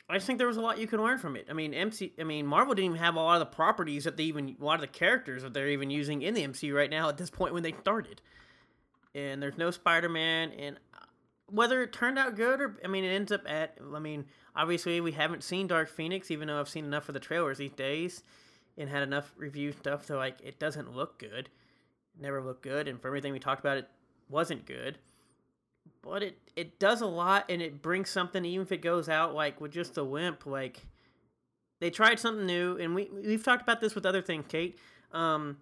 I 0.09 0.14
just 0.14 0.26
think 0.26 0.39
there 0.39 0.48
was 0.48 0.56
a 0.56 0.60
lot 0.60 0.78
you 0.78 0.86
could 0.86 1.01
learn 1.01 1.18
from 1.18 1.36
it. 1.36 1.47
I 1.48 1.55
mean, 1.55 1.72
MC, 1.72 2.12
I 2.18 2.24
mean, 2.24 2.47
Marvel 2.47 2.74
didn't 2.74 2.90
even 2.90 2.98
have 2.98 3.14
a 3.14 3.20
lot 3.20 3.40
of 3.40 3.40
the 3.40 3.55
properties 3.55 4.05
that 4.05 4.16
they 4.16 4.24
even, 4.24 4.56
a 4.60 4.64
lot 4.64 4.74
of 4.74 4.81
the 4.81 4.86
characters 4.86 5.43
that 5.43 5.55
they're 5.55 5.68
even 5.68 5.90
using 5.90 6.22
in 6.22 6.35
the 6.35 6.43
MCU 6.43 6.74
right 6.74 6.90
now 6.90 7.09
at 7.09 7.16
this 7.16 7.31
point 7.31 7.55
when 7.55 7.62
they 7.62 7.72
started. 7.81 8.20
And 9.14 9.43
there's 9.43 9.56
no 9.56 9.70
Spider-Man, 9.70 10.52
and 10.52 10.76
uh, 10.93 10.93
whether 11.50 11.82
it 11.82 11.92
turned 11.92 12.18
out 12.18 12.36
good 12.36 12.60
or, 12.60 12.76
I 12.84 12.88
mean, 12.88 13.04
it 13.04 13.08
ends 13.08 13.32
up 13.32 13.42
at, 13.46 13.78
I 13.94 13.98
mean, 13.98 14.26
obviously 14.56 15.00
we 15.00 15.12
haven't 15.12 15.44
seen 15.44 15.66
Dark 15.66 15.88
Phoenix, 15.88 16.30
even 16.30 16.48
though 16.48 16.58
I've 16.58 16.68
seen 16.68 16.84
enough 16.84 17.08
of 17.08 17.12
the 17.12 17.20
trailers 17.20 17.58
these 17.58 17.72
days, 17.72 18.22
and 18.76 18.88
had 18.88 19.02
enough 19.02 19.32
review 19.36 19.72
stuff, 19.72 20.06
so 20.06 20.16
like 20.16 20.36
it 20.42 20.58
doesn't 20.58 20.94
look 20.94 21.18
good, 21.18 21.48
never 22.20 22.42
looked 22.42 22.62
good, 22.62 22.88
and 22.88 23.00
for 23.00 23.08
everything 23.08 23.32
we 23.32 23.38
talked 23.38 23.60
about, 23.60 23.78
it 23.78 23.88
wasn't 24.28 24.66
good. 24.66 24.98
But 26.02 26.22
it 26.22 26.38
it 26.56 26.78
does 26.78 27.00
a 27.00 27.06
lot 27.06 27.46
and 27.48 27.60
it 27.62 27.82
brings 27.82 28.10
something 28.10 28.44
even 28.44 28.62
if 28.62 28.72
it 28.72 28.82
goes 28.82 29.08
out 29.08 29.34
like 29.34 29.60
with 29.60 29.72
just 29.72 29.98
a 29.98 30.04
wimp 30.04 30.46
like 30.46 30.80
they 31.80 31.90
tried 31.90 32.18
something 32.18 32.46
new 32.46 32.76
and 32.76 32.94
we 32.94 33.08
we've 33.12 33.42
talked 33.42 33.62
about 33.62 33.80
this 33.80 33.94
with 33.94 34.06
other 34.06 34.22
things 34.22 34.44
kate. 34.48 34.78
Um 35.12 35.58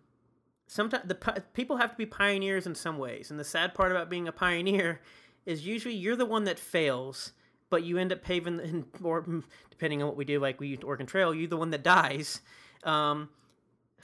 sometimes 0.67 1.09
the 1.09 1.43
people 1.55 1.77
have 1.77 1.93
to 1.93 1.97
be 1.97 2.07
pioneers 2.07 2.67
in 2.67 2.75
some 2.75 2.99
ways 2.99 3.31
and 3.31 3.39
the 3.39 3.45
sad 3.45 3.75
part 3.75 3.91
about 3.91 4.11
being 4.11 4.29
a 4.29 4.33
pioneer 4.33 5.01
is 5.47 5.67
usually 5.67 5.95
you're 5.95 6.17
the 6.17 6.27
one 6.27 6.45
that 6.45 6.59
fails 6.59 7.33
but 7.71 7.85
you 7.85 7.97
end 7.97 8.13
up 8.13 8.23
paving 8.23 8.57
the, 8.57 8.85
or 9.03 9.25
depending 9.71 10.03
on 10.03 10.09
what 10.09 10.17
we 10.17 10.25
do 10.25 10.39
like 10.39 10.61
we 10.61 10.69
used 10.69 10.85
oregon 10.85 11.07
trail 11.07 11.35
you're 11.35 11.49
the 11.49 11.57
one 11.57 11.71
that 11.71 11.83
dies 11.83 12.41
um, 12.85 13.29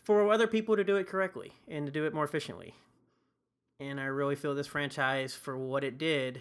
for 0.02 0.30
other 0.32 0.46
people 0.46 0.76
to 0.76 0.84
do 0.84 0.96
it 0.96 1.06
correctly 1.06 1.52
and 1.66 1.86
to 1.86 1.92
do 1.92 2.06
it 2.06 2.14
more 2.14 2.24
efficiently 2.24 2.74
and 3.80 4.00
I 4.00 4.06
really 4.06 4.34
feel 4.34 4.54
this 4.54 4.66
franchise, 4.66 5.34
for 5.34 5.56
what 5.56 5.84
it 5.84 5.98
did, 5.98 6.40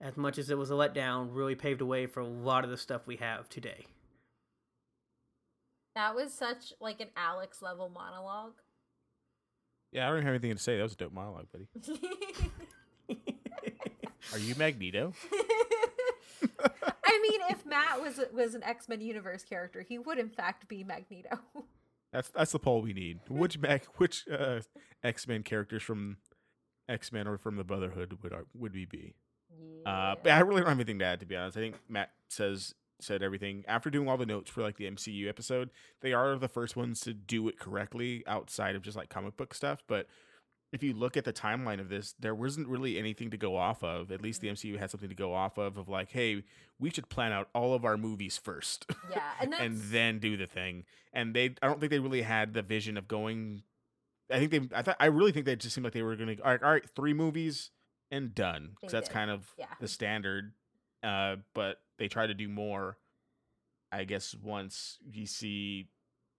as 0.00 0.16
much 0.16 0.38
as 0.38 0.50
it 0.50 0.58
was 0.58 0.70
a 0.70 0.74
letdown, 0.74 1.28
really 1.32 1.56
paved 1.56 1.80
the 1.80 1.86
way 1.86 2.06
for 2.06 2.20
a 2.20 2.26
lot 2.26 2.62
of 2.62 2.70
the 2.70 2.76
stuff 2.76 3.06
we 3.06 3.16
have 3.16 3.48
today. 3.48 3.86
That 5.96 6.14
was 6.14 6.32
such 6.32 6.72
like 6.80 7.00
an 7.00 7.08
Alex 7.16 7.60
level 7.60 7.88
monologue. 7.88 8.54
Yeah, 9.92 10.08
I 10.08 10.10
don't 10.10 10.22
have 10.22 10.30
anything 10.30 10.52
to 10.52 10.58
say. 10.58 10.76
That 10.76 10.82
was 10.84 10.92
a 10.92 10.96
dope 10.96 11.12
monologue, 11.12 11.46
buddy. 11.52 11.68
Are 14.34 14.38
you 14.38 14.56
Magneto? 14.56 15.12
I 17.04 17.20
mean, 17.22 17.40
if 17.50 17.64
Matt 17.64 18.02
was 18.02 18.20
was 18.32 18.56
an 18.56 18.64
X 18.64 18.88
Men 18.88 19.00
universe 19.00 19.44
character, 19.44 19.82
he 19.88 19.96
would 19.98 20.18
in 20.18 20.28
fact 20.28 20.66
be 20.68 20.82
Magneto. 20.82 21.38
That's 22.12 22.28
that's 22.28 22.52
the 22.52 22.60
poll 22.60 22.80
we 22.80 22.92
need. 22.92 23.18
Which 23.28 23.58
Mag, 23.58 23.86
which 23.96 24.28
uh, 24.28 24.60
X 25.02 25.26
Men 25.26 25.42
characters 25.42 25.82
from 25.82 26.18
X 26.88 27.10
Men 27.10 27.26
or 27.26 27.38
from 27.38 27.56
the 27.56 27.64
Brotherhood 27.64 28.18
would 28.22 28.32
our, 28.32 28.44
would 28.54 28.72
we 28.72 28.84
be? 28.84 29.14
Uh, 29.84 30.14
but 30.22 30.30
I 30.30 30.38
really 30.40 30.60
don't 30.60 30.68
have 30.68 30.78
anything 30.78 31.00
to 31.00 31.04
add. 31.04 31.18
To 31.20 31.26
be 31.26 31.34
honest, 31.34 31.56
I 31.56 31.60
think 31.60 31.74
Matt 31.88 32.10
says 32.28 32.72
said 33.00 33.20
everything 33.20 33.64
after 33.66 33.90
doing 33.90 34.08
all 34.08 34.16
the 34.16 34.26
notes 34.26 34.48
for 34.48 34.62
like 34.62 34.76
the 34.76 34.88
MCU 34.88 35.28
episode. 35.28 35.70
They 36.02 36.12
are 36.12 36.36
the 36.36 36.46
first 36.46 36.76
ones 36.76 37.00
to 37.00 37.14
do 37.14 37.48
it 37.48 37.58
correctly 37.58 38.22
outside 38.28 38.76
of 38.76 38.82
just 38.82 38.96
like 38.96 39.08
comic 39.08 39.36
book 39.36 39.52
stuff. 39.52 39.82
But 39.88 40.06
if 40.74 40.82
you 40.82 40.92
look 40.92 41.16
at 41.16 41.24
the 41.24 41.32
timeline 41.32 41.80
of 41.80 41.88
this, 41.88 42.16
there 42.18 42.34
wasn't 42.34 42.66
really 42.66 42.98
anything 42.98 43.30
to 43.30 43.36
go 43.36 43.56
off 43.56 43.84
of. 43.84 44.10
At 44.10 44.20
least 44.20 44.40
the 44.40 44.48
MCU 44.48 44.76
had 44.76 44.90
something 44.90 45.08
to 45.08 45.14
go 45.14 45.32
off 45.32 45.56
of. 45.56 45.76
Of 45.76 45.88
like, 45.88 46.10
hey, 46.10 46.42
we 46.80 46.90
should 46.90 47.08
plan 47.08 47.32
out 47.32 47.48
all 47.54 47.74
of 47.74 47.84
our 47.84 47.96
movies 47.96 48.36
first. 48.36 48.84
yeah, 49.10 49.22
and 49.40 49.54
and 49.54 49.80
then 49.80 50.18
do 50.18 50.36
the 50.36 50.48
thing. 50.48 50.84
And 51.12 51.32
they, 51.32 51.54
I 51.62 51.68
don't 51.68 51.78
think 51.78 51.90
they 51.90 52.00
really 52.00 52.22
had 52.22 52.54
the 52.54 52.62
vision 52.62 52.96
of 52.96 53.06
going. 53.06 53.62
I 54.28 54.40
think 54.40 54.50
they, 54.50 54.76
I 54.76 54.82
thought, 54.82 54.96
I 54.98 55.06
really 55.06 55.30
think 55.30 55.46
they 55.46 55.54
just 55.54 55.76
seemed 55.76 55.84
like 55.84 55.92
they 55.92 56.02
were 56.02 56.16
going 56.16 56.36
to. 56.36 56.42
All 56.42 56.50
right, 56.50 56.62
all 56.62 56.72
right, 56.72 56.90
three 56.96 57.14
movies 57.14 57.70
and 58.10 58.34
done. 58.34 58.70
Because 58.80 58.90
that's 58.90 59.08
did, 59.08 59.14
kind 59.14 59.30
of 59.30 59.54
yeah. 59.56 59.66
the 59.80 59.86
standard. 59.86 60.54
Uh, 61.04 61.36
but 61.54 61.76
they 61.98 62.08
try 62.08 62.26
to 62.26 62.34
do 62.34 62.48
more. 62.48 62.98
I 63.92 64.02
guess 64.02 64.34
once 64.42 64.98
you 65.08 65.26
see 65.26 65.86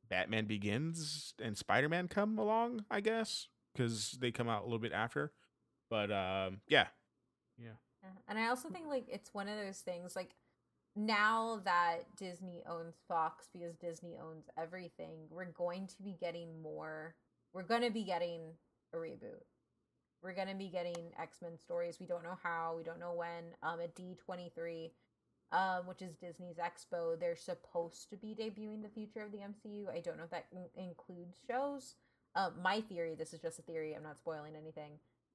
Batman 0.10 0.44
Begins 0.46 1.34
and 1.42 1.58
Spider 1.58 1.88
Man 1.88 2.10
come 2.10 2.38
along, 2.38 2.84
I 2.92 3.00
guess 3.00 3.48
because 3.76 4.12
they 4.20 4.32
come 4.32 4.50
out 4.50 4.62
a 4.62 4.66
little 4.66 4.80
bit 4.80 4.94
after. 4.94 5.32
But 5.90 6.12
um, 6.12 6.62
yeah, 6.68 6.88
yeah. 7.58 7.74
Yeah, 8.04 8.10
And 8.28 8.40
I 8.40 8.48
also 8.48 8.70
think 8.70 8.88
like 8.88 9.06
it's 9.08 9.34
one 9.34 9.48
of 9.48 9.58
those 9.58 9.80
things 9.80 10.16
like 10.16 10.32
now 10.96 11.62
that 11.66 12.16
Disney 12.16 12.64
owns 12.68 12.96
Fox 13.08 13.50
because 13.52 13.76
Disney 13.76 14.18
owns 14.22 14.46
everything, 14.58 15.28
we're 15.30 15.46
going 15.46 15.88
to 15.88 16.04
be 16.04 16.16
getting 16.20 16.62
more. 16.62 17.16
We're 17.54 17.64
going 17.64 17.82
to 17.82 17.92
be 17.92 18.04
getting 18.04 18.42
a 18.94 18.98
reboot. 18.98 19.44
We're 20.24 20.34
going 20.34 20.48
to 20.48 20.56
be 20.56 20.70
getting 20.70 21.12
X-Men 21.20 21.58
stories. 21.58 21.98
We 22.00 22.06
don't 22.06 22.24
know 22.24 22.38
how, 22.42 22.74
we 22.78 22.84
don't 22.84 23.00
know 23.00 23.14
when. 23.14 23.44
Um 23.62 23.80
at 23.82 23.96
D23 23.96 24.92
um 25.52 25.86
which 25.86 26.02
is 26.02 26.16
Disney's 26.16 26.58
Expo, 26.58 27.20
they're 27.20 27.36
supposed 27.36 28.10
to 28.10 28.18
be 28.18 28.36
debuting 28.36 28.82
the 28.82 28.90
future 28.90 29.22
of 29.22 29.32
the 29.32 29.40
MCU. 29.40 29.90
I 29.96 30.00
don't 30.00 30.18
know 30.18 30.24
if 30.24 30.32
that 30.32 30.48
in- 30.52 30.84
includes 30.84 31.38
shows. 31.48 31.96
Um 32.36 32.54
my 32.62 32.82
theory, 32.82 33.16
this 33.16 33.34
is 33.34 33.40
just 33.42 33.60
a 33.60 33.64
theory, 33.64 33.94
I'm 33.96 34.04
not 34.04 34.18
spoiling 34.18 34.56
anything 34.56 34.92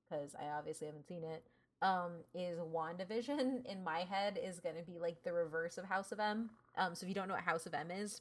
because 0.08 0.34
I 0.34 0.50
obviously 0.56 0.86
haven't 0.86 1.06
seen 1.06 1.24
it 1.24 1.44
um 1.82 2.12
is 2.34 2.58
WandaVision 2.58 3.64
in 3.70 3.82
my 3.84 4.00
head 4.00 4.38
is 4.42 4.60
going 4.60 4.76
to 4.76 4.82
be 4.82 4.98
like 4.98 5.22
the 5.22 5.32
reverse 5.32 5.78
of 5.78 5.86
House 5.86 6.12
of 6.12 6.20
M. 6.20 6.50
Um 6.76 6.94
so 6.94 7.04
if 7.04 7.08
you 7.08 7.14
don't 7.14 7.28
know 7.28 7.34
what 7.34 7.44
House 7.44 7.66
of 7.66 7.74
M 7.74 7.90
is, 7.90 8.20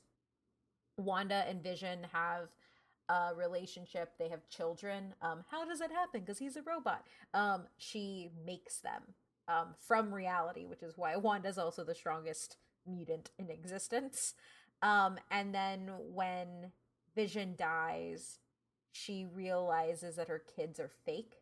Wanda 0.97 1.45
and 1.47 1.63
Vision 1.63 1.99
have 2.11 2.49
a 3.09 3.33
relationship, 3.35 4.13
they 4.17 4.29
have 4.29 4.47
children. 4.49 5.13
Um 5.21 5.43
how 5.49 5.65
does 5.65 5.79
that 5.79 5.91
happen 5.91 6.25
cuz 6.25 6.37
he's 6.39 6.57
a 6.57 6.61
robot. 6.61 7.05
Um 7.33 7.67
she 7.77 8.31
makes 8.45 8.79
them 8.79 9.15
um 9.47 9.75
from 9.79 10.13
reality, 10.13 10.65
which 10.65 10.83
is 10.83 10.97
why 10.97 11.15
Wanda's 11.27 11.57
also 11.57 11.83
the 11.83 11.95
strongest 11.95 12.57
mutant 12.85 13.31
in 13.37 13.49
existence. 13.49 14.35
Um 14.81 15.19
and 15.31 15.53
then 15.53 15.91
when 16.13 16.71
Vision 17.15 17.55
dies, 17.57 18.39
she 18.99 19.25
realizes 19.33 20.15
that 20.15 20.27
her 20.27 20.41
kids 20.55 20.79
are 20.79 20.91
fake 21.05 21.41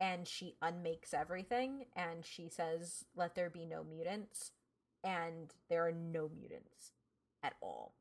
and 0.00 0.26
she 0.26 0.56
unmakes 0.60 1.14
everything 1.14 1.84
and 1.94 2.24
she 2.24 2.48
says 2.48 3.04
let 3.14 3.34
there 3.34 3.50
be 3.50 3.64
no 3.64 3.84
mutants 3.84 4.52
and 5.04 5.54
there 5.68 5.86
are 5.86 5.92
no 5.92 6.28
mutants 6.34 6.92
at 7.42 7.54
all 7.60 7.94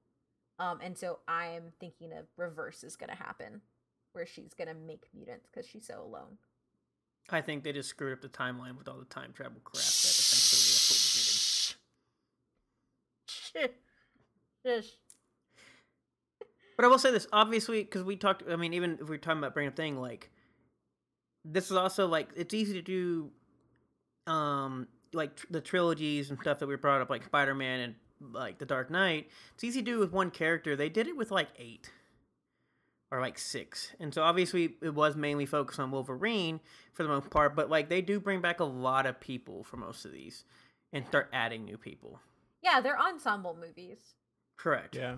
um 0.60 0.80
and 0.82 0.98
so 0.98 1.20
i'm 1.28 1.74
thinking 1.80 2.12
a 2.12 2.24
reverse 2.38 2.84
is 2.84 2.96
going 2.96 3.10
to 3.10 3.16
happen 3.24 3.62
where 4.14 4.26
she's 4.26 4.54
going 4.54 4.68
to 4.68 4.74
make 4.74 5.04
mutants 5.14 5.48
because 5.52 5.68
she's 5.68 5.88
so 5.88 6.02
alone 6.02 6.38
I 7.30 7.40
think 7.40 7.64
they 7.64 7.72
just 7.72 7.88
screwed 7.90 8.14
up 8.14 8.22
the 8.22 8.30
timeline 8.30 8.78
with 8.78 8.88
all 8.90 8.98
the 8.98 9.06
time 9.06 9.32
travel 9.34 9.62
crap 9.64 9.84
that 9.84 9.88
essentially 9.88 10.68
that's 10.74 10.90
what 10.92 11.00
we're 13.64 13.64
getting. 13.64 13.78
Shh. 14.66 14.88
Shush. 14.90 14.98
But 16.82 16.88
I 16.88 16.90
will 16.90 16.98
say 16.98 17.12
this, 17.12 17.28
obviously, 17.32 17.84
because 17.84 18.02
we 18.02 18.16
talked. 18.16 18.42
I 18.50 18.56
mean, 18.56 18.74
even 18.74 18.98
if 19.00 19.08
we're 19.08 19.20
talking 19.20 19.38
about 19.38 19.54
bringing 19.54 19.68
up 19.68 19.76
thing, 19.76 20.02
like 20.02 20.32
this 21.46 21.66
is 21.66 21.74
also 21.78 22.08
like 22.08 22.30
it's 22.36 22.56
easy 22.56 22.74
to 22.74 22.82
do, 22.82 23.30
um, 24.26 24.88
like 25.14 25.36
tr- 25.36 25.46
the 25.52 25.62
trilogies 25.62 26.32
and 26.32 26.40
stuff 26.40 26.58
that 26.58 26.66
we 26.66 26.76
brought 26.78 27.00
up, 27.00 27.12
like 27.12 27.24
Spider 27.24 27.54
Man 27.54 27.82
and 27.82 28.34
like 28.34 28.58
The 28.58 28.66
Dark 28.66 28.90
Knight. 28.90 29.30
It's 29.54 29.64
easy 29.64 29.82
to 29.82 29.86
do 29.86 30.00
with 30.00 30.12
one 30.12 30.32
character. 30.32 30.76
They 30.76 30.90
did 30.90 31.06
it 31.06 31.16
with 31.16 31.30
like 31.30 31.50
eight 31.60 31.92
or 33.12 33.22
like 33.22 33.38
six, 33.38 33.92
and 34.00 34.12
so 34.12 34.24
obviously 34.24 34.74
it 34.82 34.96
was 34.96 35.16
mainly 35.16 35.46
focused 35.46 35.80
on 35.80 35.92
Wolverine 35.92 36.60
for 36.94 37.04
the 37.04 37.10
most 37.10 37.30
part. 37.30 37.56
But 37.56 37.70
like 37.70 37.90
they 37.90 38.02
do 38.02 38.20
bring 38.20 38.42
back 38.42 38.60
a 38.60 38.64
lot 38.66 39.06
of 39.06 39.20
people 39.20 39.64
for 39.64 39.78
most 39.78 40.04
of 40.04 40.14
these, 40.14 40.46
and 40.92 41.06
start 41.06 41.30
adding 41.32 41.64
new 41.64 41.78
people. 41.78 42.20
yeah 42.64 42.82
they're 42.82 43.00
ensemble 43.00 43.56
movies 43.56 44.16
Correct. 44.58 44.96
Yeah. 44.96 45.16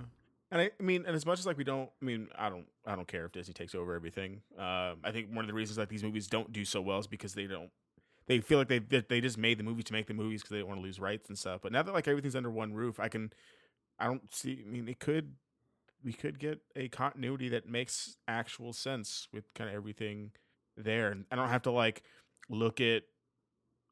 And 0.52 0.62
I, 0.62 0.72
I 0.80 0.84
mean, 0.84 1.06
and 1.08 1.16
as 1.16 1.26
much 1.26 1.40
as 1.40 1.46
like 1.46 1.58
we 1.58 1.64
don't, 1.64 1.90
I 2.02 2.06
mean, 2.06 2.28
I 2.38 2.50
don't, 2.50 2.68
I 2.86 2.96
don't 2.96 3.08
care 3.08 3.26
if 3.26 3.32
Disney 3.32 3.54
takes 3.54 3.74
over 3.74 3.96
everything. 3.96 4.42
Um, 4.58 4.98
I 5.04 5.12
think 5.12 5.30
one 5.30 5.44
of 5.44 5.48
the 5.48 5.54
reasons 5.54 5.78
that 5.78 5.90
these 5.90 6.04
movies 6.04 6.28
don't 6.28 6.52
do 6.54 6.64
so 6.64 6.80
well 6.82 7.00
is 7.00 7.08
because 7.08 7.34
they 7.34 7.48
don't, 7.48 7.72
they 8.28 8.40
feel 8.40 8.58
like 8.58 8.68
they 8.70 8.80
they, 8.80 9.04
they 9.10 9.20
just 9.20 9.38
made 9.38 9.58
the 9.58 9.64
movie 9.64 9.84
to 9.84 9.94
make 9.94 10.08
the 10.08 10.14
movies 10.14 10.42
because 10.42 10.52
they 10.52 10.60
don't 10.60 10.68
want 10.68 10.80
to 10.80 10.84
lose 10.84 11.00
rights 11.00 11.28
and 11.28 11.38
stuff. 11.38 11.62
But 11.62 11.72
now 11.72 11.82
that 11.82 11.94
like 11.94 12.08
everything's 12.08 12.36
under 12.36 12.52
one 12.52 12.74
roof, 12.74 13.00
I 13.00 13.10
can, 13.10 13.34
I 14.00 14.06
don't 14.06 14.34
see. 14.34 14.64
I 14.66 14.70
mean, 14.70 14.88
it 14.88 15.00
could, 15.00 15.34
we 16.04 16.14
could 16.14 16.40
get 16.40 16.60
a 16.76 16.88
continuity 16.88 17.50
that 17.50 17.68
makes 17.68 18.18
actual 18.28 18.74
sense 18.74 19.28
with 19.34 19.54
kind 19.56 19.70
of 19.70 19.76
everything 19.76 20.32
there, 20.78 21.10
and 21.10 21.26
I 21.32 21.36
don't 21.36 21.50
have 21.50 21.64
to 21.64 21.72
like 21.72 22.04
look 22.50 22.80
at 22.80 23.04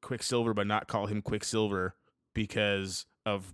Quicksilver 0.01 0.53
but 0.53 0.67
not 0.67 0.87
call 0.87 1.07
him 1.07 1.21
Quicksilver 1.21 1.95
because 2.33 3.05
of 3.25 3.53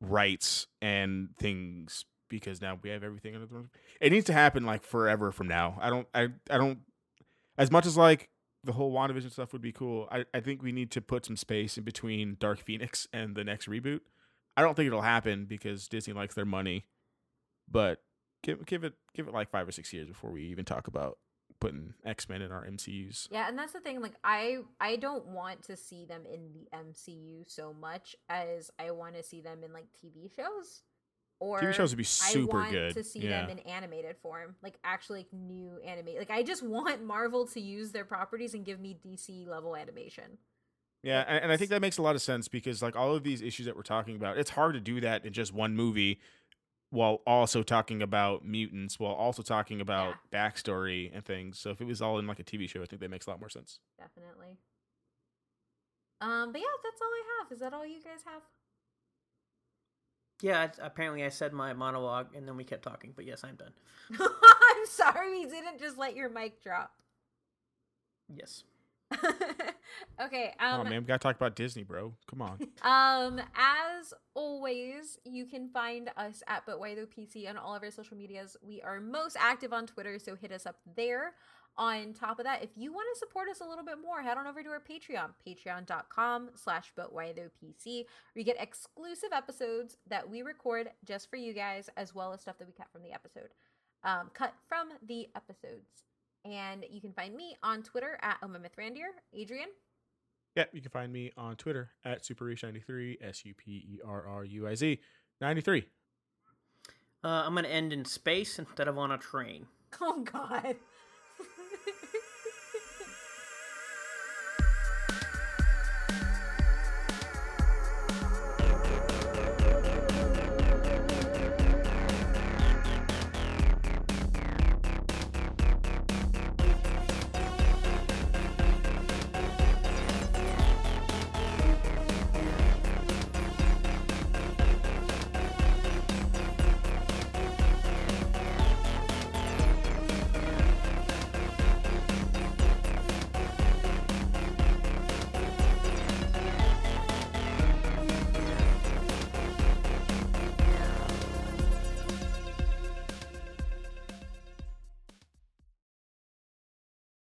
rights 0.00 0.66
and 0.80 1.30
things 1.38 2.04
because 2.28 2.62
now 2.62 2.78
we 2.82 2.90
have 2.90 3.02
everything 3.02 3.34
under 3.34 3.46
the. 3.46 3.66
It 4.00 4.12
needs 4.12 4.26
to 4.26 4.32
happen 4.32 4.64
like 4.64 4.82
forever 4.84 5.32
from 5.32 5.48
now. 5.48 5.78
I 5.80 5.90
don't 5.90 6.06
I 6.14 6.28
I 6.48 6.58
don't 6.58 6.78
as 7.58 7.70
much 7.70 7.86
as 7.86 7.96
like 7.96 8.30
the 8.64 8.72
whole 8.72 8.92
WandaVision 8.92 9.32
stuff 9.32 9.52
would 9.52 9.62
be 9.62 9.72
cool. 9.72 10.08
I, 10.10 10.24
I 10.34 10.40
think 10.40 10.62
we 10.62 10.72
need 10.72 10.90
to 10.92 11.00
put 11.00 11.24
some 11.24 11.36
space 11.36 11.78
in 11.78 11.84
between 11.84 12.36
Dark 12.38 12.60
Phoenix 12.60 13.06
and 13.12 13.34
the 13.34 13.44
next 13.44 13.68
reboot. 13.68 14.00
I 14.56 14.62
don't 14.62 14.74
think 14.74 14.86
it'll 14.86 15.02
happen 15.02 15.46
because 15.46 15.88
Disney 15.88 16.14
likes 16.14 16.34
their 16.34 16.44
money. 16.44 16.86
But 17.70 18.02
give 18.42 18.64
give 18.66 18.84
it 18.84 18.94
give 19.14 19.28
it 19.28 19.34
like 19.34 19.50
five 19.50 19.68
or 19.68 19.72
six 19.72 19.92
years 19.92 20.08
before 20.08 20.30
we 20.30 20.44
even 20.44 20.64
talk 20.64 20.88
about 20.88 21.18
putting 21.60 21.94
X 22.04 22.28
Men 22.28 22.42
in 22.42 22.50
our 22.50 22.66
MCUs. 22.66 23.28
Yeah, 23.30 23.48
and 23.48 23.58
that's 23.58 23.72
the 23.72 23.80
thing. 23.80 24.00
Like, 24.00 24.14
I 24.24 24.58
I 24.80 24.96
don't 24.96 25.26
want 25.26 25.62
to 25.64 25.76
see 25.76 26.04
them 26.04 26.22
in 26.32 26.52
the 26.52 26.68
MCU 26.76 27.44
so 27.46 27.72
much 27.72 28.16
as 28.28 28.70
I 28.78 28.90
want 28.90 29.14
to 29.16 29.22
see 29.22 29.40
them 29.40 29.62
in 29.62 29.72
like 29.72 29.86
TV 30.04 30.34
shows. 30.34 30.82
Or 31.38 31.58
TV 31.58 31.72
shows 31.72 31.90
would 31.90 31.98
be 31.98 32.04
super 32.04 32.58
I 32.58 32.60
want 32.60 32.72
good. 32.72 32.94
to 32.94 33.04
see 33.04 33.20
yeah. 33.20 33.46
them 33.46 33.50
in 33.50 33.58
animated 33.60 34.16
form, 34.20 34.56
like 34.62 34.74
actually 34.84 35.20
like, 35.20 35.32
new 35.32 35.78
animate. 35.86 36.18
Like, 36.18 36.30
I 36.30 36.42
just 36.42 36.62
want 36.62 37.02
Marvel 37.02 37.46
to 37.48 37.60
use 37.60 37.92
their 37.92 38.04
properties 38.04 38.52
and 38.52 38.64
give 38.64 38.78
me 38.78 38.98
DC 39.02 39.46
level 39.48 39.74
animation. 39.74 40.36
Yeah, 41.02 41.24
and, 41.26 41.44
and 41.44 41.52
I 41.52 41.56
think 41.56 41.70
that 41.70 41.80
makes 41.80 41.96
a 41.96 42.02
lot 42.02 42.14
of 42.14 42.20
sense 42.20 42.48
because 42.48 42.82
like 42.82 42.94
all 42.94 43.14
of 43.14 43.22
these 43.22 43.40
issues 43.40 43.64
that 43.66 43.74
we're 43.74 43.82
talking 43.82 44.16
about, 44.16 44.36
it's 44.36 44.50
hard 44.50 44.74
to 44.74 44.80
do 44.80 45.00
that 45.00 45.24
in 45.24 45.32
just 45.32 45.54
one 45.54 45.74
movie 45.74 46.20
while 46.90 47.22
also 47.26 47.62
talking 47.62 48.02
about 48.02 48.44
mutants, 48.44 48.98
while 48.98 49.12
also 49.12 49.42
talking 49.42 49.80
about 49.80 50.14
backstory 50.32 51.10
and 51.14 51.24
things. 51.24 51.58
So 51.58 51.70
if 51.70 51.80
it 51.80 51.86
was 51.86 52.02
all 52.02 52.18
in 52.18 52.26
like 52.26 52.40
a 52.40 52.44
TV 52.44 52.68
show, 52.68 52.82
I 52.82 52.86
think 52.86 53.00
that 53.00 53.10
makes 53.10 53.26
a 53.26 53.30
lot 53.30 53.40
more 53.40 53.48
sense. 53.48 53.78
Definitely. 53.98 54.58
Um, 56.20 56.52
but 56.52 56.60
yeah, 56.60 56.66
that's 56.82 57.00
all 57.00 57.08
I 57.08 57.22
have. 57.38 57.52
Is 57.52 57.60
that 57.60 57.72
all 57.72 57.86
you 57.86 58.02
guys 58.02 58.20
have? 58.26 58.42
Yeah, 60.42 60.68
apparently 60.80 61.24
I 61.24 61.28
said 61.28 61.52
my 61.52 61.72
monologue 61.72 62.34
and 62.34 62.46
then 62.48 62.56
we 62.56 62.64
kept 62.64 62.82
talking, 62.82 63.12
but 63.14 63.24
yes, 63.24 63.44
I'm 63.44 63.56
done. 63.56 63.72
I'm 64.20 64.86
sorry 64.86 65.38
we 65.38 65.46
didn't 65.46 65.78
just 65.78 65.98
let 65.98 66.16
your 66.16 66.28
mic 66.28 66.62
drop. 66.62 66.92
Yes. 68.34 68.64
okay. 70.22 70.54
oh 70.60 70.80
Um, 70.80 70.88
man, 70.88 71.02
we 71.02 71.06
gotta 71.06 71.18
talk 71.18 71.36
about 71.36 71.56
Disney, 71.56 71.82
bro. 71.82 72.14
Come 72.28 72.42
on. 72.42 72.58
Um, 72.82 73.40
as 73.54 74.14
always, 74.34 75.18
you 75.24 75.44
can 75.46 75.68
find 75.68 76.10
us 76.16 76.42
at 76.46 76.64
But 76.66 76.80
Why 76.80 76.94
Though 76.94 77.06
PC 77.06 77.48
on 77.48 77.56
all 77.58 77.74
of 77.74 77.82
our 77.82 77.90
social 77.90 78.16
medias. 78.16 78.56
We 78.62 78.80
are 78.82 79.00
most 79.00 79.36
active 79.38 79.72
on 79.72 79.86
Twitter, 79.86 80.18
so 80.18 80.34
hit 80.34 80.52
us 80.52 80.66
up 80.66 80.76
there. 80.96 81.34
On 81.76 82.12
top 82.12 82.38
of 82.38 82.44
that, 82.44 82.62
if 82.64 82.70
you 82.76 82.92
want 82.92 83.06
to 83.14 83.18
support 83.18 83.48
us 83.48 83.60
a 83.60 83.64
little 83.64 83.84
bit 83.84 83.96
more, 84.04 84.22
head 84.22 84.36
on 84.36 84.46
over 84.46 84.62
to 84.62 84.68
our 84.70 84.80
Patreon, 84.80 85.30
patreon.com 85.46 86.50
slash 86.54 86.92
But 86.96 87.12
Why 87.12 87.32
Though 87.32 87.50
PC, 87.62 88.04
where 88.32 88.40
you 88.40 88.44
get 88.44 88.60
exclusive 88.60 89.30
episodes 89.32 89.96
that 90.08 90.28
we 90.28 90.42
record 90.42 90.90
just 91.04 91.30
for 91.30 91.36
you 91.36 91.52
guys, 91.54 91.88
as 91.96 92.14
well 92.14 92.32
as 92.32 92.40
stuff 92.40 92.58
that 92.58 92.66
we 92.66 92.74
cut 92.74 92.88
from 92.92 93.02
the 93.02 93.12
episode. 93.12 93.50
Um, 94.02 94.30
cut 94.34 94.54
from 94.68 94.88
the 95.06 95.28
episodes. 95.36 96.04
And 96.44 96.84
you 96.90 97.00
can 97.00 97.12
find 97.12 97.34
me 97.34 97.56
on 97.62 97.82
Twitter 97.82 98.18
at 98.22 98.40
Randier. 98.40 99.10
Adrian. 99.34 99.68
Yeah, 100.56 100.64
you 100.72 100.80
can 100.80 100.90
find 100.90 101.12
me 101.12 101.30
on 101.36 101.56
Twitter 101.56 101.90
at 102.04 102.22
SuperRuiz93, 102.24 103.18
S 103.22 103.44
U 103.44 103.54
P 103.54 103.70
E 103.70 104.00
R 104.04 104.26
R 104.26 104.44
U 104.44 104.66
I 104.66 104.74
Z 104.74 104.98
93. 105.40 105.84
Uh, 107.22 107.28
I'm 107.28 107.52
going 107.52 107.64
to 107.64 107.70
end 107.70 107.92
in 107.92 108.04
space 108.04 108.58
instead 108.58 108.88
of 108.88 108.98
on 108.98 109.10
a 109.12 109.18
train. 109.18 109.66
Oh 110.00 110.22
God. 110.22 110.76